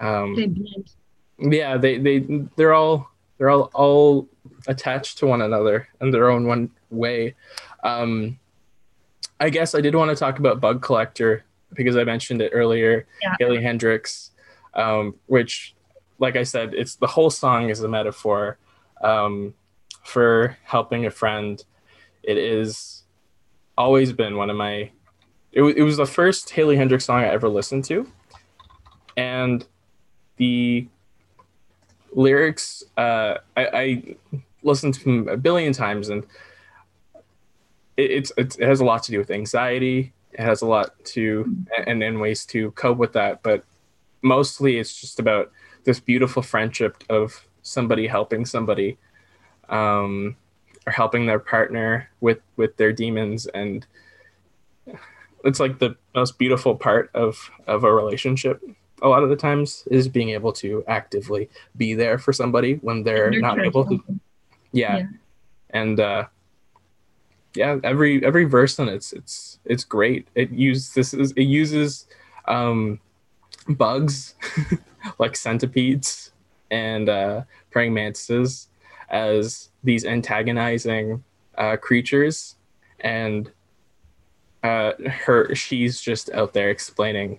Um, 0.00 0.56
yeah, 1.38 1.76
they 1.76 1.98
they 1.98 2.18
they're 2.56 2.74
all 2.74 3.10
they're 3.38 3.50
all 3.50 3.70
all 3.74 4.28
attached 4.66 5.18
to 5.18 5.26
one 5.26 5.42
another 5.42 5.88
in 6.00 6.10
their 6.10 6.30
own 6.30 6.46
one 6.46 6.70
way. 6.90 7.34
Um, 7.82 8.38
I 9.40 9.50
guess 9.50 9.74
I 9.74 9.80
did 9.80 9.94
want 9.94 10.10
to 10.10 10.16
talk 10.16 10.38
about 10.38 10.60
Bug 10.60 10.82
Collector 10.82 11.44
because 11.72 11.96
I 11.96 12.04
mentioned 12.04 12.42
it 12.42 12.50
earlier. 12.52 13.06
Yeah. 13.22 13.36
Haley 13.38 13.58
Heynderickx, 13.58 14.30
um, 14.74 15.14
which 15.26 15.74
like 16.18 16.36
I 16.36 16.42
said, 16.42 16.74
it's 16.74 16.96
the 16.96 17.06
whole 17.06 17.30
song 17.30 17.70
is 17.70 17.80
a 17.82 17.88
metaphor 17.88 18.58
um, 19.02 19.54
for 20.04 20.56
helping 20.64 21.06
a 21.06 21.10
friend. 21.10 21.62
It 22.22 22.36
is 22.36 23.04
always 23.76 24.12
been 24.12 24.36
one 24.36 24.50
of 24.50 24.56
my. 24.56 24.90
It, 25.52 25.60
w- 25.60 25.74
it 25.76 25.82
was 25.82 25.96
the 25.96 26.06
first 26.06 26.50
Haley 26.50 26.76
Heynderickx 26.76 27.02
song 27.02 27.20
I 27.20 27.28
ever 27.28 27.48
listened 27.48 27.84
to, 27.86 28.10
and 29.16 29.64
the 30.36 30.88
lyrics 32.12 32.84
uh, 32.96 33.38
I, 33.56 33.66
I 33.66 34.16
listened 34.62 34.94
to 34.94 35.04
them 35.04 35.28
a 35.28 35.36
billion 35.36 35.72
times, 35.72 36.08
and 36.08 36.24
it, 37.96 38.10
it's, 38.10 38.32
it's 38.36 38.56
it 38.56 38.66
has 38.66 38.80
a 38.80 38.84
lot 38.84 39.02
to 39.04 39.12
do 39.12 39.18
with 39.18 39.30
anxiety. 39.30 40.12
It 40.32 40.40
has 40.40 40.62
a 40.62 40.66
lot 40.66 40.92
to 41.06 41.54
and, 41.86 42.02
and 42.02 42.20
ways 42.20 42.44
to 42.46 42.70
cope 42.72 42.98
with 42.98 43.12
that, 43.14 43.42
but 43.42 43.64
mostly 44.22 44.78
it's 44.78 45.00
just 45.00 45.20
about 45.20 45.50
this 45.84 46.00
beautiful 46.00 46.42
friendship 46.42 47.02
of 47.08 47.46
somebody 47.62 48.06
helping 48.06 48.44
somebody 48.44 48.98
um, 49.68 50.36
or 50.86 50.92
helping 50.92 51.26
their 51.26 51.38
partner 51.38 52.10
with 52.20 52.40
with 52.56 52.76
their 52.76 52.92
demons 52.92 53.46
and 53.46 53.86
it's 55.44 55.60
like 55.60 55.78
the 55.78 55.96
most 56.14 56.38
beautiful 56.38 56.74
part 56.74 57.10
of 57.14 57.50
of 57.66 57.84
a 57.84 57.92
relationship 57.92 58.62
a 59.02 59.08
lot 59.08 59.22
of 59.22 59.28
the 59.28 59.36
times 59.36 59.86
is 59.90 60.08
being 60.08 60.30
able 60.30 60.52
to 60.52 60.84
actively 60.88 61.48
be 61.76 61.94
there 61.94 62.18
for 62.18 62.32
somebody 62.32 62.74
when 62.76 63.02
they're 63.02 63.30
not 63.30 63.58
able 63.60 63.84
to. 63.86 64.02
Yeah, 64.72 64.98
yeah. 64.98 65.06
and 65.70 65.98
uh 65.98 66.24
yeah 67.54 67.78
every 67.82 68.24
every 68.24 68.44
verse 68.44 68.78
in 68.78 68.88
it's 68.88 69.12
it's 69.12 69.58
it's 69.64 69.84
great. 69.84 70.28
It 70.34 70.50
uses 70.50 70.92
this 70.94 71.14
is 71.14 71.32
it 71.32 71.44
uses 71.44 72.06
um 72.46 73.00
bugs 73.68 74.34
like 75.18 75.36
centipedes 75.36 76.32
and 76.70 77.08
uh, 77.08 77.42
praying 77.70 77.94
mantises 77.94 78.68
as 79.08 79.70
these 79.84 80.04
antagonizing 80.04 81.22
uh, 81.56 81.76
creatures, 81.76 82.56
and 83.00 83.50
uh, 84.62 84.92
her 85.08 85.54
she's 85.54 86.00
just 86.00 86.30
out 86.30 86.52
there 86.52 86.70
explaining 86.70 87.38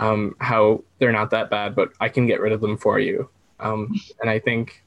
um, 0.00 0.34
how 0.40 0.82
they're 0.98 1.12
not 1.12 1.30
that 1.30 1.50
bad, 1.50 1.76
but 1.76 1.92
I 2.00 2.08
can 2.08 2.26
get 2.26 2.40
rid 2.40 2.52
of 2.52 2.60
them 2.60 2.76
for 2.76 2.98
you. 2.98 3.28
Um, 3.60 3.94
and 4.20 4.28
I 4.28 4.38
think 4.38 4.82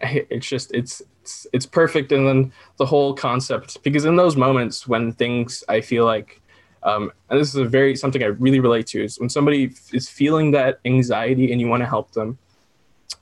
it's 0.00 0.46
just 0.46 0.74
it's, 0.74 1.02
it's 1.22 1.46
it's 1.52 1.66
perfect, 1.66 2.10
and 2.10 2.26
then 2.26 2.52
the 2.78 2.86
whole 2.86 3.14
concept 3.14 3.82
because 3.82 4.04
in 4.04 4.16
those 4.16 4.36
moments 4.36 4.88
when 4.88 5.12
things 5.12 5.62
I 5.68 5.80
feel 5.80 6.04
like 6.04 6.40
um, 6.82 7.12
and 7.30 7.40
this 7.40 7.48
is 7.48 7.56
a 7.56 7.64
very 7.64 7.96
something 7.96 8.22
I 8.22 8.26
really 8.26 8.60
relate 8.60 8.86
to 8.88 9.04
is 9.04 9.18
when 9.18 9.28
somebody 9.28 9.72
is 9.92 10.08
feeling 10.08 10.50
that 10.52 10.80
anxiety 10.84 11.52
and 11.52 11.60
you 11.60 11.68
want 11.68 11.82
to 11.82 11.86
help 11.86 12.12
them, 12.12 12.38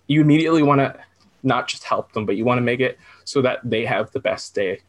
you 0.07 0.21
immediately 0.21 0.63
want 0.63 0.81
to 0.81 0.99
not 1.45 1.69
just 1.69 1.85
help 1.85 2.13
them, 2.13 2.27
but 2.27 2.37
you 2.37 2.45
want 2.45 2.59
to 2.59 2.63
make 2.63 2.81
it 2.81 2.99
so 3.25 3.43
that 3.43 3.59
they 3.65 3.85
have 3.85 4.11
the 4.13 4.21
best 4.21 4.55
day, 4.55 4.81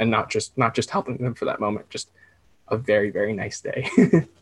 and 0.00 0.10
not 0.10 0.30
just 0.30 0.58
not 0.58 0.74
just 0.74 0.90
helping 0.90 1.16
them 1.18 1.34
for 1.34 1.44
that 1.44 1.60
moment, 1.60 1.88
just 1.90 2.10
a 2.68 2.76
very 2.76 3.10
very 3.10 3.32
nice 3.32 3.60
day. 3.60 3.88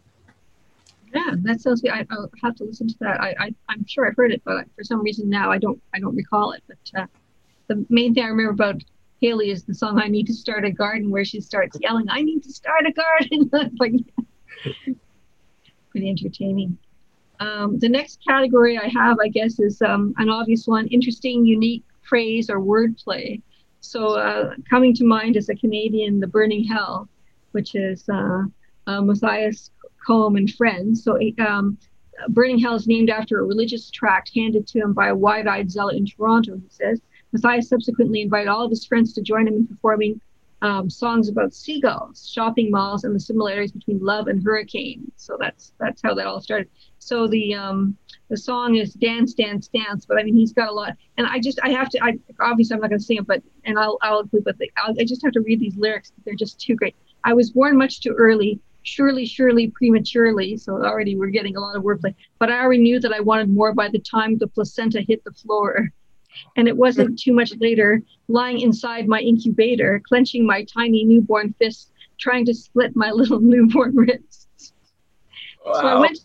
yeah, 1.17 1.35
that 1.43 1.61
sounds 1.61 1.81
good. 1.81 1.93
I, 1.93 2.07
will 2.11 2.31
have 2.43 2.57
to 2.57 2.65
listen 2.65 2.89
to 2.89 2.97
that. 3.01 3.21
I, 3.21 3.35
I 3.39 3.55
I'm 3.69 3.87
sure 3.87 4.07
I've 4.07 4.17
heard 4.17 4.33
it, 4.33 4.43
but 4.45 4.67
for 4.77 4.85
some 4.85 5.03
reason 5.03 5.29
now 5.29 5.51
I 5.51 5.59
don't 5.59 5.81
I 5.95 5.99
don't 5.99 6.15
recall 6.15 6.53
it. 6.53 6.63
But 6.67 7.01
uh, 7.01 7.07
the 7.69 7.87
main 7.89 8.15
thing 8.15 8.25
I 8.25 8.29
remember 8.29 8.53
about 8.53 8.83
Haley 9.21 9.51
is 9.51 9.65
the 9.65 9.75
song 9.75 10.01
I 10.01 10.09
Need 10.09 10.27
to 10.27 10.35
Start 10.35 10.65
a 10.65 10.71
Garden, 10.71 11.11
where 11.11 11.25
she 11.25 11.41
starts 11.41 11.79
yelling, 11.81 12.07
I 12.11 12.21
need 12.21 12.43
to 12.43 12.53
start 12.53 12.87
a 12.87 12.93
garden. 12.93 13.51
like, 13.81 13.95
pretty 15.91 16.11
entertaining. 16.11 16.77
Um, 17.41 17.79
the 17.79 17.89
next 17.89 18.21
category 18.27 18.79
I 18.79 18.89
have, 18.89 19.19
I 19.23 19.29
guess, 19.29 19.59
is 19.59 19.81
um, 19.83 20.15
an 20.19 20.29
obvious 20.29 20.67
one 20.67 20.87
interesting, 20.89 21.45
unique 21.45 21.85
phrase 22.03 22.51
or 22.51 22.61
wordplay. 22.61 23.41
So, 23.81 24.19
uh, 24.19 24.55
coming 24.69 24.95
to 24.95 25.05
mind 25.05 25.37
is 25.37 25.49
a 25.49 25.55
Canadian, 25.55 26.21
The 26.21 26.27
Burning 26.27 26.65
Hell, 26.65 27.09
which 27.53 27.75
is 27.75 28.09
uh, 28.09 28.45
uh, 28.87 29.01
Mathias 29.01 29.71
Kom 30.07 30.37
and 30.37 30.51
friends. 30.53 31.03
So, 31.03 31.19
um, 31.39 31.79
Burning 32.29 32.59
Hell 32.59 32.75
is 32.75 32.87
named 32.87 33.11
after 33.11 33.41
a 33.41 33.45
religious 33.45 33.91
tract 33.91 34.31
handed 34.35 34.67
to 34.69 34.79
him 34.79 34.93
by 34.93 35.09
a 35.09 35.15
wide 35.15 35.47
eyed 35.47 35.71
zealot 35.71 35.97
in 35.97 36.07
Toronto, 36.07 36.57
he 36.57 36.69
says. 36.71 37.01
Mathias 37.33 37.69
subsequently 37.69 38.23
invited 38.23 38.49
all 38.49 38.65
of 38.65 38.71
his 38.71 38.87
friends 38.87 39.13
to 39.15 39.23
join 39.23 39.47
him 39.47 39.55
in 39.55 39.67
performing 39.67 40.21
um, 40.63 40.89
songs 40.89 41.29
about 41.29 41.53
seagulls, 41.53 42.31
shopping 42.33 42.71
malls, 42.71 43.05
and 43.05 43.15
the 43.15 43.21
similarities 43.21 43.73
between 43.73 43.99
love 43.99 44.29
and 44.29 44.43
hurricane. 44.43 45.11
So 45.17 45.37
that's 45.39 45.73
that's 45.79 46.01
how 46.03 46.15
that 46.15 46.27
all 46.27 46.41
started. 46.41 46.69
So 46.99 47.27
the 47.27 47.55
um, 47.55 47.97
the 48.31 48.37
song 48.37 48.77
is 48.77 48.95
dance, 48.95 49.35
dance, 49.35 49.69
dance. 49.69 50.07
But 50.07 50.19
I 50.19 50.23
mean, 50.23 50.35
he's 50.35 50.53
got 50.53 50.69
a 50.69 50.73
lot, 50.73 50.97
and 51.19 51.27
I 51.27 51.41
just 51.41 51.61
I 51.63 51.71
have 51.71 51.91
to. 51.91 52.03
I 52.03 52.19
obviously 52.41 52.75
I'm 52.75 52.81
not 52.81 52.89
going 52.89 52.99
to 52.99 53.05
sing 53.05 53.19
it, 53.19 53.27
but 53.27 53.43
and 53.65 53.79
I'll 53.79 53.99
I'll 54.03 54.21
include, 54.21 54.45
but 54.45 54.57
the, 54.59 54.71
I'll, 54.79 54.95
I 54.99 55.05
just 55.05 55.23
have 55.25 55.33
to 55.33 55.41
read 55.41 55.61
these 55.61 55.77
lyrics. 55.77 56.13
They're 56.25 56.35
just 56.35 56.59
too 56.59 56.75
great. 56.75 56.97
I 57.25 57.35
was 57.35 57.51
born 57.51 57.77
much 57.77 58.01
too 58.01 58.15
early. 58.17 58.59
Surely, 58.87 59.27
surely, 59.27 59.67
prematurely. 59.69 60.57
So 60.57 60.75
already 60.75 61.17
we're 61.17 61.27
getting 61.27 61.57
a 61.57 61.61
lot 61.61 61.75
of 61.75 61.83
wordplay. 61.83 62.15
But 62.39 62.51
I 62.51 62.61
already 62.61 62.83
knew 62.83 63.01
that 63.01 63.13
I 63.13 63.19
wanted 63.19 63.53
more 63.53 63.75
by 63.75 63.89
the 63.89 63.99
time 63.99 64.39
the 64.39 64.47
placenta 64.47 65.01
hit 65.01 65.25
the 65.25 65.33
floor. 65.33 65.91
And 66.57 66.69
it 66.69 66.77
wasn't 66.77 67.19
too 67.19 67.33
much 67.33 67.53
later, 67.61 68.01
lying 68.29 68.61
inside 68.61 69.09
my 69.09 69.21
incubator, 69.21 70.01
clenching 70.07 70.47
my 70.47 70.65
tiny 70.65 71.05
newborn 71.05 71.53
fists, 71.59 71.91
trying 72.19 72.45
to 72.47 72.55
split 72.55 72.95
my 72.95 73.11
little 73.11 73.41
newborn 73.53 73.97
wrists. 73.97 74.73
Wow. 75.65 75.73
So 75.73 75.87
I 75.87 75.99
went. 75.99 76.21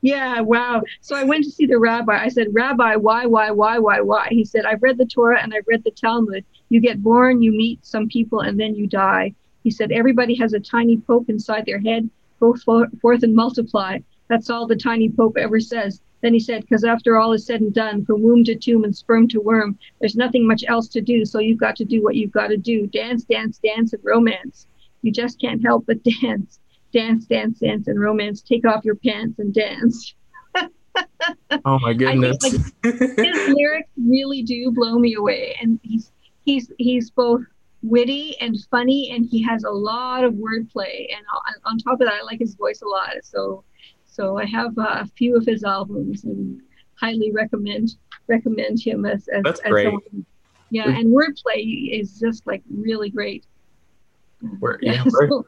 Yeah, 0.00 0.40
wow. 0.40 0.80
So 1.02 1.14
I 1.14 1.24
went 1.24 1.44
to 1.44 1.50
see 1.50 1.66
the 1.66 1.78
rabbi. 1.78 2.18
I 2.18 2.28
said, 2.28 2.46
Rabbi, 2.52 2.96
why, 2.96 3.26
why, 3.26 3.50
why, 3.50 3.78
why, 3.78 4.00
why? 4.00 4.28
He 4.30 4.46
said, 4.46 4.64
I've 4.64 4.82
read 4.82 4.96
the 4.96 5.04
Torah 5.04 5.42
and 5.42 5.52
I've 5.52 5.66
read 5.66 5.84
the 5.84 5.90
Talmud. 5.90 6.46
You 6.70 6.80
get 6.80 7.02
born, 7.02 7.42
you 7.42 7.52
meet 7.52 7.84
some 7.84 8.08
people, 8.08 8.40
and 8.40 8.58
then 8.58 8.74
you 8.74 8.86
die. 8.86 9.34
He 9.62 9.70
said, 9.70 9.92
everybody 9.92 10.34
has 10.36 10.52
a 10.52 10.60
tiny 10.60 10.98
pope 10.98 11.28
inside 11.28 11.66
their 11.66 11.80
head. 11.80 12.08
Go 12.38 12.54
forth 12.54 13.22
and 13.22 13.34
multiply. 13.34 13.98
That's 14.28 14.48
all 14.48 14.66
the 14.66 14.76
tiny 14.76 15.10
pope 15.10 15.36
ever 15.36 15.60
says. 15.60 16.00
Then 16.22 16.34
he 16.34 16.40
said, 16.40 16.62
because 16.62 16.84
after 16.84 17.16
all 17.16 17.32
is 17.32 17.46
said 17.46 17.60
and 17.60 17.72
done, 17.72 18.04
from 18.04 18.22
womb 18.22 18.44
to 18.44 18.54
tomb 18.54 18.84
and 18.84 18.94
sperm 18.94 19.26
to 19.28 19.40
worm, 19.40 19.78
there's 20.00 20.16
nothing 20.16 20.46
much 20.46 20.64
else 20.68 20.88
to 20.88 21.00
do. 21.00 21.24
So 21.24 21.38
you've 21.38 21.58
got 21.58 21.76
to 21.76 21.84
do 21.84 22.02
what 22.02 22.14
you've 22.14 22.32
got 22.32 22.48
to 22.48 22.56
do 22.56 22.86
dance, 22.86 23.24
dance, 23.24 23.58
dance, 23.58 23.92
and 23.92 24.04
romance. 24.04 24.66
You 25.02 25.12
just 25.12 25.40
can't 25.40 25.62
help 25.62 25.86
but 25.86 26.02
dance. 26.22 26.60
Dance, 26.92 27.26
dance, 27.26 27.60
dance, 27.60 27.88
and 27.88 28.00
romance. 28.00 28.42
Take 28.42 28.66
off 28.66 28.84
your 28.84 28.96
pants 28.96 29.38
and 29.38 29.54
dance. 29.54 30.14
oh 31.64 31.78
my 31.78 31.92
goodness. 31.94 32.36
Like, 32.42 32.52
his 32.82 33.48
lyrics 33.48 33.90
really 33.96 34.42
do 34.42 34.72
blow 34.72 34.98
me 34.98 35.14
away. 35.14 35.56
And 35.60 35.78
he's 35.82 36.10
he's 36.44 36.70
he's 36.78 37.10
both 37.10 37.42
witty 37.82 38.36
and 38.40 38.56
funny 38.70 39.10
and 39.10 39.26
he 39.30 39.42
has 39.42 39.64
a 39.64 39.70
lot 39.70 40.22
of 40.22 40.34
wordplay 40.34 41.06
and 41.14 41.24
on 41.64 41.78
top 41.78 41.94
of 41.94 42.06
that 42.06 42.12
i 42.12 42.22
like 42.22 42.38
his 42.38 42.54
voice 42.54 42.82
a 42.82 42.86
lot 42.86 43.12
so 43.22 43.64
so 44.10 44.38
I 44.38 44.44
have 44.46 44.76
uh, 44.76 44.98
a 45.00 45.06
few 45.06 45.36
of 45.36 45.46
his 45.46 45.64
albums 45.64 46.24
and 46.24 46.60
highly 46.96 47.32
recommend 47.32 47.94
recommend 48.26 48.80
him 48.80 49.06
as 49.06 49.28
as, 49.28 49.42
That's 49.44 49.60
as 49.60 49.70
great. 49.70 49.84
Someone. 49.84 50.26
Yeah, 50.70 50.88
and 50.88 51.06
wordplay 51.06 51.98
is 51.98 52.18
just 52.18 52.46
like 52.46 52.62
really 52.70 53.10
great. 53.10 53.46
Word, 54.60 54.80
yeah, 54.82 55.04
word, 55.04 55.44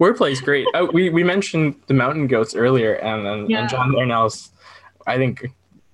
wordplay 0.00 0.32
is 0.32 0.40
great. 0.40 0.66
Uh, 0.74 0.86
we 0.92 1.10
we 1.10 1.22
mentioned 1.22 1.76
the 1.86 1.94
Mountain 1.94 2.26
Goats 2.26 2.54
earlier, 2.54 2.94
and 2.94 3.26
and, 3.26 3.50
yeah. 3.50 3.60
and 3.60 3.68
John 3.68 3.92
Darnielle's, 3.92 4.50
I 5.06 5.16
think, 5.16 5.46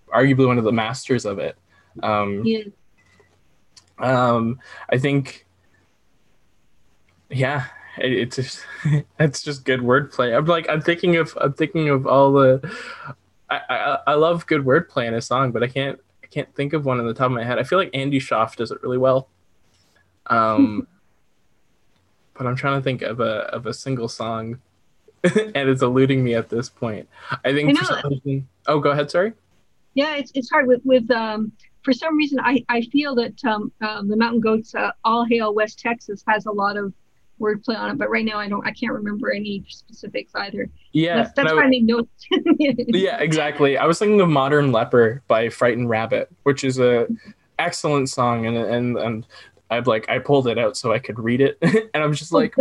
arguably 0.08 0.46
one 0.46 0.58
of 0.58 0.64
the 0.64 0.72
masters 0.72 1.24
of 1.26 1.38
it. 1.38 1.56
Um, 2.02 2.42
yeah. 2.44 2.64
Um, 3.98 4.58
I 4.90 4.98
think, 4.98 5.45
yeah, 7.30 7.66
it's 7.98 8.36
just 8.36 8.66
it's 9.18 9.42
just 9.42 9.64
good 9.64 9.80
wordplay. 9.80 10.36
I'm 10.36 10.46
like 10.46 10.68
I'm 10.68 10.80
thinking 10.80 11.16
of 11.16 11.36
I'm 11.40 11.52
thinking 11.52 11.88
of 11.88 12.06
all 12.06 12.32
the 12.32 12.70
I, 13.48 13.60
I, 13.68 13.98
I 14.08 14.14
love 14.14 14.46
good 14.46 14.64
wordplay 14.64 15.06
in 15.06 15.14
a 15.14 15.20
song, 15.20 15.52
but 15.52 15.62
I 15.62 15.68
can't 15.68 15.98
I 16.22 16.26
can't 16.26 16.52
think 16.54 16.72
of 16.72 16.84
one 16.84 16.98
on 16.98 17.06
the 17.06 17.14
top 17.14 17.26
of 17.26 17.32
my 17.32 17.44
head. 17.44 17.58
I 17.58 17.62
feel 17.62 17.78
like 17.78 17.90
Andy 17.94 18.18
Shauf 18.18 18.56
does 18.56 18.70
it 18.70 18.82
really 18.82 18.98
well. 18.98 19.28
Um, 20.26 20.86
but 22.34 22.46
I'm 22.46 22.56
trying 22.56 22.78
to 22.78 22.84
think 22.84 23.02
of 23.02 23.20
a 23.20 23.42
of 23.52 23.66
a 23.66 23.74
single 23.74 24.08
song, 24.08 24.58
and 25.22 25.68
it's 25.68 25.82
eluding 25.82 26.22
me 26.22 26.34
at 26.34 26.48
this 26.48 26.68
point. 26.68 27.08
I 27.44 27.52
think. 27.52 27.78
I 27.78 28.02
reason, 28.08 28.48
oh, 28.66 28.80
go 28.80 28.90
ahead. 28.90 29.10
Sorry. 29.10 29.32
Yeah, 29.94 30.16
it's 30.16 30.32
it's 30.34 30.50
hard 30.50 30.66
with 30.66 30.82
with 30.84 31.10
um 31.10 31.52
for 31.82 31.92
some 31.92 32.16
reason 32.16 32.38
I 32.40 32.64
I 32.68 32.82
feel 32.82 33.14
that 33.14 33.42
um, 33.44 33.72
um 33.80 34.08
the 34.08 34.16
Mountain 34.16 34.40
Goats 34.40 34.74
uh, 34.74 34.92
All 35.04 35.24
Hail 35.24 35.54
West 35.54 35.78
Texas 35.78 36.22
has 36.26 36.46
a 36.46 36.52
lot 36.52 36.76
of 36.76 36.92
wordplay 37.40 37.76
on 37.76 37.90
it, 37.90 37.98
but 37.98 38.10
right 38.10 38.24
now 38.24 38.38
I 38.38 38.48
don't 38.48 38.66
I 38.66 38.72
can't 38.72 38.92
remember 38.92 39.30
any 39.32 39.64
specifics 39.68 40.34
either. 40.34 40.68
Yeah, 40.92 41.16
that's, 41.16 41.32
that's 41.32 41.52
why 41.52 41.62
I, 41.62 41.68
made 41.68 41.86
notes. 41.86 42.26
yeah, 42.58 43.18
exactly. 43.18 43.76
I 43.76 43.86
was 43.86 43.98
thinking 43.98 44.20
of 44.20 44.28
Modern 44.28 44.72
Leper 44.72 45.22
by 45.28 45.48
Frightened 45.48 45.88
Rabbit, 45.88 46.30
which 46.44 46.64
is 46.64 46.78
a 46.78 47.06
excellent 47.58 48.08
song, 48.08 48.46
and 48.46 48.56
and 48.56 48.96
and 48.96 49.26
I'd 49.70 49.86
like 49.86 50.08
I 50.08 50.18
pulled 50.18 50.48
it 50.48 50.58
out 50.58 50.76
so 50.76 50.92
I 50.92 50.98
could 50.98 51.18
read 51.18 51.40
it, 51.40 51.58
and 51.62 52.02
I 52.02 52.06
was 52.06 52.18
just 52.18 52.32
oh, 52.32 52.38
like, 52.38 52.54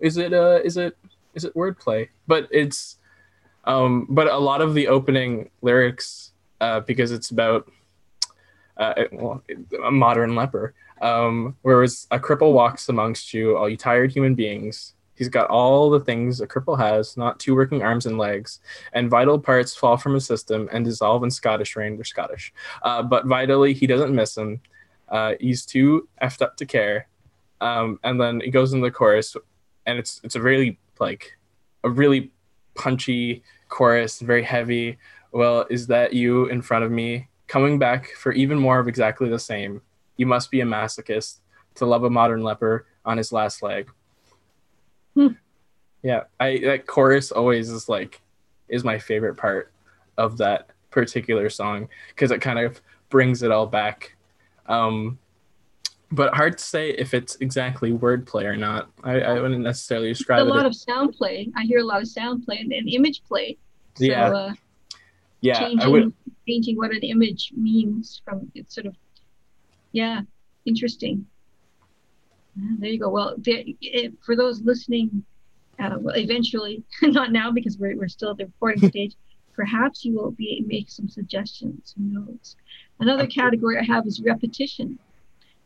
is 0.00 0.16
it 0.16 0.32
uh 0.32 0.60
is 0.64 0.76
it 0.76 0.96
is 1.34 1.44
it 1.44 1.54
wordplay? 1.54 2.08
But 2.26 2.48
it's 2.50 2.98
um 3.64 4.06
but 4.10 4.28
a 4.28 4.38
lot 4.38 4.60
of 4.60 4.74
the 4.74 4.88
opening 4.88 5.50
lyrics 5.62 6.32
uh 6.60 6.80
because 6.80 7.12
it's 7.12 7.30
about 7.30 7.70
uh, 8.76 8.94
well, 9.12 9.42
a 9.84 9.90
modern 9.90 10.34
leper 10.34 10.74
um, 11.00 11.56
whereas 11.62 12.06
a 12.10 12.18
cripple 12.18 12.52
walks 12.52 12.88
amongst 12.88 13.34
you, 13.34 13.56
all 13.56 13.68
you 13.68 13.76
tired 13.76 14.12
human 14.12 14.34
beings. 14.34 14.94
He's 15.16 15.28
got 15.28 15.48
all 15.48 15.90
the 15.90 16.00
things 16.00 16.40
a 16.40 16.46
cripple 16.46 16.78
has, 16.78 17.16
not 17.16 17.38
two 17.38 17.54
working 17.54 17.82
arms 17.82 18.06
and 18.06 18.18
legs, 18.18 18.60
and 18.92 19.10
vital 19.10 19.38
parts 19.38 19.76
fall 19.76 19.96
from 19.96 20.14
his 20.14 20.26
system 20.26 20.68
and 20.72 20.84
dissolve 20.84 21.22
in 21.22 21.30
Scottish 21.30 21.76
rain. 21.76 21.96
They're 21.96 22.04
Scottish, 22.04 22.52
uh, 22.82 23.02
but 23.02 23.26
vitally 23.26 23.74
he 23.74 23.86
doesn't 23.86 24.14
miss 24.14 24.34
them. 24.34 24.60
Uh, 25.08 25.34
he's 25.38 25.64
too 25.64 26.08
effed 26.20 26.42
up 26.42 26.56
to 26.56 26.66
care. 26.66 27.06
Um, 27.60 28.00
and 28.02 28.20
then 28.20 28.40
it 28.40 28.50
goes 28.50 28.72
into 28.72 28.86
the 28.86 28.90
chorus, 28.90 29.36
and 29.86 29.98
it's 29.98 30.20
it's 30.24 30.34
a 30.34 30.40
really 30.40 30.78
like 30.98 31.36
a 31.84 31.90
really 31.90 32.32
punchy 32.74 33.44
chorus, 33.68 34.20
very 34.20 34.42
heavy. 34.42 34.98
Well, 35.30 35.66
is 35.70 35.86
that 35.88 36.12
you 36.12 36.46
in 36.46 36.60
front 36.60 36.84
of 36.84 36.90
me, 36.90 37.28
coming 37.46 37.78
back 37.78 38.08
for 38.10 38.32
even 38.32 38.58
more 38.58 38.78
of 38.78 38.88
exactly 38.88 39.28
the 39.28 39.38
same? 39.38 39.82
You 40.16 40.26
must 40.26 40.50
be 40.50 40.60
a 40.60 40.64
masochist 40.64 41.40
to 41.76 41.86
love 41.86 42.04
a 42.04 42.10
modern 42.10 42.42
leper 42.42 42.86
on 43.04 43.18
his 43.18 43.32
last 43.32 43.62
leg. 43.62 43.90
Hmm. 45.14 45.28
Yeah, 46.02 46.24
I 46.38 46.58
that 46.64 46.86
chorus 46.86 47.32
always 47.32 47.70
is 47.70 47.88
like 47.88 48.20
is 48.68 48.84
my 48.84 48.98
favorite 48.98 49.36
part 49.36 49.72
of 50.16 50.38
that 50.38 50.68
particular 50.90 51.48
song 51.50 51.88
because 52.08 52.30
it 52.30 52.40
kind 52.40 52.58
of 52.58 52.80
brings 53.10 53.42
it 53.42 53.50
all 53.50 53.66
back. 53.66 54.16
Um, 54.66 55.18
but 56.10 56.34
hard 56.34 56.58
to 56.58 56.64
say 56.64 56.90
if 56.90 57.14
it's 57.14 57.36
exactly 57.36 57.92
wordplay 57.92 58.44
or 58.44 58.56
not. 58.56 58.88
I, 59.02 59.20
I 59.20 59.40
wouldn't 59.40 59.62
necessarily 59.62 60.08
describe 60.08 60.42
it's 60.42 60.50
a 60.50 60.54
lot 60.54 60.66
of 60.66 60.74
sound 60.74 61.14
play. 61.14 61.50
I 61.56 61.64
hear 61.64 61.80
a 61.80 61.84
lot 61.84 62.00
of 62.00 62.08
sound 62.08 62.44
play 62.44 62.58
and, 62.58 62.72
and 62.72 62.88
image 62.88 63.22
play. 63.24 63.56
So, 63.94 64.04
yeah. 64.04 64.28
Uh, 64.28 64.54
yeah. 65.44 65.58
Changing, 65.58 65.80
I 65.82 65.88
would... 65.88 66.12
changing 66.48 66.76
what 66.76 66.90
an 66.90 67.02
image 67.02 67.52
means 67.54 68.22
from 68.24 68.50
it's 68.54 68.74
sort 68.74 68.86
of 68.86 68.96
yeah, 69.92 70.22
interesting. 70.64 71.26
there 72.56 72.88
you 72.88 72.98
go. 72.98 73.10
Well, 73.10 73.36
it, 73.44 74.12
for 74.24 74.36
those 74.36 74.62
listening, 74.62 75.22
uh, 75.78 75.98
well, 76.00 76.16
eventually, 76.16 76.82
not 77.02 77.30
now 77.30 77.52
because 77.52 77.76
we're, 77.78 77.94
we're 77.96 78.08
still 78.08 78.30
at 78.30 78.38
the 78.38 78.46
recording 78.46 78.88
stage, 78.90 79.16
perhaps 79.52 80.02
you 80.04 80.14
will 80.14 80.30
be 80.30 80.64
make 80.66 80.90
some 80.90 81.08
suggestions. 81.10 81.94
Who 81.98 82.04
knows? 82.04 82.56
Another 83.00 83.26
category 83.26 83.78
I 83.78 83.84
have 83.84 84.06
is 84.06 84.22
repetition. 84.22 84.98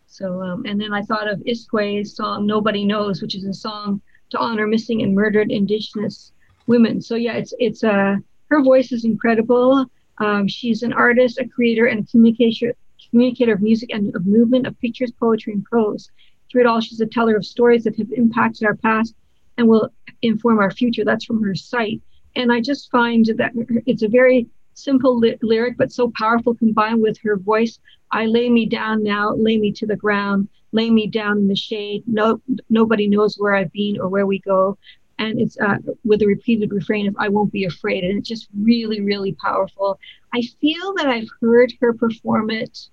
So, 0.09 0.43
um, 0.43 0.65
and 0.67 0.81
then 0.81 0.93
I 0.93 1.03
thought 1.03 1.29
of 1.29 1.39
Iskwé's 1.41 2.17
song 2.17 2.47
"Nobody 2.47 2.85
Knows," 2.85 3.23
which 3.23 3.37
is 3.37 3.45
a 3.45 3.55
song 3.55 4.01
to 4.31 4.39
honor 4.39 4.67
missing 4.67 5.03
and 5.03 5.15
murdered 5.15 5.53
Indigenous 5.53 6.33
women. 6.67 7.01
So 7.01 7.15
yeah, 7.15 7.35
it's 7.35 7.55
it's 7.59 7.85
uh 7.85 8.17
her 8.51 8.63
voice 8.63 8.93
is 8.93 9.05
incredible. 9.05 9.87
Um, 10.19 10.49
she's 10.49 10.83
an 10.83 10.93
artist, 10.93 11.39
a 11.39 11.49
creator, 11.49 11.87
and 11.87 12.01
a 12.01 12.11
communicator 12.11 12.75
communicator 13.11 13.55
of 13.55 13.63
music 13.63 13.91
and 13.93 14.15
of 14.15 14.27
movement, 14.27 14.67
of 14.67 14.79
pictures, 14.81 15.13
poetry, 15.13 15.53
and 15.53 15.65
prose. 15.65 16.11
Through 16.51 16.63
it 16.63 16.67
all, 16.67 16.81
she's 16.81 17.01
a 17.01 17.07
teller 17.07 17.37
of 17.37 17.45
stories 17.45 17.85
that 17.85 17.97
have 17.97 18.11
impacted 18.13 18.67
our 18.67 18.75
past 18.77 19.15
and 19.57 19.69
will 19.69 19.91
inform 20.23 20.59
our 20.59 20.71
future. 20.71 21.05
That's 21.05 21.25
from 21.25 21.43
her 21.43 21.55
site. 21.55 22.01
And 22.37 22.53
I 22.53 22.61
just 22.61 22.91
find 22.91 23.25
that 23.37 23.53
it's 23.87 24.03
a 24.03 24.09
very 24.09 24.47
simple 24.75 25.21
lyric, 25.43 25.77
but 25.77 25.93
so 25.93 26.13
powerful 26.17 26.55
combined 26.55 27.03
with 27.03 27.19
her 27.23 27.37
voice. 27.37 27.79
I 28.13 28.27
lay 28.27 28.49
me 28.49 28.67
down 28.67 29.03
now, 29.03 29.35
lay 29.35 29.59
me 29.59 29.73
to 29.73 29.87
the 29.87 29.97
ground, 29.97 30.49
lay 30.73 30.91
me 30.91 31.07
down 31.07 31.39
in 31.39 31.49
the 31.49 31.57
shade. 31.57 32.05
No, 32.07 32.41
nobody 32.71 33.09
knows 33.09 33.37
where 33.37 33.55
I've 33.55 33.73
been 33.73 33.99
or 34.01 34.09
where 34.09 34.27
we 34.27 34.39
go. 34.39 34.79
And 35.19 35.41
it's 35.41 35.59
uh, 35.59 35.79
with 36.05 36.23
a 36.23 36.27
repeated 36.27 36.73
refrain 36.73 37.09
of 37.09 37.17
"I 37.19 37.29
won't 37.29 37.53
be 37.53 37.65
afraid," 37.65 38.05
and 38.05 38.19
it's 38.19 38.29
just 38.29 38.49
really, 38.57 39.01
really 39.01 39.33
powerful. 39.33 39.99
I 40.33 40.43
feel 40.61 40.95
that 40.95 41.07
I've 41.07 41.29
heard 41.41 41.73
her 41.81 41.93
perform 41.93 42.51
it 42.51 42.89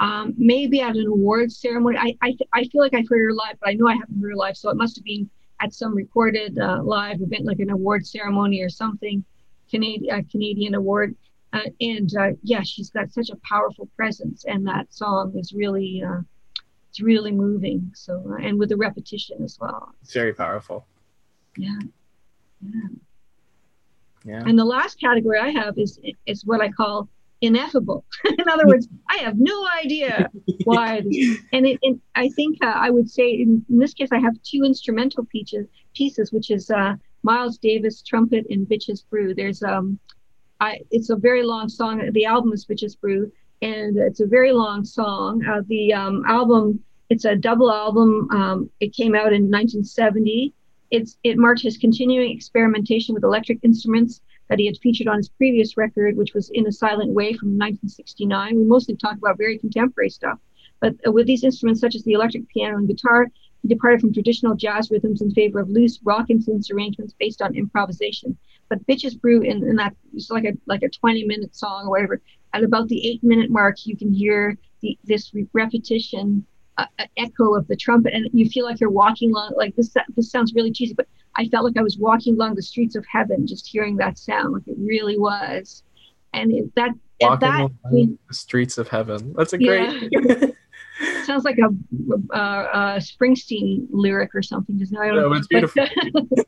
um, 0.00 0.34
maybe 0.38 0.80
at 0.80 0.96
an 0.96 1.06
awards 1.06 1.58
ceremony. 1.58 1.98
I, 1.98 2.16
I, 2.22 2.36
I 2.54 2.64
feel 2.64 2.80
like 2.80 2.94
I've 2.94 3.08
heard 3.08 3.22
her 3.22 3.34
live, 3.34 3.56
but 3.60 3.68
I 3.68 3.74
know 3.74 3.86
I 3.86 3.94
haven't 3.94 4.20
heard 4.20 4.30
her 4.30 4.36
live. 4.36 4.56
So 4.56 4.70
it 4.70 4.76
must 4.76 4.96
have 4.96 5.04
been 5.04 5.28
at 5.60 5.74
some 5.74 5.94
recorded 5.94 6.58
uh, 6.58 6.82
live 6.82 7.20
event, 7.20 7.44
like 7.44 7.58
an 7.58 7.70
award 7.70 8.06
ceremony 8.06 8.62
or 8.62 8.70
something. 8.70 9.22
Canadian 9.70 10.18
uh, 10.18 10.22
Canadian 10.30 10.74
award. 10.74 11.14
Uh, 11.52 11.60
and 11.80 12.16
uh, 12.16 12.30
yeah, 12.42 12.62
she's 12.62 12.90
got 12.90 13.12
such 13.12 13.28
a 13.28 13.36
powerful 13.42 13.88
presence, 13.96 14.44
and 14.46 14.66
that 14.66 14.92
song 14.92 15.32
is 15.36 15.52
really 15.52 16.02
uh, 16.02 16.20
it's 16.88 17.00
really 17.00 17.32
moving. 17.32 17.90
So 17.94 18.36
and 18.42 18.58
with 18.58 18.70
the 18.70 18.76
repetition 18.76 19.42
as 19.44 19.58
well. 19.60 19.94
It's 20.02 20.14
very 20.14 20.32
powerful. 20.32 20.86
Yeah, 21.56 21.78
yeah. 22.62 22.88
Yeah. 24.24 24.42
And 24.46 24.58
the 24.58 24.64
last 24.64 25.00
category 25.00 25.38
I 25.38 25.50
have 25.50 25.78
is 25.78 25.98
is 26.26 26.44
what 26.44 26.60
I 26.60 26.70
call 26.70 27.08
ineffable. 27.40 28.04
in 28.38 28.48
other 28.48 28.66
words, 28.66 28.88
I 29.08 29.18
have 29.18 29.38
no 29.38 29.66
idea 29.82 30.28
why. 30.64 30.96
and, 31.52 31.66
it, 31.66 31.78
and 31.82 32.00
I 32.14 32.28
think 32.30 32.58
uh, 32.62 32.74
I 32.76 32.90
would 32.90 33.08
say 33.08 33.30
in, 33.30 33.64
in, 33.70 33.78
this 33.78 33.94
case 33.94 34.10
I 34.12 34.18
have 34.18 34.34
two 34.42 34.62
instrumental 34.64 35.24
pieces, 35.24 35.66
pieces 35.94 36.32
which 36.32 36.50
is 36.50 36.70
uh, 36.70 36.96
Miles 37.22 37.56
Davis 37.58 38.02
trumpet 38.02 38.46
and 38.50 38.66
Bitches 38.66 39.08
Brew. 39.08 39.34
There's 39.34 39.62
um, 39.62 39.98
I 40.60 40.80
it's 40.90 41.10
a 41.10 41.16
very 41.16 41.42
long 41.42 41.68
song. 41.68 42.10
The 42.12 42.26
album 42.26 42.52
is 42.52 42.66
Bitches 42.66 43.00
Brew, 43.00 43.32
and 43.62 43.96
it's 43.96 44.20
a 44.20 44.26
very 44.26 44.52
long 44.52 44.84
song. 44.84 45.42
Uh, 45.46 45.62
the 45.66 45.94
um, 45.94 46.24
album 46.26 46.80
it's 47.08 47.24
a 47.24 47.34
double 47.34 47.72
album. 47.72 48.28
Um, 48.30 48.70
it 48.78 48.94
came 48.94 49.14
out 49.14 49.32
in 49.32 49.50
1970 49.50 50.52
it's, 50.90 51.18
it 51.22 51.38
marked 51.38 51.62
his 51.62 51.78
continuing 51.78 52.30
experimentation 52.30 53.14
with 53.14 53.24
electric 53.24 53.58
instruments 53.62 54.20
that 54.48 54.58
he 54.58 54.66
had 54.66 54.76
featured 54.78 55.06
on 55.06 55.16
his 55.16 55.28
previous 55.28 55.76
record, 55.76 56.16
which 56.16 56.34
was 56.34 56.50
In 56.50 56.66
a 56.66 56.72
Silent 56.72 57.12
Way 57.12 57.32
from 57.34 57.50
1969. 57.50 58.56
We 58.56 58.64
mostly 58.64 58.96
talk 58.96 59.16
about 59.16 59.38
very 59.38 59.58
contemporary 59.58 60.10
stuff, 60.10 60.38
but 60.80 60.96
uh, 61.06 61.12
with 61.12 61.26
these 61.26 61.44
instruments 61.44 61.80
such 61.80 61.94
as 61.94 62.02
the 62.02 62.12
electric 62.12 62.48
piano 62.48 62.76
and 62.76 62.88
guitar, 62.88 63.28
he 63.62 63.68
departed 63.68 64.00
from 64.00 64.12
traditional 64.12 64.56
jazz 64.56 64.90
rhythms 64.90 65.22
in 65.22 65.30
favor 65.32 65.60
of 65.60 65.68
loose 65.68 66.00
rock 66.02 66.30
influenced 66.30 66.70
arrangements 66.70 67.14
based 67.18 67.42
on 67.42 67.54
improvisation. 67.54 68.36
But 68.68 68.84
Bitches 68.86 69.20
Brew 69.20 69.42
in, 69.42 69.62
in 69.62 69.76
that 69.76 69.94
it's 70.14 70.30
like 70.30 70.44
a 70.44 70.54
like 70.66 70.82
a 70.82 70.88
20 70.88 71.24
minute 71.24 71.54
song 71.54 71.86
or 71.86 71.90
whatever. 71.90 72.20
At 72.52 72.64
about 72.64 72.88
the 72.88 73.06
eight 73.06 73.22
minute 73.22 73.50
mark, 73.50 73.86
you 73.86 73.96
can 73.96 74.12
hear 74.12 74.56
the, 74.80 74.98
this 75.04 75.32
repetition 75.52 76.46
a, 76.98 77.08
echo 77.16 77.54
of 77.54 77.66
the 77.68 77.76
trumpet, 77.76 78.14
and 78.14 78.28
you 78.32 78.48
feel 78.48 78.64
like 78.64 78.80
you're 78.80 78.90
walking 78.90 79.30
along. 79.30 79.54
Like 79.56 79.74
this, 79.76 79.94
this 80.16 80.30
sounds 80.30 80.54
really 80.54 80.72
cheesy, 80.72 80.94
but 80.94 81.06
I 81.36 81.46
felt 81.48 81.64
like 81.64 81.76
I 81.76 81.82
was 81.82 81.98
walking 81.98 82.34
along 82.34 82.54
the 82.54 82.62
streets 82.62 82.96
of 82.96 83.04
heaven, 83.10 83.46
just 83.46 83.66
hearing 83.66 83.96
that 83.96 84.18
sound. 84.18 84.52
Like 84.52 84.66
it 84.66 84.76
really 84.78 85.18
was, 85.18 85.82
and 86.34 86.52
it, 86.52 86.74
that 86.76 86.90
walking 87.20 87.48
that, 87.48 87.58
along 87.60 87.78
I 87.84 87.90
mean, 87.90 88.18
the 88.28 88.34
streets 88.34 88.78
of 88.78 88.88
heaven. 88.88 89.32
That's 89.36 89.52
a 89.52 89.58
great. 89.58 90.08
Yeah. 90.10 90.46
sounds 91.24 91.44
like 91.44 91.58
a, 91.58 91.68
a, 92.34 92.38
a, 92.38 92.96
Springsteen 92.98 93.86
lyric 93.90 94.34
or 94.34 94.42
something. 94.42 94.78
Just 94.78 94.96
I 94.96 95.08
don't 95.08 95.16
no, 95.16 95.32
it's 95.32 95.46
beautiful. 95.46 95.86
But, 96.12 96.46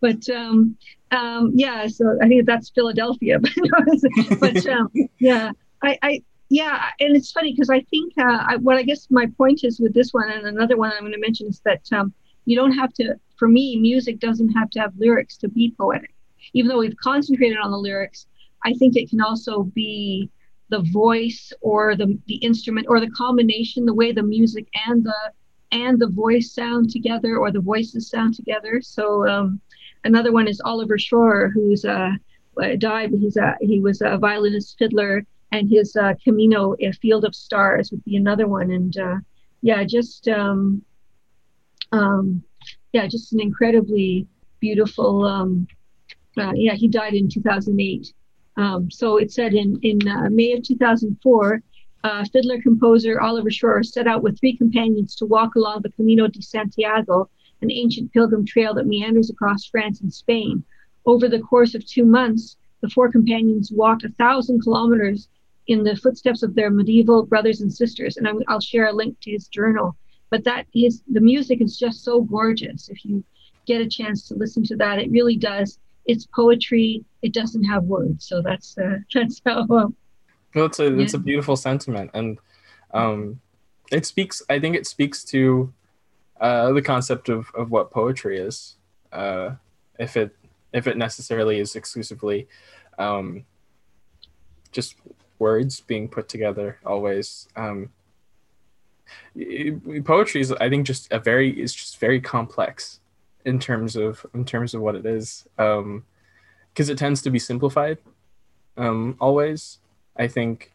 but 0.00 0.30
um, 0.34 0.76
um, 1.10 1.52
yeah, 1.54 1.86
so 1.88 2.16
I 2.22 2.28
think 2.28 2.46
that's 2.46 2.70
Philadelphia. 2.70 3.38
but, 3.38 3.52
but 4.40 4.66
um, 4.66 4.90
yeah, 5.18 5.52
I, 5.82 5.98
I 6.02 6.22
yeah, 6.52 6.90
and 7.00 7.16
it's 7.16 7.32
funny 7.32 7.52
because 7.54 7.70
I 7.70 7.80
think 7.80 8.12
uh, 8.18 8.44
I, 8.46 8.56
what 8.56 8.76
I 8.76 8.82
guess 8.82 9.06
my 9.10 9.24
point 9.38 9.64
is 9.64 9.80
with 9.80 9.94
this 9.94 10.12
one 10.12 10.30
and 10.30 10.46
another 10.46 10.76
one 10.76 10.92
I'm 10.92 11.00
going 11.00 11.12
to 11.12 11.18
mention 11.18 11.48
is 11.48 11.62
that 11.64 11.80
um, 11.92 12.12
you 12.44 12.54
don't 12.56 12.72
have 12.72 12.92
to. 12.94 13.14
For 13.38 13.48
me, 13.48 13.76
music 13.76 14.20
doesn't 14.20 14.50
have 14.50 14.68
to 14.72 14.80
have 14.80 14.92
lyrics 14.98 15.38
to 15.38 15.48
be 15.48 15.74
poetic. 15.78 16.14
Even 16.52 16.68
though 16.68 16.80
we've 16.80 16.96
concentrated 17.02 17.56
on 17.56 17.70
the 17.70 17.78
lyrics, 17.78 18.26
I 18.66 18.74
think 18.74 18.96
it 18.96 19.08
can 19.08 19.22
also 19.22 19.62
be 19.62 20.28
the 20.68 20.80
voice 20.92 21.54
or 21.62 21.96
the 21.96 22.18
the 22.26 22.34
instrument 22.34 22.86
or 22.86 23.00
the 23.00 23.10
combination, 23.12 23.86
the 23.86 23.94
way 23.94 24.12
the 24.12 24.22
music 24.22 24.66
and 24.86 25.02
the 25.02 25.32
and 25.70 25.98
the 25.98 26.08
voice 26.08 26.52
sound 26.52 26.90
together 26.90 27.38
or 27.38 27.50
the 27.50 27.60
voices 27.60 28.10
sound 28.10 28.34
together. 28.34 28.82
So 28.82 29.26
um, 29.26 29.58
another 30.04 30.32
one 30.32 30.48
is 30.48 30.60
Oliver 30.62 30.98
Schroer, 30.98 31.50
who's 31.50 31.86
uh, 31.86 32.10
died. 32.76 33.10
He's 33.18 33.38
a 33.38 33.56
he 33.62 33.80
was 33.80 34.02
a 34.02 34.18
violinist 34.18 34.76
fiddler 34.78 35.24
and 35.52 35.70
his 35.70 35.94
uh, 35.96 36.14
Camino, 36.24 36.74
a 36.80 36.92
Field 36.92 37.24
of 37.24 37.34
Stars, 37.34 37.90
would 37.90 38.02
be 38.04 38.16
another 38.16 38.48
one. 38.48 38.70
And 38.70 38.96
uh, 38.96 39.16
yeah, 39.60 39.84
just 39.84 40.26
um, 40.26 40.82
um, 41.92 42.42
yeah, 42.92 43.06
just 43.06 43.32
an 43.32 43.40
incredibly 43.40 44.26
beautiful. 44.60 45.24
Um, 45.24 45.68
uh, 46.38 46.52
yeah, 46.54 46.74
he 46.74 46.88
died 46.88 47.14
in 47.14 47.28
2008. 47.28 48.12
Um, 48.56 48.90
so 48.90 49.18
it 49.18 49.30
said 49.30 49.52
in 49.52 49.78
in 49.82 50.06
uh, 50.08 50.30
May 50.30 50.52
of 50.52 50.62
2004, 50.62 51.62
uh, 52.04 52.24
fiddler 52.32 52.60
composer 52.60 53.20
Oliver 53.20 53.50
Schroer 53.50 53.84
set 53.84 54.06
out 54.06 54.22
with 54.22 54.40
three 54.40 54.56
companions 54.56 55.14
to 55.16 55.26
walk 55.26 55.54
along 55.54 55.82
the 55.82 55.92
Camino 55.92 56.26
de 56.28 56.42
Santiago, 56.42 57.28
an 57.60 57.70
ancient 57.70 58.12
pilgrim 58.12 58.46
trail 58.46 58.74
that 58.74 58.86
meanders 58.86 59.30
across 59.30 59.66
France 59.66 60.00
and 60.00 60.12
Spain. 60.12 60.64
Over 61.04 61.28
the 61.28 61.40
course 61.40 61.74
of 61.74 61.84
two 61.84 62.04
months, 62.04 62.56
the 62.80 62.88
four 62.88 63.10
companions 63.10 63.70
walked 63.70 64.04
a 64.04 64.08
thousand 64.10 64.62
kilometers 64.62 65.28
in 65.66 65.84
the 65.84 65.96
footsteps 65.96 66.42
of 66.42 66.54
their 66.54 66.70
medieval 66.70 67.24
brothers 67.24 67.60
and 67.60 67.72
sisters. 67.72 68.16
And 68.16 68.28
I'll 68.48 68.60
share 68.60 68.86
a 68.86 68.92
link 68.92 69.18
to 69.20 69.30
his 69.30 69.48
journal. 69.48 69.96
But 70.30 70.44
that 70.44 70.66
is 70.74 71.02
the 71.10 71.20
music 71.20 71.60
is 71.60 71.78
just 71.78 72.02
so 72.04 72.22
gorgeous. 72.22 72.88
If 72.88 73.04
you 73.04 73.22
get 73.66 73.80
a 73.80 73.88
chance 73.88 74.26
to 74.28 74.34
listen 74.34 74.64
to 74.64 74.76
that, 74.76 74.98
it 74.98 75.10
really 75.10 75.36
does. 75.36 75.78
It's 76.06 76.26
poetry. 76.34 77.04
It 77.20 77.32
doesn't 77.32 77.64
have 77.64 77.84
words. 77.84 78.26
So 78.26 78.42
that's 78.42 78.76
uh, 78.78 78.98
that's 79.14 79.40
how. 79.44 79.66
Um, 79.68 79.94
well, 80.54 80.66
it's 80.66 80.80
a 80.80 80.98
it's 80.98 81.14
a 81.14 81.18
beautiful 81.18 81.56
sentiment, 81.56 82.10
and 82.14 82.38
um, 82.92 83.40
it 83.90 84.06
speaks. 84.06 84.42
I 84.48 84.58
think 84.58 84.74
it 84.74 84.86
speaks 84.86 85.22
to 85.24 85.72
uh, 86.40 86.72
the 86.72 86.82
concept 86.82 87.28
of 87.28 87.50
of 87.54 87.70
what 87.70 87.90
poetry 87.90 88.38
is. 88.38 88.76
Uh, 89.12 89.56
if 89.98 90.16
it 90.16 90.34
if 90.72 90.86
it 90.86 90.96
necessarily 90.96 91.60
is 91.60 91.76
exclusively 91.76 92.48
um, 92.98 93.44
just 94.72 94.96
words 95.42 95.80
being 95.80 96.08
put 96.08 96.28
together 96.28 96.78
always. 96.86 97.48
Um, 97.56 97.90
poetry 100.04 100.40
is, 100.40 100.52
I 100.52 100.68
think, 100.70 100.86
just 100.86 101.12
a 101.12 101.18
very 101.18 101.50
is 101.60 101.74
just 101.74 101.98
very 101.98 102.20
complex 102.20 103.00
in 103.44 103.58
terms 103.58 103.96
of 103.96 104.24
in 104.34 104.44
terms 104.44 104.74
of 104.74 104.80
what 104.80 104.94
it 104.94 105.04
is, 105.04 105.46
because 105.56 106.88
um, 106.88 106.92
it 106.92 106.96
tends 106.96 107.20
to 107.22 107.30
be 107.30 107.38
simplified. 107.38 107.98
Um, 108.76 109.16
always, 109.20 109.78
I 110.16 110.28
think, 110.28 110.72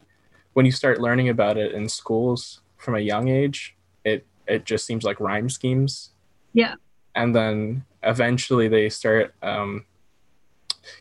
when 0.52 0.66
you 0.66 0.72
start 0.72 1.00
learning 1.00 1.30
about 1.30 1.56
it 1.56 1.72
in 1.72 1.88
schools 1.88 2.60
from 2.76 2.94
a 2.94 3.00
young 3.12 3.28
age, 3.28 3.74
it 4.04 4.26
it 4.46 4.64
just 4.64 4.84
seems 4.84 5.04
like 5.04 5.18
rhyme 5.18 5.48
schemes. 5.48 6.10
Yeah. 6.52 6.74
And 7.14 7.34
then 7.34 7.84
eventually 8.02 8.68
they 8.68 8.88
start 8.90 9.34
um, 9.42 9.84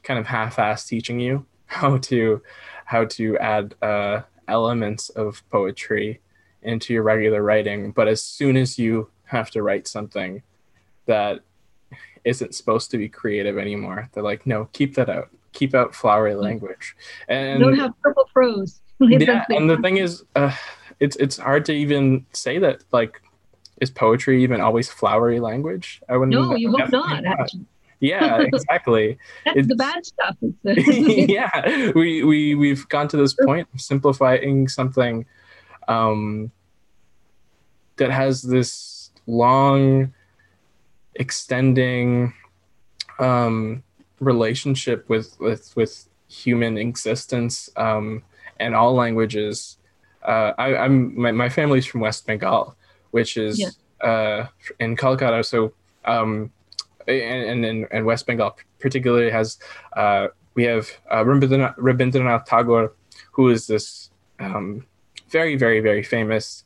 kind 0.04 0.20
of 0.20 0.26
half-ass 0.26 0.86
teaching 0.88 1.20
you 1.20 1.46
how 1.68 1.98
to 1.98 2.42
how 2.88 3.04
to 3.04 3.38
add 3.40 3.76
uh, 3.82 4.22
elements 4.48 5.10
of 5.10 5.44
poetry 5.52 6.22
into 6.62 6.94
your 6.94 7.04
regular 7.04 7.44
writing. 7.44 7.92
But 7.92 8.08
as 8.08 8.24
soon 8.24 8.56
as 8.56 8.80
you 8.80 9.10
have 9.26 9.52
to 9.52 9.62
write 9.62 9.90
something 9.90 10.42
that 11.06 11.42
isn't 12.24 12.56
supposed 12.56 12.90
to 12.92 12.98
be 12.98 13.10
creative 13.10 13.58
anymore, 13.58 14.10
they're 14.14 14.24
like, 14.24 14.48
no, 14.48 14.70
keep 14.72 14.96
that 14.96 15.10
out. 15.10 15.28
Keep 15.52 15.76
out 15.76 15.94
flowery 15.94 16.36
language. 16.36 16.96
And 17.28 17.60
don't 17.60 17.78
have 17.78 17.92
purple 18.02 18.30
prose. 18.34 18.80
yeah, 19.02 19.44
and 19.50 19.70
the 19.70 19.78
thing 19.78 19.98
is, 19.98 20.24
uh, 20.38 20.56
it's 21.02 21.18
it's 21.18 21.38
hard 21.38 21.66
to 21.66 21.74
even 21.74 22.26
say 22.32 22.58
that. 22.60 22.84
Like, 22.94 23.22
is 23.82 23.92
poetry 23.92 24.44
even 24.44 24.62
always 24.62 24.90
flowery 24.90 25.42
language? 25.42 26.02
I 26.08 26.16
wouldn't. 26.16 26.34
No, 26.34 26.56
you 26.56 26.72
hope 26.72 26.90
not. 26.92 27.24
not 27.24 27.52
yeah 28.00 28.40
exactly 28.42 29.18
that's 29.46 29.58
it's, 29.58 29.68
the 29.68 29.76
bad 29.76 30.06
stuff 30.06 30.36
yeah 30.64 31.92
we, 31.96 32.24
we 32.24 32.56
we've 32.56 32.88
gone 32.90 33.08
to 33.08 33.18
this 33.18 33.34
point 33.34 33.68
of 33.74 33.82
simplifying 33.82 34.68
something 34.68 35.26
um, 35.88 36.52
that 37.96 38.12
has 38.12 38.42
this 38.42 39.12
long 39.26 40.14
extending 41.16 42.34
um, 43.20 43.84
relationship 44.20 45.08
with 45.10 45.40
with 45.40 45.76
with 45.76 46.08
human 46.28 46.78
existence 46.78 47.70
um, 47.78 48.22
and 48.60 48.76
all 48.76 48.94
languages 48.94 49.78
uh, 50.28 50.54
I, 50.58 50.86
am 50.86 51.20
my, 51.20 51.32
my 51.32 51.50
family's 51.50 51.86
from 51.86 52.02
West 52.02 52.28
Bengal, 52.28 52.76
which 53.12 53.38
is 53.38 53.60
yeah. 53.60 54.08
uh, 54.08 54.48
in 54.80 54.98
Calcutta. 54.98 55.44
So 55.44 55.74
um, 56.06 56.52
and 57.08 57.66
and, 57.66 57.88
and 57.92 58.06
West 58.06 58.26
Bengal 58.26 58.58
particularly 58.80 59.32
has 59.32 59.58
uh, 59.96 60.28
we 60.56 60.64
have 60.64 60.90
uh, 61.10 61.24
Rabindranath 61.24 62.46
Tagore, 62.46 62.94
who 63.32 63.50
is 63.50 63.68
this 63.68 64.10
um, 64.40 64.86
very 65.30 65.56
very 65.56 65.80
very 65.80 66.04
famous 66.04 66.64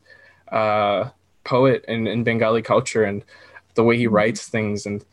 uh, 0.50 1.10
poet 1.44 1.84
in, 1.88 2.06
in 2.06 2.24
Bengali 2.24 2.62
culture 2.62 3.04
and 3.04 3.24
the 3.74 3.84
way 3.84 3.96
he 3.96 4.04
mm-hmm. 4.04 4.14
writes 4.14 4.48
things 4.48 4.86
and. 4.86 5.04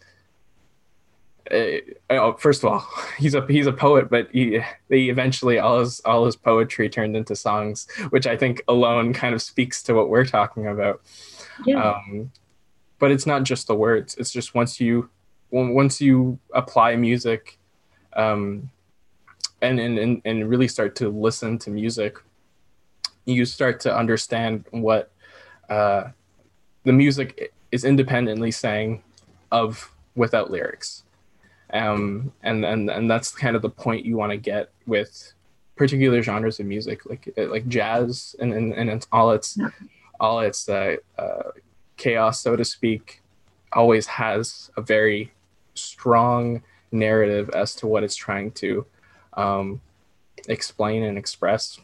Uh, 1.52 1.80
oh, 2.12 2.34
first 2.34 2.64
of 2.64 2.72
all, 2.72 2.88
he's 3.18 3.34
a 3.34 3.44
he's 3.48 3.66
a 3.66 3.74
poet, 3.74 4.08
but 4.08 4.30
he, 4.32 4.62
he 4.88 5.10
eventually 5.10 5.58
all 5.58 5.80
his 5.80 6.00
all 6.02 6.24
his 6.26 6.36
poetry 6.36 6.88
turned 6.90 7.18
into 7.18 7.36
songs, 7.36 7.88
which 8.12 8.28
I 8.28 8.38
think 8.38 8.62
alone 8.68 9.14
kind 9.14 9.34
of 9.34 9.42
speaks 9.42 9.82
to 9.84 9.96
what 9.96 10.10
we're 10.10 10.26
talking 10.26 10.68
about. 10.68 11.02
Yeah. 11.66 11.94
Um, 11.94 12.32
but 13.00 13.10
it's 13.10 13.26
not 13.26 13.46
just 13.46 13.66
the 13.66 13.74
words; 13.74 14.14
it's 14.20 14.30
just 14.30 14.54
once 14.54 14.80
you 14.80 15.10
once 15.52 16.00
you 16.00 16.40
apply 16.54 16.96
music 16.96 17.58
um, 18.14 18.70
and, 19.62 19.80
and 19.80 20.22
and 20.24 20.50
really 20.50 20.68
start 20.68 20.96
to 20.98 21.10
listen 21.10 21.58
to 21.60 21.70
music, 21.70 22.18
you 23.26 23.46
start 23.46 23.80
to 23.82 23.96
understand 23.96 24.66
what 24.72 25.12
uh, 25.70 26.10
the 26.84 26.94
music 26.94 27.54
is 27.72 27.84
independently 27.84 28.52
saying 28.52 29.04
of 29.52 29.92
without 30.16 30.52
lyrics. 30.52 31.04
Um, 31.72 32.32
and, 32.42 32.66
and 32.66 32.90
and 32.90 33.10
that's 33.10 33.32
kind 33.32 33.56
of 33.56 33.62
the 33.62 33.70
point 33.70 34.06
you 34.06 34.18
want 34.18 34.32
to 34.32 34.38
get 34.38 34.72
with 34.88 35.34
particular 35.76 36.22
genres 36.24 36.60
of 36.60 36.66
music, 36.66 37.06
like 37.06 37.32
like 37.38 37.68
jazz 37.68 38.36
and 38.40 38.54
and, 38.54 38.74
and 38.74 38.90
it's 38.90 39.08
all 39.12 39.32
its 39.32 39.58
all 40.20 40.40
its 40.40 40.68
uh, 40.68 40.98
uh, 41.18 41.52
chaos, 41.98 42.42
so 42.42 42.56
to 42.56 42.66
speak, 42.66 43.22
always 43.74 44.08
has 44.08 44.72
a 44.78 44.82
very 44.82 45.32
strong 45.80 46.62
narrative 46.92 47.50
as 47.50 47.76
to 47.76 47.88
what 47.88 48.04
it's 48.04 48.16
trying 48.16 48.52
to 48.52 48.86
um, 49.34 49.82
explain 50.48 51.04
and 51.04 51.18
express. 51.18 51.80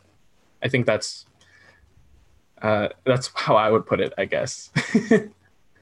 I 0.64 0.70
think 0.70 0.86
that's 0.86 1.26
uh, 2.62 2.90
that's 3.06 3.30
how 3.36 3.56
I 3.56 3.70
would 3.70 3.86
put 3.86 4.00
it, 4.00 4.14
I 4.18 4.26
guess. 4.26 4.72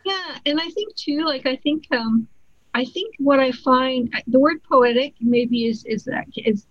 yeah, 0.06 0.38
and 0.46 0.60
I 0.60 0.70
think 0.70 0.96
too, 0.96 1.26
like 1.26 1.46
I 1.46 1.56
think 1.58 1.86
um, 1.92 2.28
I 2.74 2.86
think 2.86 3.16
what 3.20 3.40
I 3.40 3.52
find 3.52 4.14
the 4.28 4.40
word 4.40 4.62
poetic 4.64 5.14
maybe 5.22 5.66
is 5.68 5.86
is 5.86 6.04
that 6.06 6.26
is 6.36 6.66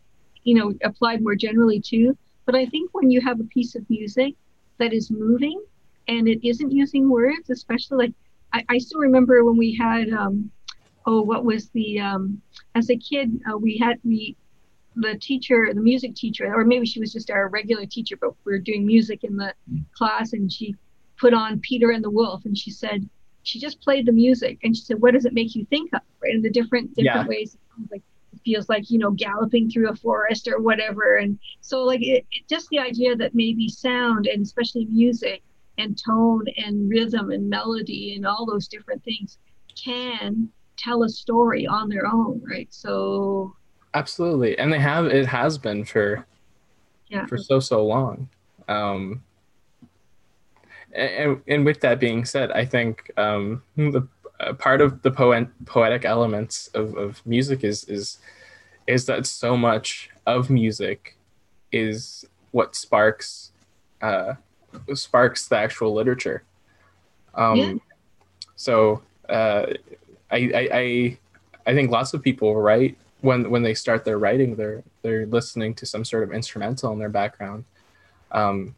you 0.44 0.54
know 0.54 0.74
applied 0.84 1.22
more 1.22 1.36
generally 1.36 1.80
too. 1.80 2.16
But 2.44 2.56
I 2.56 2.66
think 2.66 2.90
when 2.92 3.10
you 3.10 3.20
have 3.20 3.40
a 3.40 3.44
piece 3.44 3.76
of 3.76 3.88
music 3.88 4.34
that 4.78 4.92
is 4.92 5.10
moving 5.10 5.62
and 6.08 6.26
it 6.26 6.46
isn't 6.46 6.72
using 6.72 7.08
words, 7.08 7.50
especially 7.50 8.06
like 8.06 8.14
I, 8.52 8.64
I 8.68 8.78
still 8.78 9.00
remember 9.00 9.44
when 9.44 9.56
we 9.56 9.74
had 9.74 10.10
um, 10.10 10.50
oh 11.06 11.20
what 11.20 11.44
was 11.44 11.68
the 11.70 12.00
um, 12.00 12.40
as 12.74 12.90
a 12.90 12.96
kid 12.96 13.40
uh, 13.50 13.56
we 13.56 13.78
had 13.78 13.98
we 14.04 14.36
the 14.96 15.16
teacher 15.18 15.68
the 15.72 15.80
music 15.80 16.14
teacher 16.14 16.52
or 16.54 16.64
maybe 16.64 16.86
she 16.86 17.00
was 17.00 17.12
just 17.12 17.30
our 17.30 17.48
regular 17.48 17.86
teacher 17.86 18.16
but 18.16 18.34
we 18.44 18.52
were 18.52 18.58
doing 18.58 18.84
music 18.86 19.24
in 19.24 19.36
the 19.36 19.52
class 19.96 20.32
and 20.32 20.52
she 20.52 20.74
put 21.18 21.32
on 21.32 21.60
Peter 21.60 21.90
and 21.90 22.04
the 22.04 22.10
Wolf 22.10 22.44
and 22.44 22.56
she 22.56 22.70
said 22.70 23.08
she 23.42 23.58
just 23.58 23.80
played 23.80 24.06
the 24.06 24.12
music 24.12 24.58
and 24.62 24.76
she 24.76 24.82
said 24.82 25.00
what 25.00 25.14
does 25.14 25.24
it 25.24 25.32
make 25.32 25.54
you 25.54 25.64
think 25.66 25.90
of 25.94 26.00
right 26.22 26.34
and 26.34 26.44
the 26.44 26.50
different 26.50 26.94
different 26.94 27.22
yeah. 27.22 27.26
ways 27.26 27.56
like 27.90 28.02
it 28.32 28.40
feels 28.44 28.68
like 28.68 28.90
you 28.90 28.98
know 28.98 29.10
galloping 29.12 29.70
through 29.70 29.88
a 29.88 29.96
forest 29.96 30.46
or 30.46 30.60
whatever 30.60 31.16
and 31.16 31.38
so 31.60 31.84
like 31.84 32.02
it, 32.02 32.26
it, 32.30 32.48
just 32.48 32.68
the 32.68 32.78
idea 32.78 33.16
that 33.16 33.34
maybe 33.34 33.68
sound 33.68 34.26
and 34.26 34.44
especially 34.44 34.84
music 34.86 35.42
and 35.78 35.98
tone 35.98 36.44
and 36.58 36.90
rhythm 36.90 37.30
and 37.30 37.48
melody 37.48 38.14
and 38.14 38.26
all 38.26 38.44
those 38.44 38.68
different 38.68 39.02
things 39.04 39.38
can 39.74 40.50
tell 40.76 41.02
a 41.04 41.08
story 41.08 41.66
on 41.66 41.88
their 41.88 42.06
own 42.06 42.40
right 42.44 42.68
so 42.70 43.54
absolutely 43.94 44.58
and 44.58 44.72
they 44.72 44.78
have 44.78 45.06
it 45.06 45.26
has 45.26 45.58
been 45.58 45.84
for 45.84 46.26
yeah 47.08 47.26
for 47.26 47.36
so 47.36 47.60
so 47.60 47.84
long 47.84 48.28
um 48.68 49.22
and, 50.94 51.40
and 51.48 51.64
with 51.64 51.80
that 51.80 51.98
being 51.98 52.24
said, 52.24 52.50
I 52.52 52.64
think 52.64 53.10
um, 53.16 53.62
the 53.76 54.06
uh, 54.40 54.52
part 54.54 54.80
of 54.80 55.02
the 55.02 55.10
poet 55.10 55.48
poetic 55.64 56.04
elements 56.04 56.68
of, 56.74 56.96
of 56.96 57.24
music 57.24 57.64
is 57.64 57.84
is 57.84 58.18
is 58.86 59.06
that 59.06 59.26
so 59.26 59.56
much 59.56 60.10
of 60.26 60.50
music 60.50 61.16
is 61.70 62.24
what 62.50 62.74
sparks 62.74 63.52
uh, 64.02 64.34
sparks 64.94 65.48
the 65.48 65.56
actual 65.56 65.94
literature. 65.94 66.42
Um, 67.34 67.56
yeah. 67.56 67.74
So 68.56 69.02
uh, 69.28 69.66
I, 70.32 70.50
I, 70.54 70.68
I 70.72 71.18
I 71.66 71.74
think 71.74 71.90
lots 71.90 72.14
of 72.14 72.22
people 72.22 72.56
write 72.56 72.96
when 73.20 73.50
when 73.50 73.62
they 73.62 73.74
start 73.74 74.04
their 74.04 74.18
writing, 74.18 74.56
they're 74.56 74.82
they're 75.02 75.26
listening 75.26 75.74
to 75.74 75.86
some 75.86 76.04
sort 76.04 76.22
of 76.24 76.32
instrumental 76.32 76.92
in 76.92 76.98
their 76.98 77.08
background. 77.08 77.64
Um, 78.32 78.74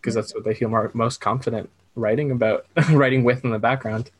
because 0.00 0.14
that's 0.14 0.34
what 0.34 0.44
they 0.44 0.54
feel 0.54 0.68
more, 0.68 0.90
most 0.94 1.20
confident 1.20 1.68
writing 1.94 2.30
about, 2.30 2.66
writing 2.90 3.24
with 3.24 3.44
in 3.44 3.50
the 3.50 3.58
background. 3.58 4.10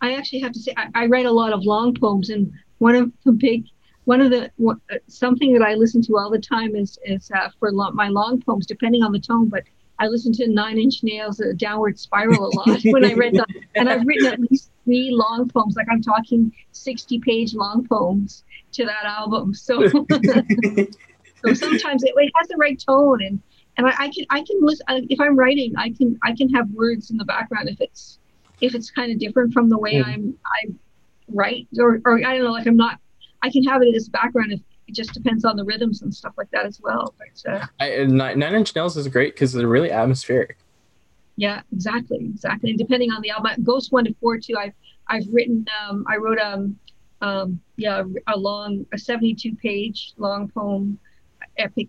I 0.00 0.14
actually 0.14 0.40
have 0.40 0.52
to 0.52 0.60
say, 0.60 0.74
I, 0.76 0.88
I 0.94 1.06
write 1.06 1.26
a 1.26 1.32
lot 1.32 1.52
of 1.52 1.64
long 1.64 1.94
poems, 1.94 2.30
and 2.30 2.52
one 2.78 2.94
of 2.94 3.10
the 3.24 3.32
big, 3.32 3.64
one 4.04 4.20
of 4.20 4.30
the 4.30 4.50
one, 4.56 4.80
uh, 4.92 4.96
something 5.06 5.52
that 5.54 5.62
I 5.62 5.74
listen 5.74 6.02
to 6.02 6.18
all 6.18 6.30
the 6.30 6.38
time 6.38 6.76
is 6.76 6.98
is 7.04 7.30
uh, 7.30 7.48
for 7.58 7.72
lo- 7.72 7.92
my 7.92 8.08
long 8.08 8.40
poems, 8.42 8.66
depending 8.66 9.02
on 9.02 9.12
the 9.12 9.18
tone. 9.18 9.48
But 9.48 9.62
I 9.98 10.08
listen 10.08 10.32
to 10.34 10.48
Nine 10.48 10.78
Inch 10.78 11.02
Nails, 11.02 11.40
a 11.40 11.54
Downward 11.54 11.98
Spiral, 11.98 12.46
a 12.46 12.50
lot 12.54 12.80
when 12.84 13.04
I 13.04 13.14
read 13.14 13.34
them, 13.34 13.46
and 13.74 13.88
I've 13.88 14.06
written 14.06 14.26
at 14.26 14.40
least 14.40 14.70
three 14.84 15.10
long 15.12 15.48
poems. 15.48 15.76
Like 15.76 15.86
I'm 15.90 16.02
talking 16.02 16.52
sixty-page 16.72 17.54
long 17.54 17.86
poems 17.86 18.44
to 18.72 18.84
that 18.84 19.04
album. 19.04 19.54
So, 19.54 19.86
so 19.88 21.54
sometimes 21.54 22.02
it, 22.02 22.12
it 22.16 22.32
has 22.36 22.48
the 22.48 22.56
right 22.58 22.78
tone 22.78 23.22
and 23.22 23.40
and 23.76 23.86
I, 23.88 23.90
I, 23.98 24.08
can 24.08 24.24
I 24.30 24.42
can 24.42 24.58
listen 24.60 24.86
if 25.10 25.20
I'm 25.20 25.36
writing 25.36 25.74
I 25.76 25.90
can 25.90 26.18
I 26.22 26.34
can 26.34 26.48
have 26.50 26.70
words 26.70 27.10
in 27.10 27.16
the 27.16 27.24
background 27.24 27.68
if 27.68 27.80
it's 27.80 28.18
if 28.60 28.74
it's 28.74 28.90
kind 28.90 29.12
of 29.12 29.18
different 29.18 29.52
from 29.52 29.68
the 29.68 29.78
way 29.78 29.94
mm. 29.94 30.06
I'm 30.06 30.38
I 30.46 30.72
write 31.28 31.66
or, 31.78 32.00
or 32.04 32.18
I 32.18 32.36
don't 32.36 32.44
know 32.44 32.52
like 32.52 32.66
I'm 32.66 32.76
not 32.76 32.98
I 33.42 33.50
can 33.50 33.64
have 33.64 33.82
it 33.82 33.94
as 33.94 34.08
background 34.08 34.52
if 34.52 34.60
it 34.86 34.94
just 34.94 35.12
depends 35.12 35.44
on 35.44 35.56
the 35.56 35.64
rhythms 35.64 36.02
and 36.02 36.14
stuff 36.14 36.34
like 36.36 36.50
that 36.50 36.66
as 36.66 36.80
well. 36.80 37.14
But 37.18 37.52
uh, 37.52 37.66
I, 37.80 38.04
Nine 38.04 38.54
Inch 38.54 38.74
Nails 38.74 38.96
is 38.96 39.08
great 39.08 39.34
because 39.34 39.52
they're 39.52 39.66
really 39.66 39.90
atmospheric. 39.90 40.58
Yeah, 41.36 41.62
exactly, 41.72 42.18
exactly. 42.18 42.70
And 42.70 42.78
depending 42.78 43.10
on 43.10 43.20
the 43.22 43.30
album, 43.30 43.64
Ghost 43.64 43.92
One 43.92 44.04
to 44.04 44.14
Four 44.20 44.38
too. 44.38 44.56
I've 44.56 44.74
I've 45.08 45.26
written 45.32 45.66
um 45.80 46.04
I 46.08 46.16
wrote 46.16 46.38
um 46.38 46.78
um 47.20 47.60
yeah 47.76 48.02
a 48.26 48.36
long 48.36 48.86
a 48.92 48.98
72 48.98 49.54
page 49.56 50.14
long 50.16 50.48
poem 50.48 50.98
epic 51.58 51.88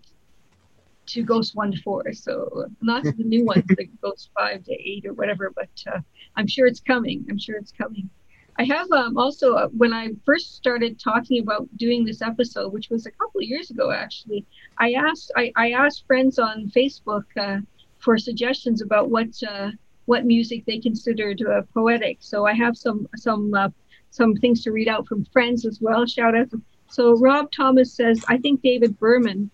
to 1.08 1.24
Ghost 1.24 1.56
one 1.56 1.72
to 1.72 1.82
four. 1.82 2.12
So 2.14 2.66
not 2.82 3.04
the 3.04 3.14
new 3.18 3.46
ones, 3.46 3.64
the 3.68 3.88
Ghost 4.02 4.30
five 4.38 4.64
to 4.66 4.74
eight 4.74 5.06
or 5.06 5.14
whatever, 5.14 5.52
but 5.56 5.70
uh, 5.92 6.00
I'm 6.36 6.48
sure 6.48 6.66
it's 6.68 6.80
coming. 6.80 7.26
I'm 7.30 7.38
sure 7.38 7.58
it's 7.58 7.72
coming. 7.72 8.10
I 8.58 8.64
have 8.64 8.90
um, 8.92 9.18
also 9.18 9.56
uh, 9.56 9.68
when 9.70 9.94
I 9.94 10.10
first 10.26 10.56
started 10.56 11.00
talking 11.00 11.42
about 11.42 11.68
doing 11.78 12.06
this 12.06 12.22
episode, 12.22 12.72
which 12.72 12.90
was 12.90 13.06
a 13.06 13.12
couple 13.12 13.42
of 13.42 13.48
years 13.48 13.70
ago 13.70 13.92
actually, 13.92 14.46
I 14.78 14.94
asked 14.94 15.32
I, 15.36 15.52
I 15.56 15.72
asked 15.72 16.06
friends 16.08 16.40
on 16.40 16.72
Facebook 16.76 17.26
uh, 17.38 17.60
for 18.06 18.18
suggestions 18.18 18.82
about 18.82 19.10
what 19.10 19.28
uh, 19.50 19.72
what 20.06 20.26
music 20.26 20.64
they 20.66 20.80
considered 20.80 21.42
uh, 21.42 21.64
poetic. 21.74 22.18
So 22.22 22.46
I 22.46 22.54
have 22.54 22.78
some 22.78 23.08
some 23.18 23.54
uh, 23.54 23.70
some 24.12 24.36
things 24.36 24.64
to 24.64 24.72
read 24.72 24.88
out 24.88 25.08
from 25.08 25.26
friends 25.26 25.66
as 25.66 25.82
well. 25.82 26.06
Shout 26.06 26.36
out. 26.38 26.48
So 26.88 27.18
Rob 27.18 27.52
Thomas 27.52 27.92
says 27.92 28.24
I 28.30 28.38
think 28.38 28.62
David 28.62 28.98
Berman 29.00 29.50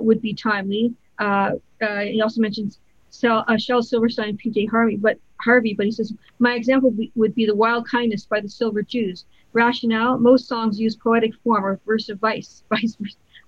would 0.00 0.20
be 0.20 0.34
timely. 0.34 0.94
He 1.20 2.20
also 2.22 2.40
mentions 2.40 2.80
Shel, 3.12 3.44
uh, 3.46 3.58
Shel 3.58 3.82
Silverstein 3.82 4.30
and 4.30 4.38
P.J. 4.38 4.66
Harvey, 4.66 4.96
but 4.96 5.18
Harvey, 5.42 5.74
but 5.74 5.84
he 5.84 5.92
says 5.92 6.14
my 6.38 6.54
example 6.54 6.90
would 6.90 6.98
be, 6.98 7.12
would 7.14 7.34
be 7.34 7.46
the 7.46 7.54
Wild 7.54 7.86
Kindness 7.86 8.24
by 8.24 8.40
the 8.40 8.48
Silver 8.48 8.82
Jews. 8.82 9.26
Rationale: 9.52 10.18
Most 10.18 10.48
songs 10.48 10.80
use 10.80 10.96
poetic 10.96 11.34
form 11.44 11.64
or 11.64 11.78
verse 11.84 12.08
of 12.08 12.18
vice. 12.20 12.64
Vice. 12.70 12.96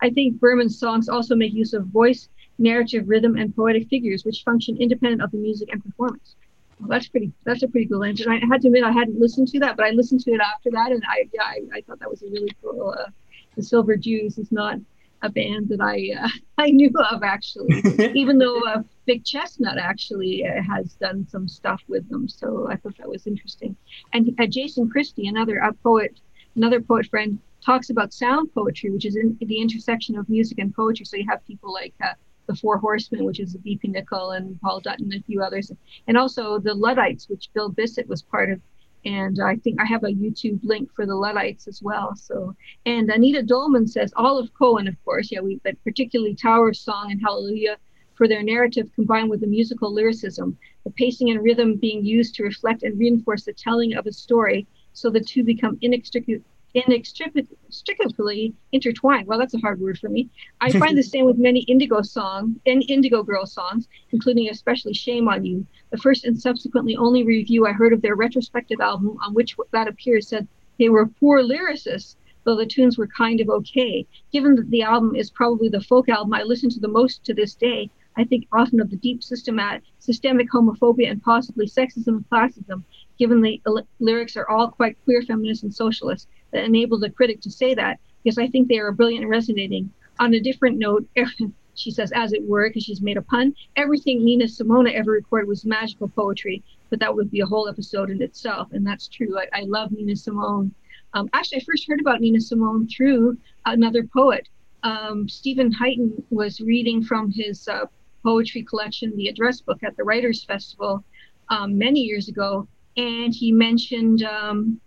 I 0.03 0.11
think 0.11 0.39
Berman's 0.39 0.79
songs 0.79 1.09
also 1.09 1.35
make 1.35 1.55
use 1.55 1.73
of 1.73 1.87
voice, 1.87 2.29
narrative, 2.59 3.09
rhythm, 3.09 3.37
and 3.37 3.55
poetic 3.55 3.89
figures, 3.89 4.25
which 4.25 4.43
function 4.45 4.77
independent 4.77 5.23
of 5.23 5.31
the 5.31 5.39
music 5.39 5.69
and 5.73 5.83
performance. 5.85 6.37
Well, 6.81 6.89
that's 6.89 7.09
pretty. 7.09 7.33
That's 7.45 7.63
a 7.63 7.69
pretty 7.69 7.87
cool 7.87 8.05
answer. 8.05 8.31
I 8.31 8.41
had 8.51 8.63
to 8.63 8.69
admit 8.69 8.85
I 8.85 8.93
hadn't 8.93 9.19
listened 9.19 9.49
to 9.49 9.61
that, 9.61 9.77
but 9.77 9.87
I 9.87 9.91
listened 9.91 10.21
to 10.23 10.33
it 10.33 10.41
after 10.41 10.71
that, 10.73 10.93
and 10.93 11.03
I 11.09 11.29
yeah, 11.33 11.43
I, 11.43 11.61
I 11.79 11.81
thought 11.83 12.01
that 12.01 12.11
was 12.11 12.23
a 12.23 12.27
really 12.27 12.55
cool. 12.63 12.95
Uh, 12.99 13.11
the 13.57 13.63
Silver 13.63 13.97
Jews 13.97 14.39
is 14.39 14.51
not 14.51 14.79
a 15.23 15.31
band 15.31 15.69
that 15.69 15.81
I 15.81 16.11
uh, 16.21 16.29
I 16.59 16.71
knew 16.71 16.91
of 17.11 17.23
actually, 17.23 17.83
even 18.15 18.39
though 18.39 18.61
uh, 18.61 18.83
Vic 19.07 19.25
Chesnutt 19.25 19.79
actually 19.79 20.45
uh, 20.47 20.63
has 20.63 20.95
done 20.95 21.27
some 21.29 21.49
stuff 21.49 21.83
with 21.89 22.09
them. 22.09 22.29
So 22.29 22.69
I 22.69 22.77
thought 22.77 22.97
that 22.99 23.09
was 23.09 23.27
interesting. 23.27 23.77
And 24.13 24.35
uh, 24.39 24.47
Jason 24.47 24.89
Christie, 24.89 25.29
another 25.29 25.63
uh, 25.63 25.73
poet, 25.83 26.21
another 26.57 26.81
poet 26.81 27.07
friend, 27.07 27.39
talks 27.65 27.91
about 27.91 28.13
sound 28.13 28.53
poetry, 28.53 28.91
which 28.91 29.07
is 29.07 29.17
in 29.17 29.37
the 29.41 29.61
intersection 29.61 30.17
of 30.17 30.29
music 30.29 30.59
and 30.59 30.75
poetry. 30.75 31.07
So 31.07 31.17
you 31.17 31.27
have 31.29 31.45
people 31.47 31.73
like 31.73 31.95
uh, 32.03 32.13
the 32.47 32.55
Four 32.55 32.79
Horsemen, 32.79 33.25
which 33.25 33.41
is 33.41 33.57
B.P. 33.57 33.89
Nichol 33.89 34.33
and 34.33 34.61
Paul 34.61 34.81
Dutton 34.81 35.13
and 35.13 35.21
a 35.21 35.25
few 35.25 35.43
others, 35.43 35.73
and 36.07 36.17
also 36.17 36.59
the 36.59 36.75
Luddites, 36.75 37.29
which 37.29 37.51
Bill 37.55 37.69
Bissett 37.69 38.09
was 38.09 38.23
part 38.23 38.51
of 38.51 38.61
and 39.05 39.39
I 39.41 39.57
think 39.57 39.81
I 39.81 39.85
have 39.85 40.05
a 40.05 40.09
YouTube 40.09 40.61
link 40.63 40.91
for 40.95 41.05
the 41.05 41.15
Luddites 41.15 41.69
as 41.69 41.83
well. 41.83 42.17
So, 42.17 42.55
and 42.87 43.11
Anita 43.11 43.43
Dolman 43.43 43.87
says 43.87 44.13
Olive 44.17 44.53
Cohen, 44.55 44.89
of 44.89 44.97
course, 45.05 45.31
yeah, 45.31 45.41
we 45.41 45.61
but 45.63 45.83
particularly 45.85 46.35
Tower 46.35 46.71
of 46.71 46.77
Song 46.77 47.11
and 47.11 47.21
Hallelujah 47.21 47.77
for 48.15 48.29
their 48.29 48.43
narrative 48.43 48.89
combined 48.95 49.29
with 49.29 49.41
the 49.41 49.47
musical 49.47 49.93
lyricism, 49.93 50.57
the 50.85 50.91
pacing 50.91 51.31
and 51.31 51.43
rhythm 51.43 51.77
being 51.77 52.05
used 52.05 52.35
to 52.37 52.45
reflect 52.45 52.83
and 52.83 52.99
reinforce 52.99 53.45
the 53.45 53.53
telling 53.53 53.95
of 53.95 54.07
a 54.07 54.13
story, 54.13 54.67
so 54.93 55.11
the 55.11 55.21
two 55.21 55.43
become 55.43 55.77
inextricably 55.83 56.43
inextricably 56.75 58.55
intertwined. 58.73 59.27
Well, 59.27 59.39
that's 59.39 59.55
a 59.55 59.59
hard 59.59 59.81
word 59.81 59.99
for 59.99 60.09
me. 60.09 60.29
I 60.61 60.73
find 60.73 60.99
the 60.99 61.03
same 61.03 61.25
with 61.25 61.39
many 61.39 61.61
Indigo 61.61 62.03
song 62.03 62.61
and 62.67 62.85
Indigo 62.89 63.23
Girl 63.23 63.47
songs, 63.47 63.89
including 64.11 64.49
especially 64.51 64.93
"Shame 64.93 65.29
on 65.29 65.45
You." 65.45 65.67
The 65.91 65.99
first 65.99 66.25
and 66.25 66.39
subsequently 66.39 66.97
only 66.97 67.23
review 67.25 67.67
I 67.67 67.73
heard 67.73 67.93
of 67.93 68.03
their 68.03 68.17
retrospective 68.17 68.81
album 68.81 69.17
on 69.25 69.35
which 69.35 69.57
that 69.73 69.89
appears 69.89 70.29
said 70.29 70.49
they 70.79 70.89
were 70.89 71.07
poor 71.07 71.43
lyricists, 71.43 72.17
though 72.43 72.57
the 72.57 72.67
tunes 72.67 72.99
were 72.99 73.07
kind 73.07 73.41
of 73.41 73.49
okay. 73.49 74.07
Given 74.33 74.57
that 74.57 74.71
the 74.71 74.83
album 74.83 75.15
is 75.15 75.31
probably 75.31 75.69
the 75.69 75.81
folk 75.81 76.09
album 76.09 76.35
I 76.35 76.43
listen 76.43 76.71
to 76.71 76.81
the 76.81 76.89
most 76.89 77.25
to 77.25 77.35
this 77.35 77.55
day, 77.55 77.91
I 78.17 78.25
think 78.25 78.47
often 78.53 78.81
of 78.81 78.91
the 78.91 78.97
deep 78.97 79.21
systemat, 79.23 79.83
systemic 79.99 80.51
homophobia 80.51 81.11
and 81.11 81.23
possibly 81.23 81.67
sexism 81.67 82.09
and 82.09 82.29
classism, 82.31 82.83
given 83.19 83.41
the 83.41 83.61
lyrics 84.01 84.37
are 84.37 84.49
all 84.49 84.71
quite 84.71 84.97
queer, 85.05 85.23
feminist, 85.23 85.63
and 85.63 85.75
socialist, 85.75 86.29
that 86.53 86.65
enabled 86.65 87.03
the 87.03 87.11
critic 87.11 87.41
to 87.43 87.51
say 87.51 87.75
that, 87.75 87.99
because 88.23 88.39
I 88.39 88.49
think 88.49 88.69
they 88.69 88.79
are 88.79 88.93
brilliant 88.93 89.23
and 89.23 89.31
resonating. 89.31 89.91
On 90.21 90.35
a 90.35 90.41
different 90.41 90.79
note, 90.79 91.07
she 91.75 91.91
says, 91.91 92.13
as 92.13 92.33
it 92.33 92.47
were, 92.47 92.69
because 92.69 92.85
she's 92.85 93.03
made 93.03 93.17
a 93.17 93.23
pun, 93.23 93.55
everything 93.77 94.25
Nina 94.25 94.49
Simone 94.49 94.89
ever 94.89 95.13
recorded 95.13 95.49
was 95.49 95.65
magical 95.65 96.09
poetry, 96.09 96.63
but 96.91 97.01
that 97.01 97.15
would 97.15 97.31
be 97.31 97.41
a 97.41 97.47
whole 97.47 97.69
episode 97.69 98.11
in 98.11 98.23
itself. 98.23 98.69
And 98.73 98.87
that's 98.87 99.09
true. 99.09 99.39
I, 99.39 99.47
I 99.53 99.63
love 99.63 99.91
Nina 99.93 100.17
Simone. 100.17 100.73
Um, 101.15 101.29
actually, 101.33 101.61
I 101.61 101.65
first 101.65 101.87
heard 101.89 102.01
about 102.01 102.21
Nina 102.21 102.41
Simone 102.41 102.89
through 102.89 103.37
another 103.67 104.05
poet. 104.05 104.49
Um, 104.83 105.29
Steven 105.29 105.73
Heighton 105.73 106.23
was 106.31 106.61
reading 106.61 107.03
from 107.03 107.31
his 107.31 107.67
uh, 107.69 107.87
poetry 108.23 108.63
collection, 108.63 109.17
The 109.17 109.29
Address 109.29 109.61
Book, 109.61 109.83
at 109.83 109.97
the 109.97 110.05
Writers' 110.05 110.45
Festival 110.45 111.05
um, 111.49 111.79
many 111.79 112.01
years 112.01 112.29
ago. 112.29 112.67
And 112.97 113.35
he 113.35 113.53
mentioned, 113.53 114.23
um, 114.23 114.81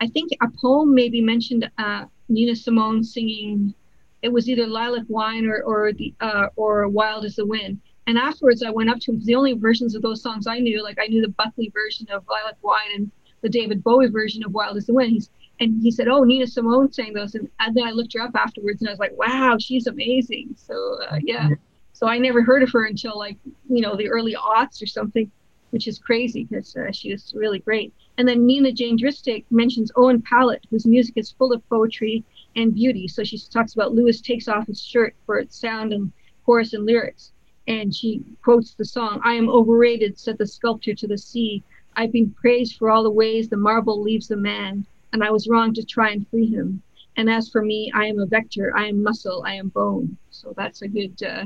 I 0.00 0.06
think 0.06 0.32
a 0.40 0.48
poem 0.60 0.94
maybe 0.94 1.20
mentioned 1.20 1.68
uh, 1.78 2.04
Nina 2.28 2.54
Simone 2.56 3.02
singing 3.02 3.74
it 4.22 4.32
was 4.32 4.48
either 4.48 4.66
Lilac 4.66 5.04
Wine 5.08 5.46
or 5.46 5.62
or 5.62 5.92
the 5.92 6.14
uh, 6.20 6.46
or 6.56 6.88
Wild 6.88 7.24
as 7.24 7.36
the 7.36 7.46
Wind. 7.46 7.80
And 8.06 8.18
afterwards, 8.18 8.62
I 8.62 8.70
went 8.70 8.90
up 8.90 8.98
to 9.00 9.12
him 9.12 9.20
the 9.24 9.34
only 9.34 9.52
versions 9.52 9.94
of 9.94 10.02
those 10.02 10.22
songs 10.22 10.46
I 10.46 10.58
knew, 10.58 10.82
like 10.82 10.98
I 11.00 11.06
knew 11.06 11.22
the 11.22 11.28
Buckley 11.28 11.70
version 11.72 12.06
of 12.10 12.24
Lilac 12.28 12.56
Wine 12.62 12.90
and 12.94 13.10
the 13.42 13.48
David 13.48 13.82
Bowie 13.82 14.08
version 14.08 14.44
of 14.44 14.52
Wild 14.52 14.76
as 14.76 14.86
the 14.86 14.94
Wind. 14.94 15.12
He's 15.12 15.30
and 15.60 15.82
he 15.82 15.90
said, 15.90 16.08
"Oh, 16.08 16.24
Nina 16.24 16.46
Simone 16.46 16.92
sang 16.92 17.12
those," 17.12 17.34
and, 17.34 17.48
and 17.60 17.76
then 17.76 17.84
I 17.84 17.90
looked 17.90 18.14
her 18.14 18.20
up 18.20 18.34
afterwards, 18.34 18.80
and 18.80 18.88
I 18.88 18.92
was 18.92 18.98
like, 18.98 19.16
"Wow, 19.16 19.56
she's 19.60 19.86
amazing." 19.86 20.54
So 20.56 20.98
uh, 21.08 21.18
yeah, 21.22 21.48
so 21.92 22.06
I 22.06 22.18
never 22.18 22.42
heard 22.42 22.62
of 22.62 22.70
her 22.72 22.86
until 22.86 23.18
like 23.18 23.36
you 23.68 23.80
know 23.80 23.96
the 23.96 24.08
early 24.08 24.34
aughts 24.34 24.82
or 24.82 24.86
something, 24.86 25.30
which 25.72 25.88
is 25.88 25.98
crazy 25.98 26.44
because 26.44 26.76
uh, 26.76 26.92
she 26.92 27.10
was 27.10 27.32
really 27.34 27.58
great. 27.58 27.94
And 28.18 28.28
then 28.28 28.44
Nina 28.44 28.72
Jane 28.72 28.98
Dristic 28.98 29.46
mentions 29.50 29.90
Owen 29.96 30.20
Pallett, 30.20 30.66
whose 30.70 30.86
music 30.86 31.14
is 31.16 31.30
full 31.30 31.52
of 31.52 31.66
poetry 31.70 32.24
and 32.56 32.74
beauty. 32.74 33.08
So 33.08 33.24
she 33.24 33.38
talks 33.38 33.72
about 33.72 33.94
Lewis 33.94 34.20
takes 34.20 34.48
off 34.48 34.66
his 34.66 34.82
shirt 34.82 35.16
for 35.24 35.38
its 35.38 35.58
sound 35.58 35.94
and 35.94 36.12
chorus 36.44 36.74
and 36.74 36.84
lyrics. 36.84 37.32
And 37.68 37.94
she 37.94 38.22
quotes 38.44 38.74
the 38.74 38.84
song, 38.84 39.20
I 39.24 39.32
am 39.32 39.48
overrated, 39.48 40.18
said 40.18 40.36
the 40.36 40.46
sculptor 40.46 40.94
to 40.94 41.08
the 41.08 41.16
sea. 41.16 41.62
I've 41.96 42.12
been 42.12 42.32
praised 42.32 42.76
for 42.76 42.90
all 42.90 43.02
the 43.02 43.10
ways 43.10 43.48
the 43.48 43.56
marble 43.56 44.02
leaves 44.02 44.28
the 44.28 44.36
man, 44.36 44.86
and 45.12 45.24
I 45.24 45.30
was 45.30 45.48
wrong 45.48 45.72
to 45.74 45.84
try 45.84 46.10
and 46.10 46.28
free 46.28 46.46
him. 46.46 46.82
And 47.16 47.30
as 47.30 47.48
for 47.48 47.62
me, 47.62 47.90
I 47.94 48.06
am 48.06 48.18
a 48.18 48.26
vector, 48.26 48.76
I 48.76 48.88
am 48.88 49.02
muscle, 49.02 49.42
I 49.46 49.54
am 49.54 49.68
bone. 49.68 50.16
So 50.30 50.52
that's 50.56 50.82
a 50.82 50.88
good, 50.88 51.22
uh, 51.22 51.44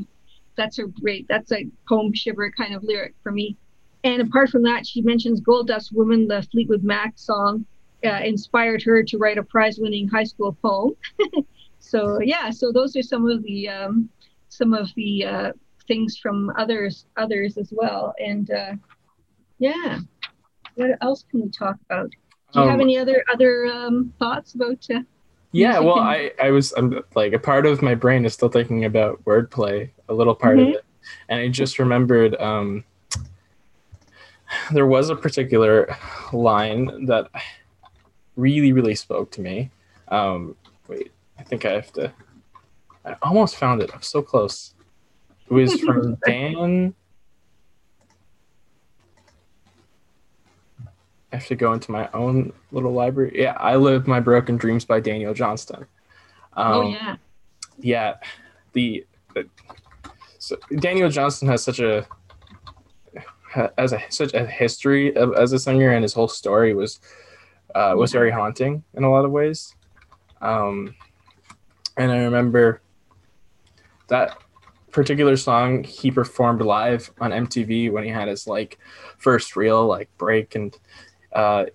that's 0.56 0.78
a 0.78 0.86
great, 0.86 1.28
that's 1.28 1.52
a 1.52 1.68
poem 1.88 2.12
shiver 2.12 2.50
kind 2.50 2.74
of 2.74 2.82
lyric 2.82 3.14
for 3.22 3.30
me. 3.30 3.56
And 4.06 4.22
apart 4.22 4.50
from 4.50 4.62
that, 4.62 4.86
she 4.86 5.02
mentions 5.02 5.40
Gold 5.40 5.66
Dust 5.66 5.92
Woman, 5.92 6.28
the 6.28 6.40
Fleetwood 6.52 6.84
Mac 6.84 7.14
song, 7.16 7.66
uh, 8.04 8.20
inspired 8.22 8.80
her 8.84 9.02
to 9.02 9.18
write 9.18 9.36
a 9.36 9.42
prize-winning 9.42 10.06
high 10.06 10.22
school 10.22 10.56
poem. 10.62 10.94
so 11.80 12.20
yeah, 12.20 12.50
so 12.50 12.70
those 12.70 12.94
are 12.94 13.02
some 13.02 13.28
of 13.28 13.42
the 13.42 13.68
um, 13.68 14.08
some 14.48 14.74
of 14.74 14.94
the 14.94 15.24
uh, 15.24 15.52
things 15.88 16.18
from 16.18 16.52
others 16.56 17.06
others 17.16 17.58
as 17.58 17.72
well. 17.72 18.14
And 18.20 18.48
uh, 18.48 18.74
yeah, 19.58 19.98
what 20.76 20.90
else 21.00 21.24
can 21.28 21.40
we 21.40 21.50
talk 21.50 21.74
about? 21.90 22.10
Do 22.52 22.60
you 22.60 22.62
um, 22.62 22.70
have 22.70 22.80
any 22.80 22.98
other 22.98 23.24
other 23.32 23.66
um, 23.66 24.14
thoughts 24.20 24.54
about? 24.54 24.86
Uh, 24.88 25.00
yeah, 25.50 25.80
well, 25.80 25.98
and- 25.98 26.08
I 26.08 26.30
I 26.40 26.50
was 26.52 26.72
I'm, 26.76 27.02
like 27.16 27.32
a 27.32 27.40
part 27.40 27.66
of 27.66 27.82
my 27.82 27.96
brain 27.96 28.24
is 28.24 28.34
still 28.34 28.50
thinking 28.50 28.84
about 28.84 29.24
wordplay, 29.24 29.90
a 30.08 30.14
little 30.14 30.36
part 30.36 30.58
mm-hmm. 30.58 30.68
of 30.68 30.74
it, 30.76 30.84
and 31.28 31.40
I 31.40 31.48
just 31.48 31.80
remembered. 31.80 32.40
Um, 32.40 32.84
there 34.72 34.86
was 34.86 35.10
a 35.10 35.16
particular 35.16 35.96
line 36.32 37.06
that 37.06 37.28
really, 38.36 38.72
really 38.72 38.94
spoke 38.94 39.30
to 39.32 39.40
me. 39.40 39.70
Um, 40.08 40.56
wait, 40.88 41.12
I 41.38 41.42
think 41.42 41.64
I 41.64 41.72
have 41.72 41.92
to. 41.94 42.12
I 43.04 43.16
almost 43.22 43.56
found 43.56 43.82
it. 43.82 43.90
I'm 43.94 44.02
so 44.02 44.22
close. 44.22 44.74
It 45.48 45.52
was 45.52 45.80
from 45.80 46.16
Dan. 46.26 46.94
I 51.32 51.36
have 51.36 51.46
to 51.48 51.56
go 51.56 51.72
into 51.72 51.90
my 51.90 52.08
own 52.14 52.52
little 52.72 52.92
library. 52.92 53.32
Yeah, 53.34 53.56
I 53.58 53.76
Live 53.76 54.06
My 54.06 54.20
Broken 54.20 54.56
Dreams 54.56 54.84
by 54.84 55.00
Daniel 55.00 55.34
Johnston. 55.34 55.86
Um, 56.54 56.72
oh 56.72 56.88
yeah. 56.88 57.16
Yeah, 57.78 58.14
the, 58.72 59.04
the 59.34 59.46
so 60.38 60.56
Daniel 60.78 61.10
Johnston 61.10 61.48
has 61.48 61.62
such 61.62 61.80
a 61.80 62.06
has 63.52 63.92
a 63.92 64.02
such 64.08 64.34
a 64.34 64.46
history 64.46 65.14
of, 65.16 65.34
as 65.34 65.52
a 65.52 65.58
singer, 65.58 65.90
and 65.90 66.02
his 66.02 66.12
whole 66.12 66.28
story 66.28 66.74
was 66.74 67.00
uh, 67.74 67.94
was 67.96 68.12
very 68.12 68.30
haunting 68.30 68.82
in 68.94 69.04
a 69.04 69.10
lot 69.10 69.24
of 69.24 69.30
ways. 69.30 69.74
Um, 70.40 70.94
and 71.96 72.12
I 72.12 72.18
remember 72.18 72.80
that 74.08 74.38
particular 74.90 75.36
song 75.36 75.84
he 75.84 76.10
performed 76.10 76.62
live 76.62 77.10
on 77.20 77.30
MTV 77.30 77.92
when 77.92 78.04
he 78.04 78.08
had 78.08 78.28
his 78.28 78.46
like 78.46 78.78
first 79.18 79.54
real 79.54 79.86
like 79.86 80.08
break 80.16 80.54
and 80.54 80.78
uh, 81.34 81.66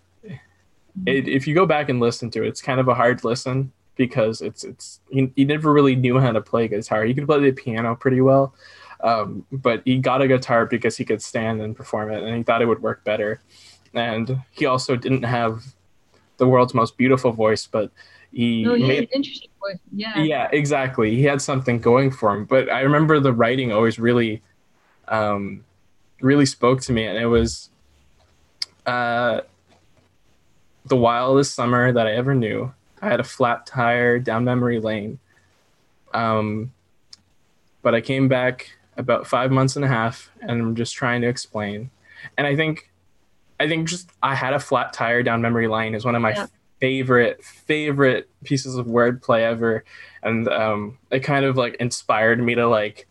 it, 1.05 1.27
if 1.27 1.47
you 1.47 1.53
go 1.53 1.67
back 1.67 1.89
and 1.89 1.99
listen 1.99 2.31
to 2.31 2.43
it 2.43 2.47
it's 2.47 2.63
kind 2.63 2.79
of 2.79 2.87
a 2.87 2.95
hard 2.95 3.23
listen 3.23 3.71
because 3.95 4.41
it's 4.41 4.63
it's 4.63 5.01
he, 5.11 5.31
he 5.35 5.45
never 5.45 5.71
really 5.71 5.95
knew 5.95 6.17
how 6.17 6.31
to 6.31 6.41
play 6.41 6.67
guitar 6.67 7.03
he 7.03 7.13
could 7.13 7.27
play 7.27 7.39
the 7.39 7.51
piano 7.51 7.95
pretty 7.95 8.21
well 8.21 8.55
um, 9.03 9.45
but 9.51 9.81
he 9.85 9.97
got 9.97 10.21
a 10.21 10.27
guitar 10.27 10.65
because 10.65 10.97
he 10.97 11.05
could 11.05 11.21
stand 11.21 11.61
and 11.61 11.75
perform 11.75 12.11
it 12.11 12.23
and 12.23 12.37
he 12.37 12.43
thought 12.43 12.61
it 12.61 12.67
would 12.67 12.81
work 12.81 13.03
better 13.03 13.41
and 13.93 14.41
he 14.51 14.65
also 14.65 14.95
didn't 14.95 15.23
have 15.23 15.63
the 16.37 16.47
world's 16.47 16.73
most 16.73 16.97
beautiful 16.97 17.31
voice, 17.31 17.67
but 17.67 17.91
he 18.31 18.65
oh, 18.67 18.77
made 18.77 19.09
interesting 19.13 19.49
voice. 19.59 19.77
Yeah. 19.91 20.23
Yeah, 20.23 20.49
exactly. 20.51 21.15
He 21.15 21.23
had 21.23 21.41
something 21.41 21.79
going 21.79 22.11
for 22.11 22.33
him. 22.33 22.45
But 22.45 22.71
I 22.71 22.81
remember 22.81 23.19
the 23.19 23.33
writing 23.33 23.71
always 23.71 23.99
really 23.99 24.41
um 25.07 25.63
really 26.21 26.45
spoke 26.45 26.79
to 26.79 26.93
me 26.93 27.05
and 27.05 27.17
it 27.17 27.25
was 27.25 27.69
uh 28.85 29.41
the 30.85 30.95
wildest 30.95 31.53
summer 31.53 31.91
that 31.91 32.07
I 32.07 32.13
ever 32.13 32.33
knew. 32.33 32.73
I 33.01 33.07
had 33.07 33.19
a 33.19 33.25
flat 33.25 33.65
tire 33.65 34.19
down 34.19 34.45
memory 34.45 34.79
lane. 34.79 35.19
Um 36.13 36.71
but 37.81 37.93
I 37.93 38.01
came 38.01 38.27
back 38.27 38.71
about 39.01 39.27
five 39.27 39.51
months 39.51 39.75
and 39.75 39.83
a 39.83 39.87
half 39.87 40.31
and 40.39 40.51
I'm 40.51 40.75
just 40.75 40.93
trying 40.95 41.21
to 41.21 41.27
explain. 41.27 41.89
And 42.37 42.47
I 42.47 42.55
think 42.55 42.91
I 43.59 43.67
think 43.67 43.87
just 43.87 44.09
I 44.23 44.33
had 44.33 44.53
a 44.53 44.59
flat 44.59 44.91
tire 44.91 45.21
down 45.21 45.41
memory 45.41 45.67
lane 45.67 45.93
is 45.93 46.03
one 46.03 46.15
of 46.15 46.21
my 46.21 46.31
yeah. 46.31 46.47
favorite 46.79 47.43
favorite 47.43 48.27
pieces 48.43 48.75
of 48.75 48.87
wordplay 48.87 49.41
ever, 49.41 49.83
and 50.23 50.47
um, 50.47 50.97
it 51.11 51.19
kind 51.19 51.45
of 51.45 51.57
like 51.57 51.75
inspired 51.75 52.41
me 52.41 52.55
to 52.55 52.67
like 52.67 53.07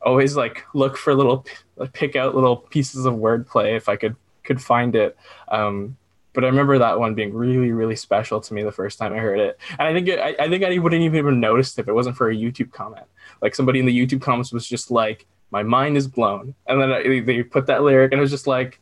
always 0.00 0.36
like 0.36 0.64
look 0.72 0.96
for 0.96 1.14
little 1.14 1.44
like 1.76 1.92
pick 1.92 2.16
out 2.16 2.34
little 2.34 2.56
pieces 2.56 3.04
of 3.04 3.14
wordplay 3.14 3.76
if 3.76 3.90
I 3.90 3.96
could 3.96 4.16
could 4.42 4.60
find 4.62 4.96
it. 4.96 5.18
Um, 5.48 5.98
but 6.34 6.44
I 6.44 6.48
remember 6.48 6.78
that 6.78 6.98
one 6.98 7.14
being 7.14 7.32
really, 7.32 7.72
really 7.72 7.96
special 7.96 8.40
to 8.40 8.54
me 8.54 8.62
the 8.62 8.72
first 8.72 8.98
time 8.98 9.12
I 9.12 9.18
heard 9.18 9.38
it. 9.38 9.58
And 9.78 9.88
I 9.88 9.92
think 9.94 10.08
it, 10.08 10.18
I, 10.18 10.34
I 10.44 10.48
think 10.48 10.64
I 10.64 10.76
wouldn't 10.78 11.02
even 11.02 11.24
have 11.24 11.34
noticed 11.34 11.78
if 11.78 11.88
it 11.88 11.92
wasn't 11.92 12.16
for 12.16 12.28
a 12.28 12.34
YouTube 12.34 12.72
comment. 12.72 13.06
Like 13.40 13.54
somebody 13.54 13.78
in 13.78 13.86
the 13.86 13.96
YouTube 13.96 14.20
comments 14.20 14.52
was 14.52 14.66
just 14.66 14.90
like, 14.90 15.26
"My 15.50 15.62
mind 15.62 15.96
is 15.96 16.08
blown," 16.08 16.54
and 16.66 16.80
then 16.80 16.92
I, 16.92 17.20
they 17.20 17.42
put 17.42 17.66
that 17.66 17.82
lyric, 17.82 18.12
and 18.12 18.18
it 18.18 18.22
was 18.22 18.30
just 18.30 18.46
like, 18.46 18.80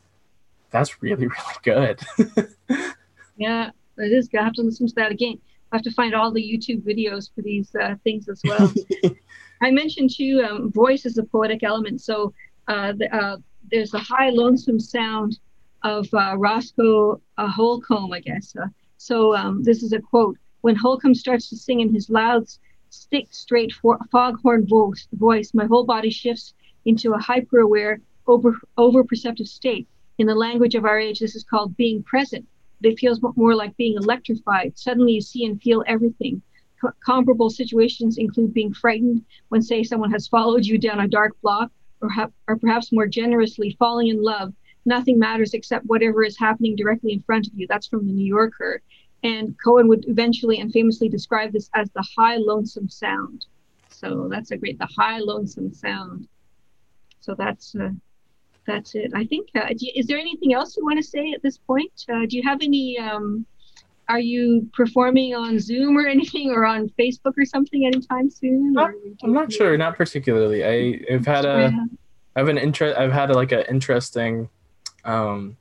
that's 0.70 1.02
really 1.02 1.26
really 1.26 1.56
good. 1.62 2.00
yeah, 3.36 3.70
it 3.98 4.12
is. 4.12 4.28
I 4.36 4.42
have 4.42 4.54
to 4.54 4.62
listen 4.62 4.86
to 4.88 4.94
that 4.96 5.12
again. 5.12 5.38
I 5.70 5.76
have 5.76 5.84
to 5.84 5.92
find 5.92 6.14
all 6.14 6.30
the 6.30 6.42
YouTube 6.42 6.82
videos 6.82 7.34
for 7.34 7.42
these 7.42 7.74
uh, 7.74 7.94
things 8.04 8.28
as 8.28 8.40
well. 8.44 8.72
I 9.62 9.70
mentioned 9.70 10.10
too, 10.14 10.44
um, 10.48 10.70
voice 10.70 11.06
is 11.06 11.16
a 11.18 11.24
poetic 11.24 11.62
element. 11.62 12.00
So 12.02 12.34
uh, 12.68 12.92
the, 12.92 13.14
uh, 13.14 13.36
there's 13.70 13.94
a 13.94 13.98
high 13.98 14.30
lonesome 14.30 14.78
sound 14.78 15.38
of 15.84 16.08
uh, 16.12 16.36
Roscoe 16.38 17.20
uh, 17.38 17.48
Holcomb, 17.48 18.12
I 18.12 18.20
guess. 18.20 18.54
Uh, 18.56 18.66
so 18.96 19.34
um, 19.34 19.62
this 19.62 19.82
is 19.82 19.92
a 19.92 20.00
quote: 20.00 20.36
"When 20.60 20.76
Holcomb 20.76 21.14
starts 21.14 21.48
to 21.50 21.56
sing 21.56 21.80
in 21.80 21.92
his 21.92 22.08
loud, 22.10 22.46
stick 22.90 23.28
straight 23.30 23.72
foghorn 24.10 24.66
voice, 24.66 25.08
voice, 25.12 25.54
my 25.54 25.66
whole 25.66 25.84
body 25.84 26.10
shifts 26.10 26.54
into 26.84 27.12
a 27.12 27.18
hyper-aware, 27.18 28.00
over 28.26 28.54
over 28.76 29.04
perceptive 29.04 29.48
state. 29.48 29.86
In 30.18 30.26
the 30.26 30.34
language 30.34 30.74
of 30.74 30.84
our 30.84 30.98
age, 30.98 31.20
this 31.20 31.34
is 31.34 31.44
called 31.44 31.76
being 31.76 32.02
present. 32.02 32.46
It 32.82 32.98
feels 32.98 33.20
more 33.36 33.54
like 33.54 33.76
being 33.76 33.96
electrified. 33.96 34.76
Suddenly 34.76 35.12
you 35.12 35.20
see 35.20 35.46
and 35.46 35.60
feel 35.60 35.84
everything. 35.86 36.42
Co- 36.80 36.92
comparable 37.04 37.48
situations 37.48 38.18
include 38.18 38.52
being 38.52 38.74
frightened 38.74 39.24
when, 39.48 39.62
say, 39.62 39.82
someone 39.82 40.10
has 40.10 40.26
followed 40.28 40.66
you 40.66 40.78
down 40.78 41.00
a 41.00 41.08
dark 41.08 41.40
block, 41.42 41.70
or, 42.00 42.08
ha- 42.08 42.30
or 42.48 42.56
perhaps 42.56 42.92
more 42.92 43.06
generously, 43.06 43.76
falling 43.78 44.08
in 44.08 44.22
love. 44.22 44.52
Nothing 44.84 45.18
matters 45.18 45.54
except 45.54 45.86
whatever 45.86 46.24
is 46.24 46.38
happening 46.38 46.76
directly 46.76 47.12
in 47.12 47.22
front 47.22 47.46
of 47.46 47.52
you. 47.54 47.66
That's 47.68 47.86
from 47.86 48.06
the 48.06 48.12
New 48.12 48.26
Yorker. 48.26 48.82
And 49.22 49.54
Cohen 49.64 49.86
would 49.88 50.04
eventually 50.08 50.58
and 50.58 50.72
famously 50.72 51.08
describe 51.08 51.52
this 51.52 51.70
as 51.74 51.88
the 51.90 52.04
high 52.16 52.36
lonesome 52.36 52.88
sound. 52.88 53.46
So 53.88 54.28
that's 54.30 54.50
a 54.50 54.56
great, 54.56 54.78
the 54.78 54.88
high 54.98 55.18
lonesome 55.18 55.72
sound. 55.72 56.26
So 57.20 57.36
that's 57.36 57.74
uh, 57.76 57.90
that's 58.66 58.94
it. 58.94 59.12
I 59.14 59.24
think. 59.24 59.48
Uh, 59.54 59.68
you, 59.76 59.92
is 59.94 60.06
there 60.06 60.18
anything 60.18 60.52
else 60.54 60.76
you 60.76 60.84
want 60.84 60.98
to 60.98 61.02
say 61.02 61.32
at 61.32 61.42
this 61.42 61.58
point? 61.58 61.92
Uh, 62.12 62.26
do 62.28 62.36
you 62.36 62.42
have 62.42 62.60
any? 62.62 62.98
Um, 62.98 63.46
are 64.08 64.20
you 64.20 64.68
performing 64.72 65.34
on 65.34 65.58
Zoom 65.58 65.96
or 65.96 66.06
anything, 66.16 66.50
or 66.50 66.64
on 66.66 66.88
Facebook 66.98 67.34
or 67.38 67.44
something 67.44 67.86
anytime 67.86 68.30
soon? 68.30 68.72
Not, 68.72 68.90
I'm 69.22 69.32
not 69.32 69.52
sure. 69.52 69.76
Not 69.76 69.96
particularly. 69.96 70.64
I, 70.64 71.12
have 71.12 71.26
had 71.26 71.44
a. 71.44 71.72
I've 72.34 72.48
an 72.48 72.58
interest. 72.58 72.98
I've 72.98 73.12
had 73.12 73.30
a, 73.30 73.34
like 73.34 73.52
an 73.52 73.64
interesting, 73.68 74.48
um, 75.04 75.56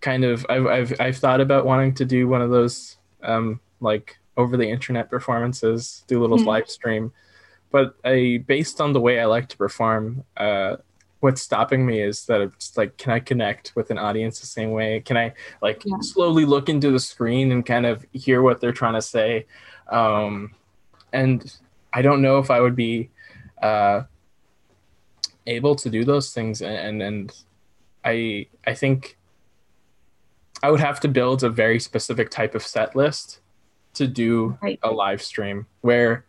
kind 0.00 0.24
of. 0.24 0.46
I've 0.48 0.66
I've 0.66 1.00
I've 1.00 1.16
thought 1.16 1.40
about 1.40 1.64
wanting 1.64 1.94
to 1.94 2.04
do 2.04 2.28
one 2.28 2.42
of 2.42 2.50
those, 2.50 2.96
um, 3.22 3.60
like 3.80 4.18
over 4.36 4.56
the 4.56 4.68
internet 4.68 5.10
performances, 5.10 6.04
do 6.06 6.20
a 6.20 6.22
little 6.22 6.38
mm-hmm. 6.38 6.48
live 6.48 6.70
stream, 6.70 7.12
but 7.70 7.94
I 8.04 8.42
based 8.46 8.80
on 8.80 8.92
the 8.92 9.00
way 9.00 9.20
I 9.20 9.26
like 9.26 9.48
to 9.48 9.56
perform, 9.56 10.24
uh, 10.36 10.76
what's 11.20 11.42
stopping 11.42 11.86
me 11.86 12.00
is 12.00 12.26
that 12.26 12.40
it's 12.40 12.76
like 12.76 12.96
can 12.96 13.12
i 13.12 13.20
connect 13.20 13.72
with 13.76 13.90
an 13.90 13.98
audience 13.98 14.40
the 14.40 14.46
same 14.46 14.72
way 14.72 15.00
can 15.00 15.16
i 15.16 15.32
like 15.62 15.82
yeah. 15.84 15.96
slowly 16.00 16.44
look 16.44 16.68
into 16.68 16.90
the 16.90 16.98
screen 16.98 17.52
and 17.52 17.64
kind 17.64 17.86
of 17.86 18.04
hear 18.12 18.42
what 18.42 18.60
they're 18.60 18.72
trying 18.72 18.94
to 18.94 19.02
say 19.02 19.46
um, 19.90 20.50
and 21.12 21.58
i 21.92 22.02
don't 22.02 22.22
know 22.22 22.38
if 22.38 22.50
i 22.50 22.60
would 22.60 22.74
be 22.74 23.10
uh, 23.62 24.02
able 25.46 25.74
to 25.74 25.90
do 25.90 26.04
those 26.04 26.32
things 26.32 26.62
and, 26.62 26.74
and 26.74 27.02
and 27.02 27.42
i 28.04 28.46
i 28.66 28.74
think 28.74 29.16
i 30.62 30.70
would 30.70 30.80
have 30.80 31.00
to 31.00 31.08
build 31.08 31.42
a 31.42 31.50
very 31.50 31.78
specific 31.78 32.30
type 32.30 32.54
of 32.54 32.62
set 32.62 32.94
list 32.96 33.40
to 33.94 34.06
do 34.06 34.56
right. 34.62 34.78
a 34.82 34.90
live 34.90 35.22
stream 35.22 35.66
where 35.80 36.24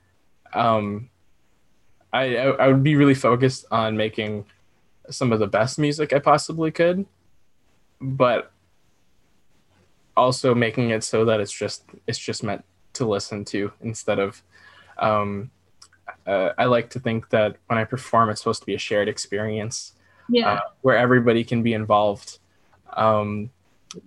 um 0.53 1.09
I, 2.13 2.35
I 2.35 2.67
would 2.67 2.83
be 2.83 2.95
really 2.95 3.15
focused 3.15 3.65
on 3.71 3.95
making 3.95 4.45
some 5.09 5.31
of 5.31 5.39
the 5.39 5.47
best 5.47 5.79
music 5.79 6.13
I 6.13 6.19
possibly 6.19 6.71
could, 6.71 7.05
but 7.99 8.51
also 10.17 10.53
making 10.53 10.89
it 10.89 11.03
so 11.03 11.23
that 11.25 11.39
it's 11.39 11.51
just 11.51 11.85
it's 12.07 12.19
just 12.19 12.43
meant 12.43 12.65
to 12.93 13.05
listen 13.05 13.45
to 13.45 13.71
instead 13.81 14.19
of 14.19 14.43
um, 14.97 15.49
uh, 16.27 16.49
I 16.57 16.65
like 16.65 16.89
to 16.91 16.99
think 16.99 17.29
that 17.29 17.55
when 17.67 17.79
I 17.79 17.85
perform, 17.85 18.29
it's 18.29 18.41
supposed 18.41 18.61
to 18.61 18.65
be 18.65 18.75
a 18.75 18.79
shared 18.79 19.07
experience, 19.07 19.93
yeah, 20.31 20.53
uh, 20.53 20.59
where 20.81 20.97
everybody 20.97 21.43
can 21.43 21.61
be 21.61 21.73
involved. 21.73 22.39
Um, 22.93 23.51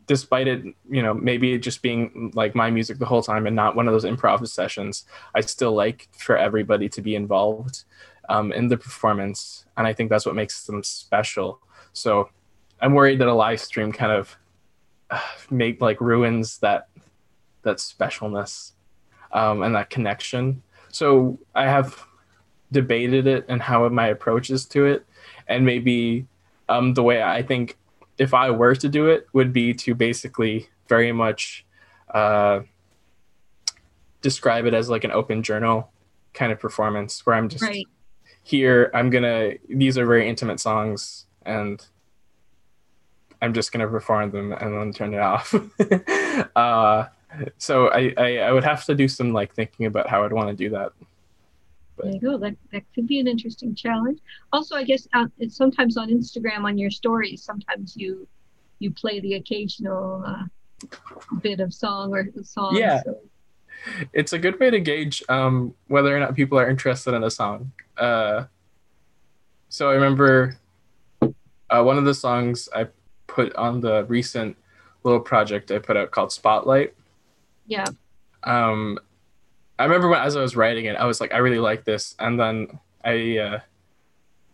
despite 0.06 0.48
it, 0.48 0.64
you 0.88 1.02
know, 1.02 1.12
maybe 1.12 1.58
just 1.58 1.82
being 1.82 2.32
like 2.34 2.54
my 2.54 2.70
music 2.70 2.98
the 2.98 3.06
whole 3.06 3.22
time 3.22 3.46
and 3.46 3.54
not 3.54 3.76
one 3.76 3.86
of 3.86 3.92
those 3.92 4.04
improv 4.04 4.46
sessions, 4.48 5.04
I 5.34 5.42
still 5.42 5.72
like 5.72 6.08
for 6.16 6.36
everybody 6.36 6.88
to 6.88 7.02
be 7.02 7.14
involved 7.14 7.84
um, 8.28 8.52
in 8.52 8.68
the 8.68 8.76
performance, 8.76 9.66
and 9.76 9.86
I 9.86 9.92
think 9.92 10.10
that's 10.10 10.26
what 10.26 10.34
makes 10.34 10.64
them 10.64 10.82
special. 10.82 11.60
So 11.92 12.30
I'm 12.80 12.94
worried 12.94 13.20
that 13.20 13.28
a 13.28 13.34
live 13.34 13.60
stream 13.60 13.92
kind 13.92 14.12
of 14.12 14.36
uh, 15.10 15.20
make 15.50 15.80
like 15.80 16.00
ruins 16.00 16.58
that 16.58 16.88
that 17.62 17.78
specialness 17.78 18.72
um, 19.32 19.62
and 19.62 19.74
that 19.74 19.90
connection. 19.90 20.62
So 20.90 21.38
I 21.54 21.64
have 21.64 22.06
debated 22.70 23.26
it 23.26 23.44
and 23.48 23.60
how 23.60 23.88
my 23.88 24.08
approach 24.08 24.50
is 24.50 24.66
to 24.66 24.86
it, 24.86 25.06
and 25.46 25.64
maybe 25.64 26.26
um, 26.68 26.94
the 26.94 27.02
way 27.02 27.22
I 27.22 27.42
think 27.42 27.76
if 28.18 28.34
I 28.34 28.50
were 28.50 28.74
to 28.76 28.88
do 28.88 29.08
it 29.08 29.26
would 29.32 29.52
be 29.52 29.74
to 29.74 29.94
basically 29.94 30.68
very 30.88 31.12
much 31.12 31.64
uh, 32.12 32.60
describe 34.24 34.64
it 34.64 34.74
as 34.74 34.88
like 34.88 35.04
an 35.04 35.10
open 35.10 35.42
journal 35.42 35.90
kind 36.32 36.50
of 36.50 36.58
performance 36.58 37.26
where 37.26 37.36
I'm 37.36 37.48
just 37.48 37.62
right. 37.62 37.86
here 38.42 38.90
i'm 38.94 39.08
gonna 39.08 39.52
these 39.68 39.96
are 39.96 40.04
very 40.04 40.28
intimate 40.28 40.58
songs 40.58 41.26
and 41.46 41.86
i'm 43.40 43.52
just 43.54 43.70
gonna 43.70 43.86
perform 43.86 44.30
them 44.32 44.52
and 44.52 44.74
then 44.74 44.92
turn 44.92 45.14
it 45.14 45.20
off. 45.20 45.54
Uh, 46.56 47.06
so 47.58 47.86
I, 47.90 48.12
I, 48.18 48.38
I 48.38 48.52
would 48.52 48.64
have 48.64 48.84
to 48.86 48.94
do 48.96 49.06
some 49.06 49.32
like 49.32 49.54
thinking 49.54 49.86
about 49.86 50.08
how 50.08 50.24
i'd 50.24 50.32
want 50.32 50.48
to 50.48 50.54
do 50.54 50.70
that 50.70 50.90
but. 51.96 52.06
there 52.06 52.14
you 52.14 52.20
go 52.20 52.38
that, 52.38 52.56
that 52.72 52.82
could 52.94 53.06
be 53.06 53.20
an 53.20 53.26
interesting 53.26 53.74
challenge 53.74 54.18
also 54.52 54.76
i 54.76 54.84
guess 54.84 55.06
uh, 55.12 55.26
it's 55.38 55.56
sometimes 55.56 55.96
on 55.96 56.08
instagram 56.08 56.64
on 56.64 56.76
your 56.78 56.90
stories 56.90 57.42
sometimes 57.42 57.96
you 57.96 58.26
you 58.78 58.90
play 58.90 59.20
the 59.20 59.34
occasional 59.34 60.22
uh, 60.26 60.44
bit 61.40 61.60
of 61.60 61.72
song 61.72 62.12
or 62.12 62.26
song 62.42 62.76
yeah 62.76 63.02
so 63.02 63.18
it's 64.12 64.32
a 64.32 64.38
good 64.38 64.58
way 64.60 64.70
to 64.70 64.80
gauge 64.80 65.22
um, 65.28 65.74
whether 65.88 66.14
or 66.16 66.20
not 66.20 66.34
people 66.34 66.58
are 66.58 66.68
interested 66.68 67.14
in 67.14 67.24
a 67.24 67.30
song. 67.30 67.72
Uh, 67.96 68.44
so 69.68 69.90
I 69.90 69.94
remember 69.94 70.58
uh, 71.22 71.82
one 71.82 71.98
of 71.98 72.04
the 72.04 72.14
songs 72.14 72.68
I 72.74 72.88
put 73.26 73.54
on 73.56 73.80
the 73.80 74.04
recent 74.04 74.56
little 75.02 75.20
project 75.20 75.70
I 75.70 75.78
put 75.78 75.96
out 75.96 76.10
called 76.10 76.32
Spotlight. 76.32 76.94
Yeah. 77.66 77.86
Um, 78.44 78.98
I 79.78 79.84
remember 79.84 80.08
when 80.08 80.20
as 80.20 80.36
I 80.36 80.40
was 80.40 80.56
writing 80.56 80.84
it, 80.84 80.96
I 80.96 81.04
was 81.04 81.20
like, 81.20 81.34
I 81.34 81.38
really 81.38 81.58
like 81.58 81.84
this, 81.84 82.14
and 82.18 82.38
then 82.38 82.78
I 83.04 83.38
uh, 83.38 83.60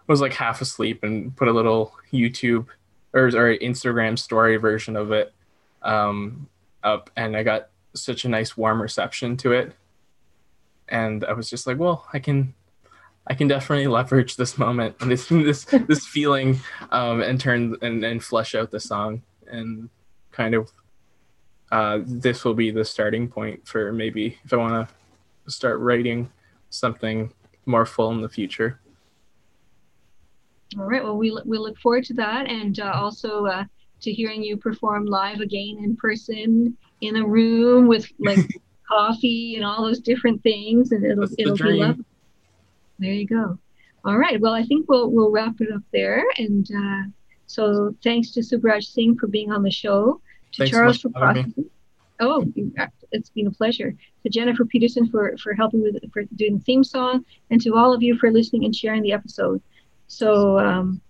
was 0.07 0.21
like 0.21 0.33
half 0.33 0.61
asleep 0.61 1.03
and 1.03 1.35
put 1.37 1.49
a 1.49 1.53
little 1.53 1.95
YouTube 2.13 2.67
or, 3.13 3.27
or 3.27 3.57
Instagram 3.59 4.19
story 4.19 4.57
version 4.57 4.97
of 4.97 5.13
it 5.13 5.33
um, 5.83 6.49
up, 6.83 7.11
and 7.17 7.37
I 7.37 7.43
got 7.43 7.69
such 7.95 8.25
a 8.25 8.29
nice 8.29 8.57
warm 8.57 8.81
reception 8.81 9.37
to 9.39 9.53
it. 9.53 9.75
And 10.89 11.25
i 11.25 11.33
was 11.33 11.49
just 11.49 11.69
like 11.69 11.79
well 11.79 12.09
i 12.13 12.19
can 12.19 12.53
i 13.29 13.35
can 13.35 13.47
definitely 13.47 13.87
leverage 13.87 14.35
this 14.35 14.59
moment 14.59 14.97
and 14.99 15.09
this 15.13 15.29
this 15.29 15.65
this 15.65 16.05
feeling 16.05 16.59
um, 16.91 17.23
and 17.23 17.41
turn 17.41 17.77
and, 17.81 18.03
and 18.05 18.25
flesh 18.25 18.57
out 18.57 18.73
the 18.73 18.81
song 18.81 19.23
and 19.47 19.89
kind 20.33 20.55
of 20.57 20.73
uh, 21.71 22.01
this 22.05 22.45
will 22.45 22.55
be 22.55 22.73
the 22.73 22.85
starting 22.85 23.29
point 23.29 23.69
for 23.69 23.93
maybe 23.93 24.37
if 24.45 24.53
i 24.53 24.57
want 24.57 24.89
to 24.89 24.95
start 25.51 25.78
writing 25.81 26.31
something 26.70 27.32
more 27.66 27.86
full 27.86 28.10
in 28.10 28.20
the 28.20 28.28
future 28.28 28.81
all 30.78 30.85
right 30.85 31.02
well 31.02 31.16
we, 31.16 31.36
we 31.44 31.59
look 31.59 31.78
forward 31.78 32.05
to 32.05 32.14
that 32.14 32.48
and 32.48 32.81
uh, 32.81 32.93
also 32.94 33.47
uh, 33.47 33.64
to 34.01 34.12
hearing 34.12 34.43
you 34.43 34.56
perform 34.56 35.05
live 35.05 35.40
again 35.40 35.78
in 35.82 35.97
person 35.97 36.77
in 37.01 37.16
a 37.16 37.27
room 37.27 37.86
with 37.86 38.10
like 38.18 38.39
coffee 38.90 39.56
and 39.56 39.64
all 39.64 39.85
those 39.85 40.01
different 40.01 40.43
things, 40.43 40.93
and 40.93 41.05
it'll 41.05 41.22
That's 41.22 41.35
it'll 41.39 41.56
be 41.56 41.72
lovely. 41.72 42.05
There 42.98 43.12
you 43.12 43.27
go. 43.27 43.59
All 44.05 44.18
right. 44.18 44.40
Well, 44.40 44.52
I 44.52 44.64
think 44.64 44.89
we'll 44.89 45.10
we'll 45.10 45.31
wrap 45.31 45.60
it 45.60 45.72
up 45.72 45.82
there. 45.93 46.24
And 46.36 46.68
uh, 46.74 47.10
so, 47.47 47.94
thanks 48.02 48.31
to 48.32 48.40
Subhraj 48.40 48.85
Singh 48.85 49.16
for 49.18 49.27
being 49.27 49.52
on 49.52 49.62
the 49.62 49.70
show. 49.70 50.20
To 50.52 50.59
thanks 50.59 50.70
Charles 50.70 51.01
so 51.01 51.10
for 51.10 51.18
processing. 51.18 51.70
Oh, 52.21 52.45
it's 53.13 53.31
been 53.31 53.47
a 53.47 53.51
pleasure. 53.51 53.95
To 54.23 54.29
Jennifer 54.29 54.65
Peterson 54.65 55.09
for 55.09 55.37
for 55.39 55.55
helping 55.55 55.83
with 55.83 55.97
for 56.13 56.25
doing 56.37 56.59
the 56.59 56.65
theme 56.65 56.85
song, 56.85 57.25
and 57.51 57.61
to 57.63 57.75
all 57.77 57.95
of 57.95 58.03
you 58.03 58.17
for 58.19 58.31
listening 58.31 58.65
and 58.65 58.77
sharing 58.77 59.03
the 59.03 59.13
episode. 59.13 59.63
So, 60.07 60.59
um, 60.59 61.01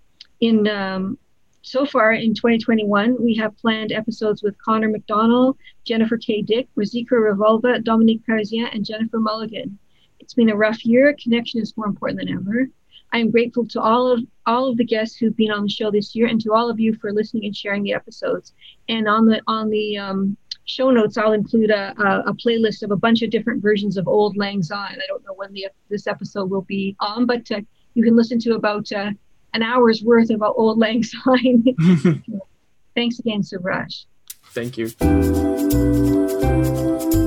in 0.41 0.69
um, 0.69 1.19
so 1.62 1.85
far 1.85 2.12
in 2.12 2.35
2021, 2.35 3.23
we 3.23 3.35
have 3.37 3.57
planned 3.59 3.93
episodes 3.93 4.43
with 4.43 4.57
Connor 4.62 4.89
McDonald, 4.89 5.59
Jennifer 5.85 6.16
K. 6.16 6.43
Dick, 6.43 6.69
Rosica 6.77 7.12
Revolva, 7.12 7.82
Dominique 7.82 8.23
Parisien, 8.27 8.73
and 8.73 8.85
Jennifer 8.85 9.19
Mulligan. 9.19 9.78
It's 10.20 10.35
been 10.35 10.51
a 10.51 10.57
rough 10.57 10.85
year. 10.85 11.15
Connection 11.20 11.61
is 11.61 11.77
more 11.77 11.87
important 11.87 12.20
than 12.20 12.31
ever. 12.31 12.69
I 13.12 13.19
am 13.19 13.31
grateful 13.31 13.66
to 13.69 13.81
all 13.81 14.12
of 14.12 14.20
all 14.47 14.69
of 14.69 14.77
the 14.77 14.85
guests 14.85 15.16
who've 15.16 15.37
been 15.37 15.51
on 15.51 15.65
the 15.65 15.69
show 15.69 15.91
this 15.91 16.15
year, 16.15 16.28
and 16.28 16.41
to 16.43 16.53
all 16.53 16.70
of 16.70 16.78
you 16.78 16.95
for 16.95 17.12
listening 17.12 17.45
and 17.47 17.57
sharing 17.57 17.82
the 17.82 17.95
episodes. 17.95 18.55
And 18.89 19.09
on 19.09 19.27
the 19.27 19.43
on 19.49 19.69
the 19.70 19.99
um, 19.99 20.37
show 20.70 20.90
notes, 20.90 21.18
I'll 21.18 21.32
include 21.32 21.70
a, 21.70 21.94
a, 21.98 22.30
a, 22.30 22.34
playlist 22.34 22.82
of 22.82 22.90
a 22.90 22.97
bunch 22.97 23.22
of 23.22 23.30
different 23.30 23.62
versions 23.62 23.97
of 23.97 24.06
Auld 24.06 24.36
Lang 24.36 24.62
Syne. 24.62 24.98
I 25.02 25.06
don't 25.09 25.24
know 25.24 25.34
when 25.34 25.52
the, 25.52 25.68
this 25.88 26.06
episode 26.06 26.51
will 26.51 26.62
be 26.62 26.97
on, 27.01 27.26
but 27.26 27.51
uh, 27.51 27.60
you 27.94 28.05
can 28.05 28.16
listen 28.16 28.38
to 28.40 28.55
about 28.55 28.90
uh, 28.92 29.10
an 29.55 29.62
hour's 29.62 30.02
worth 30.02 30.30
of 30.30 30.40
Auld 30.42 30.78
Lang 30.78 31.02
Syne. 31.02 31.64
Thanks 32.94 33.18
again, 33.18 33.42
Subhraj. 33.42 34.06
Thank 34.52 34.78
you. 34.78 34.88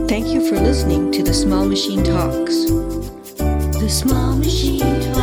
Thank 0.08 0.28
you 0.28 0.48
for 0.48 0.56
listening 0.60 1.12
to 1.12 1.24
the 1.24 1.34
Small 1.34 1.66
Machine 1.66 2.04
Talks. 2.04 2.66
The 3.80 3.90
Small 3.90 4.38
Machine 4.38 5.14